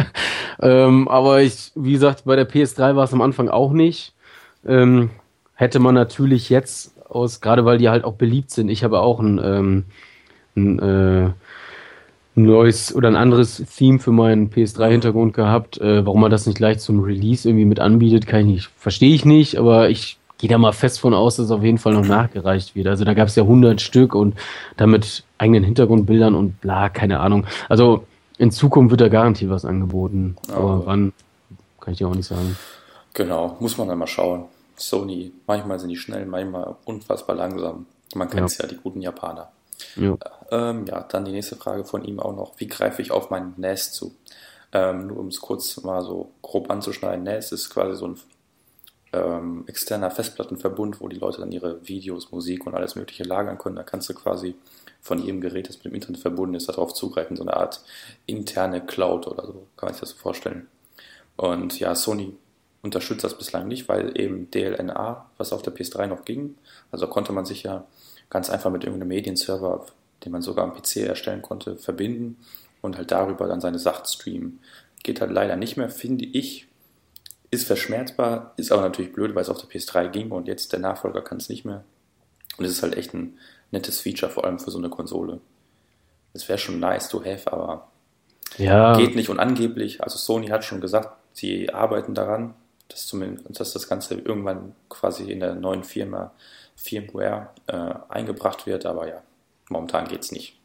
ähm, 0.61 1.09
aber 1.09 1.43
ich, 1.43 1.73
wie 1.75 1.93
gesagt, 1.93 2.25
bei 2.25 2.37
der 2.37 2.49
PS3 2.49 2.97
war 2.97 3.05
es 3.05 3.13
am 3.13 3.23
Anfang 3.23 3.49
auch 3.49 3.73
nicht. 3.73 4.15
Ähm, 4.67 5.11
hätte 5.61 5.79
man 5.79 5.95
natürlich 5.95 6.49
jetzt 6.49 6.95
aus, 7.07 7.43
gerade 7.43 7.67
weil 7.67 7.77
die 7.77 7.91
halt 7.91 8.05
auch 8.05 8.15
beliebt 8.15 8.51
sind. 8.51 8.71
Ich 8.71 8.83
habe 8.83 9.01
auch 9.01 9.21
ein, 9.21 9.39
ähm, 9.45 9.85
ein 10.57 10.79
äh, 10.79 11.31
neues 12.35 12.95
oder 12.95 13.09
ein 13.09 13.17
anderes 13.17 13.63
Theme 13.77 13.99
für 13.99 14.11
meinen 14.11 14.51
PS3-Hintergrund 14.51 15.35
gehabt. 15.35 15.79
Äh, 15.79 16.07
warum 16.07 16.23
man 16.23 16.31
das 16.31 16.47
nicht 16.47 16.57
gleich 16.57 16.79
zum 16.79 17.01
Release 17.01 17.47
irgendwie 17.47 17.67
mit 17.67 17.79
anbietet, 17.79 18.27
kann 18.27 18.41
ich 18.41 18.47
nicht, 18.47 18.71
verstehe 18.79 19.15
ich 19.15 19.27
nicht, 19.27 19.59
aber 19.59 19.91
ich 19.91 20.19
gehe 20.39 20.49
da 20.49 20.57
mal 20.57 20.73
fest 20.73 20.99
von 20.99 21.13
aus, 21.13 21.37
dass 21.37 21.47
es 21.47 21.53
auf 21.53 21.63
jeden 21.63 21.77
Fall 21.77 21.93
noch 21.93 22.07
nachgereicht 22.07 22.75
wird. 22.75 22.87
Also 22.87 23.05
da 23.05 23.13
gab 23.13 23.29
es 23.29 23.37
ja 23.37 23.43
100 23.43 23.83
Stück 23.83 24.15
und 24.15 24.37
damit 24.79 25.25
eigenen 25.37 25.63
Hintergrundbildern 25.63 26.35
und 26.35 26.59
bla, 26.63 26.89
keine 26.89 27.21
Ahnung. 27.21 27.47
Also 27.69 28.07
in 28.39 28.51
Zukunft 28.51 28.93
wird 28.93 29.03
da 29.03 29.09
garantiert 29.09 29.51
was 29.51 29.67
angeboten, 29.67 30.37
aber, 30.49 30.59
aber 30.59 30.87
wann, 30.87 31.13
kann 31.81 31.93
ich 31.93 31.99
dir 31.99 32.09
auch 32.09 32.15
nicht 32.15 32.27
sagen. 32.29 32.57
Genau, 33.13 33.59
muss 33.61 33.77
man 33.77 33.89
dann 33.89 33.99
mal 33.99 34.07
schauen. 34.07 34.45
Sony, 34.81 35.33
manchmal 35.47 35.79
sind 35.79 35.91
die 35.91 35.97
schnell, 35.97 36.27
manchmal 36.27 36.77
unfassbar 36.85 37.37
langsam. 37.37 37.87
Man 38.15 38.29
kennt 38.29 38.57
ja. 38.59 38.65
ja, 38.65 38.69
die 38.69 38.77
guten 38.77 39.03
Japaner. 39.03 39.53
Ja. 39.97 40.17
Ähm, 40.51 40.87
ja, 40.87 41.01
dann 41.03 41.25
die 41.25 41.33
nächste 41.33 41.57
Frage 41.57 41.85
von 41.85 42.05
ihm 42.05 42.21
auch 42.21 42.35
noch. 42.35 42.53
Wie 42.59 42.67
greife 42.67 43.03
ich 43.03 43.13
auf 43.13 43.31
mein 43.31 43.55
NAS 43.57 43.93
zu? 43.93 44.15
Ähm, 44.73 45.09
nur 45.09 45.19
um 45.19 45.29
es 45.29 45.41
kurz 45.41 45.83
mal 45.83 46.03
so 46.03 46.31
grob 46.43 46.71
anzuschneiden. 46.71 47.25
NAS 47.25 47.53
ist 47.53 47.71
quasi 47.71 47.97
so 47.97 48.09
ein 48.09 48.21
ähm, 49.13 49.65
externer 49.67 50.11
Festplattenverbund, 50.11 51.01
wo 51.01 51.09
die 51.09 51.19
Leute 51.19 51.41
dann 51.41 51.53
ihre 51.53 51.87
Videos, 51.87 52.31
Musik 52.31 52.67
und 52.67 52.75
alles 52.75 52.95
Mögliche 52.95 53.25
lagern 53.25 53.59
können. 53.59 53.77
Da 53.77 53.83
kannst 53.83 54.09
du 54.09 54.15
quasi 54.15 54.55
von 55.01 55.19
jedem 55.19 55.41
Gerät, 55.41 55.69
das 55.69 55.77
mit 55.77 55.87
dem 55.87 55.95
Internet 55.95 56.21
verbunden 56.21 56.55
ist, 56.55 56.69
darauf 56.69 56.95
zugreifen. 56.95 57.37
So 57.37 57.43
eine 57.43 57.57
Art 57.57 57.83
interne 58.27 58.85
Cloud 58.85 59.27
oder 59.27 59.47
so, 59.47 59.67
kann 59.77 59.89
man 59.89 59.95
sich 59.95 60.01
das 60.01 60.11
so 60.11 60.17
vorstellen. 60.17 60.69
Und 61.37 61.81
ja, 61.81 61.95
Sony 61.95 62.35
unterstützt 62.83 63.25
das 63.25 63.37
bislang 63.37 63.69
nicht, 63.69 63.89
weil 63.89 64.19
eben 64.19 64.51
DLNA, 64.51 65.31
was 65.37 65.53
auf 65.53 65.63
der 65.63 65.75
PS3 65.75 66.07
noch 66.07 66.25
ging, 66.25 66.57
also 66.91 67.07
konnte 67.07 67.33
man 67.33 67.45
sich 67.45 67.63
ja 67.63 67.85
ganz 68.31 68.49
einfach 68.49 68.71
mit 68.71 68.85
irgendeinem 68.85 69.09
Medienserver, 69.09 69.87
den 70.25 70.33
man 70.33 70.43
sogar 70.43 70.65
am 70.65 70.75
PC 70.75 70.99
erstellen 70.99 71.43
konnte, 71.43 71.77
verbinden 71.77 72.39
und 72.81 72.97
halt 72.97 73.11
darüber 73.11 73.47
dann 73.47 73.61
seine 73.61 73.79
Sachen 73.79 74.07
streamen. 74.07 74.61
Geht 75.03 75.21
halt 75.21 75.31
leider 75.31 75.57
nicht 75.57 75.77
mehr, 75.77 75.91
finde 75.91 76.25
ich. 76.25 76.67
Ist 77.51 77.67
verschmerzbar, 77.67 78.53
ist 78.57 78.71
aber 78.71 78.83
natürlich 78.83 79.13
blöd, 79.13 79.35
weil 79.35 79.43
es 79.43 79.49
auf 79.49 79.59
der 79.59 79.69
PS3 79.69 80.09
ging 80.09 80.31
und 80.31 80.47
jetzt 80.47 80.73
der 80.73 80.79
Nachfolger 80.79 81.21
kann 81.21 81.39
es 81.39 81.49
nicht 81.49 81.65
mehr. 81.65 81.85
Und 82.57 82.65
es 82.65 82.73
ist 82.73 82.83
halt 82.83 82.97
echt 82.97 83.13
ein 83.13 83.39
nettes 83.73 84.01
Feature, 84.01 84.31
vor 84.31 84.45
allem 84.45 84.59
für 84.59 84.71
so 84.71 84.79
eine 84.79 84.89
Konsole. 84.89 85.41
Es 86.33 86.49
wäre 86.49 86.59
schon 86.59 86.79
nice 86.79 87.09
to 87.09 87.25
have, 87.25 87.53
aber 87.53 87.89
ja. 88.57 88.97
geht 88.97 89.17
nicht. 89.17 89.31
Und 89.31 89.41
angeblich, 89.41 90.03
also 90.03 90.17
Sony 90.17 90.49
hat 90.49 90.65
schon 90.65 90.81
gesagt, 90.81 91.17
sie 91.33 91.73
arbeiten 91.73 92.15
daran, 92.15 92.55
dass, 92.93 93.07
zumindest, 93.07 93.61
dass 93.61 93.73
das 93.73 93.89
Ganze 93.89 94.15
irgendwann 94.15 94.75
quasi 94.89 95.31
in 95.31 95.41
der 95.41 95.55
neuen 95.55 95.85
Firma 95.85 96.33
Firmware 96.77 97.51
äh, 97.67 97.95
eingebracht 98.09 98.67
wird, 98.67 98.87
aber 98.87 99.09
ja, 99.09 99.23
momentan 99.69 100.09
geht 100.09 100.23
es 100.23 100.33
nicht. 100.33 100.59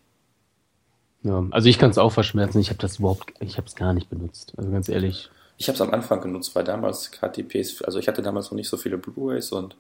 Ja, 1.24 1.44
also 1.52 1.68
ich 1.68 1.80
kann 1.80 1.90
es 1.90 1.98
auch 1.98 2.12
verschmerzen. 2.12 2.60
Ich 2.60 2.70
habe 2.70 2.80
das 2.80 3.00
überhaupt, 3.00 3.34
ich 3.40 3.58
habe 3.58 3.68
es 3.68 3.76
gar 3.76 3.94
nicht 3.94 4.10
benutzt. 4.10 4.54
Also 4.58 4.70
ganz 4.70 4.88
ehrlich. 4.90 5.30
Ich 5.58 5.68
habe 5.68 5.76
es 5.76 5.82
am 5.82 5.92
Anfang 5.92 6.22
genutzt, 6.22 6.54
weil 6.56 6.64
damals 6.64 7.12
gerade 7.12 7.42
die 7.42 7.44
PS, 7.44 7.82
also 7.82 7.98
ich 7.98 8.08
hatte 8.08 8.22
damals 8.22 8.52
noch 8.52 8.58
nicht 8.58 8.70
so 8.70 8.78
viele 8.78 8.98
Blu-rays 8.98 9.52
und 9.52 9.76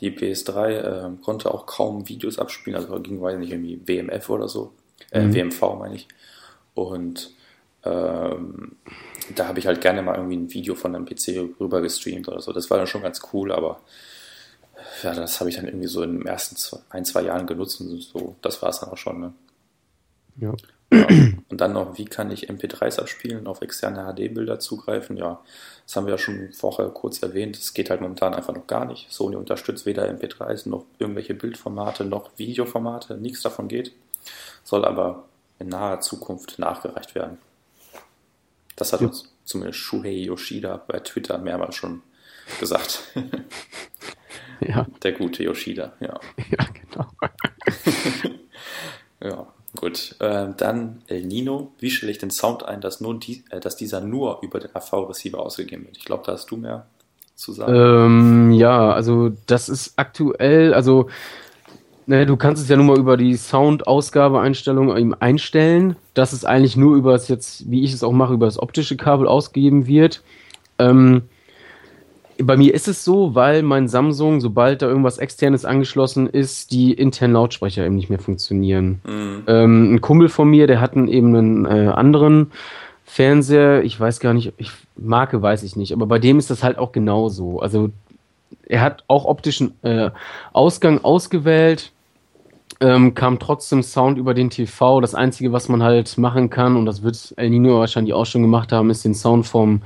die 0.00 0.10
PS3 0.10 0.68
äh, 0.68 1.10
konnte 1.22 1.54
auch 1.54 1.66
kaum 1.66 2.08
Videos 2.08 2.38
abspielen, 2.38 2.76
also 2.76 3.00
ging 3.00 3.20
weiß 3.20 3.38
nicht 3.38 3.52
irgendwie 3.52 3.80
WMF 3.86 4.28
oder 4.28 4.48
so, 4.48 4.72
äh, 5.12 5.22
mhm. 5.22 5.34
WMV 5.34 5.60
meine 5.78 5.94
ich. 5.94 6.08
Und 6.74 7.30
Ähm, 7.84 8.76
da 9.34 9.46
habe 9.46 9.58
ich 9.58 9.66
halt 9.66 9.80
gerne 9.80 10.02
mal 10.02 10.16
irgendwie 10.16 10.36
ein 10.36 10.52
Video 10.52 10.74
von 10.74 10.94
einem 10.94 11.06
PC 11.06 11.60
rüber 11.60 11.80
gestreamt 11.80 12.28
oder 12.28 12.40
so. 12.40 12.52
Das 12.52 12.70
war 12.70 12.78
dann 12.78 12.86
schon 12.86 13.02
ganz 13.02 13.20
cool, 13.32 13.52
aber 13.52 13.80
ja, 15.02 15.14
das 15.14 15.40
habe 15.40 15.50
ich 15.50 15.56
dann 15.56 15.66
irgendwie 15.66 15.86
so 15.86 16.02
in 16.02 16.18
den 16.18 16.26
ersten 16.26 16.56
zwei, 16.56 16.78
ein, 16.90 17.04
zwei 17.04 17.22
Jahren 17.22 17.46
genutzt 17.46 17.80
und 17.80 18.00
so, 18.00 18.36
das 18.42 18.60
war 18.62 18.70
es 18.70 18.80
dann 18.80 18.90
auch 18.90 18.96
schon. 18.96 19.20
Ne? 19.20 19.32
Ja. 20.36 20.54
ja. 20.92 21.06
Und 21.48 21.60
dann 21.60 21.72
noch, 21.72 21.98
wie 21.98 22.04
kann 22.04 22.30
ich 22.30 22.50
MP3s 22.50 23.00
abspielen, 23.00 23.46
auf 23.46 23.62
externe 23.62 24.12
HD-Bilder 24.12 24.58
zugreifen? 24.58 25.16
Ja, 25.16 25.40
das 25.86 25.96
haben 25.96 26.06
wir 26.06 26.12
ja 26.12 26.18
schon 26.18 26.52
vorher 26.52 26.88
kurz 26.88 27.22
erwähnt. 27.22 27.56
Es 27.56 27.74
geht 27.74 27.90
halt 27.90 28.00
momentan 28.00 28.34
einfach 28.34 28.54
noch 28.54 28.66
gar 28.66 28.84
nicht. 28.84 29.10
Sony 29.10 29.36
unterstützt 29.36 29.86
weder 29.86 30.08
MP3s 30.08 30.68
noch 30.68 30.84
irgendwelche 30.98 31.34
Bildformate 31.34 32.04
noch 32.04 32.30
Videoformate. 32.36 33.16
Nichts 33.16 33.42
davon 33.42 33.68
geht. 33.68 33.92
Soll 34.64 34.84
aber 34.84 35.24
in 35.58 35.68
naher 35.68 36.00
Zukunft 36.00 36.58
nachgereicht 36.58 37.14
werden. 37.14 37.38
Das 38.76 38.92
hat 38.92 39.00
ja. 39.00 39.08
uns 39.08 39.32
zumindest 39.44 39.80
Shuhei 39.80 40.12
Yoshida 40.12 40.76
bei 40.76 41.00
Twitter 41.00 41.38
mehrmals 41.38 41.76
schon 41.76 42.02
gesagt. 42.58 43.02
ja. 44.60 44.86
Der 45.02 45.12
gute 45.12 45.42
Yoshida, 45.44 45.92
ja. 46.00 46.18
Ja, 46.50 46.66
genau. 46.90 47.06
ja, 49.22 49.46
gut. 49.76 50.16
Ähm, 50.20 50.54
dann 50.56 51.02
El 51.06 51.24
Nino. 51.24 51.72
Wie 51.78 51.90
stelle 51.90 52.12
ich 52.12 52.18
den 52.18 52.30
Sound 52.30 52.64
ein, 52.64 52.80
dass, 52.80 53.00
nur 53.00 53.18
die, 53.18 53.44
äh, 53.50 53.60
dass 53.60 53.76
dieser 53.76 54.00
nur 54.00 54.40
über 54.42 54.60
den 54.60 54.74
AV-Receiver 54.74 55.38
ausgegeben 55.38 55.86
wird? 55.86 55.98
Ich 55.98 56.04
glaube, 56.04 56.24
da 56.26 56.32
hast 56.32 56.50
du 56.50 56.56
mehr 56.56 56.86
zu 57.34 57.52
sagen. 57.52 57.74
Ähm, 57.74 58.52
ja, 58.52 58.92
also 58.92 59.30
das 59.46 59.68
ist 59.68 59.94
aktuell, 59.96 60.74
also 60.74 61.08
Ne, 62.06 62.26
du 62.26 62.36
kannst 62.36 62.62
es 62.62 62.68
ja 62.68 62.76
nur 62.76 62.86
mal 62.86 62.98
über 62.98 63.16
die 63.16 63.36
Sound-Ausgabeeinstellung 63.36 65.14
einstellen, 65.20 65.96
dass 66.14 66.32
es 66.32 66.44
eigentlich 66.44 66.76
nur 66.76 66.96
über 66.96 67.12
das 67.12 67.28
jetzt, 67.28 67.70
wie 67.70 67.84
ich 67.84 67.92
es 67.92 68.02
auch 68.02 68.12
mache, 68.12 68.34
über 68.34 68.46
das 68.46 68.58
optische 68.58 68.96
Kabel 68.96 69.28
ausgegeben 69.28 69.86
wird. 69.86 70.22
Ähm, 70.78 71.22
bei 72.42 72.56
mir 72.56 72.74
ist 72.74 72.88
es 72.88 73.04
so, 73.04 73.34
weil 73.34 73.62
mein 73.62 73.88
Samsung, 73.88 74.40
sobald 74.40 74.82
da 74.82 74.88
irgendwas 74.88 75.18
externes 75.18 75.64
angeschlossen 75.64 76.26
ist, 76.26 76.72
die 76.72 76.92
internen 76.92 77.34
Lautsprecher 77.34 77.84
eben 77.84 77.96
nicht 77.96 78.10
mehr 78.10 78.18
funktionieren. 78.18 79.00
Mhm. 79.06 79.42
Ähm, 79.46 79.94
ein 79.94 80.00
Kumpel 80.00 80.28
von 80.28 80.48
mir, 80.48 80.66
der 80.66 80.80
hat 80.80 80.96
einen, 80.96 81.08
eben 81.08 81.34
einen 81.34 81.66
äh, 81.66 81.90
anderen 81.90 82.50
Fernseher, 83.04 83.82
ich 83.82 83.98
weiß 83.98 84.20
gar 84.20 84.34
nicht, 84.34 84.52
ich, 84.56 84.70
Marke 84.96 85.42
weiß 85.42 85.62
ich 85.64 85.76
nicht, 85.76 85.92
aber 85.92 86.06
bei 86.06 86.18
dem 86.18 86.38
ist 86.38 86.50
das 86.50 86.62
halt 86.62 86.78
auch 86.78 86.92
genauso. 86.92 87.60
Also 87.60 87.90
er 88.66 88.80
hat 88.80 89.04
auch 89.08 89.24
optischen 89.24 89.74
äh, 89.82 90.10
Ausgang 90.52 91.02
ausgewählt 91.04 91.92
ähm, 92.80 93.14
kam 93.14 93.38
trotzdem 93.38 93.82
Sound 93.82 94.18
über 94.18 94.34
den 94.34 94.50
TV. 94.50 95.00
Das 95.00 95.14
Einzige, 95.14 95.52
was 95.52 95.68
man 95.68 95.82
halt 95.82 96.16
machen 96.18 96.50
kann, 96.50 96.76
und 96.76 96.86
das 96.86 97.02
wird 97.02 97.34
El 97.36 97.50
Nino 97.50 97.78
wahrscheinlich 97.78 98.14
auch 98.14 98.26
schon 98.26 98.42
gemacht 98.42 98.72
haben, 98.72 98.90
ist 98.90 99.04
den 99.04 99.14
Sound 99.14 99.46
vom 99.46 99.82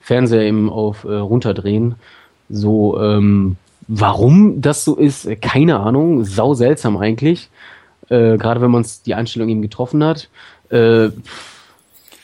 Fernseher 0.00 0.42
eben 0.42 0.70
auf 0.70 1.04
äh, 1.04 1.14
runterdrehen. 1.14 1.96
So, 2.48 3.00
ähm, 3.00 3.56
warum 3.88 4.60
das 4.60 4.84
so 4.84 4.94
ist, 4.94 5.28
keine 5.42 5.80
Ahnung. 5.80 6.24
Sau 6.24 6.54
seltsam 6.54 6.96
eigentlich. 6.96 7.50
Äh, 8.08 8.36
Gerade 8.38 8.60
wenn 8.60 8.70
man 8.70 8.86
die 9.04 9.14
Einstellung 9.14 9.48
eben 9.48 9.62
getroffen 9.62 10.04
hat. 10.04 10.28
Äh, 10.70 11.08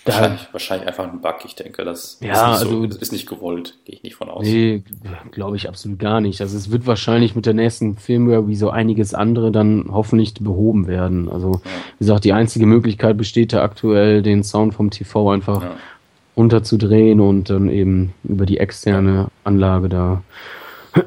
Wahrscheinlich, 0.05 0.48
wahrscheinlich, 0.50 0.88
einfach 0.88 1.05
ein 1.05 1.20
Bug. 1.20 1.36
Ich 1.44 1.55
denke, 1.55 1.84
das 1.84 2.18
ja, 2.20 2.55
ist, 2.55 2.61
nicht 2.62 2.70
so, 2.70 2.82
also, 2.82 2.98
ist 2.98 3.12
nicht 3.12 3.28
gewollt. 3.28 3.78
Gehe 3.84 3.94
ich 3.94 4.03
nicht 4.03 4.16
von 4.16 4.28
aus. 4.28 4.44
Nee, 4.44 4.82
glaube 5.30 5.57
ich 5.57 5.68
absolut 5.68 6.00
gar 6.00 6.20
nicht. 6.20 6.40
Also 6.40 6.57
es 6.57 6.72
wird 6.72 6.86
wahrscheinlich 6.86 7.36
mit 7.36 7.46
der 7.46 7.55
nächsten 7.55 7.96
Firmware 7.96 8.48
wie 8.48 8.57
so 8.57 8.70
einiges 8.70 9.14
andere 9.14 9.53
dann 9.53 9.86
hoffentlich 9.92 10.34
behoben 10.34 10.88
werden. 10.88 11.28
Also 11.28 11.53
ja. 11.53 11.70
wie 11.98 12.05
gesagt, 12.05 12.24
die 12.24 12.32
einzige 12.32 12.66
Möglichkeit 12.66 13.16
besteht 13.16 13.53
da 13.53 13.62
aktuell, 13.62 14.22
den 14.22 14.42
Sound 14.42 14.74
vom 14.74 14.90
TV 14.90 15.30
einfach 15.30 15.62
ja. 15.62 15.76
runterzudrehen 16.36 17.20
und 17.20 17.48
dann 17.48 17.68
eben 17.68 18.12
über 18.24 18.44
die 18.44 18.59
externe 18.59 19.28
Anlage 19.44 19.88
da. 19.88 20.22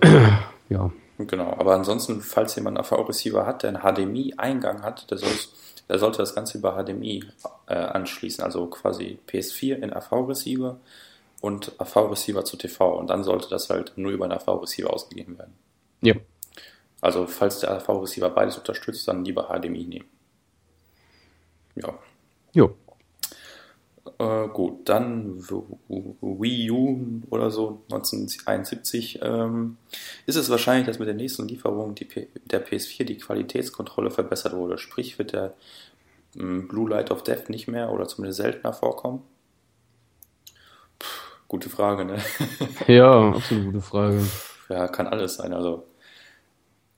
ja. 0.70 0.90
Genau, 1.18 1.56
aber 1.58 1.76
ansonsten, 1.76 2.22
falls 2.22 2.56
jemand 2.56 2.78
einen 2.78 2.86
AV-Receiver 2.86 3.46
hat, 3.46 3.64
der 3.64 3.70
einen 3.70 3.82
HDMI-Eingang 3.82 4.84
hat, 4.84 5.10
der 5.12 5.18
soll 5.18 5.30
es 5.30 5.50
er 5.88 6.00
sollte 6.00 6.18
das 6.20 6.34
Ganze 6.34 6.58
über 6.58 6.82
HDMI 6.82 7.24
äh, 7.68 7.76
anschließen, 7.76 8.44
also 8.44 8.68
quasi 8.68 9.20
PS4 9.28 9.76
in 9.76 9.94
AV-Receiver 9.94 10.80
und 11.42 11.80
AV-Receiver 11.80 12.44
zu 12.44 12.58
TV. 12.58 12.98
Und 12.98 13.10
dann 13.10 13.24
sollte 13.24 13.50
das 13.50 13.70
halt 13.70 13.94
nur 13.96 14.12
über 14.12 14.26
einen 14.26 14.34
AV-Receiver 14.34 14.92
ausgegeben 14.92 15.38
werden. 15.38 15.54
Ja. 16.02 16.16
Also 17.02 17.28
falls 17.28 17.60
der 17.60 17.72
AV-Receiver 17.72 18.30
beides 18.30 18.58
unterstützt, 18.58 19.08
dann 19.08 19.24
lieber 19.24 19.48
HDMI 19.48 19.86
nehmen. 19.86 20.10
Ja. 21.76 21.94
Jo. 22.54 22.76
Äh, 24.20 24.48
gut, 24.50 24.88
dann 24.88 25.40
Wii 25.50 26.72
U 26.72 27.22
oder 27.30 27.50
so 27.50 27.82
1971 27.92 29.20
ähm, 29.24 29.78
ist 30.28 30.36
es 30.36 30.50
wahrscheinlich, 30.50 30.86
dass 30.86 31.00
mit 31.00 31.08
der 31.08 31.16
nächsten 31.16 31.48
Lieferung 31.48 31.96
der 31.96 32.66
PS4 32.66 33.04
die 33.04 33.18
Qualitätskontrolle 33.18 34.12
verbessert 34.12 34.54
wurde. 34.54 34.78
Sprich, 34.78 35.18
wird 35.18 35.34
der 35.34 35.56
ähm, 36.38 36.68
Blue 36.68 36.90
Light 36.90 37.10
of 37.10 37.24
Death 37.24 37.50
nicht 37.50 37.68
mehr 37.68 37.92
oder 37.92 38.08
zumindest 38.08 38.38
seltener 38.38 38.74
vorkommen? 38.74 39.24
Puh, 41.00 41.08
gute 41.48 41.70
Frage, 41.70 42.06
ne? 42.06 42.20
Ja, 42.88 43.32
absolut 43.32 43.66
gute 43.66 43.82
Frage. 43.82 44.24
Ja, 44.70 44.88
kann 44.88 45.08
alles 45.08 45.36
sein. 45.36 45.52
Also 45.52 45.84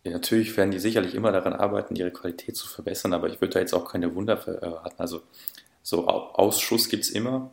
ja, 0.04 0.12
natürlich 0.12 0.56
werden 0.58 0.72
die 0.72 0.80
sicherlich 0.80 1.16
immer 1.16 1.32
daran 1.32 1.54
arbeiten, 1.54 1.96
ihre 1.96 2.12
Qualität 2.12 2.56
zu 2.56 2.68
verbessern, 2.68 3.14
aber 3.14 3.28
ich 3.28 3.40
würde 3.42 3.54
da 3.54 3.60
jetzt 3.60 3.74
auch 3.74 3.90
keine 3.90 4.14
Wunder 4.14 4.36
erwarten. 4.46 4.96
Also 4.98 5.22
so 5.88 6.06
Ausschuss 6.06 6.90
gibt 6.90 7.06
es 7.06 7.10
immer. 7.10 7.50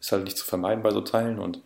Ist 0.00 0.10
halt 0.10 0.24
nicht 0.24 0.36
zu 0.36 0.44
vermeiden 0.44 0.82
bei 0.82 0.90
so 0.90 1.02
Teilen. 1.02 1.38
Und 1.38 1.60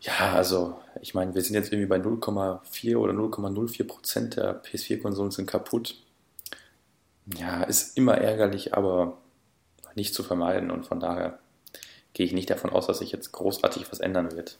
ja, 0.00 0.32
also 0.34 0.76
ich 1.00 1.14
meine, 1.14 1.36
wir 1.36 1.42
sind 1.42 1.54
jetzt 1.54 1.72
irgendwie 1.72 1.86
bei 1.86 1.98
0,4 1.98 2.96
oder 2.96 3.12
0,04 3.12 3.84
Prozent 3.84 4.34
der 4.34 4.60
PS4-Konsolen 4.60 5.30
sind 5.30 5.46
kaputt. 5.46 5.94
Ja, 7.38 7.62
ist 7.62 7.96
immer 7.96 8.18
ärgerlich, 8.18 8.74
aber 8.74 9.18
nicht 9.94 10.16
zu 10.16 10.24
vermeiden. 10.24 10.72
Und 10.72 10.84
von 10.84 10.98
daher 10.98 11.38
gehe 12.12 12.26
ich 12.26 12.32
nicht 12.32 12.50
davon 12.50 12.70
aus, 12.70 12.88
dass 12.88 12.98
sich 12.98 13.12
jetzt 13.12 13.30
großartig 13.30 13.86
was 13.92 14.00
ändern 14.00 14.32
wird. 14.32 14.58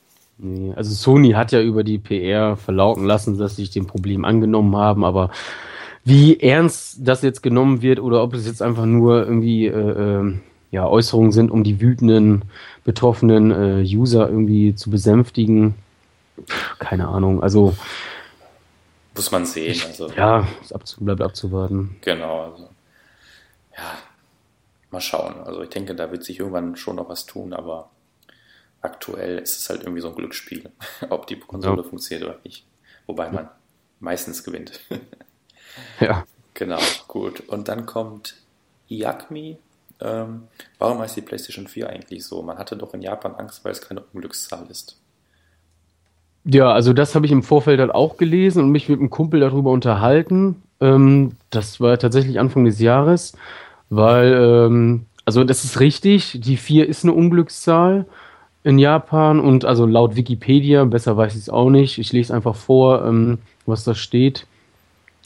Also 0.77 0.95
Sony 0.95 1.33
hat 1.33 1.51
ja 1.51 1.61
über 1.61 1.83
die 1.83 1.99
PR 1.99 2.57
verlauten 2.57 3.07
lassen, 3.07 3.39
dass 3.39 3.57
sie 3.57 3.63
sich 3.63 3.71
dem 3.71 3.89
Problem 3.89 4.25
angenommen 4.25 4.77
haben, 4.77 5.05
aber 5.05 5.33
wie 6.05 6.41
ernst 6.41 6.99
das 7.01 7.23
jetzt 7.23 7.43
genommen 7.43 7.83
wird 7.83 8.01
oder 8.01 8.23
ob 8.23 8.35
es 8.35 8.47
jetzt 8.47 8.63
einfach 8.63 8.87
nur 8.87 9.25
irgendwie 9.27 9.67
äh, 9.67 10.21
äh, 10.21 10.35
ja, 10.71 10.87
Äußerungen 10.87 11.33
sind, 11.33 11.51
um 11.51 11.65
die 11.65 11.81
wütenden, 11.81 12.45
betroffenen 12.85 13.51
äh, 13.51 13.83
User 13.83 14.29
irgendwie 14.29 14.75
zu 14.75 14.91
besänftigen. 14.91 15.75
Keine 16.79 17.09
Ahnung. 17.09 17.43
Also 17.43 17.75
muss 19.15 19.31
man 19.31 19.45
sehen. 19.45 19.79
Also, 19.87 20.09
ja, 20.13 20.47
es 20.63 20.73
abzu 20.73 21.05
bleibt 21.05 21.21
abzuwarten. 21.21 21.97
Genau. 22.01 22.45
Also, 22.45 22.69
ja, 23.77 23.99
mal 24.91 25.01
schauen. 25.01 25.35
Also 25.45 25.63
ich 25.63 25.71
denke, 25.71 25.95
da 25.95 26.11
wird 26.11 26.25
sich 26.25 26.39
irgendwann 26.39 26.77
schon 26.77 26.97
noch 26.97 27.09
was 27.09 27.27
tun, 27.27 27.53
aber 27.53 27.91
aktuell 28.81 29.39
ist 29.39 29.61
es 29.61 29.69
halt 29.69 29.83
irgendwie 29.83 30.01
so 30.01 30.09
ein 30.09 30.15
Glücksspiel, 30.15 30.71
ob 31.11 31.27
die 31.27 31.39
Konsole 31.39 31.83
ja. 31.83 31.89
funktioniert 31.89 32.29
oder 32.29 32.39
nicht. 32.45 32.65
Wobei 33.07 33.31
man 33.31 33.49
meistens 33.99 34.45
gewinnt. 34.45 34.81
Ja. 36.01 36.25
Genau, 36.55 36.79
gut. 37.09 37.41
Und 37.49 37.69
dann 37.69 37.87
kommt 37.87 38.35
Iagmi. 38.89 39.57
Ähm, 40.01 40.45
warum 40.79 40.99
heißt 40.99 41.17
die 41.17 41.23
PlayStation 41.23 41.67
4 41.67 41.89
eigentlich 41.91 42.25
so? 42.25 42.43
Man 42.43 42.59
hatte 42.59 42.77
doch 42.77 42.95
in 42.95 43.03
Japan 43.03 43.35
Angst, 43.35 43.65
weil 43.65 43.73
es 43.73 43.81
keine 43.81 44.03
Unglückszahl 44.13 44.67
ist. 44.71 44.97
Ja, 46.45 46.73
also 46.73 46.93
das 46.93 47.15
habe 47.15 47.27
ich 47.27 47.33
im 47.33 47.43
Vorfeld 47.43 47.81
halt 47.81 47.95
auch 47.95 48.17
gelesen 48.17 48.65
und 48.65 48.71
mich 48.71 48.89
mit 48.89 48.99
einem 48.99 49.11
Kumpel 49.11 49.41
darüber 49.41 49.71
unterhalten. 49.71 50.63
Ähm, 50.81 51.33
das 51.51 51.81
war 51.81 51.99
tatsächlich 51.99 52.41
Anfang 52.41 52.65
des 52.65 52.81
Jahres, 52.81 53.35
weil, 53.91 54.33
ähm, 54.33 55.07
also 55.27 55.45
das 55.45 55.65
ist 55.65 55.81
richtig, 55.81 56.41
die 56.41 56.57
4 56.57 56.89
ist 56.89 57.05
eine 57.05 57.13
Unglückszahl 57.13 58.07
in 58.65 58.79
Japan 58.79 59.39
und 59.41 59.65
also 59.65 59.87
laut 59.87 60.17
Wikipedia, 60.17 60.85
besser 60.85 61.17
weiß 61.17 61.35
ich 61.35 61.43
es 61.43 61.51
auch 61.51 61.71
nicht, 61.71 61.99
ich 61.99 62.13
lese 62.13 62.35
einfach 62.35 62.57
vor, 62.57 63.05
ähm, 63.05 63.39
was 63.67 63.85
da 63.85 63.95
steht. 63.95 64.47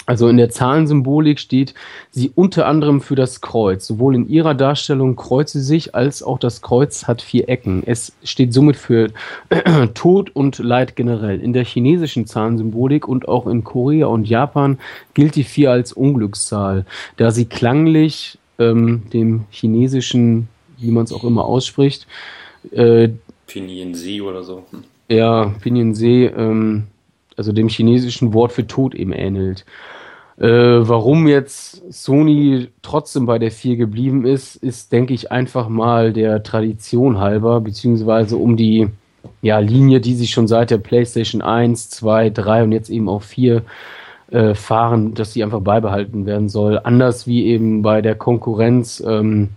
Also 0.07 0.29
in 0.29 0.37
der 0.37 0.51
Zahlensymbolik 0.51 1.39
steht 1.39 1.73
sie 2.11 2.31
unter 2.35 2.67
anderem 2.67 3.01
für 3.01 3.15
das 3.15 3.41
Kreuz. 3.41 3.87
Sowohl 3.87 4.15
in 4.15 4.29
ihrer 4.29 4.55
Darstellung 4.55 5.17
kreuze 5.17 5.61
sich, 5.63 5.95
als 5.95 6.23
auch 6.23 6.39
das 6.39 6.61
Kreuz 6.61 7.05
hat 7.05 7.23
vier 7.23 7.49
Ecken. 7.49 7.83
Es 7.87 8.13
steht 8.23 8.53
somit 8.53 8.77
für 8.77 9.09
Tod 9.95 10.31
und 10.35 10.59
Leid 10.59 10.95
generell. 10.95 11.41
In 11.41 11.55
der 11.55 11.65
chinesischen 11.65 12.27
Zahlensymbolik 12.27 13.09
und 13.09 13.29
auch 13.29 13.47
in 13.47 13.65
Korea 13.65 14.07
und 14.07 14.29
Japan 14.29 14.79
gilt 15.15 15.37
die 15.37 15.45
vier 15.45 15.71
als 15.71 15.93
Unglückszahl, 15.95 16.85
da 17.17 17.31
sie 17.31 17.47
klanglich 17.47 18.39
ähm, 18.59 19.05
dem 19.13 19.45
chinesischen, 19.51 20.49
wie 20.79 20.91
man 20.91 21.05
es 21.05 21.13
auch 21.13 21.25
immer 21.25 21.47
ausspricht, 21.47 22.07
äh, 22.73 23.09
Pinyin-Si 23.47 24.21
oder 24.21 24.43
so. 24.43 24.65
Hm. 24.71 24.85
Ja, 25.09 25.55
Pinyin-Si, 25.61 26.25
ähm, 26.25 26.85
also 27.37 27.53
dem 27.53 27.69
chinesischen 27.69 28.33
Wort 28.35 28.53
für 28.53 28.67
Tod 28.67 28.95
eben 28.95 29.13
ähnelt. 29.13 29.65
Äh, 30.37 30.49
warum 30.49 31.29
jetzt 31.29 31.93
Sony 31.93 32.69
trotzdem 32.83 33.25
bei 33.27 33.39
der 33.39 33.53
4 33.53 33.77
geblieben 33.77 34.27
ist, 34.27 34.57
ist, 34.57 34.91
denke 34.91 35.15
ich, 35.15 35.31
einfach 35.31 35.69
mal 35.69 36.13
der 36.13 36.43
Tradition 36.43 37.19
halber, 37.21 37.61
beziehungsweise 37.61 38.37
um 38.37 38.57
die 38.57 38.89
ja, 39.43 39.59
Linie, 39.59 40.01
die 40.01 40.15
sich 40.15 40.33
schon 40.33 40.49
seit 40.49 40.71
der 40.71 40.79
PlayStation 40.79 41.41
1, 41.41 41.91
2, 41.91 42.31
3 42.31 42.65
und 42.65 42.73
jetzt 42.73 42.91
eben 42.91 43.09
auch 43.09 43.23
4 43.23 43.63
äh, 44.33 44.55
fahren, 44.55 45.15
dass 45.15 45.33
die 45.33 45.45
einfach 45.45 45.61
beibehalten 45.61 46.27
werden 46.27 46.49
soll. 46.49 46.81
Anders 46.83 47.27
wie 47.27 47.47
eben 47.47 47.83
bei 47.83 48.03
der 48.03 48.17
Konkurrenz, 48.17 49.03
ähm, 49.07 49.51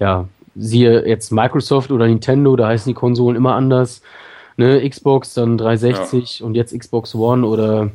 ja, 0.00 0.26
siehe 0.56 1.06
jetzt 1.06 1.30
Microsoft 1.30 1.92
oder 1.92 2.06
Nintendo, 2.06 2.56
da 2.56 2.68
heißen 2.68 2.90
die 2.90 2.94
Konsolen 2.94 3.36
immer 3.36 3.54
anders. 3.54 4.02
Ne, 4.56 4.88
Xbox, 4.88 5.34
dann 5.34 5.56
360 5.58 6.40
ja. 6.40 6.46
und 6.46 6.54
jetzt 6.54 6.78
Xbox 6.78 7.14
One 7.14 7.46
oder 7.46 7.90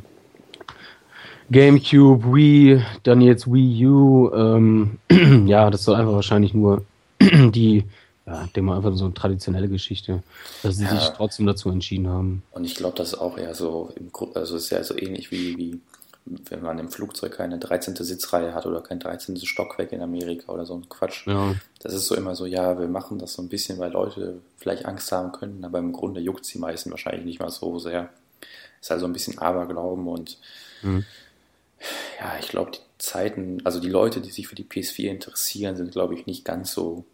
GameCube, 1.49 2.34
Wii, 2.34 2.82
dann 3.03 3.22
jetzt 3.22 3.51
Wii 3.51 3.86
U. 3.88 4.32
Ähm, 4.34 4.97
ja, 5.47 5.70
das 5.70 5.84
soll 5.84 5.95
einfach 5.95 6.14
wahrscheinlich 6.14 6.53
nur 6.53 6.84
die, 7.22 7.86
ja, 8.26 8.47
dem 8.55 8.66
mal 8.66 8.78
einfach 8.78 8.95
so 8.95 9.05
eine 9.05 9.14
traditionelle 9.14 9.70
Geschichte, 9.70 10.24
dass 10.64 10.78
sie 10.78 10.84
ja. 10.84 10.99
sich 10.99 11.10
trotzdem 11.10 11.45
dazu 11.45 11.70
entschieden 11.70 12.08
haben. 12.08 12.43
Und 12.51 12.66
ich 12.66 12.76
glaube, 12.76 12.97
das 12.97 13.14
ist 13.14 13.20
auch 13.20 13.38
eher 13.38 13.53
so, 13.55 13.91
im, 13.95 14.12
also 14.34 14.58
ist 14.58 14.70
ja 14.70 14.84
so 14.84 14.97
ähnlich 14.97 15.32
wie, 15.32 15.58
wie 15.58 15.80
wenn 16.49 16.61
man 16.61 16.80
im 16.80 16.89
Flugzeug 16.89 17.34
keine 17.34 17.57
13. 17.57 17.95
Sitzreihe 17.95 18.53
hat 18.53 18.65
oder 18.65 18.82
kein 18.82 18.99
13. 18.99 19.38
Stockwerk 19.38 19.91
in 19.91 20.01
Amerika 20.01 20.51
oder 20.51 20.65
so 20.65 20.75
ein 20.75 20.89
Quatsch. 20.89 21.28
Ja. 21.28 21.55
Das 21.80 21.93
ist 21.93 22.07
so 22.07 22.15
immer 22.15 22.36
so, 22.36 22.45
ja, 22.45 22.80
wir 22.80 22.88
machen 22.88 23.19
das 23.19 23.34
so 23.34 23.41
ein 23.41 23.49
bisschen, 23.49 23.80
weil 23.80 23.91
Leute 23.91 24.41
vielleicht 24.57 24.86
Angst 24.86 25.11
haben 25.11 25.32
können, 25.32 25.63
aber 25.63 25.80
im 25.80 25.93
Grunde 25.93 26.21
juckt 26.21 26.45
sie 26.45 26.59
meisten 26.59 26.91
wahrscheinlich 26.91 27.25
nicht 27.25 27.39
mal 27.39 27.49
so 27.49 27.80
sehr. 27.80 28.09
Ist 28.82 28.91
also 28.91 29.05
ein 29.05 29.13
bisschen 29.13 29.38
Aberglauben 29.39 30.07
und 30.07 30.38
mhm 30.82 31.05
ja, 32.19 32.38
ich 32.39 32.47
glaube, 32.49 32.71
die 32.71 32.80
Zeiten, 32.97 33.61
also 33.63 33.80
die 33.80 33.89
Leute, 33.89 34.21
die 34.21 34.32
sich 34.32 34.47
für 34.47 34.55
die 34.55 34.63
PS4 34.63 35.09
interessieren, 35.09 35.75
sind, 35.75 35.91
glaube 35.91 36.15
ich, 36.15 36.25
nicht 36.25 36.45
ganz 36.45 36.71
so, 36.71 37.05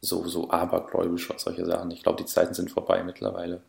so, 0.00 0.26
so 0.26 0.50
abergläubisch 0.50 1.30
was 1.30 1.42
solche 1.42 1.64
Sachen. 1.64 1.90
Ich 1.90 2.02
glaube, 2.02 2.22
die 2.22 2.28
Zeiten 2.28 2.54
sind 2.54 2.70
vorbei 2.70 3.02
mittlerweile. 3.04 3.62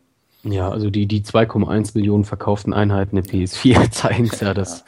Ja, 0.44 0.70
also 0.70 0.90
die, 0.90 1.06
die 1.06 1.22
2,1 1.22 1.92
Millionen 1.94 2.24
verkauften 2.24 2.72
Einheiten 2.72 3.16
der 3.16 3.24
PS4 3.24 3.90
zeigen 3.90 4.28
es 4.30 4.40
ja, 4.40 4.54
dass 4.54 4.84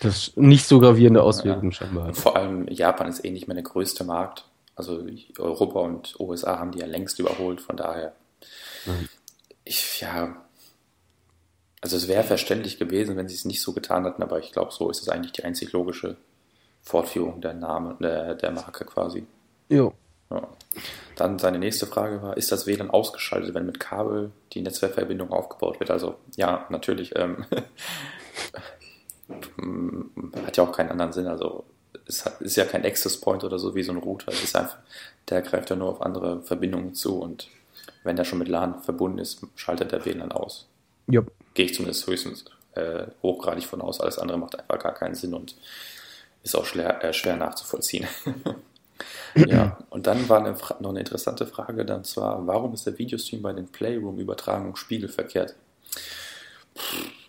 das 0.00 0.32
nicht 0.36 0.66
so 0.66 0.78
gravierende 0.78 1.22
Auswirkungen 1.22 1.72
ja. 1.72 1.76
scheinbar 1.76 2.08
hat. 2.08 2.16
Vor 2.16 2.36
allem 2.36 2.68
Japan 2.68 3.08
ist 3.08 3.24
eh 3.24 3.30
nicht 3.30 3.48
mehr 3.48 3.54
der 3.54 3.64
größte 3.64 4.04
Markt. 4.04 4.46
Also 4.76 5.04
Europa 5.38 5.80
und 5.80 6.18
USA 6.18 6.58
haben 6.58 6.72
die 6.72 6.78
ja 6.78 6.86
längst 6.86 7.18
überholt, 7.18 7.60
von 7.60 7.76
daher. 7.76 8.12
Mhm. 8.86 9.08
Ich, 9.64 10.00
ja, 10.00 10.36
also 11.80 11.96
es 11.96 12.08
wäre 12.08 12.24
verständlich 12.24 12.78
gewesen, 12.78 13.16
wenn 13.16 13.28
sie 13.28 13.34
es 13.34 13.44
nicht 13.44 13.62
so 13.62 13.72
getan 13.72 14.04
hätten, 14.04 14.22
aber 14.22 14.38
ich 14.38 14.52
glaube, 14.52 14.72
so 14.72 14.90
ist 14.90 15.02
es 15.02 15.08
eigentlich 15.08 15.32
die 15.32 15.44
einzig 15.44 15.72
logische 15.72 16.16
Fortführung 16.82 17.40
der 17.40 17.54
Name, 17.54 17.96
der, 18.00 18.34
der 18.34 18.50
Marke 18.52 18.84
quasi. 18.84 19.26
Jo. 19.68 19.94
Ja. 20.30 20.48
Dann 21.16 21.38
seine 21.38 21.58
nächste 21.58 21.86
Frage 21.86 22.22
war, 22.22 22.36
ist 22.36 22.52
das 22.52 22.66
WLAN 22.66 22.90
ausgeschaltet, 22.90 23.54
wenn 23.54 23.66
mit 23.66 23.80
Kabel 23.80 24.30
die 24.52 24.62
Netzwerkverbindung 24.62 25.32
aufgebaut 25.32 25.80
wird? 25.80 25.90
Also 25.90 26.16
ja, 26.36 26.66
natürlich. 26.70 27.12
Ähm, 27.16 27.44
hat 30.44 30.56
ja 30.56 30.64
auch 30.64 30.72
keinen 30.72 30.90
anderen 30.90 31.12
Sinn. 31.12 31.26
Also 31.26 31.64
es 32.06 32.24
hat, 32.24 32.40
ist 32.40 32.56
ja 32.56 32.64
kein 32.64 32.84
Access 32.84 33.20
Point 33.20 33.44
oder 33.44 33.58
so 33.58 33.74
wie 33.74 33.82
so 33.82 33.92
ein 33.92 33.98
Router. 33.98 34.32
Es 34.32 34.42
ist 34.42 34.56
einfach, 34.56 34.78
der 35.28 35.42
greift 35.42 35.70
ja 35.70 35.76
nur 35.76 35.88
auf 35.88 36.02
andere 36.02 36.42
Verbindungen 36.42 36.94
zu 36.94 37.18
und 37.18 37.48
wenn 38.02 38.16
der 38.16 38.24
schon 38.24 38.38
mit 38.38 38.48
LAN 38.48 38.82
verbunden 38.82 39.18
ist, 39.18 39.40
schaltet 39.56 39.92
der 39.92 40.04
WLAN 40.04 40.32
aus. 40.32 40.68
Ja. 41.06 41.22
Gehe 41.54 41.66
ich 41.66 41.74
zumindest 41.74 42.06
höchstens 42.06 42.44
äh, 42.74 43.06
hochgradig 43.22 43.66
von 43.66 43.82
aus. 43.82 44.00
Alles 44.00 44.18
andere 44.18 44.38
macht 44.38 44.58
einfach 44.58 44.78
gar 44.78 44.94
keinen 44.94 45.14
Sinn 45.14 45.34
und 45.34 45.56
ist 46.42 46.56
auch 46.56 46.64
schwer, 46.64 47.04
äh, 47.04 47.12
schwer 47.12 47.36
nachzuvollziehen. 47.36 48.08
ja, 49.34 49.78
und 49.90 50.06
dann 50.06 50.28
war 50.28 50.38
eine, 50.38 50.56
noch 50.80 50.90
eine 50.90 51.00
interessante 51.00 51.46
Frage, 51.46 51.84
dann 51.84 52.04
zwar, 52.04 52.46
warum 52.46 52.74
ist 52.74 52.86
der 52.86 52.98
Videostream 52.98 53.42
bei 53.42 53.52
den 53.52 53.68
Playroom-Übertragungen 53.68 54.76
spiegelverkehrt? 54.76 55.54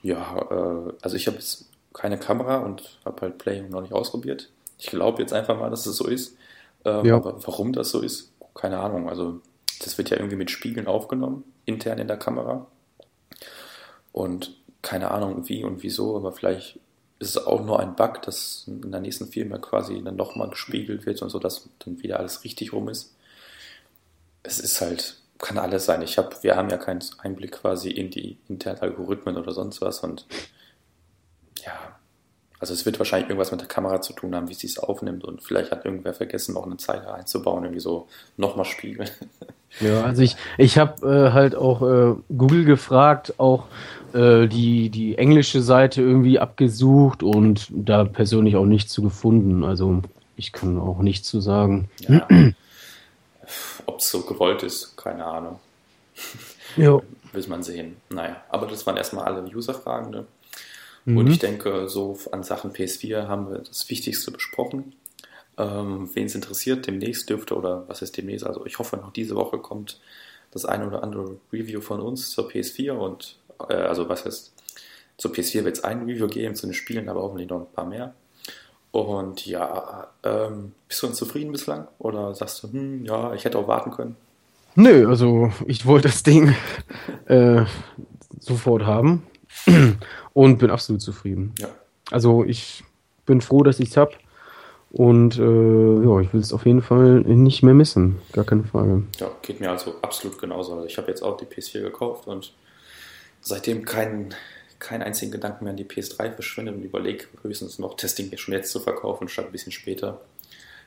Ja, 0.03 0.47
äh, 0.49 0.93
also 1.01 1.15
ich 1.15 1.28
habe 1.28 1.38
jetzt 1.38 1.69
keine 1.93 2.17
Kamera 2.17 2.57
und 2.57 2.99
habe 3.05 3.22
halt 3.22 3.38
Playroom 3.38 3.69
noch 3.69 3.82
nicht 3.82 3.93
ausprobiert. 3.93 4.49
Ich 4.78 4.88
glaube 4.88 5.22
jetzt 5.22 5.34
einfach 5.34 5.59
mal, 5.59 5.69
dass 5.69 5.86
es 5.86 5.97
so 5.97 6.07
ist. 6.07 6.38
Ähm, 6.86 7.05
ja. 7.05 7.15
Aber 7.15 7.45
warum 7.45 7.74
das 7.74 7.91
so 7.91 8.01
ist, 8.01 8.32
keine 8.55 8.80
Ahnung. 8.80 9.09
Also 9.09 9.41
das 9.84 9.97
wird 9.97 10.09
ja 10.09 10.17
irgendwie 10.17 10.36
mit 10.36 10.51
Spiegeln 10.51 10.88
aufgenommen, 10.88 11.43
intern 11.65 11.99
in 11.99 12.07
der 12.07 12.17
Kamera. 12.17 12.67
Und 14.11 14.55
keine 14.82 15.11
Ahnung 15.11 15.47
wie 15.47 15.63
und 15.63 15.84
wieso, 15.84 16.15
aber 16.15 16.32
vielleicht 16.32 16.80
ist 17.22 17.36
es 17.36 17.45
auch 17.45 17.63
nur 17.63 17.80
ein 17.80 17.95
Bug, 17.95 18.22
dass 18.24 18.63
in 18.67 18.91
der 18.91 18.99
nächsten 18.99 19.28
Firma 19.28 19.59
quasi 19.59 20.01
dann 20.03 20.15
nochmal 20.15 20.49
gespiegelt 20.49 21.05
wird 21.05 21.22
und 21.22 21.30
so, 21.30 21.38
dass 21.38 21.69
dann 21.80 22.01
wieder 22.01 22.19
alles 22.19 22.43
richtig 22.43 22.74
rum 22.74 22.89
ist. 22.89 23.15
Es 24.41 24.59
ist 24.59 24.82
halt, 24.82 25.17
kann 25.38 25.59
alles 25.59 25.86
sein. 25.86 26.01
Ich 26.01 26.17
habe, 26.17 26.36
wir 26.41 26.55
haben 26.55 26.72
ja 26.72 26.78
keinen 26.78 27.03
Einblick 27.19 27.51
quasi 27.51 27.91
in 27.91 28.09
die 28.09 28.38
internen 28.49 28.80
Algorithmen 28.80 29.38
oder 29.38 29.51
sonst 29.51 29.82
was 29.82 29.99
und 29.99 30.26
ja, 31.63 31.74
also 32.59 32.74
es 32.74 32.86
wird 32.86 32.99
wahrscheinlich 32.99 33.30
irgendwas 33.30 33.51
mit 33.51 33.61
der 33.61 33.67
Kamera 33.67 34.01
zu 34.01 34.13
tun 34.13 34.36
haben, 34.36 34.49
wie 34.49 34.53
sie 34.53 34.67
es 34.67 34.80
aufnimmt 34.80 35.24
und 35.24 35.43
vielleicht 35.43 35.72
hat 35.72 35.86
irgendwer 35.86 36.13
vergessen, 36.13 36.53
noch 36.53 36.65
eine 36.65 36.78
Zeile 36.78 37.13
einzubauen, 37.13 37.63
irgendwie 37.63 37.82
so 37.82 38.07
nochmal 38.38 38.65
spiegeln. 38.65 39.09
Ja, 39.80 40.03
also 40.03 40.22
ich, 40.22 40.36
ich 40.57 40.78
habe 40.78 41.07
äh, 41.07 41.32
halt 41.32 41.55
auch 41.55 41.82
äh, 41.82 42.15
Google 42.36 42.65
gefragt, 42.65 43.36
auch 43.38 43.67
äh, 44.14 44.47
die, 44.47 44.89
die 44.89 45.18
englische 45.18 45.62
Seite 45.62 46.01
irgendwie 46.01 46.39
abgesucht 46.39 47.24
und 47.24 47.68
da 47.72 48.05
persönlich 48.05 48.55
auch 48.55 48.66
nichts 48.66 48.91
zu 48.91 49.01
gefunden. 49.01 49.64
Also 49.64 50.01
ich 50.36 50.51
kann 50.51 50.80
auch 50.80 50.99
nichts 50.99 51.28
zu 51.28 51.39
sagen. 51.41 51.89
Ja. 52.07 52.28
Ob 53.86 53.99
es 53.99 54.09
so 54.09 54.22
gewollt 54.22 54.64
ist, 54.64 54.95
keine 54.95 55.26
Ahnung. 55.26 55.59
Ja. 56.78 56.99
Will 57.34 57.47
man 57.47 57.64
sehen. 57.64 57.97
Naja, 58.09 58.38
aber 58.49 58.68
das 58.68 58.86
waren 58.86 58.97
erstmal 58.97 59.26
alle 59.26 59.43
User-Fragen. 59.43 60.12
Ne? 60.12 60.26
Mhm. 61.05 61.18
Und 61.18 61.28
ich 61.28 61.39
denke, 61.39 61.88
so 61.89 62.18
an 62.32 62.43
Sachen 62.43 62.72
PS4 62.72 63.28
haben 63.28 63.49
wir 63.49 63.59
das 63.59 63.89
Wichtigste 63.89 64.32
besprochen. 64.32 64.93
Ähm, 65.57 66.09
Wen 66.14 66.26
es 66.26 66.36
interessiert, 66.36 66.88
demnächst 66.88 67.30
dürfte, 67.30 67.55
oder 67.55 67.88
was 67.88 68.01
ist 68.01 68.18
demnächst, 68.18 68.45
also 68.45 68.66
ich 68.66 68.80
hoffe, 68.80 68.97
noch 68.97 69.12
diese 69.12 69.36
Woche 69.36 69.57
kommt 69.57 69.99
das 70.51 70.66
eine 70.66 70.88
oder 70.88 71.03
andere 71.03 71.38
Review 71.51 71.82
von 71.82 72.01
uns 72.01 72.30
zur 72.32 72.49
PS4 72.49 72.91
und, 72.91 73.38
äh, 73.70 73.74
also 73.74 74.07
was 74.09 74.26
heißt, 74.26 74.53
zur 75.18 75.32
PS4 75.32 75.64
wird 75.64 75.78
es 75.78 75.84
ein 75.84 76.05
Review 76.05 76.28
geben, 76.28 76.55
zu 76.55 76.68
den 76.68 76.74
Spielen, 76.74 77.09
aber 77.09 77.22
hoffentlich 77.22 77.49
noch 77.49 77.59
ein 77.59 77.72
paar 77.74 77.86
mehr. 77.86 78.14
Und 78.91 79.45
ja, 79.45 80.07
ähm, 80.24 80.74
bist 80.88 81.01
du 81.01 81.07
uns 81.07 81.18
zufrieden 81.18 81.51
bislang? 81.51 81.88
Oder 81.99 82.36
sagst 82.36 82.64
du, 82.64 82.72
hm, 82.72 83.05
ja, 83.05 83.34
ich 83.34 83.45
hätte 83.45 83.57
auch 83.57 83.68
warten 83.68 83.91
können? 83.91 84.16
Nö, 84.76 85.07
also 85.07 85.51
ich 85.66 85.86
wollte 85.86 86.07
das 86.07 86.24
Ding 86.24 86.55
äh, 87.26 87.64
sofort 88.39 88.84
haben 88.84 89.24
und 90.34 90.57
bin 90.57 90.70
absolut 90.70 91.01
zufrieden. 91.01 91.53
Ja. 91.59 91.70
Also 92.09 92.43
ich 92.43 92.83
bin 93.25 93.42
froh, 93.42 93.63
dass 93.63 93.79
ich 93.79 93.89
es 93.89 93.97
habe. 93.97 94.12
Und 94.92 95.38
äh, 95.38 95.42
ja, 95.42 96.20
ich 96.20 96.33
will 96.33 96.42
es 96.42 96.51
auf 96.51 96.66
jeden 96.66 96.82
Fall 96.82 97.21
nicht 97.21 97.63
mehr 97.63 97.74
missen. 97.74 98.20
Gar 98.33 98.43
keine 98.43 98.63
Frage. 98.63 99.04
Ja, 99.20 99.32
geht 99.42 99.62
mir 99.62 99.71
also 99.71 99.96
absolut 100.01 100.38
genauso. 100.38 100.74
Also 100.74 100.86
ich 100.86 100.97
habe 100.97 101.08
jetzt 101.08 101.21
auch 101.21 101.38
die 101.38 101.46
PS4 101.46 101.82
gekauft 101.82 102.28
und 102.28 102.54
seitdem 103.42 103.86
keinen 103.86 104.34
keinen 104.82 105.04
einzigen 105.04 105.32
Gedanken 105.32 105.63
mehr 105.63 105.72
an 105.72 105.78
die 105.78 105.86
PS3 105.86 106.34
verschwindet 106.34 106.76
und 106.76 106.84
überlege 106.84 107.26
höchstens 107.43 107.80
noch 107.80 107.96
Testing 107.96 108.36
schon 108.36 108.54
jetzt 108.54 108.72
zu 108.72 108.80
verkaufen, 108.80 109.28
statt 109.28 109.46
ein 109.46 109.51
bisschen 109.51 109.72
später. 109.72 110.20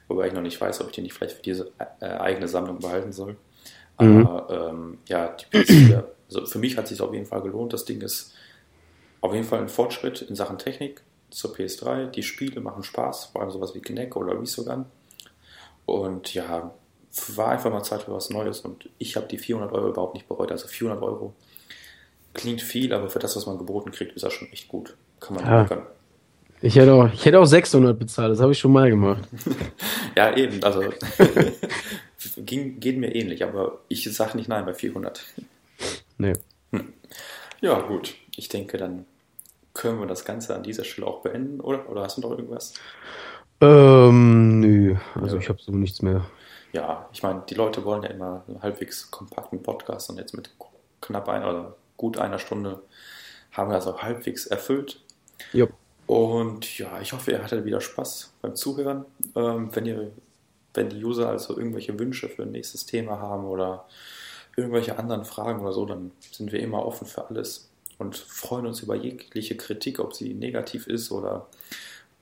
Wobei 0.09 0.27
ich 0.27 0.33
noch 0.35 0.43
nicht 0.43 0.61
weiß, 0.61 0.81
ob 0.81 0.89
ich 0.89 0.95
die 0.95 1.01
nicht 1.01 1.15
vielleicht 1.15 1.37
für 1.37 1.43
diese 1.43 1.71
äh, 2.01 2.07
eigene 2.07 2.49
Sammlung 2.49 2.81
behalten 2.81 3.13
soll. 3.13 3.37
Mhm. 3.99 4.27
Aber 4.27 4.71
ähm, 4.71 4.99
ja, 5.07 5.29
die 5.29 5.45
PS4, 5.47 6.05
also 6.29 6.45
für 6.47 6.59
mich 6.59 6.77
hat 6.77 6.85
es 6.85 6.91
sich 6.91 7.01
auf 7.01 7.15
jeden 7.15 7.25
Fall 7.25 7.41
gelohnt. 7.41 7.73
Das 7.73 7.85
Ding 7.85 8.01
ist 8.03 8.35
auf 9.21 9.33
jeden 9.33 9.47
Fall 9.47 9.61
ein 9.61 9.69
Fortschritt 9.69 10.23
in 10.23 10.35
Sachen 10.35 10.59
Technik 10.59 11.03
zur 11.31 11.55
PS3. 11.55 12.09
Die 12.09 12.23
Spiele 12.23 12.61
machen 12.61 12.83
Spaß, 12.83 13.27
vor 13.27 13.41
allem 13.41 13.51
sowas 13.51 13.75
wie 13.75 13.81
Kinect 13.81 14.17
oder 14.17 14.39
Resogun. 14.39 14.87
Und 15.87 16.35
ja, 16.35 16.75
war 17.37 17.49
einfach 17.49 17.71
mal 17.71 17.85
Zeit 17.85 18.03
für 18.03 18.13
was 18.13 18.31
Neues 18.31 18.61
und 18.61 18.89
ich 18.99 19.17
habe 19.17 19.27
die 19.29 19.39
400 19.39 19.73
Euro 19.73 19.89
überhaupt 19.89 20.15
nicht 20.15 20.29
bereut. 20.29 20.51
Also 20.51 20.67
400 20.67 21.03
Euro 21.03 21.35
klingt 22.35 22.61
viel, 22.61 22.93
aber 22.93 23.09
für 23.09 23.19
das, 23.19 23.37
was 23.37 23.47
man 23.47 23.59
geboten 23.59 23.91
kriegt, 23.91 24.13
ist 24.15 24.23
das 24.23 24.33
schon 24.33 24.51
echt 24.53 24.69
gut. 24.69 24.97
Kann 25.21 25.37
man 25.37 25.47
ja. 25.47 25.65
Können. 25.65 25.87
Ich 26.61 26.77
hätte, 26.77 26.95
auch, 26.95 27.13
ich 27.13 27.25
hätte 27.27 27.41
auch 27.41 27.45
600 27.45 27.99
bezahlt, 27.99 28.33
das 28.33 28.41
habe 28.41 28.53
ich 28.53 28.59
schon 28.59 28.73
mal 28.73 28.89
gemacht. 28.89 29.29
ja, 30.17 30.35
eben, 30.35 30.63
also 30.63 30.83
ging, 32.39 32.81
geht 32.81 32.97
mir 32.97 33.15
ähnlich, 33.15 33.45
aber 33.45 33.81
ich 33.89 34.11
sage 34.15 34.37
nicht 34.37 34.49
nein 34.49 34.65
bei 34.65 34.73
400. 34.73 35.25
Nee. 36.17 36.33
Hm. 36.73 36.93
Ja, 37.61 37.81
gut. 37.81 38.15
Ich 38.37 38.49
denke, 38.49 38.79
dann 38.79 39.05
können 39.75 40.01
wir 40.01 40.07
das 40.07 40.25
Ganze 40.25 40.55
an 40.55 40.63
dieser 40.63 40.85
Stelle 40.85 41.07
auch 41.07 41.21
beenden, 41.21 41.61
oder? 41.61 41.89
Oder 41.91 42.03
hast 42.03 42.17
du 42.17 42.23
noch 42.23 42.31
irgendwas? 42.31 42.75
Ähm, 43.61 44.61
nö. 44.61 44.97
Also 45.21 45.37
ja. 45.37 45.43
ich 45.43 45.49
habe 45.49 45.59
so 45.61 45.73
nichts 45.73 46.01
mehr. 46.01 46.25
Ja, 46.73 47.09
ich 47.13 47.23
meine, 47.23 47.43
die 47.49 47.55
Leute 47.55 47.85
wollen 47.85 48.03
ja 48.03 48.11
immer 48.11 48.43
einen 48.49 48.63
halbwegs 48.63 49.11
kompakten 49.11 49.63
Podcast 49.63 50.11
und 50.11 50.19
jetzt 50.19 50.35
mit 50.35 50.51
knapp 51.01 51.29
einer 51.29 51.51
oder 51.51 51.77
gut 52.05 52.19
einer 52.19 52.39
Stunde 52.39 52.83
haben 53.53 53.71
wir 53.71 53.79
auch 53.79 54.03
halbwegs 54.03 54.47
erfüllt. 54.47 55.01
Jo. 55.55 55.69
Und 56.07 56.79
ja, 56.79 57.01
ich 57.01 57.15
hoffe, 57.15 57.31
ihr 57.31 57.43
hattet 57.43 57.65
wieder 57.65 57.81
Spaß 57.81 58.35
beim 58.43 58.55
Zuhören. 58.55 59.07
Ähm, 59.35 59.75
wenn 59.75 59.87
ihr, 59.87 60.11
wenn 60.75 60.91
die 60.91 61.03
User 61.03 61.31
also 61.31 61.57
irgendwelche 61.57 61.99
Wünsche 61.99 62.29
für 62.29 62.43
ein 62.43 62.51
nächstes 62.51 62.85
Thema 62.85 63.21
haben 63.21 63.45
oder 63.47 63.87
irgendwelche 64.55 64.99
anderen 64.99 65.25
Fragen 65.25 65.63
oder 65.63 65.73
so, 65.73 65.87
dann 65.87 66.11
sind 66.31 66.53
wir 66.53 66.61
immer 66.61 66.85
offen 66.85 67.07
für 67.07 67.27
alles 67.27 67.71
und 67.97 68.17
freuen 68.17 68.67
uns 68.67 68.81
über 68.81 68.97
jegliche 68.97 69.57
Kritik, 69.57 69.99
ob 69.99 70.13
sie 70.13 70.35
negativ 70.35 70.87
ist 70.87 71.11
oder 71.11 71.47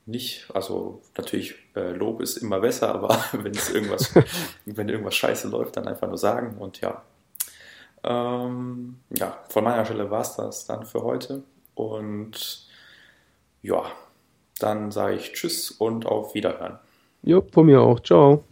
nicht. 0.07 0.47
Also 0.55 1.03
natürlich, 1.17 1.57
äh, 1.75 1.91
Lob 1.91 2.21
ist 2.21 2.37
immer 2.37 2.61
besser, 2.61 2.95
aber 2.95 3.25
wenn 3.33 3.53
es 3.53 3.71
irgendwas, 3.71 4.15
wenn 4.65 4.89
irgendwas 4.89 5.17
scheiße 5.17 5.49
läuft, 5.49 5.77
dann 5.77 5.89
einfach 5.89 6.07
nur 6.07 6.19
sagen 6.19 6.57
und 6.59 6.81
ja. 6.81 7.03
Ähm, 8.05 8.97
ja, 9.11 9.39
von 9.49 9.65
meiner 9.65 9.85
Stelle 9.85 10.11
war 10.11 10.23
es 10.23 10.37
das 10.37 10.67
dann 10.67 10.85
für 10.85 11.03
heute. 11.03 11.43
Und 11.75 12.67
ja, 13.63 13.85
dann 14.59 14.91
sage 14.91 15.17
ich 15.17 15.33
Tschüss 15.33 15.71
und 15.71 16.07
auf 16.07 16.35
Wiederhören. 16.35 16.79
Jo, 17.23 17.45
von 17.53 17.67
mir 17.67 17.81
auch. 17.81 18.01
Ciao. 18.01 18.45